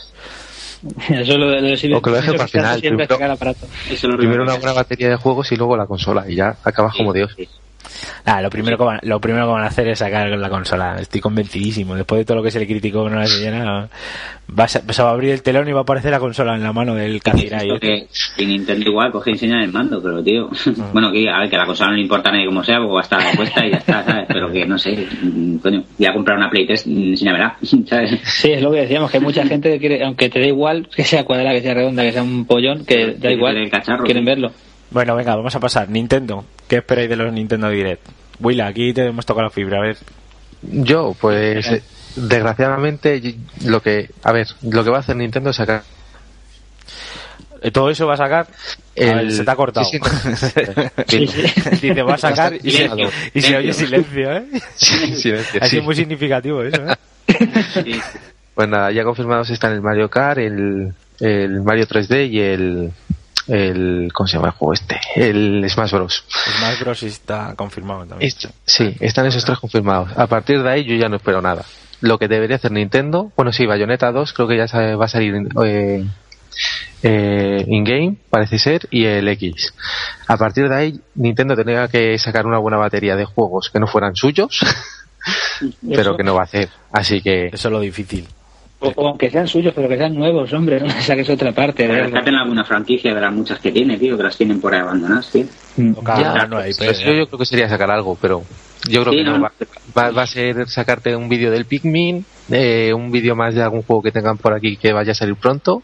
Eso 1.08 1.32
es 1.32 1.36
lo 1.36 1.48
de 1.50 1.62
los 1.62 1.84
O 1.96 2.02
que 2.02 2.10
lo 2.10 2.16
dejen 2.16 2.32
para 2.34 2.44
el 2.44 2.50
final, 2.50 2.80
pero- 2.80 3.06
sacar 3.08 3.30
aparato. 3.32 3.66
Eso 3.90 4.06
lo 4.06 4.16
Primero 4.18 4.42
una 4.44 4.52
primero. 4.52 4.60
buena 4.60 4.72
batería 4.74 5.08
de 5.08 5.16
juegos 5.16 5.50
y 5.50 5.56
luego 5.56 5.76
la 5.76 5.86
consola. 5.86 6.24
Y 6.30 6.36
ya 6.36 6.56
acabas 6.62 6.94
como 6.94 7.12
Dios. 7.12 7.32
Sí. 7.36 7.48
Nada, 8.24 8.42
lo 8.42 8.50
primero, 8.50 8.76
que 8.76 8.84
van, 8.84 9.00
lo 9.02 9.20
primero 9.20 9.46
que 9.46 9.52
van 9.52 9.64
a 9.64 9.68
hacer 9.68 9.88
es 9.88 9.98
sacar 9.98 10.28
la 10.28 10.50
consola. 10.50 10.96
Estoy 11.00 11.20
convencidísimo. 11.20 11.94
Después 11.94 12.20
de 12.20 12.24
todo 12.24 12.38
lo 12.38 12.42
que 12.42 12.50
se 12.50 12.58
le 12.58 12.66
criticó 12.66 13.04
que 13.04 13.10
no 13.10 13.16
la 13.16 13.22
enseñara, 13.22 13.88
va 14.58 14.64
a, 14.64 14.68
se 14.68 14.80
se 14.92 15.02
va 15.02 15.10
a 15.10 15.12
abrir 15.12 15.30
el 15.30 15.42
telón 15.42 15.68
y 15.68 15.72
va 15.72 15.80
a 15.80 15.82
aparecer 15.82 16.10
la 16.10 16.18
consola 16.18 16.54
en 16.54 16.62
la 16.62 16.72
mano 16.72 16.94
del 16.94 17.22
Kazirai. 17.22 17.68
Lo 17.68 17.80
que 17.80 18.06
y 18.38 18.46
Nintendo 18.46 18.90
igual 18.90 19.10
coge 19.12 19.30
y 19.30 19.32
enseña 19.34 19.62
el 19.62 19.72
mando, 19.72 20.02
pero 20.02 20.22
tío, 20.22 20.50
bueno, 20.92 21.10
que 21.12 21.28
a 21.28 21.40
ver, 21.40 21.50
que 21.50 21.56
la 21.56 21.66
consola 21.66 21.90
no 21.90 21.96
le 21.96 22.02
importa 22.02 22.30
a 22.30 22.32
nadie 22.32 22.46
como 22.46 22.62
sea, 22.62 22.78
porque 22.78 22.92
va 22.92 23.00
a 23.00 23.02
estar 23.02 23.36
puesta 23.36 23.66
y 23.66 23.70
ya 23.70 23.78
está, 23.78 24.04
¿sabes? 24.04 24.26
Pero 24.28 24.50
que 24.50 24.66
no 24.66 24.78
sé, 24.78 25.06
mm, 25.22 25.56
coño, 25.58 25.84
voy 25.98 26.06
a 26.06 26.12
comprar 26.12 26.36
una 26.36 26.50
Play 26.50 26.66
3, 26.66 26.86
mm, 26.86 27.08
enséñamela, 27.10 27.56
¿sabes? 27.86 28.20
Sí, 28.24 28.52
es 28.52 28.62
lo 28.62 28.70
que 28.70 28.80
decíamos, 28.80 29.10
que 29.10 29.18
hay 29.18 29.22
mucha 29.22 29.44
gente 29.46 29.70
que 29.70 29.78
quiere, 29.78 30.04
aunque 30.04 30.28
te 30.28 30.40
dé 30.40 30.48
igual, 30.48 30.88
que 30.94 31.04
sea 31.04 31.24
cuadrada, 31.24 31.54
que 31.54 31.62
sea 31.62 31.74
redonda, 31.74 32.02
que 32.02 32.12
sea 32.12 32.22
un 32.22 32.44
pollón, 32.46 32.84
que 32.84 33.14
da 33.18 33.30
igual, 33.30 33.54
ver 33.54 33.64
el 33.64 33.70
cacharro, 33.70 34.04
quieren 34.04 34.24
sí. 34.24 34.26
verlo. 34.26 34.52
Bueno, 34.90 35.16
venga, 35.16 35.34
vamos 35.36 35.54
a 35.54 35.60
pasar. 35.60 35.88
Nintendo. 35.88 36.44
¿Qué 36.68 36.76
esperáis 36.76 37.08
de 37.08 37.16
los 37.16 37.32
Nintendo 37.32 37.68
Direct? 37.68 38.02
Willa, 38.40 38.66
aquí 38.66 38.92
te 38.92 39.06
hemos 39.06 39.26
tocado 39.26 39.44
la 39.44 39.50
fibra. 39.50 39.78
A 39.78 39.82
ver, 39.82 39.96
Yo, 40.62 41.14
pues, 41.20 41.66
eh, 41.70 41.82
desgraciadamente, 42.16 43.36
lo 43.64 43.80
que, 43.82 44.10
a 44.22 44.32
ver, 44.32 44.46
lo 44.62 44.84
que 44.84 44.90
va 44.90 44.98
a 44.98 45.00
hacer 45.00 45.16
Nintendo 45.16 45.50
es 45.50 45.56
sacar 45.56 45.82
¿eh, 47.62 47.70
¿todo 47.70 47.90
eso 47.90 48.06
va 48.06 48.14
a 48.14 48.18
sacar? 48.18 48.46
A 48.46 49.00
ver, 49.00 49.18
El- 49.18 49.32
se 49.32 49.44
te 49.44 49.50
ha 49.50 49.56
cortado. 49.56 49.86
Sí, 51.06 51.26
sí, 51.26 51.26
Sí, 51.26 51.88
Dice, 51.88 52.02
va 52.02 52.14
a 52.14 52.18
sacar 52.18 52.54
y 52.54 52.70
se, 52.70 52.88
Silencio. 52.88 53.10
y 53.34 53.42
se 53.42 53.56
oye 53.56 53.72
silencio, 53.72 54.32
¿eh? 54.36 54.44
silencio, 54.76 55.36
Ha 55.60 55.64
sí. 55.64 55.70
sido 55.70 55.82
muy 55.82 55.94
significativo 55.94 56.62
eso, 56.62 56.82
¿eh? 56.88 56.96
Sí. 57.84 58.00
Pues 58.54 58.68
nada, 58.68 58.90
ya 58.92 59.04
confirmados 59.04 59.50
están 59.50 59.72
el 59.72 59.82
Mario 59.82 60.08
Kart, 60.08 60.38
el, 60.38 60.92
el 61.20 61.62
Mario 61.62 61.86
3D 61.86 62.30
y 62.30 62.40
el, 62.40 62.92
el, 63.48 64.10
¿cómo 64.12 64.26
se 64.26 64.34
llama 64.36 64.48
el 64.48 64.54
juego 64.54 64.72
este? 64.72 65.00
El 65.14 65.64
Smash 65.68 65.92
Bros. 65.92 66.24
Smash 66.58 66.80
Bros. 66.80 67.02
está 67.04 67.54
confirmado 67.56 68.06
también. 68.06 68.26
Est- 68.28 68.46
sí, 68.64 68.94
están 69.00 69.26
esos 69.26 69.44
tres 69.44 69.58
confirmados. 69.58 70.10
A 70.16 70.26
partir 70.26 70.62
de 70.62 70.70
ahí 70.70 70.84
yo 70.84 70.94
ya 70.96 71.08
no 71.08 71.16
espero 71.16 71.40
nada. 71.42 71.64
Lo 72.00 72.18
que 72.18 72.28
debería 72.28 72.56
hacer 72.56 72.72
Nintendo, 72.72 73.32
bueno 73.36 73.52
sí, 73.52 73.64
Bayonetta 73.66 74.12
2 74.12 74.32
creo 74.34 74.46
que 74.48 74.56
ya 74.56 74.66
va 74.96 75.04
a 75.06 75.08
salir 75.08 75.34
eh, 75.64 76.04
eh, 77.02 77.64
in-game, 77.68 78.16
parece 78.30 78.58
ser, 78.58 78.86
y 78.90 79.04
el 79.04 79.26
X. 79.28 79.72
A 80.26 80.36
partir 80.36 80.68
de 80.68 80.74
ahí, 80.76 81.00
Nintendo 81.14 81.54
tendría 81.56 81.88
que 81.88 82.18
sacar 82.18 82.46
una 82.46 82.58
buena 82.58 82.76
batería 82.76 83.16
de 83.16 83.24
juegos 83.24 83.70
que 83.70 83.80
no 83.80 83.86
fueran 83.86 84.14
suyos, 84.16 84.60
pero 85.88 86.16
que 86.16 86.22
no 86.24 86.34
va 86.34 86.42
a 86.42 86.44
hacer. 86.44 86.68
Así 86.92 87.20
que 87.22 87.46
Eso 87.46 87.68
es 87.68 87.72
lo 87.72 87.80
difícil. 87.80 88.26
O, 88.78 88.88
o 88.94 89.08
aunque 89.08 89.30
sean 89.30 89.48
suyos, 89.48 89.72
pero 89.74 89.88
que 89.88 89.96
sean 89.96 90.14
nuevos, 90.14 90.52
hombre, 90.52 90.80
no 90.80 90.90
saques 91.00 91.28
otra 91.30 91.52
parte. 91.52 91.86
Rescaten 91.88 92.34
alguna 92.34 92.64
franquicia 92.64 93.14
de 93.14 93.20
las 93.20 93.32
muchas 93.32 93.58
que 93.60 93.72
tiene, 93.72 93.96
tío, 93.96 94.16
que 94.16 94.22
las 94.22 94.36
tienen 94.36 94.60
por 94.60 94.74
ahí 94.74 94.80
abandonadas, 94.80 95.30
tío. 95.30 95.46
Mm. 95.76 95.92
Ya, 96.06 96.46
nueva 96.46 96.68
IP, 96.68 96.76
pues 96.78 96.98
yo, 97.00 97.12
yo 97.12 97.26
creo 97.26 97.38
que 97.38 97.46
sería 97.46 97.68
sacar 97.68 97.90
algo, 97.90 98.16
pero 98.20 98.42
yo 98.88 99.02
creo 99.02 99.12
Sí, 99.12 99.18
que 99.18 99.24
no. 99.24 99.38
no. 99.38 99.42
Va, 99.42 99.52
va- 99.96 100.10
va 100.10 100.22
a 100.22 100.26
ser 100.26 100.68
sacarte 100.68 101.14
un 101.16 101.28
vídeo 101.28 101.50
del 101.50 101.64
Pikmin, 101.64 102.24
eh, 102.50 102.92
un 102.94 103.10
vídeo 103.10 103.34
más 103.36 103.54
de 103.54 103.62
algún 103.62 103.82
juego 103.82 104.02
que 104.02 104.12
tengan 104.12 104.38
por 104.38 104.52
aquí 104.54 104.76
que 104.76 104.92
vaya 104.92 105.12
a 105.12 105.14
salir 105.14 105.36
pronto. 105.36 105.82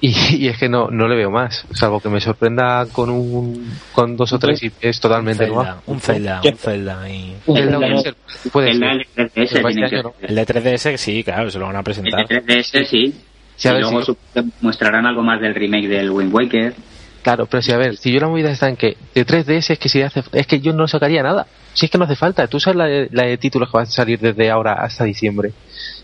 Y, 0.00 0.08
y 0.36 0.48
es 0.48 0.58
que 0.58 0.68
no, 0.68 0.88
no 0.90 1.08
le 1.08 1.16
veo 1.16 1.30
más, 1.30 1.64
salvo 1.72 2.00
que 2.00 2.08
me 2.08 2.20
sorprenda 2.20 2.86
con 2.92 3.10
un 3.10 3.78
con 3.92 4.16
dos 4.16 4.32
o 4.32 4.38
tres 4.38 4.62
IPs 4.62 5.00
totalmente 5.00 5.44
Zelda, 5.46 5.54
nuevos. 5.62 5.82
un 5.86 6.00
Zelda, 6.00 6.40
un 6.44 6.56
Zelda. 6.56 7.08
Y... 7.10 7.36
Un 7.46 7.56
El 7.56 7.62
Zelda 7.64 7.76
puede 7.78 7.88
nuevo. 7.90 8.02
ser, 8.02 8.16
puede 8.52 8.70
El 8.70 8.78
ser. 8.78 9.06
de 9.16 9.30
3DS 9.30 9.48
Pero 9.52 9.68
tiene 9.68 9.84
este 9.84 9.96
año 9.96 10.02
no. 10.02 10.14
El 10.20 10.34
de 10.34 10.46
3DS 10.46 10.96
sí, 10.96 11.24
claro, 11.24 11.50
se 11.50 11.58
lo 11.58 11.66
van 11.66 11.76
a 11.76 11.78
El 11.78 11.84
presentar. 11.84 12.26
de 12.28 12.42
3DS 12.44 12.84
sí. 12.86 13.14
Sí, 13.56 13.68
a 13.68 13.78
y 13.78 13.80
luego 13.82 14.02
si- 14.02 14.16
mostrarán 14.60 15.06
algo 15.06 15.22
más 15.22 15.40
del 15.40 15.54
remake 15.54 15.86
del 15.88 16.10
Wind 16.10 16.34
Waker. 16.34 16.74
Claro, 17.22 17.46
pero 17.46 17.62
si 17.62 17.72
a 17.72 17.78
ver, 17.78 17.96
si 17.96 18.12
yo 18.12 18.20
la 18.20 18.28
movida 18.28 18.50
está 18.50 18.68
en 18.68 18.76
que 18.76 18.96
de 19.14 19.24
3DS 19.24 19.70
es 19.70 19.78
que 19.78 19.88
si 19.88 20.02
hace, 20.02 20.22
es 20.32 20.46
que 20.46 20.60
yo 20.60 20.72
no 20.74 20.86
sacaría 20.88 21.22
nada. 21.22 21.46
Si 21.74 21.86
es 21.86 21.90
que 21.90 21.98
no 21.98 22.04
hace 22.04 22.16
falta, 22.16 22.46
tú 22.46 22.60
sabes 22.60 22.76
la 22.76 22.84
de, 22.86 23.08
la 23.10 23.24
de 23.24 23.36
títulos 23.36 23.68
que 23.68 23.76
van 23.76 23.86
a 23.86 23.90
salir 23.90 24.18
desde 24.20 24.50
ahora 24.50 24.74
hasta 24.74 25.04
diciembre. 25.04 25.52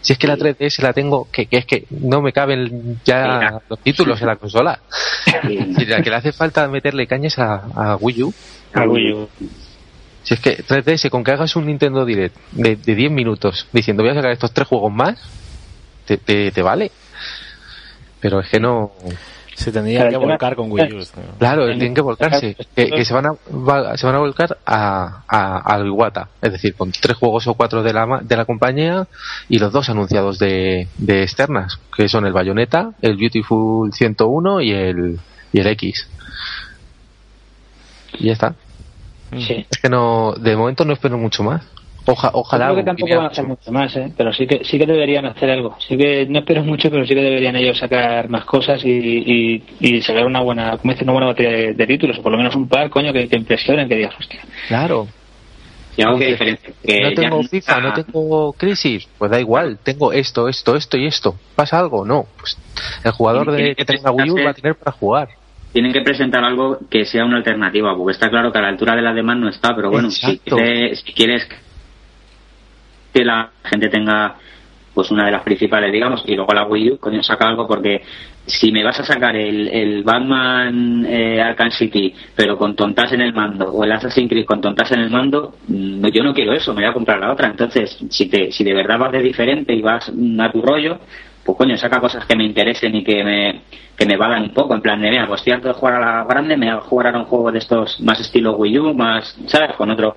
Si 0.00 0.12
es 0.12 0.18
que 0.18 0.26
la 0.26 0.36
3DS 0.36 0.82
la 0.82 0.92
tengo, 0.92 1.28
que, 1.30 1.46
que 1.46 1.58
es 1.58 1.64
que 1.64 1.86
no 1.90 2.20
me 2.20 2.32
caben 2.32 3.00
ya 3.04 3.22
Mira. 3.22 3.62
los 3.68 3.78
títulos 3.78 4.20
en 4.20 4.26
la 4.26 4.36
consola. 4.36 4.80
Si 5.42 5.84
la 5.86 6.02
que 6.02 6.10
le 6.10 6.16
hace 6.16 6.32
falta 6.32 6.66
meterle 6.68 7.06
cañas 7.06 7.38
a, 7.38 7.54
a 7.74 7.96
Wii 7.96 8.22
U. 8.24 8.34
A 8.74 8.82
Wii 8.84 9.12
U. 9.12 9.28
Si 10.24 10.34
es 10.34 10.40
que 10.40 10.58
3DS, 10.64 11.08
con 11.08 11.24
que 11.24 11.30
hagas 11.30 11.54
un 11.56 11.66
Nintendo 11.66 12.04
Direct 12.04 12.36
de, 12.52 12.76
de 12.76 12.94
10 12.94 13.10
minutos 13.10 13.66
diciendo 13.72 14.02
voy 14.02 14.12
a 14.12 14.14
sacar 14.14 14.32
estos 14.32 14.52
tres 14.52 14.68
juegos 14.68 14.92
más, 14.92 15.18
te, 16.04 16.16
te, 16.18 16.50
te 16.50 16.62
vale. 16.62 16.90
Pero 18.20 18.40
es 18.40 18.48
que 18.48 18.60
no. 18.60 18.92
Se 19.60 19.70
tendría 19.72 20.00
que 20.08 20.16
volcar 20.16 20.56
con 20.56 20.72
Wii 20.72 20.84
U. 20.84 20.88
tío. 21.04 21.22
Claro, 21.38 21.66
tienen 21.66 21.94
que 21.94 22.00
volcarse. 22.00 22.54
Que, 22.74 22.90
que 22.90 23.04
se 23.04 23.12
van 23.14 23.26
a 23.26 23.32
va- 23.52 23.96
se 23.96 24.06
van 24.06 24.14
a 24.14 24.18
volcar 24.18 24.56
a, 24.64 25.22
a, 25.28 25.58
al 25.58 25.86
Iwata. 25.86 26.28
Es 26.40 26.52
decir, 26.52 26.74
con 26.74 26.90
tres 26.92 27.16
juegos 27.16 27.46
o 27.46 27.54
cuatro 27.54 27.82
de 27.82 27.92
la, 27.92 28.06
ma- 28.06 28.20
de 28.22 28.36
la 28.36 28.44
compañía 28.46 29.06
y 29.48 29.58
los 29.58 29.70
dos 29.72 29.90
anunciados 29.90 30.38
de, 30.38 30.88
de 30.96 31.22
externas, 31.22 31.78
que 31.96 32.08
son 32.08 32.24
el 32.26 32.32
Bayonetta, 32.32 32.92
el 33.02 33.16
Beautiful 33.16 33.92
101 33.92 34.60
y 34.62 34.70
el, 34.72 35.20
y 35.52 35.60
el 35.60 35.66
X. 35.66 36.08
Y 38.18 38.26
ya 38.26 38.32
está. 38.32 38.54
Sí. 39.38 39.66
Es 39.70 39.78
que 39.78 39.88
no, 39.88 40.32
de 40.32 40.56
momento 40.56 40.84
no 40.84 40.92
espero 40.92 41.16
mucho 41.18 41.42
más. 41.44 41.62
Oja, 42.12 42.30
ojalá. 42.32 42.66
Yo 42.68 42.72
creo 42.72 42.84
que 42.84 42.88
tampoco 42.90 43.14
van 43.16 43.24
a 43.24 43.28
hacer 43.28 43.46
mucho 43.46 43.72
más, 43.72 43.96
¿eh? 43.96 44.12
pero 44.16 44.32
sí 44.32 44.46
que 44.46 44.64
sí 44.64 44.78
que 44.78 44.86
deberían 44.86 45.26
hacer 45.26 45.50
algo. 45.50 45.76
Sí 45.86 45.96
que 45.96 46.26
no 46.26 46.40
espero 46.40 46.64
mucho, 46.64 46.90
pero 46.90 47.06
sí 47.06 47.14
que 47.14 47.20
deberían 47.22 47.54
ellos 47.56 47.78
sacar 47.78 48.28
más 48.28 48.44
cosas 48.44 48.84
y, 48.84 48.90
y, 48.90 49.62
y 49.80 50.02
sacar 50.02 50.26
una 50.26 50.40
buena, 50.40 50.76
como 50.78 50.92
dice, 50.92 51.04
una 51.04 51.12
buena 51.12 51.26
batería 51.28 51.52
de, 51.52 51.74
de 51.74 51.86
títulos, 51.86 52.18
o 52.18 52.22
por 52.22 52.32
lo 52.32 52.38
menos 52.38 52.54
un 52.56 52.68
par, 52.68 52.90
coño, 52.90 53.12
que, 53.12 53.28
que 53.28 53.36
impresionen, 53.36 53.88
que 53.88 53.96
digas, 53.96 54.14
hostia. 54.18 54.40
Claro. 54.68 55.06
Y 55.96 56.02
algo 56.02 56.18
que 56.18 56.26
diferente. 56.28 56.72
Que 56.84 57.00
no 57.00 57.12
tengo 57.12 57.42
FIFA, 57.42 57.56
está- 57.58 57.80
no 57.80 57.92
tengo 57.94 58.52
Crisis, 58.54 59.08
pues 59.18 59.30
da 59.30 59.38
igual, 59.40 59.78
tengo 59.82 60.12
esto, 60.12 60.48
esto, 60.48 60.76
esto 60.76 60.96
y 60.96 61.06
esto. 61.06 61.34
¿Pasa 61.54 61.78
algo? 61.78 62.04
No. 62.04 62.26
Pues 62.38 62.56
el 63.04 63.10
jugador 63.12 63.50
de 63.52 63.58
que 63.70 63.74
que 63.76 63.84
tenga 63.84 64.10
Wii 64.10 64.30
U 64.30 64.36
va 64.44 64.50
a 64.50 64.54
tener 64.54 64.74
para 64.76 64.92
jugar. 64.92 65.28
Tienen 65.72 65.92
que 65.92 66.00
presentar 66.00 66.42
algo 66.44 66.78
que 66.90 67.04
sea 67.04 67.24
una 67.24 67.36
alternativa, 67.36 67.94
porque 67.96 68.12
está 68.12 68.28
claro 68.30 68.50
que 68.50 68.58
a 68.58 68.62
la 68.62 68.68
altura 68.68 68.96
de 68.96 69.02
las 69.02 69.14
demás 69.14 69.36
no 69.36 69.48
está, 69.48 69.74
pero 69.76 69.90
bueno, 69.90 70.10
si 70.10 70.40
si 70.44 71.12
quieres 71.12 71.46
que 73.12 73.24
la 73.24 73.50
gente 73.64 73.88
tenga 73.88 74.36
pues 74.94 75.10
una 75.10 75.26
de 75.26 75.32
las 75.32 75.42
principales, 75.42 75.92
digamos, 75.92 76.22
y 76.26 76.34
luego 76.34 76.52
la 76.52 76.64
Wii 76.64 76.90
U, 76.92 76.98
coño, 76.98 77.22
saca 77.22 77.48
algo 77.48 77.66
porque 77.66 78.02
si 78.46 78.72
me 78.72 78.82
vas 78.82 78.98
a 78.98 79.04
sacar 79.04 79.36
el, 79.36 79.68
el 79.68 80.02
Batman 80.02 81.06
eh, 81.08 81.40
Arkham 81.40 81.70
City, 81.70 82.12
pero 82.34 82.58
con 82.58 82.74
tontas 82.74 83.12
en 83.12 83.20
el 83.20 83.32
mando, 83.32 83.70
o 83.70 83.84
el 83.84 83.92
Assassin's 83.92 84.28
Creed 84.28 84.44
con 84.44 84.60
tontas 84.60 84.90
en 84.92 85.00
el 85.00 85.10
mando, 85.10 85.54
mm, 85.68 86.06
yo 86.08 86.24
no 86.24 86.34
quiero 86.34 86.52
eso, 86.52 86.72
me 86.72 86.82
voy 86.82 86.90
a 86.90 86.92
comprar 86.92 87.20
la 87.20 87.32
otra. 87.32 87.48
Entonces, 87.48 87.96
si, 88.10 88.28
te, 88.28 88.50
si 88.50 88.64
de 88.64 88.74
verdad 88.74 88.98
vas 88.98 89.12
de 89.12 89.22
diferente 89.22 89.72
y 89.72 89.80
vas 89.80 90.10
mm, 90.12 90.40
a 90.40 90.50
tu 90.50 90.60
rollo, 90.60 90.98
pues 91.44 91.56
coño, 91.56 91.76
saca 91.76 92.00
cosas 92.00 92.26
que 92.26 92.36
me 92.36 92.44
interesen 92.44 92.94
y 92.94 93.04
que 93.04 93.24
me, 93.24 93.60
que 93.96 94.06
me 94.06 94.16
valgan 94.16 94.42
un 94.42 94.54
poco, 94.54 94.74
en 94.74 94.82
plan 94.82 95.00
de, 95.00 95.10
mira, 95.10 95.26
pues 95.26 95.46
harto 95.48 95.68
de 95.68 95.74
jugar 95.74 95.94
a 95.94 96.00
la 96.00 96.24
grande, 96.24 96.56
me 96.56 96.66
voy 96.66 96.76
a 96.76 96.80
jugar 96.80 97.14
a 97.14 97.18
un 97.18 97.24
juego 97.26 97.52
de 97.52 97.58
estos 97.58 98.00
más 98.00 98.20
estilo 98.20 98.56
Wii 98.56 98.78
U, 98.78 98.94
más, 98.94 99.36
¿sabes? 99.46 99.76
Con 99.76 99.90
otro, 99.90 100.16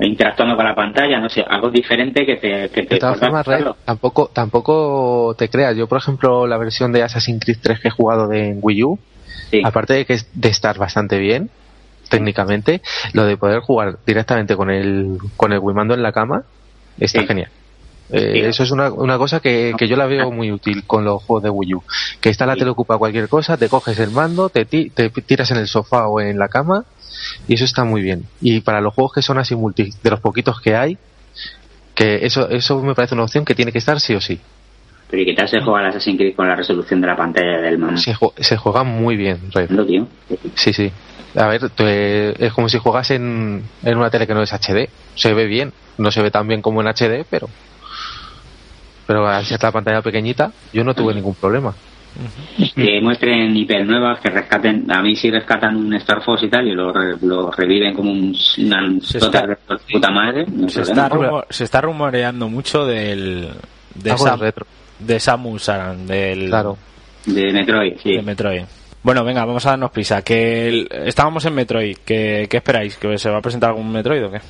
interactuando 0.00 0.56
con 0.56 0.64
la 0.64 0.74
pantalla, 0.74 1.20
no 1.20 1.28
sé, 1.28 1.44
algo 1.48 1.70
diferente 1.70 2.26
que 2.26 2.36
te... 2.36 2.68
Que 2.70 2.82
te 2.84 2.94
De 2.94 3.00
todas 3.00 3.18
formas, 3.20 3.46
Red, 3.46 3.66
tampoco, 3.84 4.30
tampoco 4.32 5.34
te 5.38 5.48
creas. 5.48 5.76
Yo, 5.76 5.86
por 5.86 5.98
ejemplo, 5.98 6.46
la 6.46 6.58
versión 6.58 6.92
de 6.92 7.02
Assassin's 7.02 7.44
Creed 7.44 7.58
3 7.62 7.80
que 7.80 7.88
he 7.88 7.90
jugado 7.90 8.26
de 8.28 8.48
en 8.48 8.58
Wii 8.60 8.84
U, 8.84 8.98
Sí. 9.50 9.60
aparte 9.64 9.94
de 9.94 10.04
que 10.06 10.14
es 10.14 10.28
de 10.34 10.48
estar 10.48 10.78
bastante 10.78 11.18
bien, 11.18 11.50
técnicamente, 12.08 12.82
lo 13.12 13.24
de 13.24 13.36
poder 13.36 13.60
jugar 13.60 13.98
directamente 14.06 14.56
con 14.56 14.70
el, 14.70 15.18
con 15.36 15.52
el 15.52 15.58
Wii 15.60 15.74
mando 15.74 15.94
en 15.94 16.02
la 16.02 16.12
cama, 16.12 16.42
está 16.98 17.20
Sí. 17.20 17.26
genial. 17.26 17.50
Eh, 18.10 18.30
Sí. 18.34 18.40
Eso 18.40 18.62
es 18.64 18.70
una, 18.72 18.90
una 18.92 19.16
cosa 19.16 19.40
que, 19.40 19.72
que 19.78 19.88
yo 19.88 19.96
la 19.96 20.06
veo 20.06 20.30
muy 20.30 20.50
útil 20.52 20.84
con 20.86 21.04
los 21.04 21.22
juegos 21.22 21.44
de 21.44 21.50
Wii 21.50 21.74
U. 21.74 21.82
Que 22.20 22.28
está 22.28 22.44
la 22.44 22.54
Sí. 22.54 22.58
tele 22.60 22.70
ocupa 22.72 22.98
cualquier 22.98 23.28
cosa, 23.28 23.56
te 23.56 23.68
coges 23.68 23.98
el 24.00 24.10
mando, 24.10 24.48
te, 24.50 24.64
ti- 24.66 24.90
te 24.90 25.08
tiras 25.08 25.50
en 25.50 25.58
el 25.58 25.66
sofá 25.68 26.08
o 26.08 26.20
en 26.20 26.38
la 26.38 26.48
cama 26.48 26.84
y 27.48 27.54
eso 27.54 27.64
está 27.64 27.84
muy 27.84 28.02
bien. 28.02 28.24
Y 28.40 28.60
para 28.60 28.80
los 28.80 28.94
juegos 28.94 29.12
que 29.14 29.22
son 29.22 29.38
así 29.38 29.54
multi, 29.54 29.90
de 30.02 30.10
los 30.10 30.20
poquitos 30.20 30.60
que 30.60 30.76
hay, 30.76 30.98
que 31.94 32.24
eso, 32.24 32.48
eso 32.48 32.80
me 32.82 32.94
parece 32.94 33.14
una 33.14 33.24
opción 33.24 33.44
que 33.44 33.54
tiene 33.54 33.72
que 33.72 33.78
estar 33.78 34.00
sí 34.00 34.14
o 34.14 34.20
sí. 34.20 34.40
Pero 35.10 35.22
y 35.22 35.26
quitarse 35.26 35.56
el 35.56 35.62
juego 35.62 35.76
al 35.76 35.86
Assassin's 35.86 36.16
Creed 36.16 36.34
con 36.34 36.48
la 36.48 36.54
resolución 36.54 37.02
de 37.02 37.06
la 37.06 37.16
pantalla 37.16 37.60
del 37.60 37.76
mando. 37.76 38.00
Se, 38.00 38.16
se 38.38 38.56
juega 38.56 38.82
muy 38.82 39.16
bien. 39.16 39.40
No, 39.68 39.84
tío. 39.84 40.08
Sí, 40.54 40.72
sí. 40.72 40.90
A 41.36 41.48
ver, 41.48 41.70
eh, 41.78 42.34
es 42.38 42.52
como 42.54 42.70
si 42.70 42.78
jugas 42.78 43.10
en, 43.10 43.62
en 43.82 43.98
una 43.98 44.08
tele 44.08 44.26
que 44.26 44.32
no 44.32 44.42
es 44.42 44.52
HD. 44.52 44.88
Se 45.14 45.34
ve 45.34 45.44
bien. 45.44 45.72
No 45.98 46.10
se 46.10 46.22
ve 46.22 46.30
tan 46.30 46.48
bien 46.48 46.62
como 46.62 46.80
en 46.80 46.88
HD, 46.88 47.26
pero. 47.28 47.50
Pero 49.06 49.28
al 49.28 49.44
ser 49.44 49.62
la 49.62 49.70
pantalla 49.70 50.00
pequeñita, 50.00 50.50
yo 50.72 50.82
no 50.82 50.94
tuve 50.94 51.12
ningún 51.12 51.34
problema. 51.34 51.74
Que 52.74 53.00
muestren 53.00 53.56
hiper 53.56 53.86
nuevas, 53.86 54.20
que 54.20 54.30
rescaten, 54.30 54.90
a 54.90 55.02
mí 55.02 55.16
sí 55.16 55.30
rescatan 55.30 55.76
un 55.76 55.94
Star 55.94 56.22
Fox 56.22 56.42
y 56.44 56.48
tal, 56.48 56.68
y 56.68 56.72
lo, 56.74 56.92
re- 56.92 57.16
lo 57.22 57.50
reviven 57.50 57.94
como 57.94 58.10
un, 58.12 58.36
una 58.58 59.00
Se 59.02 59.18
está- 59.18 59.46
de 59.46 59.56
puta 59.92 60.10
madre. 60.10 60.44
no 60.48 60.68
Se 60.68 60.82
está, 60.82 61.10
se 61.50 61.64
está 61.64 61.80
rumoreando 61.80 62.48
mucho 62.48 62.84
del. 62.84 63.48
De, 63.94 64.10
Sam- 64.16 64.38
retro. 64.40 64.66
de 64.98 65.20
Samus 65.20 65.68
Aran, 65.68 66.06
del. 66.06 66.48
Claro. 66.48 66.76
De 67.26 67.52
Metroid, 67.52 67.94
sí. 68.02 68.12
de 68.16 68.22
Metroid. 68.22 68.62
Bueno, 69.02 69.24
venga, 69.24 69.44
vamos 69.44 69.64
a 69.66 69.70
darnos 69.70 69.90
prisa. 69.90 70.22
Que 70.22 70.68
el- 70.68 70.88
estábamos 71.06 71.44
en 71.44 71.54
Metroid. 71.54 71.96
¿Qué, 72.04 72.46
¿Qué 72.48 72.56
esperáis? 72.58 72.96
¿Que 72.96 73.18
se 73.18 73.30
va 73.30 73.38
a 73.38 73.42
presentar 73.42 73.70
algún 73.70 73.90
Metroid 73.90 74.24
o 74.26 74.30
qué? 74.30 74.40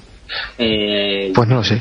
Eh, 0.58 1.32
Pues 1.34 1.48
no 1.48 1.56
lo 1.56 1.64
sé. 1.64 1.80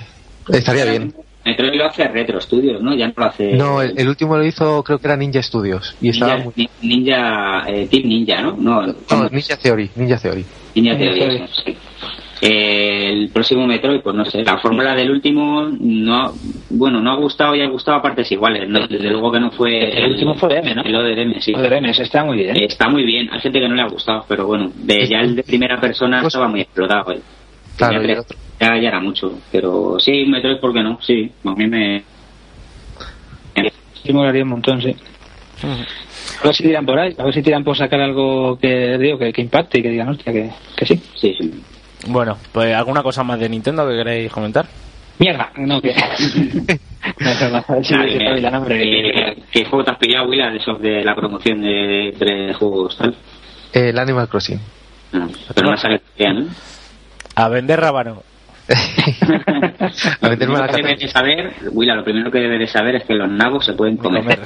Estaría 0.50 0.86
bien. 0.86 1.14
Metroid 1.46 1.74
lo 1.76 1.86
hace 1.86 2.08
Retro 2.08 2.40
Studios, 2.40 2.82
¿no? 2.82 2.94
Ya 2.96 3.08
no 3.08 3.14
lo 3.18 3.26
hace. 3.26 3.54
No, 3.54 3.82
el, 3.82 3.98
el 3.98 4.08
último 4.08 4.38
lo 4.38 4.46
hizo, 4.46 4.84
creo 4.84 5.00
que 5.00 5.08
era 5.08 5.18
Ninja 5.18 5.42
Studios. 5.42 5.96
Y 6.02 6.10
estaba 6.10 6.36
Ninja, 6.36 6.52
muy. 6.56 6.70
Ni- 6.82 6.96
Ninja 6.96 7.64
eh, 7.68 7.88
Team 7.90 8.04
Ninja, 8.08 8.42
¿no? 8.42 8.56
No. 8.58 8.82
Ninja 9.32 9.58
Theory. 9.58 9.90
Ninja 9.96 10.18
Theory. 10.18 10.46
Ninja 10.76 10.94
Ninja 10.94 11.14
Theory, 11.14 11.44
sí. 11.66 11.78
Eh, 12.44 13.10
el 13.10 13.30
próximo 13.30 13.68
Metroid, 13.68 14.02
pues 14.02 14.16
no 14.16 14.26
sé, 14.26 14.44
la 14.44 14.58
fórmula 14.58 14.96
del 14.96 15.12
último 15.12 15.70
no, 15.80 16.16
ha- 16.16 16.32
bueno, 16.72 17.00
no 17.00 17.12
ha 17.12 17.16
gustado 17.16 17.56
y 17.56 17.62
ha 17.62 17.70
gustado 17.70 17.98
a 17.98 18.02
partes 18.02 18.32
iguales. 18.32 18.68
No, 18.68 18.80
desde 18.88 19.12
luego 19.12 19.32
que 19.32 19.40
no 19.40 19.52
fue 19.52 19.96
El 19.96 20.12
último 20.14 20.34
fue 20.34 20.58
M, 20.58 20.74
¿no? 20.74 20.82
El 20.82 20.96
ODM, 20.96 21.40
sí. 21.40 21.54
Ese 21.56 22.02
está 22.04 22.24
muy 22.24 22.38
bien. 22.38 22.58
Está 22.58 22.90
muy 22.90 23.04
bien, 23.04 23.30
hay 23.32 23.40
gente 23.42 23.60
que 23.60 23.68
no 23.70 23.76
le 23.76 23.84
ha 23.84 23.88
gustado, 23.88 24.26
pero 24.28 24.48
bueno, 24.48 24.72
de, 24.76 25.08
ya 25.08 25.20
el 25.20 25.36
de 25.36 25.44
primera 25.44 25.80
persona 25.80 26.22
Pues- 26.22 26.34
estaba 26.34 26.48
muy 26.48 26.62
explotado. 26.62 27.12
eh. 27.12 27.22
Claro, 27.78 28.04
y 28.04 28.12
otro. 28.14 28.38
Ya, 28.62 28.78
ya 28.78 28.90
era 28.90 29.00
mucho, 29.00 29.40
pero 29.52 30.00
sí, 30.00 30.26
Metroid, 30.28 30.60
¿por 30.60 30.72
qué 30.72 30.84
no? 30.84 31.00
Sí, 31.02 31.32
a 31.44 31.56
mí 31.56 31.68
me... 31.68 32.04
Sí, 34.04 34.14
molaría 34.14 34.44
un 34.44 34.50
montón, 34.50 34.80
sí. 34.82 34.96
A 36.42 36.46
ver 36.46 36.56
si 36.56 36.64
tiran 36.64 36.86
por 36.86 37.00
ahí, 37.00 37.16
a 37.18 37.24
ver 37.24 37.34
si 37.34 37.42
tiran 37.42 37.64
por 37.64 37.76
sacar 37.76 38.02
algo 38.02 38.60
que 38.60 39.00
digo 39.00 39.18
que, 39.18 39.34
que 39.34 39.42
impacte 39.42 39.80
y 39.80 39.82
que 39.82 39.90
digan, 39.90 40.10
hostia, 40.10 40.32
que, 40.32 40.52
que 40.76 40.86
sí. 40.86 41.02
Sí, 41.16 41.36
sí. 41.40 41.64
Bueno, 42.08 42.38
pues 42.52 42.76
alguna 42.76 43.04
cosa 43.04 43.24
más 43.24 43.40
de 43.40 43.50
Nintendo 43.50 43.88
que 43.88 43.96
queréis 43.96 44.32
comentar. 44.32 44.66
Mierda, 45.20 45.52
no, 45.58 45.82
que. 45.82 45.90
es 47.20 47.92
eh, 47.92 49.44
¿Qué 49.52 49.66
juego 49.66 49.84
te 49.84 49.92
has 49.92 49.98
pillado, 49.98 50.30
Willa, 50.30 50.50
de 50.50 50.58
esos 50.58 50.82
de 50.82 51.04
la 51.04 51.16
promoción 51.16 51.62
de, 51.62 52.16
de 52.18 52.54
juegos 52.54 52.98
tal? 52.98 53.16
El 53.74 54.00
Animal 54.00 54.28
Crossing. 54.28 54.60
No, 55.12 55.30
pero 55.54 55.72
no 55.72 55.78
sale 55.78 56.00
todavía, 56.00 56.42
¿no? 56.42 56.48
A 57.36 57.50
vender 57.50 57.80
rábano. 57.80 58.24
a 60.22 60.30
meterme 60.30 60.56
a 60.56 60.60
la 60.62 60.68
Lo 60.68 60.74
que 60.74 60.82
debes 60.82 61.00
de 61.00 61.08
saber, 61.08 61.52
Willa, 61.72 61.96
lo 61.96 62.04
primero 62.04 62.32
que 62.32 62.40
debes 62.40 62.60
de 62.60 62.68
saber 62.68 62.96
es 62.96 63.04
que 63.06 63.14
los 63.16 63.30
nabos 63.30 63.66
se 63.66 63.74
pueden 63.74 63.98
comer. 63.98 64.40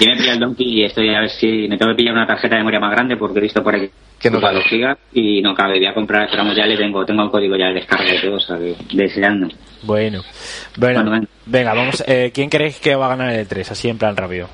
Yo 0.00 0.06
me 0.14 0.28
el 0.30 0.38
Donkey 0.38 0.66
y 0.80 0.84
estoy 0.84 1.14
a 1.14 1.20
ver 1.20 1.30
si 1.30 1.66
me 1.68 1.76
tengo 1.76 1.92
que 1.92 1.96
pillar 1.96 2.14
una 2.14 2.26
tarjeta 2.26 2.54
de 2.54 2.60
memoria 2.60 2.80
más 2.80 2.92
grande 2.92 3.16
porque 3.16 3.38
he 3.38 3.42
visto 3.42 3.62
por 3.62 3.74
ahí 3.74 3.90
Que 4.20 4.30
no 4.30 4.40
cabe. 4.40 4.62
gigas 4.62 4.96
y 5.12 5.42
no 5.42 5.54
cabe. 5.54 5.78
Voy 5.78 5.86
a 5.86 5.94
comprar, 5.94 6.24
esperamos 6.24 6.54
ya 6.56 6.66
le 6.66 6.76
tengo, 6.76 7.04
tengo 7.04 7.22
el 7.24 7.30
código 7.30 7.56
ya 7.56 7.66
de 7.66 7.74
descarga 7.74 8.14
y 8.14 8.20
todo, 8.20 8.36
o 8.36 8.40
sea 8.40 8.56
que 8.58 8.74
deseando. 8.92 9.48
bueno. 9.82 10.22
Bueno, 10.76 11.00
Bueno, 11.02 11.10
ven. 11.10 11.28
venga, 11.46 11.74
vamos. 11.74 12.04
Eh, 12.06 12.30
¿Quién 12.32 12.48
creéis 12.48 12.78
que 12.78 12.94
va 12.94 13.06
a 13.06 13.16
ganar 13.16 13.32
el 13.32 13.46
3? 13.48 13.72
Así 13.72 13.88
en 13.88 13.98
plan 13.98 14.16
rápido. 14.16 14.48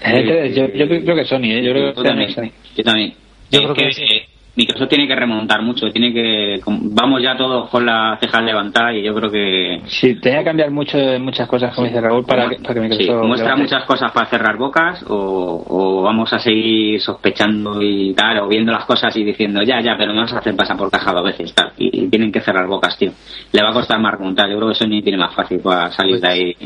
Eh, 0.00 0.52
yo, 0.54 0.66
yo 0.74 0.86
creo 0.88 1.16
que 1.16 1.24
Sony, 1.24 1.44
¿eh? 1.44 1.62
Yo 1.64 1.72
creo 1.72 1.92
Yo 1.94 2.02
que 2.02 2.08
también. 2.08 2.32
Sony. 2.34 2.50
Yo 2.76 2.84
también. 2.84 3.14
Yo 3.50 3.60
creo 3.60 3.74
que 3.74 3.84
que, 3.86 3.92
sí. 3.92 4.02
eh, 4.04 4.28
Microsoft 4.58 4.88
tiene 4.88 5.06
que 5.06 5.14
remontar 5.14 5.62
mucho, 5.62 5.88
tiene 5.92 6.12
que 6.12 6.60
vamos 6.66 7.22
ya 7.22 7.36
todos 7.36 7.70
con 7.70 7.86
las 7.86 8.18
cejas 8.18 8.42
levantadas 8.42 8.96
y 8.96 9.02
yo 9.04 9.14
creo 9.14 9.30
que 9.30 9.82
Sí, 9.86 10.16
tenía 10.16 10.40
que 10.40 10.46
cambiar 10.46 10.72
mucho, 10.72 10.98
muchas 11.20 11.46
cosas, 11.46 11.72
como 11.74 11.86
dice 11.86 12.00
Raúl, 12.00 12.24
para 12.24 12.48
que, 12.48 12.56
para 12.56 12.74
que 12.74 12.80
Sí, 12.80 12.88
Microsoft. 12.98 13.26
muestra 13.26 13.50
levante. 13.50 13.62
muchas 13.62 13.84
cosas 13.86 14.10
para 14.10 14.26
cerrar 14.26 14.56
bocas 14.56 15.04
o, 15.06 15.64
o 15.64 16.02
vamos 16.02 16.32
a 16.32 16.40
seguir 16.40 17.00
sospechando 17.00 17.80
y 17.80 18.12
tal, 18.14 18.40
o 18.40 18.48
viendo 18.48 18.72
las 18.72 18.84
cosas 18.84 19.14
y 19.16 19.22
diciendo 19.22 19.62
ya, 19.62 19.80
ya, 19.80 19.94
pero 19.96 20.12
no 20.12 20.22
nos 20.22 20.32
hacen 20.32 20.56
pasar 20.56 20.76
por 20.76 20.90
caja 20.90 21.12
dos 21.12 21.22
veces, 21.24 21.54
tal. 21.54 21.70
Y, 21.78 22.04
y 22.04 22.08
tienen 22.08 22.32
que 22.32 22.40
cerrar 22.40 22.66
bocas, 22.66 22.98
tío. 22.98 23.12
Le 23.52 23.62
va 23.62 23.70
a 23.70 23.72
costar 23.72 24.00
más 24.00 24.12
remontar. 24.14 24.50
Yo 24.50 24.56
creo 24.56 24.68
que 24.70 24.74
Sony 24.74 25.00
tiene 25.02 25.18
más 25.18 25.32
fácil 25.36 25.60
para 25.60 25.92
salir 25.92 26.20
de 26.20 26.26
ahí 26.28 26.56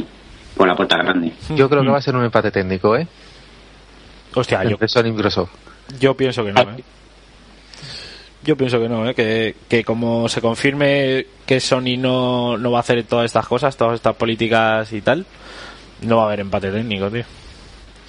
por 0.57 0.67
la 0.67 0.75
puerta 0.75 0.97
grande. 0.97 1.33
Yo 1.55 1.69
creo 1.69 1.83
que 1.83 1.91
va 1.91 1.99
a 1.99 2.03
ser 2.03 2.17
un 2.17 2.25
empate 2.25 2.51
técnico, 2.51 2.97
¿eh? 2.97 3.07
Hostia, 4.35 4.65
yo, 4.65 4.77
Sony 4.89 5.11
Microsoft. 5.13 5.51
yo 6.01 6.17
pienso 6.17 6.43
que 6.43 6.53
no, 6.53 6.63
¿eh? 6.63 6.83
Yo 8.45 8.57
pienso 8.57 8.81
que 8.81 8.89
no, 8.89 9.09
¿eh? 9.09 9.15
que, 9.15 9.55
que 9.69 9.85
como 9.85 10.29
se 10.29 10.41
confirme 10.41 11.27
que 11.47 11.61
Sony 11.61 11.97
no, 11.97 12.57
no 12.59 12.73
va 12.73 12.79
a 12.79 12.81
hacer 12.81 13.05
todas 13.05 13.27
estas 13.27 13.47
cosas, 13.47 13.77
todas 13.77 13.95
estas 13.95 14.17
políticas 14.17 14.93
y 14.93 15.01
tal, 15.01 15.25
no 16.03 16.17
va 16.17 16.23
a 16.25 16.27
haber 16.27 16.41
empate 16.41 16.71
técnico, 16.71 17.09
tío. 17.09 17.25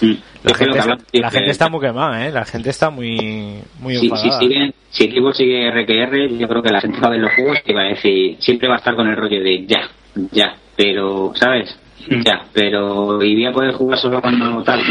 Mm. 0.02 0.14
La, 0.44 0.56
gente, 0.56 1.20
la 1.20 1.30
está 1.30 1.70
muy 1.70 1.80
quemada, 1.80 2.28
¿eh? 2.28 2.32
La 2.32 2.46
gente 2.46 2.70
está 2.70 2.90
muy, 2.90 3.60
muy 3.80 3.96
si, 3.96 4.00
si, 4.00 4.06
enfadada. 4.08 4.40
sigue, 4.40 4.74
si 4.90 5.12
Xbox 5.12 5.38
sigue 5.38 5.72
RQR, 5.72 6.38
yo 6.38 6.48
creo 6.48 6.62
que 6.62 6.72
la 6.72 6.82
gente 6.82 7.00
va 7.00 7.08
a 7.08 7.12
ver 7.12 7.20
los 7.20 7.32
juegos 7.34 7.60
y 7.66 7.74
va 7.74 7.82
a 7.82 7.90
decir, 7.90 8.38
siempre 8.40 8.68
va 8.68 8.76
a 8.76 8.78
estar 8.80 8.96
con 8.96 9.08
el 9.08 9.16
rollo 9.16 9.42
de 9.42 9.66
ya, 9.66 9.90
ya, 10.32 10.56
pero, 10.76 11.32
¿sabes? 11.36 11.78
Ya, 12.10 12.46
pero 12.52 13.18
voy 13.18 13.46
a 13.46 13.52
poder 13.52 13.74
jugar 13.74 13.98
solo 13.98 14.22
cuando 14.22 14.64
tal. 14.64 14.82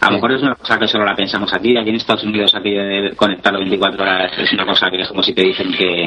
A 0.00 0.06
lo 0.06 0.12
mejor 0.12 0.32
es 0.32 0.42
una 0.42 0.54
cosa 0.54 0.78
que 0.78 0.88
solo 0.88 1.04
la 1.04 1.14
pensamos 1.14 1.52
aquí, 1.52 1.76
aquí 1.76 1.90
en 1.90 1.96
Estados 1.96 2.24
Unidos, 2.24 2.54
aquí 2.54 2.70
de 2.70 3.12
conectarlo 3.16 3.60
24 3.60 4.02
horas, 4.02 4.38
es 4.38 4.52
una 4.52 4.66
cosa 4.66 4.90
que 4.90 5.00
es 5.00 5.08
como 5.08 5.22
si 5.22 5.32
te 5.32 5.42
dicen 5.42 5.72
que, 5.72 6.06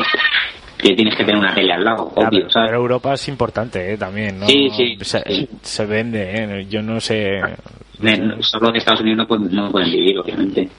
que 0.78 0.96
tienes 0.96 1.16
que 1.16 1.24
tener 1.24 1.40
una 1.40 1.54
tele 1.54 1.74
al 1.74 1.84
lado, 1.84 2.12
obvio, 2.16 2.30
pero, 2.30 2.50
¿sabes? 2.50 2.70
pero 2.70 2.82
Europa 2.82 3.14
es 3.14 3.28
importante, 3.28 3.94
¿eh? 3.94 3.98
También, 3.98 4.40
¿no? 4.40 4.48
Sí, 4.48 4.70
sí, 4.72 4.98
Se, 5.02 5.22
sí. 5.28 5.50
se 5.62 5.86
vende, 5.86 6.32
¿eh? 6.34 6.68
Yo 6.70 6.82
no 6.82 7.00
sé... 7.00 7.42
Solo 8.42 8.72
de 8.72 8.80
Estados 8.80 9.02
Unidos 9.02 9.20
no 9.20 9.28
pueden, 9.28 9.56
no 9.56 9.72
pueden 9.72 9.90
vivir, 9.90 10.20
obviamente. 10.20 10.70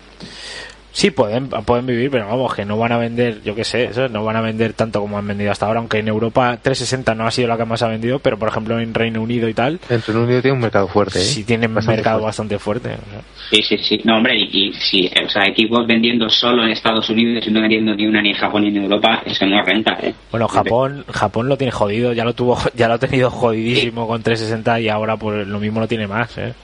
Sí, 0.94 1.10
pueden, 1.10 1.48
pueden 1.48 1.86
vivir, 1.86 2.08
pero 2.08 2.28
vamos, 2.28 2.54
que 2.54 2.64
no 2.64 2.78
van 2.78 2.92
a 2.92 2.98
vender, 2.98 3.42
yo 3.42 3.52
qué 3.56 3.64
sé, 3.64 3.86
eso, 3.86 4.08
no 4.08 4.22
van 4.24 4.36
a 4.36 4.40
vender 4.40 4.74
tanto 4.74 5.00
como 5.00 5.18
han 5.18 5.26
vendido 5.26 5.50
hasta 5.50 5.66
ahora, 5.66 5.80
aunque 5.80 5.98
en 5.98 6.06
Europa 6.06 6.56
360 6.62 7.16
no 7.16 7.26
ha 7.26 7.32
sido 7.32 7.48
la 7.48 7.56
que 7.56 7.64
más 7.64 7.82
ha 7.82 7.88
vendido, 7.88 8.20
pero 8.20 8.38
por 8.38 8.48
ejemplo 8.48 8.78
en 8.78 8.94
Reino 8.94 9.20
Unido 9.20 9.48
y 9.48 9.54
tal, 9.54 9.80
El 9.90 10.02
Reino 10.02 10.22
Unido 10.22 10.40
tiene 10.40 10.54
un 10.54 10.62
mercado 10.62 10.86
fuerte, 10.86 11.18
¿eh? 11.18 11.22
sí 11.22 11.42
tienen 11.42 11.70
un 11.70 11.74
Bastante 11.74 11.96
mercado 11.96 12.18
fuerte. 12.20 12.26
bastante 12.28 12.58
fuerte. 12.60 12.88
o 12.90 13.10
sea. 13.10 13.20
Sí, 13.50 13.62
sí, 13.62 13.78
sí. 13.78 14.00
No, 14.04 14.18
hombre, 14.18 14.36
y, 14.38 14.68
y 14.68 14.72
si, 14.72 15.06
o 15.08 15.28
sea, 15.28 15.42
Xbox 15.46 15.86
vendiendo 15.88 16.30
solo 16.30 16.62
en 16.62 16.70
Estados 16.70 17.10
Unidos 17.10 17.44
y 17.46 17.50
no 17.50 17.60
vendiendo 17.60 17.92
ni 17.96 18.06
una 18.06 18.22
ni 18.22 18.30
en 18.30 18.36
Japón 18.36 18.62
ni 18.62 18.68
en 18.68 18.76
Europa, 18.84 19.20
eso 19.26 19.44
no 19.46 19.60
renta, 19.64 19.98
¿eh? 20.00 20.14
Bueno, 20.30 20.46
Japón, 20.46 21.04
Japón 21.10 21.48
lo 21.48 21.56
tiene 21.56 21.72
jodido, 21.72 22.12
ya 22.12 22.24
lo 22.24 22.34
tuvo, 22.34 22.56
ya 22.74 22.86
lo 22.86 22.94
ha 22.94 22.98
tenido 22.98 23.30
jodidísimo 23.32 24.06
con 24.06 24.22
360 24.22 24.80
y 24.80 24.88
ahora 24.88 25.16
pues 25.16 25.44
lo 25.46 25.58
mismo 25.58 25.80
lo 25.80 25.88
tiene 25.88 26.06
más, 26.06 26.38
¿eh? 26.38 26.54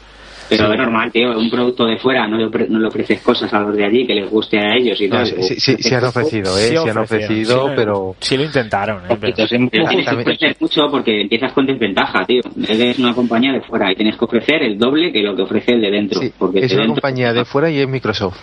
Pero 0.51 0.73
es 0.73 0.79
normal, 0.79 1.11
tío, 1.13 1.39
un 1.39 1.49
producto 1.49 1.87
de 1.87 1.97
fuera 1.97 2.27
no 2.29 2.37
le, 2.37 2.47
ofre- 2.47 2.69
no 2.69 2.79
le 2.79 2.89
ofreces 2.89 3.21
cosas 3.23 3.53
a 3.55 3.61
los 3.61 3.75
de 3.77 3.85
allí 3.85 4.07
que 4.07 4.15
les 4.15 4.29
guste 4.29 4.59
a 4.59 4.75
ellos 4.77 5.01
y 5.01 5.09
No, 5.09 5.17
tal. 5.17 5.27
sí, 5.27 5.35
sí, 5.43 5.55
sí, 5.61 5.77
sí 5.81 5.95
han 5.95 6.05
ofrecido, 6.05 6.59
¿eh? 6.59 6.69
Sí, 6.69 6.77
han 6.77 6.99
ofrecido, 6.99 7.65
sí 7.65 7.69
lo- 7.71 7.75
pero... 7.77 8.17
Sí 8.21 8.37
lo 8.37 8.45
intentaron, 8.45 8.99
¿eh? 9.05 9.17
Pero- 9.21 9.33
Pero 9.37 9.47
tienes 9.49 9.71
que 9.71 10.15
ofrecer 10.17 10.57
mucho 10.61 10.83
porque 10.91 11.21
empiezas 11.23 11.53
con 11.53 11.65
desventaja, 11.67 12.27
tío. 12.27 12.43
Eres 12.69 12.99
una 12.99 13.15
compañía 13.15 13.53
de 13.53 13.61
fuera 13.63 13.91
y 13.91 13.95
tienes 13.95 14.17
que 14.17 14.25
ofrecer 14.25 14.63
el 14.63 14.77
doble 14.79 15.13
que 15.13 15.23
lo 15.23 15.35
que 15.35 15.43
ofrece 15.43 15.73
el 15.73 15.81
de 15.81 15.91
dentro. 15.91 16.21
Sí, 16.21 16.33
porque 16.37 16.59
es 16.61 16.69
de 16.69 16.75
una 16.77 16.83
dentro- 16.85 17.01
compañía 17.01 17.33
de 17.33 17.45
fuera 17.45 17.71
y 17.71 17.79
es 17.79 17.89
Microsoft. 17.89 18.37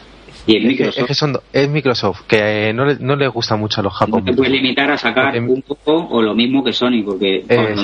Y 0.49 0.55
Es 0.55 0.61
que, 0.61 0.67
Microsoft. 0.69 0.97
es 0.99 1.05
que 1.07 1.13
son 1.13 1.37
es 1.51 1.69
Microsoft, 1.69 2.21
que 2.25 2.71
no 2.73 2.85
le, 2.85 2.95
no 2.99 3.17
le 3.17 3.27
gusta 3.27 3.57
mucho 3.57 3.81
a 3.81 3.83
los 3.83 3.91
No 3.91 3.97
japoneses. 3.99 4.31
te 4.31 4.37
puedes 4.37 4.53
limitar 4.53 4.89
a 4.89 4.97
sacar 4.97 5.25
Porque- 5.33 5.39
un 5.41 5.61
poco 5.61 6.07
o 6.09 6.21
lo 6.21 6.33
mismo 6.33 6.63
que 6.63 6.71
Sony, 6.71 7.03
porque 7.03 7.43
Eh. 7.49 7.75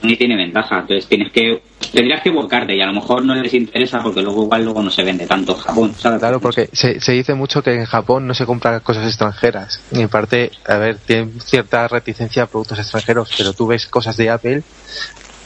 Sony 0.00 0.16
tiene 0.16 0.34
ventaja. 0.34 0.78
Entonces 0.80 1.06
tienes 1.06 1.30
que 1.30 1.60
tendrías 1.92 2.22
que 2.22 2.30
volcarte 2.30 2.74
y 2.76 2.80
a 2.80 2.86
lo 2.86 2.92
mejor 2.92 3.24
no 3.24 3.34
les 3.34 3.52
interesa 3.54 4.02
porque 4.02 4.22
luego 4.22 4.44
igual 4.44 4.64
luego 4.64 4.82
no 4.82 4.90
se 4.90 5.02
vende 5.02 5.26
tanto 5.26 5.52
en 5.52 5.58
Japón, 5.58 5.94
¿sabes? 5.98 6.18
Claro, 6.20 6.40
porque 6.40 6.68
se, 6.72 7.00
se 7.00 7.12
dice 7.12 7.34
mucho 7.34 7.62
que 7.62 7.74
en 7.74 7.84
Japón 7.84 8.26
no 8.26 8.34
se 8.34 8.46
compran 8.46 8.80
cosas 8.80 9.06
extranjeras. 9.06 9.80
Y 9.92 10.00
en 10.00 10.08
parte, 10.08 10.50
a 10.66 10.76
ver, 10.76 10.98
tienen 10.98 11.40
cierta 11.40 11.86
reticencia 11.88 12.44
a 12.44 12.46
productos 12.46 12.78
extranjeros, 12.78 13.32
pero 13.36 13.52
tú 13.52 13.66
ves 13.66 13.86
cosas 13.86 14.16
de 14.16 14.30
Apple 14.30 14.62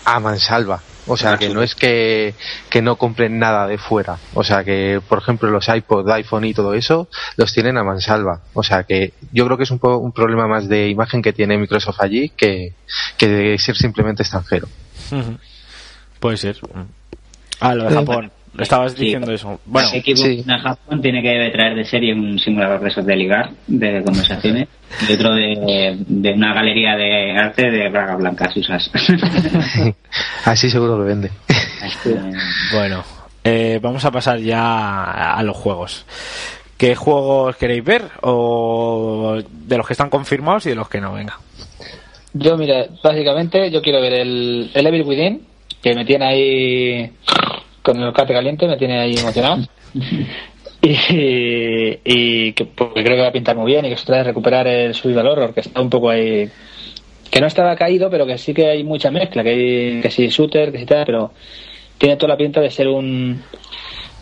a 0.04 0.20
mansalva. 0.20 0.82
O 1.06 1.16
sea, 1.16 1.38
que 1.38 1.48
no 1.54 1.62
es 1.62 1.74
que, 1.74 2.34
que 2.68 2.82
no 2.82 2.96
compren 2.96 3.38
nada 3.38 3.66
de 3.66 3.78
fuera. 3.78 4.18
O 4.34 4.44
sea, 4.44 4.62
que, 4.62 5.00
por 5.08 5.18
ejemplo, 5.18 5.50
los 5.50 5.66
iPod, 5.68 6.08
iPhone 6.10 6.44
y 6.44 6.54
todo 6.54 6.74
eso, 6.74 7.08
los 7.36 7.52
tienen 7.52 7.78
a 7.78 7.82
mansalva. 7.82 8.42
O 8.52 8.62
sea, 8.62 8.84
que 8.84 9.14
yo 9.32 9.44
creo 9.46 9.56
que 9.56 9.64
es 9.64 9.70
un, 9.70 9.78
po- 9.78 9.96
un 9.96 10.12
problema 10.12 10.46
más 10.46 10.68
de 10.68 10.88
imagen 10.88 11.22
que 11.22 11.32
tiene 11.32 11.58
Microsoft 11.58 12.00
allí 12.00 12.28
que, 12.36 12.74
que 13.16 13.28
de 13.28 13.58
ser 13.58 13.76
simplemente 13.76 14.22
extranjero. 14.22 14.68
Puede 16.20 16.36
ser. 16.36 16.56
Ah, 17.60 17.74
lo 17.74 17.84
de 17.84 17.94
Japón. 17.94 18.30
Estabas 18.58 18.92
Sí. 18.92 19.04
diciendo 19.04 19.32
eso. 19.32 19.60
Bueno, 19.64 19.88
sí. 19.88 20.02
en 20.46 20.58
Japón 20.58 21.00
tiene 21.00 21.22
que 21.22 21.50
traer 21.52 21.76
de 21.76 21.84
serie 21.84 22.12
un 22.12 22.36
simulador 22.38 22.80
de 22.80 22.88
esos 22.88 23.06
de 23.06 23.16
ligar, 23.16 23.50
de 23.68 24.02
conversaciones, 24.04 24.68
y 25.08 25.12
otro 25.14 25.34
de, 25.34 25.96
de 26.06 26.32
una 26.32 26.52
galería 26.52 26.96
de 26.96 27.30
arte 27.38 27.70
de 27.70 27.88
bragas 27.88 28.18
blancas 28.18 28.56
usas. 28.56 28.90
Así 30.44 30.68
seguro 30.68 30.98
lo 30.98 31.04
vende. 31.04 31.30
bueno. 32.72 33.02
Eh, 33.42 33.78
vamos 33.80 34.04
a 34.04 34.10
pasar 34.10 34.38
ya 34.40 34.60
a, 34.62 35.34
a 35.38 35.42
los 35.42 35.56
juegos. 35.56 36.04
¿Qué 36.76 36.94
juegos 36.94 37.56
queréis 37.56 37.84
ver? 37.84 38.02
O 38.22 39.38
de 39.48 39.76
los 39.78 39.86
que 39.86 39.92
están 39.94 40.10
confirmados 40.10 40.66
y 40.66 40.70
de 40.70 40.74
los 40.74 40.88
que 40.88 41.00
no, 41.00 41.12
venga. 41.12 41.38
Yo, 42.32 42.56
mira, 42.58 42.86
básicamente 43.02 43.70
yo 43.70 43.80
quiero 43.80 44.00
ver 44.00 44.12
el, 44.14 44.70
el 44.74 44.86
Evil 44.86 45.02
Within, 45.02 45.42
que 45.82 45.94
me 45.94 46.04
tiene 46.04 46.24
ahí 46.24 47.10
con 47.82 48.00
el 48.02 48.12
cate 48.12 48.32
caliente, 48.32 48.66
me 48.66 48.76
tiene 48.76 48.98
ahí 49.00 49.14
emocionado. 49.16 49.58
Y, 50.82 51.98
y 52.04 52.52
que 52.54 52.64
porque 52.64 53.04
creo 53.04 53.16
que 53.16 53.22
va 53.22 53.28
a 53.28 53.32
pintar 53.32 53.54
muy 53.54 53.70
bien 53.70 53.84
y 53.84 53.90
que 53.90 53.98
se 53.98 54.06
trata 54.06 54.22
de 54.22 54.28
recuperar 54.28 54.66
el 54.66 54.94
Survival 54.94 55.26
Horror, 55.26 55.52
que 55.52 55.60
está 55.60 55.78
un 55.78 55.90
poco 55.90 56.08
ahí. 56.08 56.48
que 57.30 57.40
no 57.40 57.46
estaba 57.46 57.76
caído, 57.76 58.08
pero 58.08 58.24
que 58.24 58.38
sí 58.38 58.54
que 58.54 58.66
hay 58.66 58.82
mucha 58.82 59.10
mezcla, 59.10 59.42
que 59.42 59.50
hay 59.50 60.00
que 60.00 60.10
sí 60.10 60.28
shooter, 60.28 60.72
que 60.72 60.78
sí 60.78 60.86
tal, 60.86 61.04
pero 61.04 61.32
tiene 61.98 62.16
toda 62.16 62.28
la 62.32 62.38
pinta 62.38 62.62
de 62.62 62.70
ser 62.70 62.88
un, 62.88 63.42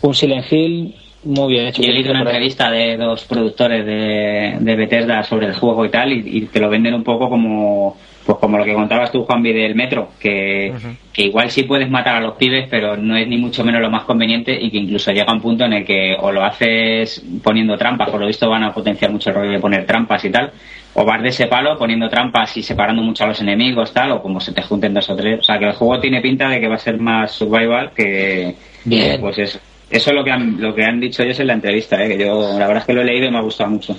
un 0.02 0.14
Silent 0.14 0.52
Hill 0.52 0.96
muy 1.22 1.52
bien 1.52 1.66
hecho. 1.68 1.80
Yo 1.82 1.90
he 1.90 1.92
leído 1.92 2.10
una 2.10 2.22
entrevista 2.22 2.70
de 2.72 2.96
dos 2.96 3.24
productores 3.24 3.86
de, 3.86 4.56
de 4.58 4.76
Bethesda 4.76 5.22
sobre 5.22 5.46
el 5.46 5.54
juego 5.54 5.84
y 5.84 5.90
tal, 5.90 6.12
y, 6.12 6.38
y 6.38 6.40
te 6.46 6.58
lo 6.58 6.68
venden 6.68 6.94
un 6.94 7.04
poco 7.04 7.30
como 7.30 7.96
pues 8.28 8.40
como 8.40 8.58
lo 8.58 8.64
que 8.66 8.74
contabas 8.74 9.10
tú, 9.10 9.24
Juanvi, 9.24 9.54
del 9.54 9.74
metro, 9.74 10.10
que, 10.20 10.70
que 11.14 11.22
igual 11.22 11.50
sí 11.50 11.62
puedes 11.62 11.88
matar 11.88 12.16
a 12.16 12.20
los 12.20 12.34
pibes, 12.34 12.68
pero 12.68 12.94
no 12.94 13.16
es 13.16 13.26
ni 13.26 13.38
mucho 13.38 13.64
menos 13.64 13.80
lo 13.80 13.88
más 13.88 14.04
conveniente 14.04 14.52
y 14.52 14.70
que 14.70 14.76
incluso 14.76 15.12
llega 15.12 15.32
un 15.32 15.40
punto 15.40 15.64
en 15.64 15.72
el 15.72 15.82
que 15.86 16.14
o 16.20 16.30
lo 16.30 16.44
haces 16.44 17.24
poniendo 17.42 17.78
trampas, 17.78 18.10
por 18.10 18.20
lo 18.20 18.26
visto 18.26 18.46
van 18.50 18.64
a 18.64 18.74
potenciar 18.74 19.10
mucho 19.10 19.30
el 19.30 19.36
rollo 19.36 19.52
de 19.52 19.60
poner 19.60 19.86
trampas 19.86 20.22
y 20.26 20.30
tal, 20.30 20.52
o 20.92 21.06
vas 21.06 21.22
de 21.22 21.30
ese 21.30 21.46
palo 21.46 21.78
poniendo 21.78 22.06
trampas 22.10 22.54
y 22.58 22.62
separando 22.62 23.00
mucho 23.00 23.24
a 23.24 23.28
los 23.28 23.40
enemigos, 23.40 23.94
tal, 23.94 24.12
o 24.12 24.20
como 24.20 24.40
se 24.40 24.52
te 24.52 24.60
junten 24.60 24.92
dos 24.92 25.08
o 25.08 25.16
tres. 25.16 25.40
O 25.40 25.42
sea, 25.42 25.58
que 25.58 25.64
el 25.64 25.72
juego 25.72 25.98
tiene 25.98 26.20
pinta 26.20 26.50
de 26.50 26.60
que 26.60 26.68
va 26.68 26.74
a 26.74 26.78
ser 26.78 26.98
más 26.98 27.32
survival 27.32 27.92
que, 27.96 28.54
Bien. 28.84 29.18
pues 29.22 29.38
eso. 29.38 29.58
Eso 29.88 30.10
es 30.10 30.14
lo 30.14 30.22
que 30.22 30.32
han, 30.32 30.60
lo 30.60 30.74
que 30.74 30.84
han 30.84 31.00
dicho 31.00 31.22
ellos 31.22 31.40
en 31.40 31.46
la 31.46 31.54
entrevista, 31.54 31.96
¿eh? 32.04 32.08
que 32.08 32.26
yo 32.26 32.58
la 32.58 32.66
verdad 32.66 32.82
es 32.82 32.84
que 32.84 32.92
lo 32.92 33.00
he 33.00 33.06
leído 33.06 33.26
y 33.26 33.30
me 33.30 33.38
ha 33.38 33.42
gustado 33.42 33.70
mucho. 33.70 33.96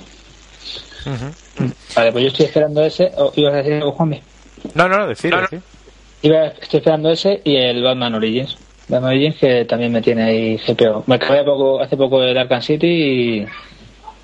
Vale, 1.94 2.12
pues 2.12 2.22
yo 2.22 2.28
estoy 2.28 2.46
esperando 2.46 2.82
ese. 2.82 3.10
¿O 3.16 3.32
¿Ibas 3.36 3.54
a 3.54 3.56
decir 3.58 3.72
algo, 3.74 3.92
Juanmi? 3.92 4.20
No, 4.74 4.88
no, 4.88 4.98
no, 4.98 5.06
decir, 5.06 5.34
decir. 5.34 5.60
Iba, 6.22 6.46
estoy 6.48 6.78
esperando 6.78 7.10
ese 7.10 7.40
y 7.44 7.56
el 7.56 7.82
Batman 7.82 8.14
Origins. 8.14 8.56
Batman 8.88 9.10
Origins 9.10 9.36
que 9.36 9.64
también 9.64 9.92
me 9.92 10.02
tiene 10.02 10.22
ahí 10.22 10.56
GPO. 10.56 11.04
Me 11.06 11.14
acabé 11.14 11.44
poco, 11.44 11.80
hace 11.80 11.96
poco 11.96 12.22
el 12.22 12.36
Arkham 12.36 12.60
City 12.60 12.86
y, 12.86 13.46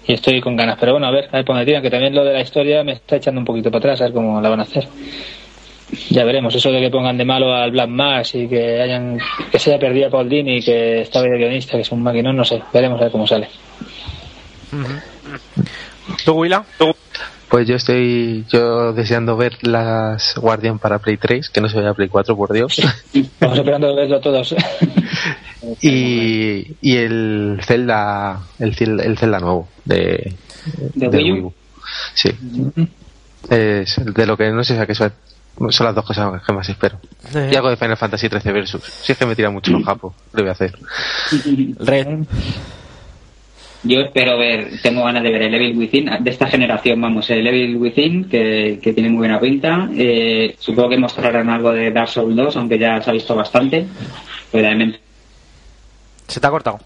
y 0.07 0.12
estoy 0.12 0.41
con 0.41 0.57
ganas. 0.57 0.77
Pero 0.79 0.93
bueno, 0.93 1.07
a 1.07 1.11
ver, 1.11 1.29
a 1.33 1.37
ver 1.37 1.45
por 1.45 1.55
dónde 1.55 1.66
tiran, 1.66 1.83
que 1.83 1.91
también 1.91 2.14
lo 2.14 2.24
de 2.24 2.33
la 2.35 2.41
historia 2.41 2.85
me 2.85 2.93
está 2.93 3.16
echando 3.16 3.41
un 3.41 3.45
poquito 3.47 3.70
para 3.70 3.79
atrás, 3.79 4.01
a 4.01 4.05
ver 4.05 4.12
cómo 4.12 4.41
la 4.41 4.49
van 4.49 4.61
a 4.61 4.64
hacer. 4.64 4.87
Ya 6.11 6.24
veremos, 6.24 6.55
eso 6.55 6.72
de 6.72 6.81
que 6.81 6.91
pongan 6.91 7.16
de 7.16 7.24
malo 7.24 7.55
al 7.55 7.70
Black 7.70 7.89
Mass 7.89 8.35
y 8.35 8.49
que 8.49 8.83
hayan 8.83 9.18
que 9.53 9.59
se 9.59 9.70
haya 9.70 9.79
perdido 9.79 10.09
a 10.09 10.11
Paul 10.11 10.29
Dini 10.29 10.57
y 10.57 10.62
que 10.62 11.03
estaba 11.03 11.27
de 11.27 11.39
guionista, 11.39 11.77
que 11.77 11.83
es 11.83 11.93
un 11.93 12.03
maquinón, 12.03 12.37
no 12.37 12.45
sé, 12.45 12.61
veremos 12.72 13.01
a 13.01 13.05
ver 13.05 13.12
cómo 13.12 13.27
sale. 13.27 13.49
¿Tú, 16.24 16.33
Willa? 16.33 16.64
Pues 17.57 17.67
yo 17.69 17.77
estoy 17.77 18.45
yo 18.51 18.93
deseando 18.93 19.35
ver 19.35 19.57
las 19.67 20.35
Guardian 20.37 20.79
para 20.79 20.99
Play 20.99 21.17
3, 21.17 21.49
que 21.49 21.63
no 21.63 21.71
se 21.71 21.77
vaya 21.79 21.89
a 21.89 21.95
Play 21.95 22.11
4, 22.11 22.37
por 22.37 22.53
Dios. 22.53 22.77
Vamos 23.41 23.57
esperando 23.57 23.97
verlo 23.97 24.21
todos. 24.21 24.55
y, 25.81 26.67
y 26.83 26.97
el 26.99 27.59
Zelda 27.65 28.43
el, 28.59 28.77
Zel- 28.77 29.03
el 29.03 29.17
Zelda 29.17 29.41
nuevo 29.41 29.69
de, 29.87 30.35
¿De 30.93 31.09
del 31.09 31.23
Wii 31.23 31.33
U? 31.33 31.35
Wii 31.35 31.43
U. 31.45 31.55
Sí. 32.13 32.31
Es 33.49 34.05
de 34.05 34.27
lo 34.27 34.37
que 34.37 34.51
no 34.51 34.63
sé 34.63 34.79
a 34.79 34.87
qué 34.87 34.95
son, 34.95 35.11
son 35.71 35.87
las 35.87 35.95
dos 35.95 36.05
cosas 36.05 36.43
que 36.43 36.53
más 36.53 36.69
espero. 36.69 37.01
Y 37.51 37.57
algo 37.57 37.71
de 37.71 37.79
Final 37.79 37.97
Fantasy 37.97 38.29
13 38.29 38.53
Versus. 38.53 38.83
Si 38.85 39.13
es 39.13 39.17
que 39.19 39.25
me 39.25 39.35
tira 39.35 39.49
mucho 39.49 39.71
los 39.73 39.83
japos, 39.87 40.13
lo 40.35 40.43
voy 40.43 40.51
a 40.51 40.53
hacer. 40.53 40.79
Red. 41.79 42.19
Yo 43.87 44.01
espero 44.01 44.39
ver, 44.39 44.68
tengo 44.82 45.05
ganas 45.05 45.22
de 45.22 45.30
ver 45.30 45.43
el 45.43 45.55
Evil 45.55 45.76
Within, 45.76 46.11
de 46.20 46.30
esta 46.30 46.47
generación, 46.47 47.01
vamos, 47.01 47.28
el 47.30 47.47
Evil 47.47 47.76
Within, 47.76 48.24
que, 48.28 48.78
que 48.82 48.93
tiene 48.93 49.09
muy 49.11 49.18
buena 49.18 49.39
pinta. 49.41 49.89
Eh, 49.97 50.57
supongo 50.59 50.91
que 50.91 50.99
mostrarán 50.99 51.49
algo 51.51 51.72
de 51.72 51.91
Dark 51.91 52.09
Souls 52.09 52.34
2, 52.34 52.57
aunque 52.57 52.78
ya 52.78 53.01
se 53.01 53.11
ha 53.11 53.12
visto 53.12 53.34
bastante. 53.34 53.87
Realmente 54.53 55.01
¿Se 56.26 56.41
te 56.41 56.47
ha 56.47 56.51
cortado? 56.51 56.80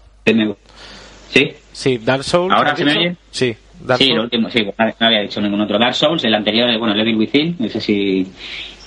¿Sí? 1.29 1.51
Sí, 1.71 1.97
Dark 1.97 2.23
Souls. 2.23 2.53
¿Ahora 2.53 2.71
¿has 2.71 2.77
se 2.77 2.85
me 2.85 2.91
oye? 2.97 3.15
Sí, 3.31 3.55
Dark 3.81 3.97
sí, 3.97 4.05
Souls. 4.05 4.17
lo 4.17 4.23
último, 4.23 4.49
sí, 4.49 4.63
no 4.63 4.85
no 4.99 5.07
había 5.07 5.21
dicho 5.21 5.41
ningún 5.41 5.61
otro. 5.61 5.79
Dark 5.79 5.95
Souls, 5.95 6.23
el 6.23 6.35
anterior, 6.35 6.69
eh, 6.69 6.77
bueno, 6.77 6.93
el 6.93 7.01
Evil 7.01 7.15
Within, 7.17 7.55
ese 7.59 7.79
sí. 7.81 8.27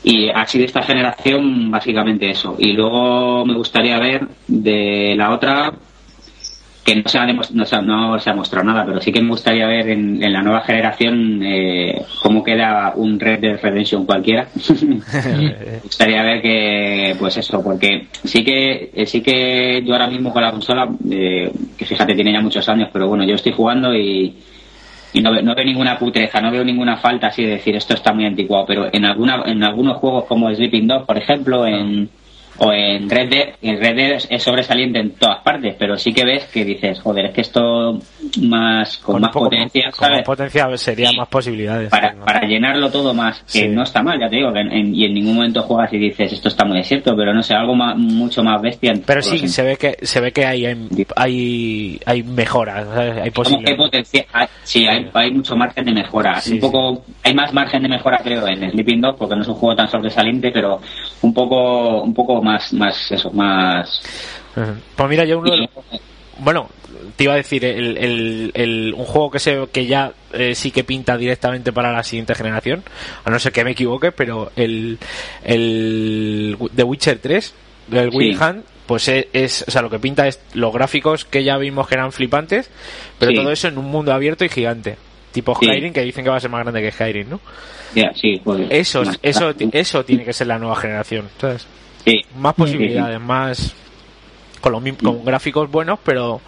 Y 0.05 0.29
así 0.29 0.59
de 0.59 0.67
esta 0.67 0.83
generación, 0.83 1.71
básicamente 1.71 2.29
eso. 2.31 2.57
Y 2.59 2.73
luego 2.75 3.47
me 3.47 3.55
gustaría 3.55 3.99
ver 3.99 4.29
de 4.47 5.15
la 5.17 5.33
otra, 5.33 5.73
que 6.85 6.97
no 6.97 7.09
se, 7.09 7.19
ha 7.19 7.27
no, 7.27 7.43
se 7.43 7.83
no 7.83 8.19
se 8.19 8.31
ha 8.31 8.35
mostrado 8.35 8.67
nada, 8.67 8.85
pero 8.85 9.01
sí 9.01 9.11
que 9.11 9.23
me 9.23 9.31
gustaría 9.31 9.67
ver 9.67 9.89
en, 9.89 10.23
en 10.23 10.33
la 10.33 10.43
nueva 10.43 10.61
generación 10.61 11.43
eh, 11.43 12.05
cómo 12.23 12.45
queda 12.45 12.93
un 12.95 13.19
Red 13.19 13.41
Dead 13.41 13.61
Redemption 13.61 14.05
cualquiera. 14.05 14.49
me 14.83 15.79
gustaría 15.83 16.23
ver 16.23 16.43
que, 16.43 17.17
pues 17.19 17.39
eso, 17.39 17.63
porque 17.63 18.09
sí 18.25 18.45
que 18.45 18.91
eh, 18.93 19.07
sí 19.07 19.23
que 19.23 19.83
yo 19.83 19.95
ahora 19.95 20.09
mismo 20.09 20.31
con 20.31 20.43
la 20.43 20.51
consola, 20.51 20.87
eh, 21.11 21.51
que 21.77 21.87
fíjate 21.87 22.15
tiene 22.15 22.33
ya 22.33 22.41
muchos 22.41 22.69
años, 22.69 22.91
pero 22.93 23.09
bueno, 23.09 23.25
yo 23.25 23.35
estoy 23.35 23.53
jugando 23.53 23.95
y, 23.95 24.37
y 25.15 25.21
no, 25.23 25.31
no 25.41 25.55
veo 25.55 25.65
ninguna 25.65 25.99
putreja, 25.99 26.43
no 26.43 26.51
veo 26.51 26.65
ninguna 26.65 26.99
falta 26.99 27.29
así 27.29 27.45
de 27.45 27.53
decir 27.53 27.75
esto 27.77 27.95
está 27.95 28.13
muy 28.13 28.27
anticuado, 28.27 28.67
pero 28.67 28.91
en 28.93 29.07
alguna 29.07 29.43
en 29.47 29.65
algunos 29.65 29.97
juegos 29.97 30.27
como 30.27 30.55
Sleeping 30.55 30.87
Dog, 30.87 31.07
por 31.07 31.17
ejemplo, 31.17 31.67
en 31.67 32.11
o 32.59 32.73
en 32.73 33.11
Red 33.11 33.31
Dead, 33.31 33.49
en 33.63 33.81
Red 33.81 33.97
Dead 33.97 34.23
es 34.29 34.43
sobresaliente 34.43 35.01
en 35.01 35.11
todas 35.13 35.43
partes, 35.43 35.75
pero 35.79 35.97
sí 35.97 36.13
que 36.13 36.25
ves 36.25 36.45
que 36.47 36.65
dices, 36.65 37.01
joder, 37.01 37.27
es 37.27 37.33
que 37.33 37.41
esto 37.41 37.99
más 38.43 38.99
con, 38.99 39.21
más 39.21 39.33
potencia, 39.33 39.91
con 39.91 40.11
más 40.11 40.23
potencia 40.23 40.77
sería 40.77 41.11
más 41.13 41.29
posibilidades. 41.29 41.91
Para, 41.91 42.15
para 42.15 42.47
llenarlo 42.47 42.91
todo 42.91 43.13
más, 43.13 43.43
que 43.53 43.69
no 43.69 43.83
está 43.83 44.03
mal, 44.03 44.21
ya 44.21 44.29
te 44.29 44.37
digo, 44.37 44.53
que 44.53 44.61
en, 44.61 44.95
y 44.95 45.05
en 45.05 45.15
ningún 45.15 45.37
momento 45.37 45.63
juegas 45.63 45.93
y 45.93 45.99
dices, 45.99 46.33
esto 46.33 46.49
está 46.49 46.65
muy 46.65 46.79
desierto, 46.79 47.15
pero 47.17 47.35
no 47.35 47.43
sé, 47.43 47.55
algo 47.55 47.75
más, 47.75 47.97
mucho 47.97 48.43
más 48.43 48.61
bestia. 48.63 48.93
Pero 49.05 49.23
sí, 49.23 49.49
se 49.49 49.63
ve 49.63 49.77
que 49.77 49.97
se 50.03 50.21
ve 50.21 50.33
que 50.33 50.47
hay 50.47 50.65
hay, 51.17 52.01
hay 52.07 52.23
mejoras, 52.23 52.87
hay 52.97 53.31
posibilidades. 53.31 54.13
sí, 54.63 54.87
hay, 54.87 55.09
hay, 55.13 55.31
mucho 55.33 55.57
margen 55.57 55.85
de 55.87 55.93
mejora. 55.93 56.41
un 56.51 56.61
poco, 56.61 57.05
hay 57.23 57.35
más 57.35 57.53
margen 57.53 57.83
de 57.83 57.89
mejora 57.89 58.19
creo 58.23 58.47
en 58.47 58.71
Sleeping 58.71 59.01
Dog, 59.01 59.17
porque 59.17 59.35
no 59.35 59.43
es 59.43 59.49
un 59.49 59.55
juego 59.55 59.75
tan 59.75 59.89
sobresaliente, 59.89 60.51
pero 60.53 60.81
un 61.23 61.35
poco, 61.35 62.03
un 62.03 62.15
poco 62.15 62.44
más, 62.45 62.73
más 62.73 63.11
eso, 63.11 63.31
más. 63.31 64.01
Pues 64.55 65.09
mira, 65.09 65.25
yo 65.25 65.41
uno. 65.41 65.51
Bueno, 66.39 66.69
te 67.17 67.25
iba 67.25 67.35
a 67.35 67.37
decir, 67.37 67.65
el, 67.65 67.97
el, 67.97 68.51
el, 68.55 68.95
un 68.97 69.05
juego 69.05 69.31
que, 69.31 69.39
se, 69.39 69.67
que 69.73 69.87
ya 69.87 70.13
eh, 70.33 70.55
sí 70.55 70.71
que 70.71 70.85
pinta 70.85 71.17
directamente 71.17 71.73
para 71.73 71.93
la 71.93 72.03
siguiente 72.03 72.35
generación, 72.35 72.83
a 73.25 73.31
no 73.31 73.39
ser 73.39 73.53
que 73.53 73.65
me 73.65 73.73
equivoque, 73.73 74.13
pero 74.13 74.51
el, 74.57 74.99
el 75.45 76.57
The 76.75 76.83
Witcher 76.83 77.19
3, 77.19 77.55
del 77.89 78.11
sí. 78.11 78.37
pues 78.87 79.09
es, 79.09 79.65
o 79.67 79.71
sea, 79.71 79.83
lo 79.83 79.91
que 79.91 79.99
pinta 79.99 80.27
es 80.27 80.41
los 80.55 80.73
gráficos 80.73 81.25
que 81.25 81.45
ya 81.45 81.57
vimos 81.57 81.87
que 81.87 81.95
eran 81.95 82.13
flipantes, 82.13 82.71
pero 83.19 83.33
todo 83.33 83.53
eso 83.53 83.69
en 83.69 83.79
un 83.79 83.87
mundo 83.87 84.13
abierto 84.13 84.45
y 84.45 84.49
gigante, 84.49 84.97
tipo 85.33 85.55
Skyrim, 85.55 85.93
que 85.93 86.03
dicen 86.03 86.25
que 86.25 86.31
va 86.31 86.37
a 86.37 86.41
ser 86.41 86.51
más 86.51 86.63
grande 86.63 86.83
que 86.83 86.91
Skyrim, 86.91 87.31
¿no? 87.31 87.41
sí, 88.15 88.41
pues, 88.43 88.67
eso, 88.71 89.03
eso, 89.23 89.55
eso 89.73 90.05
tiene 90.05 90.25
que 90.25 90.33
ser 90.33 90.49
la 90.49 90.59
nueva 90.59 90.77
generación, 90.77 91.29
¿sabes? 91.39 91.67
Más 92.37 92.55
posibilidades, 92.55 93.21
más 93.21 93.75
con, 94.61 94.73
los, 94.73 94.83
con 95.03 95.25
gráficos 95.25 95.71
buenos, 95.71 95.99
pero 96.05 96.41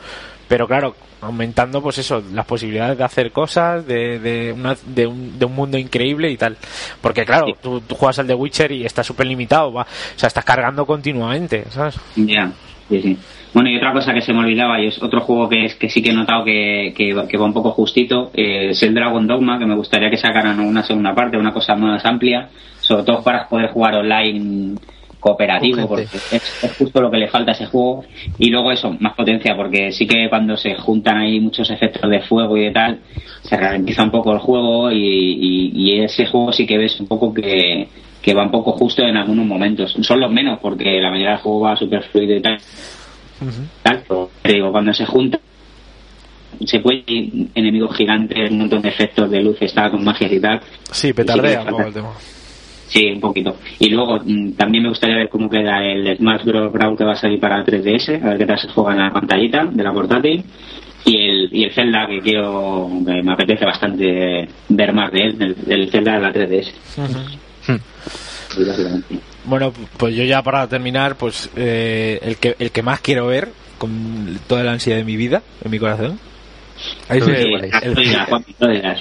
pero 0.49 0.67
claro, 0.67 0.95
aumentando 1.21 1.83
pues 1.83 1.99
eso, 1.99 2.23
las 2.33 2.47
posibilidades 2.47 2.99
de 2.99 3.05
hacer 3.05 3.33
cosas, 3.33 3.87
de, 3.87 4.19
de, 4.19 4.53
una, 4.53 4.77
de, 4.87 5.07
un, 5.07 5.39
de 5.39 5.45
un 5.45 5.55
mundo 5.55 5.79
increíble 5.79 6.31
y 6.31 6.37
tal. 6.37 6.57
Porque 7.01 7.25
claro, 7.25 7.47
tú, 7.61 7.81
tú, 7.81 7.95
juegas 7.95 8.19
al 8.19 8.27
The 8.27 8.35
Witcher 8.35 8.73
y 8.73 8.85
está 8.85 9.03
súper 9.03 9.27
limitado, 9.27 9.73
va, 9.73 9.83
o 9.83 10.19
sea, 10.19 10.29
estás 10.29 10.45
cargando 10.45 10.87
continuamente, 10.87 11.65
¿sabes? 11.71 11.99
Ya, 12.17 12.53
sí, 12.89 13.03
sí. 13.03 13.19
Bueno, 13.53 13.71
y 13.71 13.77
otra 13.77 13.93
cosa 13.93 14.13
que 14.13 14.21
se 14.21 14.33
me 14.33 14.41
olvidaba, 14.41 14.81
y 14.81 14.89
es 14.89 15.03
otro 15.03 15.21
juego 15.21 15.49
que, 15.49 15.65
es, 15.65 15.75
que 15.77 15.89
sí 15.89 16.03
que 16.03 16.11
he 16.11 16.15
notado 16.15 16.45
que, 16.45 16.93
que, 16.95 17.17
que 17.29 17.39
va 17.39 17.45
un 17.45 17.55
poco 17.55 17.71
justito, 17.71 18.31
eh, 18.35 18.71
es 18.71 18.83
el 18.83 18.95
Dragon 18.95 19.27
Dogma, 19.27 19.59
que 19.59 19.67
me 19.67 19.75
gustaría 19.75 20.11
que 20.11 20.19
sacaran 20.19 20.61
una 20.61 20.83
segunda 20.83 21.15
parte, 21.15 21.39
una 21.39 21.53
cosa 21.53 21.75
más 21.75 22.05
amplia, 22.05 22.51
sobre 22.81 23.05
todo 23.05 23.23
para 23.23 23.49
poder 23.49 23.71
jugar 23.71 23.95
online 23.95 24.77
cooperativo, 25.21 25.87
porque 25.89 26.05
es, 26.05 26.77
justo 26.79 27.01
lo 27.01 27.11
que 27.11 27.19
le 27.19 27.29
falta 27.29 27.53
a 27.53 27.55
ese 27.55 27.67
juego. 27.67 28.05
Y 28.39 28.51
luego 28.51 28.73
eso, 28.73 28.95
más 29.01 29.15
potencia, 29.15 29.57
porque 29.57 29.93
sí 29.93 30.07
que 30.07 30.29
cuando 30.29 30.57
se 30.57 30.75
juntan 30.75 31.19
ahí 31.19 31.41
muchos 31.41 31.71
efectos 31.71 32.11
de 32.11 32.21
fuego 32.21 32.57
y 32.57 32.65
de 32.65 32.71
tal, 32.71 33.01
se 33.43 33.57
ralentiza 33.57 34.03
un 34.03 34.11
poco 34.11 34.33
el 34.33 34.39
juego 34.39 34.91
y, 34.91 35.71
y, 35.75 36.01
ese 36.01 36.27
juego 36.27 36.53
sí 36.53 36.67
que 36.67 36.79
ves 36.79 37.01
un 37.01 37.07
poco 37.07 37.33
que, 37.33 37.89
que, 38.23 38.35
va 38.35 38.45
un 38.45 38.51
poco 38.51 38.73
justo 38.73 39.03
en 39.03 39.17
algunos 39.17 39.47
momentos. 39.47 39.97
Son 40.01 40.21
los 40.21 40.31
menos, 40.31 40.59
porque 40.61 41.01
la 41.01 41.11
mayoría 41.11 41.33
del 41.33 41.41
juego 41.41 41.61
va 41.61 41.77
súper 41.77 42.03
fluido 42.05 42.37
y 42.37 42.43
tal. 42.43 42.59
tal 43.83 44.03
pero 44.07 44.31
digo, 44.45 44.73
cuando 44.73 44.93
se 44.93 45.07
junta 45.07 45.41
se 46.65 46.81
puede 46.81 47.05
enemigos 47.55 47.97
gigantes, 47.97 48.51
un 48.51 48.59
montón 48.59 48.83
de 48.83 48.89
efectos 48.89 49.31
de 49.31 49.43
luz, 49.43 49.59
está 49.61 49.91
con 49.91 50.03
magia 50.05 50.33
y 50.33 50.41
tal. 50.41 50.61
Sí, 50.91 51.13
petardea 51.13 51.63
un 51.63 51.69
poco 51.69 51.83
el 51.83 51.93
tema. 51.93 52.13
Sí, 52.89 53.07
un 53.07 53.21
poquito. 53.21 53.57
Y 53.79 53.89
luego 53.91 54.21
mm, 54.25 54.53
también 54.53 54.85
me 54.85 54.91
gustaría 54.91 55.17
ver 55.17 55.29
cómo 55.29 55.51
queda 55.51 55.85
el 55.85 56.17
Smash 56.17 56.45
Bros. 56.45 56.73
Brawl 56.73 56.97
que 56.97 57.05
va 57.05 57.13
a 57.13 57.17
salir 57.17 57.41
para 57.41 57.65
3DS, 57.65 58.23
a 58.23 58.29
ver 58.31 58.39
qué 58.39 58.47
tal 58.47 58.59
se 58.59 58.69
juega 58.69 58.93
en 58.93 58.99
la 58.99 59.13
pantallita 59.13 59.65
de 59.65 59.83
la 59.83 59.93
portátil. 59.93 60.45
Y 61.05 61.17
el, 61.17 61.49
y 61.53 61.65
el 61.65 61.73
Zelda 61.73 62.07
que 62.09 62.21
quiero, 62.21 62.89
me, 62.89 63.23
me 63.23 63.33
apetece 63.33 63.65
bastante 63.65 64.49
ver 64.69 64.93
más 64.93 65.13
de 65.13 65.21
él, 65.21 65.39
del, 65.39 65.55
del 65.65 65.91
Zelda 65.91 66.15
de 66.15 66.21
la 66.21 66.33
3DS. 66.33 66.73
Uh 66.97 67.03
-huh. 67.03 67.81
Bueno, 69.45 69.73
pues 69.97 70.17
yo 70.17 70.25
ya 70.25 70.43
para 70.43 70.67
terminar, 70.67 71.17
pues 71.17 71.51
eh, 71.57 72.19
el 72.23 72.37
que 72.39 72.57
el 72.59 72.71
que 72.71 72.83
más 72.83 73.01
quiero 73.01 73.27
ver 73.27 73.49
con 73.79 74.39
toda 74.47 74.65
la 74.65 74.73
ansiedad 74.73 74.99
de 74.99 75.05
mi 75.05 75.17
vida, 75.17 75.43
en 75.65 75.71
mi 75.71 75.79
corazón. 75.79 76.19
Ahí 77.09 77.21
sí, 77.21 77.31
el, 77.31 77.65
el, 77.65 78.17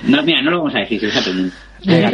no, 0.04 0.24
mira, 0.24 0.42
no 0.42 0.52
lo 0.52 0.58
vamos 0.60 0.76
a 0.76 0.80
decir. 0.80 1.02
Venga, 1.84 2.12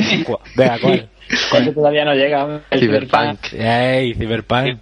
venga, 0.55 0.79
¿cuál? 0.79 1.09
Cuando 1.49 1.73
todavía 1.73 2.05
no 2.05 2.13
llega 2.13 2.61
el 2.69 2.79
Cyberpunk. 2.79 3.53
¡Ey, 3.53 4.13
Cyberpunk! 4.13 4.79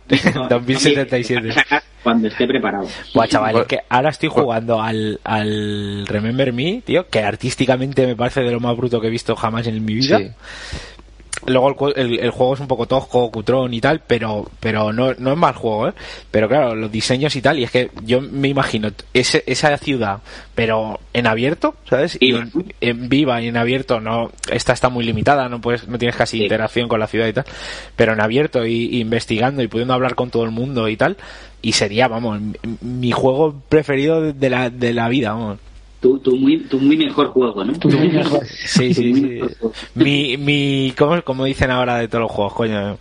2077. 0.49 1.49
Cuando 2.03 2.29
esté 2.29 2.47
preparado. 2.47 2.87
Buah, 3.13 3.27
chaval, 3.27 3.57
es 3.57 3.67
que 3.67 3.79
ahora 3.89 4.09
estoy 4.09 4.29
jugando 4.29 4.81
al, 4.81 5.19
al 5.23 6.07
Remember 6.07 6.53
Me, 6.53 6.81
tío, 6.85 7.07
que 7.09 7.19
artísticamente 7.19 8.07
me 8.07 8.15
parece 8.15 8.41
de 8.41 8.51
lo 8.51 8.61
más 8.61 8.75
bruto 8.77 9.01
que 9.01 9.07
he 9.07 9.11
visto 9.11 9.35
jamás 9.35 9.67
en 9.67 9.83
mi 9.83 9.95
vida. 9.95 10.17
Sí 10.17 10.31
luego 11.45 11.89
el, 11.89 11.99
el, 11.99 12.19
el, 12.19 12.29
juego 12.31 12.53
es 12.53 12.59
un 12.59 12.67
poco 12.67 12.85
tosco, 12.85 13.31
cutrón 13.31 13.73
y 13.73 13.81
tal, 13.81 14.01
pero 14.05 14.49
pero 14.59 14.91
no, 14.91 15.13
no 15.17 15.31
es 15.31 15.37
mal 15.37 15.53
juego, 15.53 15.89
¿eh? 15.89 15.93
Pero 16.31 16.47
claro, 16.47 16.75
los 16.75 16.91
diseños 16.91 17.35
y 17.35 17.41
tal, 17.41 17.59
y 17.59 17.63
es 17.63 17.71
que 17.71 17.91
yo 18.03 18.21
me 18.21 18.49
imagino 18.49 18.89
ese, 19.13 19.43
esa 19.47 19.77
ciudad, 19.77 20.19
pero 20.55 20.99
en 21.13 21.27
abierto, 21.27 21.75
¿sabes? 21.89 22.17
Y 22.19 22.35
en, 22.35 22.51
en, 22.81 23.09
viva 23.09 23.41
y 23.41 23.47
en 23.47 23.57
abierto, 23.57 23.99
no, 23.99 24.31
esta 24.51 24.73
está 24.73 24.89
muy 24.89 25.05
limitada, 25.05 25.47
no 25.49 25.61
puedes, 25.61 25.87
no 25.87 25.97
tienes 25.97 26.15
casi 26.15 26.37
sí. 26.37 26.43
interacción 26.43 26.87
con 26.87 26.99
la 26.99 27.07
ciudad 27.07 27.27
y 27.27 27.33
tal, 27.33 27.45
pero 27.95 28.13
en 28.13 28.21
abierto 28.21 28.65
y, 28.65 28.85
y, 28.85 28.99
investigando 28.99 29.61
y 29.61 29.67
pudiendo 29.67 29.93
hablar 29.93 30.15
con 30.15 30.29
todo 30.29 30.43
el 30.43 30.51
mundo 30.51 30.87
y 30.87 30.97
tal, 30.97 31.17
y 31.61 31.73
sería, 31.73 32.07
vamos, 32.07 32.39
mi 32.81 33.11
juego 33.11 33.61
preferido 33.69 34.33
de 34.33 34.49
la, 34.49 34.69
de 34.69 34.93
la 34.93 35.09
vida, 35.09 35.31
vamos 35.31 35.59
tu, 35.99 36.19
tu, 36.19 36.35
muy, 36.35 36.59
tu 36.59 36.79
muy 36.79 36.97
mejor 36.97 37.27
juego, 37.27 37.63
¿no? 37.63 37.73
Tu 37.73 37.89
muy 37.89 38.09
mejor. 38.09 38.45
Sí, 38.45 38.93
sí, 38.93 39.13
sí. 39.13 39.41
Mi, 39.95 40.37
mi, 40.37 40.93
¿cómo, 40.97 41.21
como 41.23 41.45
dicen 41.45 41.71
ahora 41.71 41.97
de 41.97 42.07
todos 42.07 42.23
los 42.23 42.31
juegos, 42.31 42.53
coño? 42.53 42.97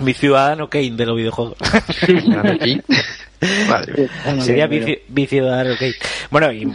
Mi 0.00 0.12
ciudadano 0.12 0.68
Kane 0.68 0.90
de 0.90 1.06
los 1.06 1.16
videojuegos. 1.16 1.56
vale. 3.68 4.08
Sería 4.40 4.68
mi, 4.68 4.80
mi 5.08 5.26
ciudadano 5.26 5.74
Kane. 5.78 5.94
Bueno, 6.30 6.52
y 6.52 6.70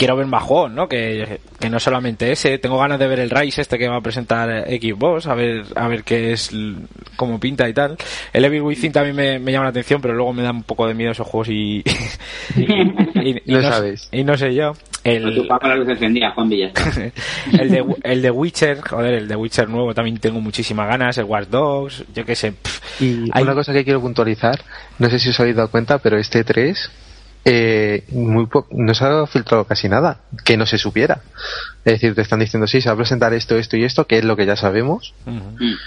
quiero 0.00 0.16
ver 0.16 0.26
más 0.26 0.42
juegos, 0.42 0.70
¿no? 0.70 0.88
Que, 0.88 1.40
que 1.58 1.68
no 1.68 1.78
solamente 1.78 2.32
ese. 2.32 2.56
Tengo 2.56 2.78
ganas 2.78 2.98
de 2.98 3.06
ver 3.06 3.20
el 3.20 3.28
Rise 3.28 3.60
este 3.60 3.78
que 3.78 3.86
va 3.86 3.96
a 3.96 4.00
presentar 4.00 4.48
Xbox, 4.66 5.26
a 5.26 5.34
ver, 5.34 5.64
a 5.76 5.88
ver 5.88 6.04
qué 6.04 6.32
es, 6.32 6.50
cómo 7.16 7.38
pinta 7.38 7.68
y 7.68 7.74
tal. 7.74 7.98
El 8.32 8.46
Evil 8.46 8.62
Within 8.62 8.92
también 8.92 9.14
me, 9.14 9.38
me 9.38 9.52
llama 9.52 9.64
la 9.64 9.70
atención, 9.70 10.00
pero 10.00 10.14
luego 10.14 10.32
me 10.32 10.42
da 10.42 10.52
un 10.52 10.62
poco 10.62 10.86
de 10.88 10.94
miedo 10.94 11.12
esos 11.12 11.26
juegos 11.26 11.50
y, 11.50 11.84
y, 12.56 12.62
y, 12.62 13.42
y 13.44 13.52
no, 13.52 13.60
sabes. 13.60 14.08
Y 14.10 14.24
no 14.24 14.38
sé 14.38 14.54
yo. 14.54 14.72
El, 15.04 15.34
tu 15.34 15.46
papá 15.46 15.68
la 15.68 15.76
luz 15.76 15.88
encendida, 15.90 16.30
Juan 16.30 16.48
Villa. 16.48 16.72
el, 17.60 17.70
de, 17.70 17.84
el 18.02 18.22
de 18.22 18.30
Witcher, 18.30 18.80
joder, 18.80 19.12
el 19.12 19.28
de 19.28 19.36
Witcher 19.36 19.68
nuevo 19.68 19.92
también 19.92 20.16
tengo 20.16 20.40
muchísimas 20.40 20.88
ganas, 20.88 21.18
el 21.18 21.24
Watch 21.24 21.48
Dogs, 21.48 22.04
yo 22.14 22.24
qué 22.24 22.34
sé. 22.34 22.52
Pff, 22.52 23.02
y 23.02 23.28
hay... 23.32 23.42
una 23.42 23.52
cosa 23.52 23.74
que 23.74 23.84
quiero 23.84 24.00
puntualizar, 24.00 24.60
no 24.98 25.10
sé 25.10 25.18
si 25.18 25.28
os 25.28 25.38
habéis 25.40 25.56
dado 25.56 25.70
cuenta, 25.70 25.98
pero 25.98 26.18
este 26.18 26.42
3 26.42 26.90
eh, 27.44 28.04
muy 28.10 28.46
no 28.70 28.94
se 28.94 29.04
ha 29.04 29.26
filtrado 29.26 29.64
casi 29.64 29.88
nada 29.88 30.20
que 30.44 30.56
no 30.56 30.66
se 30.66 30.78
supiera. 30.78 31.20
Es 31.84 31.94
decir, 31.94 32.14
te 32.14 32.22
están 32.22 32.40
diciendo, 32.40 32.66
sí, 32.66 32.80
se 32.80 32.88
va 32.88 32.94
a 32.94 32.98
presentar 32.98 33.32
esto, 33.32 33.56
esto 33.56 33.76
y 33.76 33.84
esto, 33.84 34.06
que 34.06 34.18
es 34.18 34.24
lo 34.24 34.36
que 34.36 34.46
ya 34.46 34.56
sabemos. 34.56 35.14
Uh 35.26 35.30
-huh. 35.30 35.78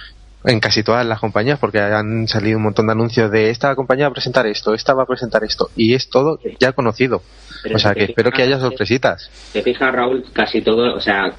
En 0.46 0.60
casi 0.60 0.84
todas 0.84 1.06
las 1.06 1.20
compañías, 1.20 1.58
porque 1.58 1.80
han 1.80 2.28
salido 2.28 2.58
un 2.58 2.64
montón 2.64 2.88
de 2.88 2.92
anuncios 2.92 3.32
de 3.32 3.50
esta 3.50 3.74
compañía 3.76 4.08
va 4.08 4.12
a 4.12 4.14
presentar 4.14 4.46
esto, 4.46 4.74
esta 4.74 4.94
va 4.94 5.04
a 5.04 5.06
presentar 5.06 5.42
esto, 5.46 5.70
y 5.78 5.94
es 5.94 6.10
todo 6.10 6.38
ya 6.60 6.74
conocido. 6.74 7.22
Pero 7.62 7.78
o 7.78 7.80
sea, 7.80 7.94
que 7.94 8.04
espero 8.04 8.30
que 8.30 8.42
haya 8.42 8.60
sorpresitas. 8.60 9.30
Te 9.54 9.62
fijas, 9.62 9.94
Raúl, 9.94 10.26
casi 10.34 10.62
todo, 10.62 10.96
o 10.96 11.00
sea, 11.00 11.32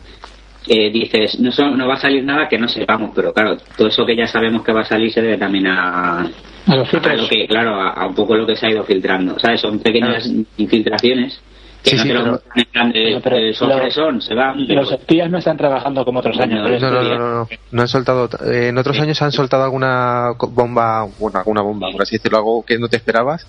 eh, 0.67 0.91
dices, 0.91 1.39
no, 1.39 1.53
son, 1.53 1.77
no 1.77 1.87
va 1.87 1.95
a 1.95 2.01
salir 2.01 2.25
nada 2.25 2.49
que 2.49 2.57
no 2.57 2.67
sepamos, 2.67 3.11
pero 3.15 3.35
claro, 3.35 3.59
todo 3.77 3.89
eso 3.89 4.07
que 4.07 4.17
ya 4.17 4.27
sabemos 4.27 4.65
que 4.65 4.73
va 4.73 4.81
a 4.81 4.87
salir 4.87 5.13
se 5.13 5.21
debe 5.21 5.37
también 5.37 5.67
a, 5.67 6.27
a, 6.67 6.77
lo 6.77 7.29
que, 7.29 7.47
claro, 7.47 7.75
a, 7.81 7.91
a, 7.91 8.07
un 8.07 8.15
poco 8.15 8.35
lo 8.35 8.47
que 8.47 8.57
se 8.57 8.67
ha 8.67 8.71
ido 8.71 8.85
filtrando. 8.85 9.39
¿Sabes? 9.39 9.61
Son 9.61 9.79
pequeñas 9.79 10.27
ah. 10.27 10.43
infiltraciones 10.57 11.41
que 11.85 11.91
sí, 11.91 11.97
no 11.97 12.03
sí, 12.03 12.09
te 12.09 12.15
lo 12.15 12.43
en 12.55 12.65
plan 12.73 12.93
de, 12.93 13.21
pero, 13.23 13.37
de 13.37 13.53
sorpresón, 13.53 14.23
se 14.23 14.35
van. 14.35 14.67
Los 14.69 14.91
espías 14.91 15.31
no 15.31 15.37
están 15.37 15.59
trabajando 15.59 16.03
como 16.05 16.21
otros 16.21 16.39
años. 16.41 16.63
No, 16.63 16.79
no, 16.79 16.91
no, 16.91 17.03
no, 17.03 17.19
no, 17.19 17.49
no 17.73 17.83
han 17.83 17.89
soltado, 17.89 18.31
eh, 18.47 18.69
en 18.69 18.79
otros 18.79 18.99
años 19.01 19.21
han 19.21 19.33
soltado 19.33 19.65
alguna 19.65 20.31
bomba, 20.49 21.07
bueno, 21.19 21.39
alguna 21.39 21.61
bomba, 21.61 21.89
por 21.93 22.01
así 22.01 22.17
decirlo, 22.17 22.39
algo 22.39 22.65
que 22.65 22.79
no 22.79 22.89
te 22.89 22.97
esperabas, 22.97 23.47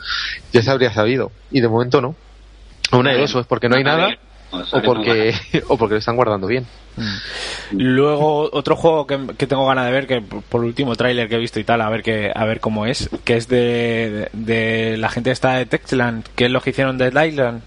ya 0.52 0.62
se 0.62 0.70
habría 0.70 0.92
sabido, 0.92 1.32
y 1.50 1.62
de 1.62 1.70
momento 1.70 2.02
no. 2.02 2.16
Una 2.92 3.14
de 3.14 3.20
dos, 3.20 3.36
es 3.36 3.48
porque 3.48 3.70
no 3.70 3.78
hay 3.78 3.86
nada, 3.86 4.10
O 4.72 4.82
porque, 4.82 5.34
o 5.68 5.78
porque 5.78 5.96
lo 5.96 6.00
están 6.00 6.16
guardando 6.16 6.48
bien. 6.48 6.66
Luego, 7.72 8.50
otro 8.54 8.76
juego 8.76 9.06
que, 9.06 9.20
que 9.38 9.48
tengo 9.48 9.66
ganas 9.66 9.86
de 9.86 9.92
ver, 9.92 10.08
que 10.08 10.22
por 10.22 10.62
el 10.62 10.68
último 10.68 10.96
tráiler 10.96 11.28
que 11.28 11.36
he 11.36 11.40
visto 11.40 11.60
y 11.60 11.64
tal, 11.64 11.82
a 11.82 11.90
ver 11.90 12.04
que, 12.04 12.32
a 12.34 12.46
ver 12.46 12.60
cómo 12.60 12.86
es, 12.86 13.10
que 13.24 13.36
es 13.36 13.48
de, 13.48 14.30
de, 14.34 14.96
la 14.98 15.10
gente 15.10 15.32
esta 15.32 15.54
de 15.54 15.66
Textland, 15.66 16.26
que 16.36 16.46
es 16.46 16.52
lo 16.52 16.62
que 16.62 16.70
hicieron 16.70 16.98
de 16.98 17.08
Island. 17.08 17.62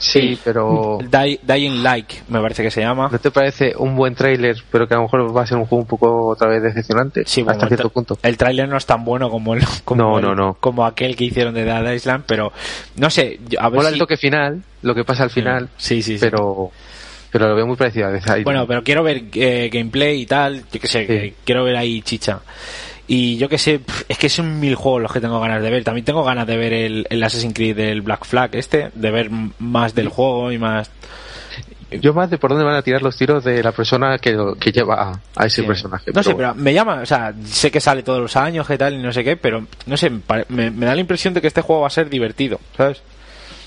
Sí, 0.00 0.38
pero 0.42 0.98
Die- 1.00 1.38
Dying 1.42 1.82
Like, 1.82 2.22
me 2.28 2.40
parece 2.40 2.62
que 2.62 2.70
se 2.70 2.80
llama. 2.80 3.08
¿no 3.12 3.18
te 3.18 3.30
parece 3.30 3.74
un 3.76 3.94
buen 3.94 4.14
tráiler, 4.14 4.56
pero 4.72 4.88
que 4.88 4.94
a 4.94 4.96
lo 4.96 5.02
mejor 5.04 5.36
va 5.36 5.42
a 5.42 5.46
ser 5.46 5.58
un 5.58 5.66
juego 5.66 5.82
un 5.82 5.86
poco 5.88 6.28
otra 6.28 6.48
vez 6.48 6.62
decepcionante? 6.62 7.22
Sí, 7.26 7.42
bueno, 7.42 7.52
hasta 7.52 7.66
el, 7.66 7.68
cierto 7.68 7.88
tra- 7.90 7.92
punto. 7.92 8.18
el 8.22 8.36
tráiler 8.36 8.68
no 8.68 8.76
es 8.78 8.86
tan 8.86 9.04
bueno 9.04 9.30
como 9.30 9.54
el, 9.54 9.62
como 9.84 10.02
No, 10.02 10.18
el- 10.18 10.24
no, 10.24 10.34
no. 10.34 10.54
como 10.58 10.84
aquel 10.86 11.14
que 11.16 11.24
hicieron 11.24 11.54
de 11.54 11.64
Dead 11.64 11.92
Island, 11.92 12.24
pero 12.26 12.52
no 12.96 13.10
sé, 13.10 13.38
a 13.58 13.68
ver 13.68 13.76
Mola 13.76 13.88
si- 13.90 13.94
el 13.94 13.98
toque 14.00 14.16
final, 14.16 14.62
lo 14.82 14.94
que 14.94 15.04
pasa 15.04 15.22
al 15.24 15.30
final, 15.30 15.68
Sí, 15.76 16.02
sí, 16.02 16.16
sí. 16.16 16.20
pero 16.20 16.70
pero 17.32 17.46
lo 17.48 17.54
veo 17.54 17.64
muy 17.66 17.76
parecido 17.76 18.08
a 18.08 18.10
Death 18.10 18.22
Island. 18.24 18.42
Bueno, 18.44 18.66
pero 18.66 18.82
quiero 18.82 19.04
ver 19.04 19.22
eh, 19.34 19.70
gameplay 19.72 20.22
y 20.22 20.26
tal, 20.26 20.64
yo 20.72 20.80
que 20.80 20.88
sé, 20.88 21.06
que 21.06 21.34
quiero 21.44 21.62
ver 21.62 21.76
ahí 21.76 22.02
chicha. 22.02 22.40
Y 23.12 23.38
yo 23.38 23.48
que 23.48 23.58
sé, 23.58 23.80
es 24.08 24.18
que 24.18 24.28
son 24.28 24.60
mil 24.60 24.76
juegos 24.76 25.02
los 25.02 25.12
que 25.12 25.20
tengo 25.20 25.40
ganas 25.40 25.60
de 25.64 25.68
ver. 25.68 25.82
También 25.82 26.04
tengo 26.04 26.22
ganas 26.22 26.46
de 26.46 26.56
ver 26.56 26.72
el, 26.72 27.06
el 27.10 27.20
Assassin's 27.24 27.52
Creed 27.54 27.74
del 27.76 28.02
Black 28.02 28.24
Flag 28.24 28.54
este, 28.54 28.92
de 28.94 29.10
ver 29.10 29.30
más 29.58 29.96
del 29.96 30.08
juego 30.08 30.52
y 30.52 30.58
más... 30.58 30.88
Yo 31.90 32.14
más 32.14 32.30
de 32.30 32.38
por 32.38 32.50
dónde 32.50 32.64
van 32.64 32.76
a 32.76 32.82
tirar 32.82 33.02
los 33.02 33.16
tiros 33.16 33.42
de 33.42 33.64
la 33.64 33.72
persona 33.72 34.16
que, 34.18 34.30
lo- 34.30 34.54
que 34.54 34.70
lleva 34.70 35.10
a, 35.10 35.20
a 35.34 35.46
ese 35.46 35.62
Sí. 35.62 35.66
personaje. 35.66 36.12
No 36.14 36.22
sé, 36.22 36.36
pero 36.36 36.54
me 36.54 36.72
llama, 36.72 37.00
o 37.02 37.06
sea, 37.06 37.34
sé 37.46 37.72
que 37.72 37.80
sale 37.80 38.04
todos 38.04 38.20
los 38.20 38.36
años 38.36 38.70
y 38.70 38.78
tal 38.78 38.94
y 38.94 38.98
no 38.98 39.12
sé 39.12 39.24
qué, 39.24 39.36
pero 39.36 39.66
no 39.86 39.96
sé, 39.96 40.08
me, 40.48 40.70
da 40.70 40.94
la 40.94 41.00
impresión 41.00 41.34
de 41.34 41.40
que 41.40 41.48
este 41.48 41.62
juego 41.62 41.80
va 41.82 41.88
a 41.88 41.90
ser 41.90 42.08
divertido, 42.08 42.60
¿sabes? 42.76 43.02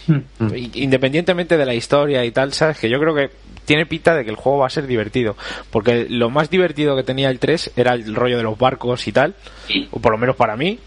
Mm. 0.07 0.55
I- 0.55 0.71
Independientemente 0.75 1.57
de 1.57 1.65
la 1.65 1.73
historia 1.73 2.23
y 2.23 2.31
tal, 2.31 2.53
¿sabes? 2.53 2.77
Que 2.79 2.89
yo 2.89 2.97
creo 2.97 3.13
que 3.13 3.29
tiene 3.65 3.85
pinta 3.85 4.13
de 4.15 4.23
que 4.23 4.29
el 4.31 4.35
juego 4.35 4.59
va 4.59 4.67
a 4.67 4.69
ser 4.69 4.87
divertido. 4.87 5.35
Porque 5.71 6.05
lo 6.09 6.29
más 6.29 6.49
divertido 6.49 6.95
que 6.95 7.03
tenía 7.03 7.29
el 7.29 7.39
3 7.39 7.71
era 7.75 7.93
el 7.93 8.13
rollo 8.15 8.37
de 8.37 8.43
los 8.43 8.57
barcos 8.57 9.07
y 9.07 9.11
tal, 9.11 9.35
Sí. 9.67 9.87
o 9.91 9.99
por 9.99 10.11
lo 10.11 10.17
menos 10.17 10.35
para 10.35 10.55
mí. 10.55 10.79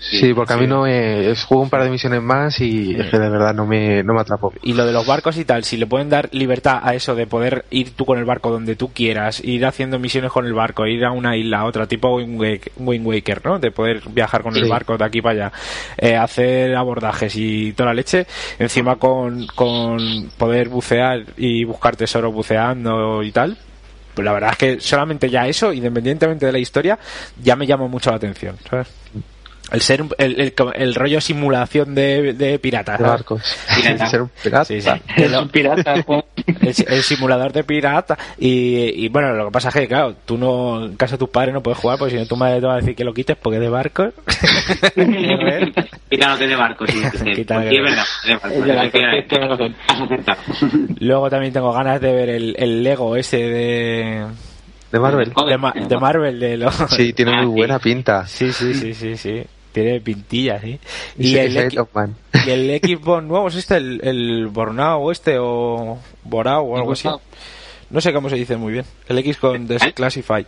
Sí, 0.00 0.32
porque 0.32 0.52
a 0.52 0.56
mí 0.56 0.66
no 0.68 0.82
me... 0.82 1.30
es- 1.30 1.44
Juego 1.44 1.62
un 1.64 1.70
par 1.70 1.82
de 1.82 1.90
misiones 1.90 2.22
más 2.22 2.60
y 2.60 2.94
es 2.94 3.08
que 3.10 3.18
de 3.18 3.28
verdad 3.30 3.52
no 3.54 3.66
me, 3.66 4.02
no 4.04 4.14
me 4.14 4.20
atrapó. 4.20 4.52
Y 4.62 4.74
lo 4.74 4.86
de 4.86 4.92
los 4.92 5.06
barcos 5.06 5.36
y 5.38 5.44
tal, 5.44 5.64
si 5.64 5.76
le 5.76 5.86
pueden 5.86 6.08
dar 6.08 6.28
libertad 6.32 6.78
a 6.82 6.94
eso 6.94 7.14
de 7.16 7.26
poder 7.26 7.64
ir 7.70 7.90
tú 7.96 8.04
con 8.06 8.18
el 8.18 8.24
barco 8.24 8.50
donde 8.50 8.76
tú 8.76 8.92
quieras, 8.92 9.42
ir 9.44 9.66
haciendo 9.66 9.98
misiones 9.98 10.30
con 10.30 10.46
el 10.46 10.52
barco, 10.54 10.86
ir 10.86 11.04
a 11.04 11.10
una 11.10 11.36
isla 11.36 11.60
a 11.60 11.64
otra, 11.64 11.86
tipo 11.86 12.14
Wind 12.16 12.40
Waker, 12.40 12.72
Wind 12.76 13.06
Waker, 13.06 13.44
¿no? 13.44 13.58
De 13.58 13.70
poder 13.72 14.02
viajar 14.10 14.42
con 14.42 14.54
el 14.54 14.68
barco 14.68 14.96
de 14.96 15.04
aquí 15.04 15.20
para 15.20 15.46
allá, 15.46 15.52
eh, 15.96 16.16
hacer 16.16 16.76
abordajes 16.76 17.34
y 17.36 17.72
toda 17.72 17.88
la 17.88 17.94
leche, 17.94 18.26
encima 18.58 18.96
con, 18.96 19.46
con 19.48 20.30
poder 20.38 20.68
bucear 20.68 21.24
y 21.36 21.64
buscar 21.64 21.96
tesoros 21.96 22.32
buceando 22.32 23.22
y 23.22 23.32
tal. 23.32 23.56
Pues 24.14 24.24
la 24.24 24.32
verdad 24.32 24.50
es 24.52 24.58
que 24.58 24.80
solamente 24.80 25.30
ya 25.30 25.46
eso, 25.46 25.72
independientemente 25.72 26.46
de 26.46 26.52
la 26.52 26.58
historia, 26.58 26.98
ya 27.42 27.54
me 27.56 27.66
llama 27.66 27.86
mucho 27.86 28.10
la 28.10 28.16
atención, 28.16 28.56
¿sabes? 28.68 28.88
El 29.70 29.80
ser 29.82 30.02
un- 30.02 30.10
el, 30.18 30.40
el, 30.40 30.54
el 30.76 30.94
rollo 30.94 31.20
simulación 31.20 31.94
de, 31.94 32.32
de 32.32 32.58
pirata, 32.58 32.96
De 32.96 33.04
barcos. 33.04 33.42
Pirata. 33.76 34.06
Ser 34.06 34.22
un 34.22 34.30
pirata. 34.42 34.64
Sí, 34.64 34.80
sí. 34.80 34.88
Es 35.16 35.32
un 35.32 35.48
pirata. 35.48 36.02
Juan. 36.06 36.22
el, 36.46 36.74
el 36.88 37.02
simulador 37.02 37.52
de 37.52 37.64
pirata 37.64 38.16
y, 38.38 39.04
y, 39.04 39.08
bueno 39.08 39.32
lo 39.34 39.46
que 39.46 39.50
pasa 39.52 39.68
es 39.68 39.74
que 39.74 39.88
claro 39.88 40.14
tú 40.24 40.38
no 40.38 40.84
en 40.86 40.96
casa 40.96 41.16
de 41.16 41.18
tus 41.18 41.28
padres 41.28 41.52
no 41.52 41.62
puedes 41.62 41.78
jugar 41.78 41.98
porque 41.98 42.14
si 42.14 42.20
no 42.20 42.26
tu 42.26 42.36
madre 42.36 42.60
te 42.60 42.66
va 42.66 42.74
a 42.74 42.76
decir 42.76 42.94
que 42.94 43.04
lo 43.04 43.12
quites 43.12 43.36
porque 43.36 43.56
es 43.56 43.62
de 43.62 43.68
barcos 43.68 44.12
es 44.94 46.38
de 46.38 46.56
barco, 46.56 46.86
sí. 46.86 46.98
sí, 47.34 47.44
luego 51.00 51.30
también 51.30 51.52
tengo 51.52 51.72
ganas 51.72 52.00
de 52.00 52.12
ver 52.12 52.28
el, 52.30 52.54
el 52.58 52.82
Lego 52.82 53.16
ese 53.16 53.36
de 53.38 54.26
De 54.92 54.98
Marvel. 54.98 55.32
de, 55.46 55.58
Ma- 55.58 55.74
de 55.76 55.96
Marvel 55.98 56.40
de 56.40 56.56
los 56.56 56.74
Sí, 56.90 57.12
tiene 57.12 57.32
Ah, 57.34 57.42
muy 57.42 57.52
sí. 57.52 57.58
buena 57.58 57.78
pinta. 57.78 58.26
sí 58.26 58.52
sí 58.52 58.74
sí 58.74 58.94
sí 58.94 59.16
sí 59.16 59.42
tiene 59.82 60.00
pintilla 60.00 60.58
sí 60.60 60.78
Y, 61.18 61.28
y 61.28 61.38
el, 61.38 61.52
y 62.46 62.50
el 62.50 62.80
Xbox 62.80 63.22
nuevo 63.24 63.48
es 63.48 63.54
este 63.56 63.76
el, 63.76 64.00
el 64.02 64.46
Bornao 64.48 65.10
este 65.12 65.36
o 65.38 65.98
Borao 66.24 66.62
o 66.62 66.76
algo 66.76 66.92
así 66.92 67.08
no 67.90 68.00
sé 68.00 68.12
cómo 68.12 68.28
se 68.28 68.36
dice 68.36 68.56
muy 68.56 68.72
bien 68.72 68.84
el 69.08 69.18
X 69.18 69.36
con 69.38 69.66
Desclassified 69.66 70.46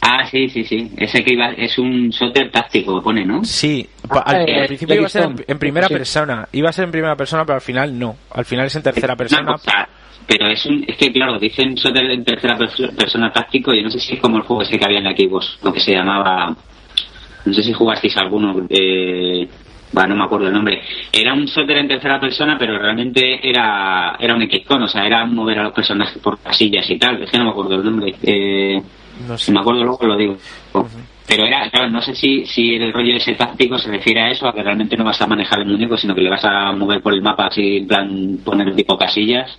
Ah, 0.00 0.24
sí, 0.30 0.48
sí, 0.48 0.62
sí. 0.64 0.90
Ese 0.96 1.24
que 1.24 1.32
iba, 1.34 1.48
es 1.50 1.76
un 1.78 2.10
shooter 2.10 2.48
táctico, 2.50 3.02
pone, 3.02 3.24
¿no? 3.26 3.42
Sí, 3.44 3.86
pa- 4.08 4.20
Ah, 4.24 4.30
al, 4.30 4.48
eh, 4.48 4.60
al 4.60 4.66
principio 4.68 4.94
iba 4.94 5.06
a 5.06 5.10
ser 5.10 5.28
en, 5.46 5.58
primera 5.58 5.88
Sí. 5.88 5.94
persona. 5.94 6.48
Iba 6.52 6.70
a 6.70 6.72
ser 6.72 6.84
en 6.84 6.92
primera 6.92 7.16
persona, 7.16 7.44
pero 7.44 7.56
al 7.56 7.60
final 7.60 7.98
no. 7.98 8.16
Al 8.30 8.44
final 8.44 8.66
es 8.66 8.76
en 8.76 8.82
tercera 8.84 9.16
persona. 9.16 9.52
Cosa, 9.52 9.88
pero 10.28 10.46
es 10.48 10.64
un, 10.64 10.84
es 10.86 10.96
que 10.96 11.12
claro, 11.12 11.38
dicen 11.40 11.74
shooter 11.74 12.04
en 12.08 12.24
tercera 12.24 12.56
perso- 12.56 12.94
persona 12.94 13.32
táctico 13.32 13.74
y 13.74 13.82
no 13.82 13.90
sé 13.90 13.98
si 13.98 14.14
es 14.14 14.20
como 14.20 14.36
el 14.36 14.42
juego 14.44 14.62
ese 14.62 14.78
que 14.78 14.84
había 14.84 14.98
en 14.98 15.04
la 15.04 15.12
Xbox, 15.16 15.58
lo 15.62 15.72
que 15.72 15.80
se 15.80 15.92
llamaba, 15.92 16.56
no 17.48 17.54
sé 17.54 17.62
si 17.62 17.72
jugasteis 17.72 18.16
alguno, 18.16 18.66
eh, 18.68 19.48
bueno, 19.92 20.10
no 20.10 20.16
me 20.16 20.24
acuerdo 20.24 20.48
el 20.48 20.52
nombre. 20.54 20.80
Era 21.12 21.32
un 21.34 21.46
shooter 21.46 21.78
en 21.78 21.88
tercera 21.88 22.20
persona, 22.20 22.56
pero 22.58 22.78
realmente 22.78 23.40
era, 23.48 24.16
era 24.20 24.34
un 24.34 24.42
XCOM, 24.48 24.82
o 24.82 24.88
sea, 24.88 25.06
era 25.06 25.24
mover 25.24 25.58
a 25.58 25.64
los 25.64 25.72
personajes 25.72 26.18
por 26.22 26.38
casillas 26.40 26.88
y 26.90 26.98
tal, 26.98 27.22
es 27.22 27.30
que 27.30 27.38
no 27.38 27.44
me 27.44 27.50
acuerdo 27.50 27.74
el 27.76 27.84
nombre. 27.84 28.14
Eh, 28.22 28.80
No 29.26 29.36
sé. 29.38 29.46
si 29.46 29.52
me 29.52 29.60
acuerdo 29.60 29.84
luego 29.84 30.06
lo 30.06 30.16
digo. 30.16 30.36
Pero 31.26 31.44
era, 31.44 31.68
claro, 31.68 31.90
no 31.90 32.00
sé 32.00 32.14
si, 32.14 32.46
si 32.46 32.74
el 32.76 32.90
rollo 32.92 33.14
ese 33.16 33.34
táctico 33.34 33.76
se 33.78 33.90
refiere 33.90 34.20
a 34.22 34.30
eso, 34.30 34.48
a 34.48 34.52
que 34.54 34.62
realmente 34.62 34.96
no 34.96 35.04
vas 35.04 35.20
a 35.20 35.26
manejar 35.26 35.58
el 35.60 35.66
muñeco, 35.66 35.96
sino 35.98 36.14
que 36.14 36.22
le 36.22 36.30
vas 36.30 36.44
a 36.44 36.72
mover 36.72 37.02
por 37.02 37.12
el 37.12 37.20
mapa 37.20 37.48
así, 37.48 37.78
en 37.78 37.86
plan, 37.86 38.38
poner 38.44 38.74
tipo 38.74 38.96
casillas, 38.96 39.58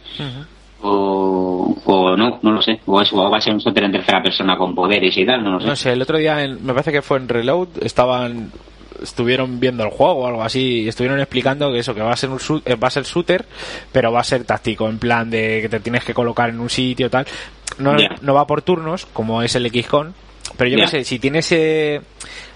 o, 0.81 1.75
o 1.85 2.17
no, 2.17 2.39
no 2.41 2.51
lo 2.51 2.61
sé. 2.61 2.79
O 2.85 3.01
eso, 3.01 3.15
o 3.17 3.29
va 3.29 3.37
a 3.37 3.41
ser 3.41 3.53
un 3.53 3.59
shooter 3.59 3.83
en 3.83 3.91
tercera 3.91 4.21
persona 4.21 4.57
con 4.57 4.73
poderes 4.75 5.15
y 5.17 5.25
tal, 5.25 5.43
no 5.43 5.51
lo 5.53 5.59
sé. 5.61 5.67
No 5.67 5.75
sé, 5.75 5.91
el 5.93 6.01
otro 6.01 6.17
día, 6.17 6.43
en- 6.43 6.63
me 6.65 6.73
parece 6.73 6.91
que 6.91 7.01
fue 7.01 7.17
en 7.17 7.27
Reload, 7.29 7.67
estaban 7.81 8.51
estuvieron 9.01 9.61
viendo 9.61 9.83
el 9.85 9.91
juego 9.91 10.13
o 10.23 10.27
algo 10.27 10.43
así 10.43 10.81
y 10.81 10.87
estuvieron 10.89 11.21
explicando 11.21 11.71
que 11.71 11.79
eso 11.79 11.95
que 11.95 12.01
va 12.01 12.11
a 12.11 12.17
ser 12.17 12.29
un 12.31 12.39
eh, 12.65 12.75
va 12.75 12.89
a 12.89 12.91
ser 12.91 13.03
shooter 13.05 13.45
pero 13.93 14.11
va 14.11 14.19
a 14.19 14.23
ser 14.25 14.43
táctico 14.43 14.89
en 14.89 14.99
plan 14.99 15.29
de 15.29 15.59
que 15.61 15.69
te 15.69 15.79
tienes 15.79 16.03
que 16.03 16.13
colocar 16.13 16.49
en 16.49 16.59
un 16.59 16.69
sitio 16.69 17.09
tal 17.09 17.25
no, 17.77 17.95
no 18.21 18.33
va 18.33 18.45
por 18.45 18.61
turnos 18.61 19.05
como 19.13 19.41
es 19.41 19.55
el 19.55 19.71
XCOM 19.71 20.07
pero 20.57 20.69
yo 20.71 20.77
Ya. 20.79 20.83
qué 20.83 20.89
sé 20.91 21.03
si 21.05 21.17
tiene 21.17 21.39
ese 21.39 22.01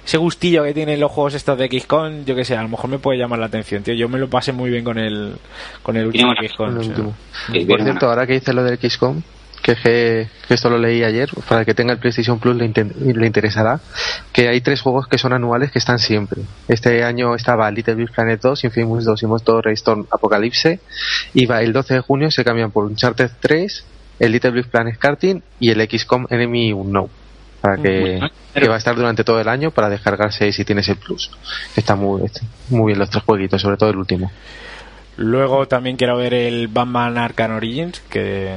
ese 0.06 0.18
gustillo 0.18 0.64
que 0.64 0.74
tienen 0.74 1.00
los 1.00 1.12
juegos 1.12 1.34
estos 1.34 1.58
de 1.58 1.68
XCOM 1.68 2.26
yo 2.26 2.36
qué 2.36 2.44
sé 2.44 2.56
a 2.56 2.62
lo 2.62 2.70
mejor 2.70 2.90
me 2.90 3.00
puede 3.00 3.20
llamar 3.20 3.40
la 3.40 3.46
atención 3.46 3.84
tío 3.84 3.94
yo 3.94 4.10
me 4.10 4.20
lo 4.20 4.30
pasé 4.30 4.52
muy 4.52 4.70
bien 4.70 4.84
con 4.84 4.98
el 4.98 5.36
con 5.82 5.96
el 5.98 6.08
último 6.08 6.34
XCOM 6.34 6.78
o 6.78 6.84
sea. 6.84 6.90
último. 6.90 7.16
Sí, 7.52 7.66
Por 7.66 7.84
cierto, 7.84 8.08
ahora 8.08 8.26
que 8.26 8.34
dices 8.34 8.54
lo 8.54 8.64
del 8.64 8.78
XCOM, 8.78 9.22
que, 9.62 9.74
es 9.74 9.80
que, 9.80 10.28
que 10.48 10.54
esto 10.54 10.70
lo 10.70 10.78
leí 10.78 11.04
ayer, 11.04 11.30
para 11.48 11.62
el 11.62 11.66
que 11.66 11.74
tenga 11.74 11.94
el 11.94 12.00
PlayStation 12.00 12.40
Plus 12.40 12.56
le, 12.56 12.68
le 12.68 13.26
interesará, 13.26 13.80
que 14.32 14.50
hay 14.50 14.62
tres 14.62 14.82
juegos 14.82 15.08
que 15.08 15.18
son 15.18 15.34
anuales 15.34 15.72
que 15.72 15.80
están 15.80 16.00
siempre. 16.00 16.42
Este 16.68 17.04
año 17.04 17.36
estaba 17.36 17.70
Little 17.72 17.96
Big 17.96 18.12
Planet 18.12 18.42
2, 18.42 18.66
Infamous 18.66 19.06
2 19.06 19.24
y 19.24 19.26
Monster 19.26 19.68
Storm 19.70 20.06
Apocalypse, 20.12 20.80
y 21.34 21.46
va 21.46 21.62
el 21.62 21.74
12 21.74 21.96
de 21.96 22.00
junio 22.02 22.32
se 22.32 22.44
cambian 22.44 22.72
por 22.72 22.86
Uncharted 22.86 23.32
3, 23.40 23.86
el 24.20 24.32
Little 24.32 24.52
Big 24.52 24.68
Planet 24.68 24.98
Karting 24.98 25.42
y 25.60 25.70
el 25.70 25.90
XCOM 25.90 26.28
Enemy 26.30 26.74
Unknown. 26.74 27.23
Para 27.64 27.78
que, 27.78 28.20
que 28.54 28.68
va 28.68 28.76
a 28.76 28.78
estar 28.78 28.94
durante 28.94 29.24
todo 29.24 29.40
el 29.40 29.48
año 29.48 29.72
para 29.72 29.88
descargarse 29.88 30.52
si 30.52 30.66
tienes 30.66 30.90
el 30.90 30.98
Plus. 30.98 31.32
Está 31.78 31.96
muy, 31.96 32.26
está 32.26 32.42
muy 32.70 32.88
bien 32.88 33.00
los 33.00 33.10
tres 33.10 33.24
jueguitos, 33.24 33.62
sobre 33.62 33.78
todo 33.78 33.90
el 33.90 33.96
último. 33.96 34.30
Luego 35.16 35.66
también 35.66 35.96
quiero 35.96 36.18
ver 36.18 36.34
el 36.34 36.68
Batman 36.68 37.18
Arkham 37.18 37.56
Origins, 37.56 38.02
que, 38.10 38.52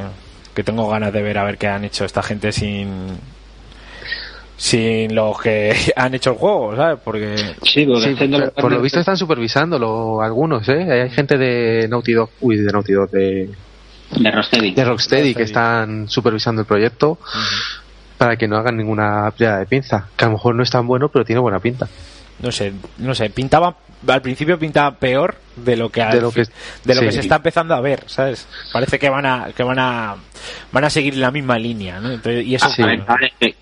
que 0.54 0.64
tengo 0.64 0.88
ganas 0.88 1.12
de 1.12 1.22
ver 1.22 1.38
a 1.38 1.44
ver 1.44 1.56
qué 1.56 1.68
han 1.68 1.84
hecho 1.84 2.04
esta 2.04 2.20
gente 2.20 2.50
sin 2.50 3.10
sin 4.56 5.14
los 5.14 5.40
que 5.40 5.72
han 5.96 6.14
hecho 6.16 6.30
el 6.32 6.36
juego, 6.38 6.74
¿sabes? 6.74 6.98
Porque 7.04 7.36
Sí, 7.62 7.86
porque 7.86 8.00
Sí, 8.08 8.12
haciendo 8.14 8.40
por, 8.40 8.52
por 8.54 8.72
lo 8.72 8.80
visto 8.82 8.98
están 8.98 9.16
supervisándolo 9.16 10.20
algunos, 10.20 10.68
¿eh? 10.68 11.02
Hay 11.02 11.10
gente 11.10 11.38
de 11.38 11.86
Naughty 11.88 12.12
Dog, 12.12 12.30
uy, 12.40 12.56
de 12.56 12.72
Naughty 12.72 12.92
Dog, 12.92 13.10
de, 13.12 13.50
De 14.16 14.30
Rocksteady. 14.32 14.74
de 14.74 14.84
Rocksteady 14.84 14.84
Rocksteady. 14.84 15.34
que 15.36 15.42
están 15.44 16.08
supervisando 16.08 16.62
el 16.62 16.66
proyecto 16.66 17.18
para 18.18 18.36
que 18.36 18.48
no 18.48 18.56
hagan 18.56 18.76
ninguna 18.76 19.30
piedra 19.36 19.59
de 19.59 19.66
pinza. 19.66 20.09
Que 20.16 20.24
a 20.24 20.28
lo 20.28 20.34
mejor 20.34 20.55
no 20.55 20.62
es 20.62 20.70
tan 20.70 20.86
bueno, 20.86 21.09
pero 21.09 21.24
tiene 21.24 21.40
buena 21.40 21.59
pinta. 21.60 21.86
no 22.38 22.52
sé, 22.52 22.72
no 22.98 23.14
sé, 23.14 23.30
pintaba 23.30 23.76
al 24.06 24.20
principio 24.20 24.59
pintaba 24.59 24.94
peor 24.97 25.36
de 25.56 25.74
lo 25.74 25.88
que 25.88 26.05
De 26.05 26.20
lo 26.20 26.30
que- 26.30 26.43
de 26.84 26.94
lo 26.94 27.01
sí. 27.01 27.06
que 27.06 27.12
se 27.12 27.20
está 27.20 27.36
empezando 27.36 27.74
a 27.74 27.80
ver, 27.80 28.05
¿sabes? 28.06 28.47
Parece 28.74 28.98
que 28.98 29.09
van 29.09 29.24
a 29.24 29.48
que 29.56 29.62
van 29.62 29.78
a 29.78 30.16
van 30.70 30.84
a 30.84 30.90
seguir 30.90 31.16
la 31.16 31.30
misma 31.30 31.59
línea, 31.59 31.98
¿no? 31.98 32.12
Entonces, 32.12 32.44
y 32.44 32.55
eso 32.55 32.66
A 32.66 32.86
ver, 32.86 33.02
a 33.06 33.16
ver, 33.16 33.32
eh, 33.40 33.48
Ya, 33.48 33.55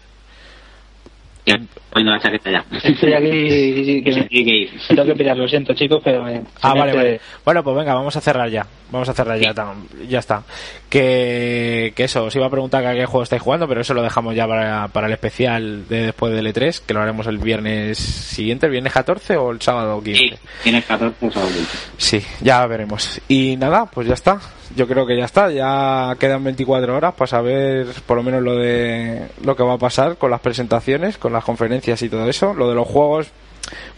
poniendo 1.90 2.12
la 2.12 2.20
chaqueta 2.20 2.50
ya. 2.50 2.64
Estoy 2.82 3.12
aquí 3.12 4.02
que 4.02 4.10
me- 4.14 4.22
Sí, 4.22 4.28
que 4.44 4.50
ir. 4.56 4.70
tengo 4.88 5.04
que 5.04 5.14
pillar, 5.14 5.36
lo 5.36 5.46
siento 5.46 5.74
chicos, 5.74 6.00
pero 6.02 6.26
se 6.26 6.40
Ah, 6.62 6.74
vale, 6.74 6.92
vale. 6.94 7.20
Bueno, 7.44 7.62
pues 7.62 7.76
venga, 7.76 7.94
vamos 7.94 8.16
a 8.16 8.20
cerrar 8.20 8.48
ya. 8.50 8.66
Vamos 8.90 9.08
a 9.08 9.12
cerrar 9.14 9.38
ya. 9.38 9.52
tam- 9.54 9.86
Ya 10.08 10.20
está. 10.20 10.42
Que, 10.88 11.92
que 11.96 12.04
eso, 12.04 12.24
os 12.24 12.36
iba 12.36 12.46
a 12.46 12.50
preguntar 12.50 12.82
que 12.82 12.88
a 12.88 12.94
qué 12.94 13.06
juego 13.06 13.24
estáis 13.24 13.42
jugando, 13.42 13.66
pero 13.68 13.80
eso 13.80 13.92
lo 13.94 14.02
dejamos 14.02 14.34
ya 14.34 14.46
para, 14.46 14.88
para 14.88 15.06
el 15.08 15.12
especial 15.12 15.88
de 15.88 16.06
después 16.06 16.32
del 16.32 16.46
E3, 16.46 16.80
que 16.86 16.94
lo 16.94 17.00
haremos 17.02 17.26
el 17.26 17.38
viernes 17.38 17.98
siguiente, 17.98 18.66
el 18.66 18.72
viernes 18.72 18.92
14 18.92 19.36
o 19.36 19.50
el 19.50 19.60
sábado 19.60 20.00
15. 20.02 20.20
Sí, 20.20 20.34
tienes 20.62 20.84
14 20.84 21.26
o 21.26 21.30
15. 21.30 21.78
Sí, 21.98 22.22
ya 22.40 22.64
veremos. 22.66 23.20
Y 23.28 23.56
nada, 23.56 23.86
pues 23.86 24.06
ya 24.06 24.14
está. 24.14 24.40
Yo 24.76 24.86
creo 24.86 25.06
que 25.06 25.16
ya 25.16 25.24
está. 25.24 25.50
Ya 25.50 26.16
quedan 26.18 26.44
24 26.44 26.96
horas 26.96 27.14
para 27.14 27.26
saber 27.26 27.86
por 28.06 28.16
lo 28.16 28.22
menos 28.22 28.42
lo 28.42 28.56
de 28.56 29.28
lo 29.44 29.56
que 29.56 29.62
va 29.62 29.74
a 29.74 29.78
pasar 29.78 30.16
con 30.16 30.30
las 30.30 30.40
presentaciones, 30.40 31.18
con 31.18 31.32
las 31.32 31.44
conferencias 31.44 32.02
y 32.02 32.08
todo 32.08 32.28
eso. 32.28 32.54
Lo 32.54 32.68
de 32.68 32.74
los 32.74 32.86
juegos, 32.86 33.28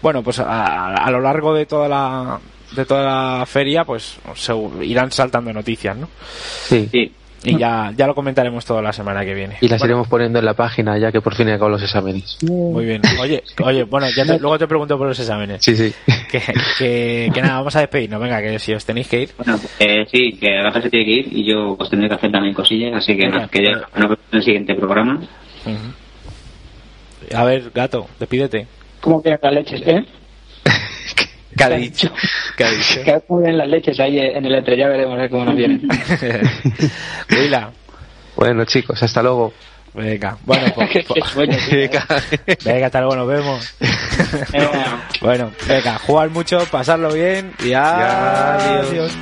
bueno, 0.03 0.23
pues 0.23 0.39
a, 0.39 0.95
a 0.95 1.11
lo 1.11 1.21
largo 1.21 1.55
de 1.55 1.67
toda 1.67 1.89
la 1.89 2.41
de 2.75 2.85
toda 2.85 3.39
la 3.39 3.47
feria, 3.47 3.85
pues 3.85 4.19
se 4.35 4.55
irán 4.83 5.13
saltando 5.13 5.53
noticias, 5.53 5.97
¿no? 5.97 6.09
Sí. 6.69 6.89
Sí. 6.91 7.13
Y 7.51 7.59
ya, 7.59 7.93
ya 7.97 8.07
lo 8.07 8.15
comentaremos 8.15 8.65
toda 8.65 8.83
la 8.83 8.93
semana 8.93 9.25
que 9.25 9.35
viene. 9.35 9.57
Y 9.61 9.69
las 9.69 9.79
Bueno, 9.81 9.93
iremos 9.93 10.09
poniendo 10.09 10.39
en 10.39 10.45
la 10.45 10.55
página 10.55 10.99
ya 10.99 11.13
que 11.13 11.21
por 11.21 11.35
fin 11.35 11.49
acabo 11.49 11.69
los 11.71 11.83
exámenes. 11.83 12.39
Muy 12.43 12.85
bien. 12.85 13.03
Oye, 13.21 13.43
oye, 13.65 13.85
bueno, 13.85 14.07
ya 14.15 14.25
te- 14.25 14.39
luego 14.39 14.59
te 14.59 14.67
pregunto 14.67 14.99
por 14.99 15.07
los 15.09 15.19
exámenes. 15.19 15.63
Sí, 15.65 15.77
sí. 15.77 15.93
Que, 16.31 16.41
que, 16.79 17.31
que 17.33 17.43
nada, 17.43 17.59
vamos 17.59 17.77
a 17.77 17.81
despedirnos. 17.81 18.21
Venga, 18.21 18.41
que 18.43 18.59
si 18.59 18.73
os 18.75 18.85
tenéis 18.85 19.09
que 19.09 19.23
ir. 19.23 19.31
Bueno, 19.39 19.59
eh, 19.79 20.07
sí, 20.11 20.33
que 20.41 20.61
Rafa 20.63 20.83
se 20.83 20.91
tiene 20.91 21.05
que 21.07 21.13
ir 21.13 21.29
y 21.31 21.45
yo 21.45 21.77
pues 21.79 21.89
tendré 21.91 22.09
que 22.09 22.15
hacer 22.17 22.33
también 22.33 22.53
cosillas, 22.55 22.95
así 22.95 23.17
que 23.17 23.29
nada, 23.29 23.49
que 23.49 23.63
ya 23.63 23.73
nos 23.73 23.91
vemos 23.95 24.19
en 24.33 24.39
el 24.39 24.43
siguiente 24.45 24.75
programa. 24.75 25.21
A 27.35 27.45
ver, 27.45 27.71
gato, 27.75 28.07
despídete. 28.19 28.67
¿Cómo 29.01 29.21
vienen 29.21 29.41
las 29.43 29.53
leches, 29.53 29.83
eh? 29.87 30.05
¿Qué 31.57 31.65
ha 31.65 31.71
dicho? 31.71 32.13
¿Qué 32.57 32.65
ha 32.65 32.71
dicho? 32.71 33.03
Que 33.05 33.21
¿Cómo 33.27 33.41
vienen 33.41 33.59
las 33.59 33.69
leches 33.69 33.99
ahí 34.01 34.19
en 34.19 34.45
el 34.45 34.55
entre? 34.55 34.77
Ya 34.77 34.89
veremos 34.89 35.19
cómo 35.31 35.45
nos 35.45 35.57
vienen. 35.57 35.83
Bueno, 38.37 38.65
chicos, 38.67 39.03
hasta 39.03 39.23
luego. 39.23 39.53
venga, 39.95 40.37
bueno, 40.45 40.67
pues, 40.75 40.91
sueño, 41.33 41.57
tío. 41.71 41.89
venga, 42.65 42.87
hasta 42.87 43.01
luego, 43.01 43.17
nos 43.17 43.29
vemos. 43.29 43.75
Bueno, 45.23 45.51
venga, 45.67 45.99
jugar 45.99 46.29
mucho, 46.31 46.59
pasarlo 46.71 47.13
bien 47.13 47.53
y 47.65 47.73
adiós. 47.73 48.89
adiós. 48.91 49.13